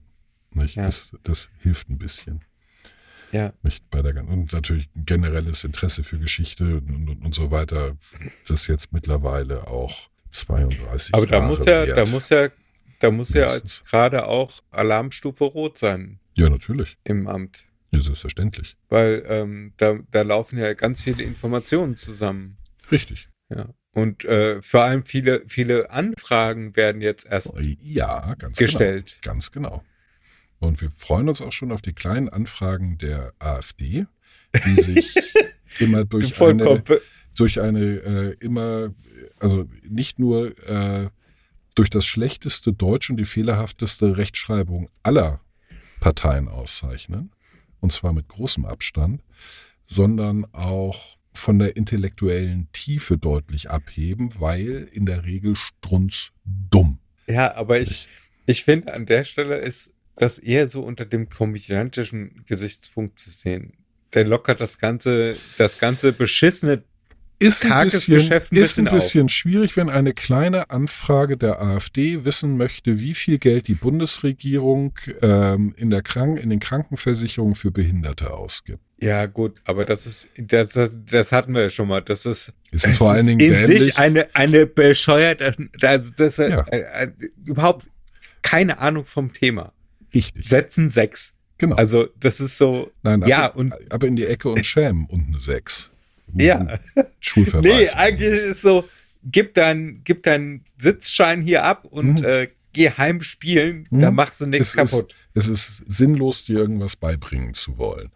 Nicht? 0.52 0.76
Ja. 0.76 0.84
Das, 0.84 1.16
das 1.22 1.50
hilft 1.60 1.88
ein 1.90 1.98
bisschen. 1.98 2.44
ja. 3.32 3.52
Nicht 3.62 3.88
bei 3.90 4.02
der 4.02 4.16
und 4.28 4.52
natürlich 4.52 4.88
ein 4.96 5.04
generelles 5.04 5.64
Interesse 5.64 6.04
für 6.04 6.18
Geschichte 6.18 6.78
und, 6.78 7.08
und, 7.08 7.24
und 7.24 7.34
so 7.34 7.50
weiter. 7.50 7.96
Das 8.46 8.66
jetzt 8.66 8.92
mittlerweile 8.92 9.66
auch 9.66 10.08
32 10.34 11.14
Aber 11.14 11.26
da 11.26 11.36
Jahre 11.36 11.46
muss 11.48 11.58
ja, 11.60 11.86
wert. 11.86 11.96
da 11.96 12.06
muss 12.06 12.28
ja, 12.28 12.48
da 13.00 13.10
muss 13.10 13.32
ja 13.32 13.40
Mindestens. 13.46 13.80
als 13.82 13.90
gerade 13.90 14.26
auch 14.26 14.60
Alarmstufe 14.70 15.44
rot 15.44 15.78
sein 15.78 16.18
ja, 16.34 16.48
natürlich. 16.48 16.96
im 17.04 17.28
Amt. 17.28 17.64
Ja, 17.90 18.00
selbstverständlich. 18.00 18.76
Weil 18.88 19.24
ähm, 19.28 19.72
da, 19.76 19.98
da 20.10 20.22
laufen 20.22 20.58
ja 20.58 20.74
ganz 20.74 21.02
viele 21.02 21.22
Informationen 21.22 21.94
zusammen. 21.96 22.56
Richtig. 22.90 23.28
Ja. 23.48 23.68
Und 23.92 24.24
äh, 24.24 24.60
vor 24.60 24.82
allem 24.82 25.04
viele, 25.04 25.44
viele 25.46 25.90
Anfragen 25.90 26.74
werden 26.74 27.00
jetzt 27.00 27.26
erst 27.26 27.54
Ja, 27.80 28.34
ganz 28.34 28.56
gestellt. 28.56 29.18
genau. 29.20 29.32
Ganz 29.34 29.52
genau. 29.52 29.84
Und 30.58 30.80
wir 30.80 30.90
freuen 30.90 31.28
uns 31.28 31.40
auch 31.40 31.52
schon 31.52 31.70
auf 31.70 31.82
die 31.82 31.92
kleinen 31.92 32.28
Anfragen 32.28 32.98
der 32.98 33.32
AfD, 33.38 34.06
die 34.66 34.82
sich 34.82 35.14
immer 35.78 36.04
durch 36.04 36.40
eine. 36.40 36.82
Durch 37.34 37.60
eine 37.60 37.80
äh, 37.80 38.36
immer, 38.40 38.94
also 39.38 39.68
nicht 39.88 40.18
nur 40.18 40.56
äh, 40.68 41.08
durch 41.74 41.90
das 41.90 42.06
schlechteste 42.06 42.72
Deutsch 42.72 43.10
und 43.10 43.16
die 43.16 43.24
fehlerhafteste 43.24 44.16
Rechtschreibung 44.16 44.88
aller 45.02 45.40
Parteien 46.00 46.48
auszeichnen, 46.48 47.32
und 47.80 47.92
zwar 47.92 48.12
mit 48.12 48.28
großem 48.28 48.64
Abstand, 48.64 49.22
sondern 49.86 50.46
auch 50.52 51.16
von 51.32 51.58
der 51.58 51.76
intellektuellen 51.76 52.68
Tiefe 52.72 53.18
deutlich 53.18 53.70
abheben, 53.70 54.30
weil 54.38 54.88
in 54.92 55.04
der 55.04 55.24
Regel 55.24 55.56
strunzdumm. 55.56 56.98
Ja, 57.26 57.54
aber 57.56 57.80
ich, 57.80 58.08
ich 58.46 58.64
finde, 58.64 58.94
an 58.94 59.06
der 59.06 59.24
Stelle 59.24 59.58
ist 59.58 59.92
das 60.14 60.38
eher 60.38 60.68
so 60.68 60.82
unter 60.82 61.04
dem 61.04 61.28
komödiantischen 61.28 62.44
Gesichtspunkt 62.46 63.18
zu 63.18 63.30
sehen. 63.30 63.72
Der 64.12 64.24
lockert 64.24 64.60
das 64.60 64.78
ganze, 64.78 65.36
das 65.58 65.80
ganze 65.80 66.12
beschissene 66.12 66.84
Ist 67.46 67.64
ein 67.64 67.84
bisschen, 67.88 68.32
ist 68.50 68.78
ein 68.78 68.84
bisschen 68.86 69.28
schwierig, 69.28 69.76
wenn 69.76 69.88
eine 69.90 70.12
kleine 70.12 70.70
Anfrage 70.70 71.36
der 71.36 71.60
AfD 71.60 72.24
wissen 72.24 72.56
möchte, 72.56 73.00
wie 73.00 73.14
viel 73.14 73.38
Geld 73.38 73.68
die 73.68 73.74
Bundesregierung 73.74 74.92
ähm, 75.22 75.74
in, 75.76 75.90
der 75.90 76.02
Krank 76.02 76.40
in 76.40 76.50
den 76.50 76.60
Krankenversicherungen 76.60 77.54
für 77.54 77.70
Behinderte 77.70 78.32
ausgibt. 78.32 78.80
Ja, 79.00 79.26
gut, 79.26 79.60
aber 79.64 79.84
das 79.84 80.06
ist, 80.06 80.28
das, 80.38 80.78
das 81.10 81.32
hatten 81.32 81.52
wir 81.54 81.62
ja 81.62 81.70
schon 81.70 81.88
mal. 81.88 82.00
Das 82.00 82.24
ist, 82.26 82.52
Es 82.70 82.84
ist 82.84 82.96
vor 82.96 83.12
allen 83.12 83.26
Dingen 83.26 83.40
in 83.40 83.52
dämlich. 83.52 83.82
sich 83.82 83.98
eine, 83.98 84.34
eine 84.34 84.66
bescheuerte, 84.66 85.54
also 85.82 86.10
das 86.16 86.36
Ja. 86.38 86.62
äh, 86.68 87.04
äh, 87.04 87.08
überhaupt 87.44 87.86
keine 88.42 88.78
Ahnung 88.78 89.04
vom 89.04 89.32
Thema. 89.32 89.72
richtig. 90.14 90.48
Setzen 90.48 90.88
sechs. 90.90 91.34
Genau. 91.58 91.76
Also, 91.76 92.08
das 92.18 92.40
ist 92.40 92.58
so, 92.58 92.90
Nein, 93.02 93.22
ja, 93.26 93.46
und 93.46 93.74
aber 93.92 94.06
in 94.06 94.16
die 94.16 94.26
Ecke 94.26 94.48
und 94.48 94.64
schämen 94.66 95.06
und 95.06 95.28
eine 95.28 95.38
6. 95.38 95.90
ja. 96.34 96.78
Schulverweis. 97.20 97.94
Nee, 97.94 98.00
eigentlich 98.00 98.40
ist 98.40 98.62
so, 98.62 98.88
gib 99.24 99.54
deinen 99.54 100.02
gib 100.04 100.22
deinen 100.22 100.62
Sitzschein 100.78 101.42
hier 101.42 101.64
ab 101.64 101.84
und 101.84 102.20
Mhm. 102.20 102.24
äh, 102.24 102.48
geh 102.72 102.90
heim 102.90 103.22
spielen, 103.22 103.86
Hm? 103.90 104.00
da 104.00 104.10
machst 104.10 104.40
du 104.40 104.46
nichts 104.46 104.74
es, 104.74 104.74
ist, 104.74 104.90
kaputt. 104.92 105.14
es 105.34 105.48
ist 105.48 105.82
sinnlos, 105.86 106.44
dir 106.44 106.58
irgendwas 106.58 106.96
beibringen 106.96 107.54
zu 107.54 107.78
wollen. 107.78 108.10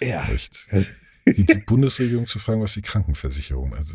Ja. 0.00 0.28
Echt. 0.30 0.66
Die, 1.26 1.44
die 1.46 1.54
Bundesregierung 1.58 2.26
zu 2.26 2.38
fragen, 2.38 2.60
was 2.60 2.74
die 2.74 2.82
Krankenversicherung. 2.82 3.74
Also, 3.74 3.94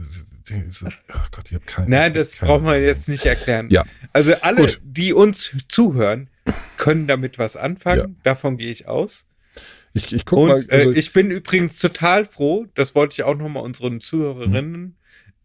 ach 1.10 1.30
Gott, 1.32 1.46
ich 1.50 1.54
habe 1.54 1.66
keine. 1.66 1.88
Nein, 1.90 2.14
das 2.14 2.34
keine 2.34 2.52
braucht 2.52 2.64
man 2.64 2.82
jetzt 2.82 3.08
nicht 3.08 3.26
erklären. 3.26 3.70
Ja. 3.70 3.86
Also 4.14 4.34
alle, 4.42 4.62
Gut. 4.62 4.82
die 4.84 5.14
uns 5.14 5.56
zuhören, 5.68 6.30
können 6.78 7.06
damit 7.06 7.38
was 7.38 7.56
anfangen. 7.56 8.00
Ja. 8.00 8.22
Davon 8.24 8.58
gehe 8.58 8.72
ich 8.72 8.88
aus. 8.88 9.26
Ich, 9.94 10.14
ich 10.14 10.26
guck 10.26 10.40
Und 10.40 10.48
mal. 10.50 10.66
Also, 10.70 10.92
äh, 10.92 10.98
ich 11.00 11.14
bin 11.14 11.32
übrigens 11.32 11.80
total 11.80 12.26
froh, 12.26 12.68
das 12.76 12.96
wollte 12.96 13.14
ich 13.14 13.24
auch 13.24 13.36
nochmal 13.36 13.64
unseren 13.64 14.00
Zuhörerinnen 14.02 14.96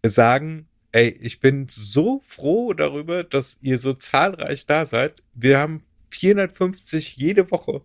sagen. 0.05 0.67
Ey, 0.93 1.09
ich 1.21 1.41
bin 1.41 1.67
so 1.69 2.21
froh 2.21 2.73
darüber, 2.73 3.25
dass 3.25 3.59
ihr 3.63 3.79
so 3.79 3.95
zahlreich 3.95 4.67
da 4.67 4.87
seid. 4.87 5.23
Wir 5.35 5.59
haben 5.59 5.83
450 6.11 7.17
jede 7.17 7.51
Woche 7.51 7.83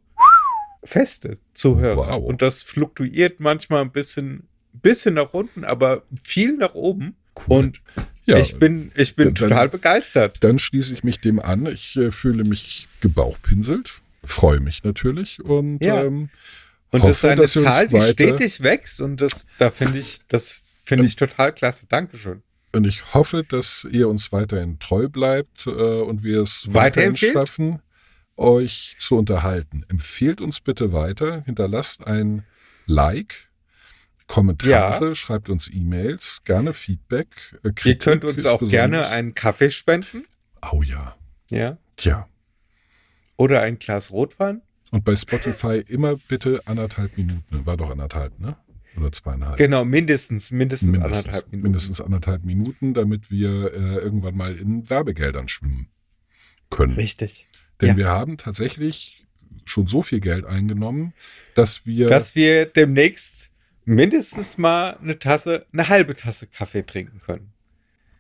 feste 0.83 1.37
Zuhörer. 1.53 1.97
Wow. 2.19 2.23
Und 2.23 2.41
das 2.41 2.63
fluktuiert 2.63 3.39
manchmal 3.39 3.81
ein 3.81 3.91
bisschen, 3.91 4.47
bisschen 4.73 5.15
nach 5.15 5.33
unten, 5.33 5.63
aber 5.63 6.03
viel 6.23 6.53
nach 6.55 6.73
oben. 6.75 7.15
cool. 7.47 7.57
Und 7.57 7.81
ja, 8.25 8.37
ich 8.37 8.59
bin, 8.59 8.91
ich 8.95 9.15
bin 9.15 9.33
Dann- 9.33 9.49
total 9.49 9.69
begeistert. 9.69 10.37
dann 10.41 10.59
schließe 10.59 10.93
ich 10.93 11.03
mich 11.03 11.19
dem 11.19 11.39
an. 11.39 11.65
Ich 11.65 11.95
äh, 11.97 12.11
fühle 12.11 12.43
mich 12.43 12.87
gebauchpinselt, 13.01 14.01
freue 14.23 14.59
mich 14.59 14.83
natürlich 14.83 15.43
und 15.43 15.83
Ja. 15.83 16.03
ähm, 16.03 16.29
Und 16.91 17.03
hoffe, 17.03 17.09
das 17.09 17.17
ist 17.17 17.25
eine 17.25 17.41
dass 17.41 17.53
Zahl, 17.53 17.87
die 17.87 18.01
stetig 18.01 18.61
wächst 18.63 19.01
und 19.01 19.17
das, 19.21 19.45
da 19.57 19.69
finde 19.71 19.99
ich, 19.99 20.19
das 20.27 20.61
finde 20.83 21.05
ich 21.05 21.15
total 21.15 21.53
klasse. 21.53 21.85
Dankeschön. 21.87 22.41
Und 22.71 22.85
ich 22.85 23.13
hoffe, 23.13 23.43
dass 23.43 23.87
ihr 23.91 24.07
uns 24.09 24.31
weiterhin 24.31 24.79
treu 24.79 25.07
bleibt 25.07 25.65
äh, 25.65 25.69
und 25.69 26.23
wir 26.23 26.41
es 26.41 26.67
weiterhin 26.71 27.15
schaffen, 27.15 27.81
euch 28.37 28.95
zu 28.99 29.17
unterhalten. 29.17 29.83
Empfehlt 29.89 30.39
uns 30.39 30.61
bitte 30.61 30.93
weiter, 30.93 31.43
hinterlasst 31.45 32.05
ein 32.05 32.43
Like, 32.85 33.49
Kommentare, 34.27 35.15
schreibt 35.15 35.49
uns 35.49 35.69
E-Mails, 35.73 36.41
gerne 36.45 36.73
Feedback. 36.73 37.27
Äh, 37.63 37.67
Ihr 37.69 37.73
Kritik 37.73 37.99
könnt 38.01 38.25
uns 38.25 38.45
auch 38.45 38.61
gerne 38.61 39.07
einen 39.09 39.33
Kaffee 39.33 39.71
spenden. 39.71 40.25
Oh 40.71 40.83
ja. 40.83 41.15
Ja. 41.49 41.77
Tja. 41.97 42.27
Oder 43.39 43.61
ein 43.61 43.79
Glas 43.79 44.11
Rotwein. 44.11 44.61
Und 44.91 45.05
bei 45.05 45.15
Spotify 45.15 45.81
immer 45.87 46.17
bitte 46.27 46.61
anderthalb 46.65 47.15
Minuten. 47.17 47.65
War 47.65 47.77
doch 47.77 47.89
anderthalb, 47.89 48.37
ne? 48.39 48.57
Oder 48.97 49.11
zweieinhalb. 49.13 49.55
Genau, 49.57 49.85
mindestens, 49.85 50.51
mindestens, 50.51 50.89
mindestens, 50.91 51.15
anderthalb 51.25 51.45
Minuten. 51.51 51.63
mindestens 51.63 52.01
anderthalb 52.01 52.43
Minuten, 52.43 52.93
damit 52.93 53.31
wir 53.31 53.73
äh, 53.73 53.95
irgendwann 53.99 54.35
mal 54.35 54.55
in 54.57 54.89
Werbegeldern 54.89 55.47
schwimmen 55.47 55.87
können. 56.69 56.95
Richtig. 56.95 57.47
Denn 57.79 57.89
Ja. 57.89 57.97
wir 57.97 58.07
haben 58.09 58.35
tatsächlich 58.37 59.25
schon 59.63 59.87
so 59.87 60.01
viel 60.01 60.19
Geld 60.19 60.45
eingenommen, 60.45 61.13
dass 61.55 61.85
wir 61.85 62.09
Dass 62.09 62.35
wir 62.35 62.65
demnächst 62.65 63.51
mindestens 63.85 64.57
mal 64.57 64.97
eine 65.01 65.17
Tasse, 65.17 65.65
eine 65.71 65.87
halbe 65.87 66.15
Tasse 66.15 66.45
Kaffee 66.47 66.85
trinken 66.85 67.19
können. 67.19 67.53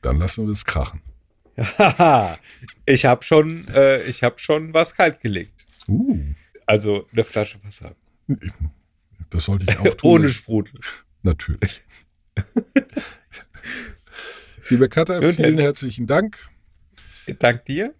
dann 0.01 0.17
lassen 0.17 0.45
wir 0.45 0.53
es 0.53 0.63
krachen. 0.63 1.01
Haha, 1.77 2.37
ich 2.85 3.05
habe 3.05 3.23
schon, 3.23 3.67
äh, 3.69 4.01
ich 4.03 4.23
habe 4.23 4.39
schon 4.39 4.73
was 4.73 4.95
kalt 4.95 5.21
gelegt. 5.21 5.65
Uh, 5.87 6.19
Also 6.65 7.07
eine 7.11 7.23
Flasche 7.23 7.59
Wasser. 7.63 7.95
das 9.29 9.45
sollte 9.45 9.65
ich 9.69 9.77
auch 9.79 9.93
tun. 9.95 10.11
Ohne 10.21 10.29
Sprudel. 10.29 10.79
Natürlich. 11.23 11.81
Liebe 14.69 14.87
Katha, 14.87 15.21
vielen 15.21 15.57
herzlichen 15.57 16.05
Dank. 16.07 16.37
Dank 17.39 17.65
dir. 17.65 17.93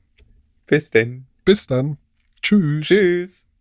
Bis 0.66 0.90
denn. 0.92 1.26
Bis 1.46 1.66
dann. 1.68 1.98
Tschüss. 2.42 2.88
Tschüss. 2.88 3.49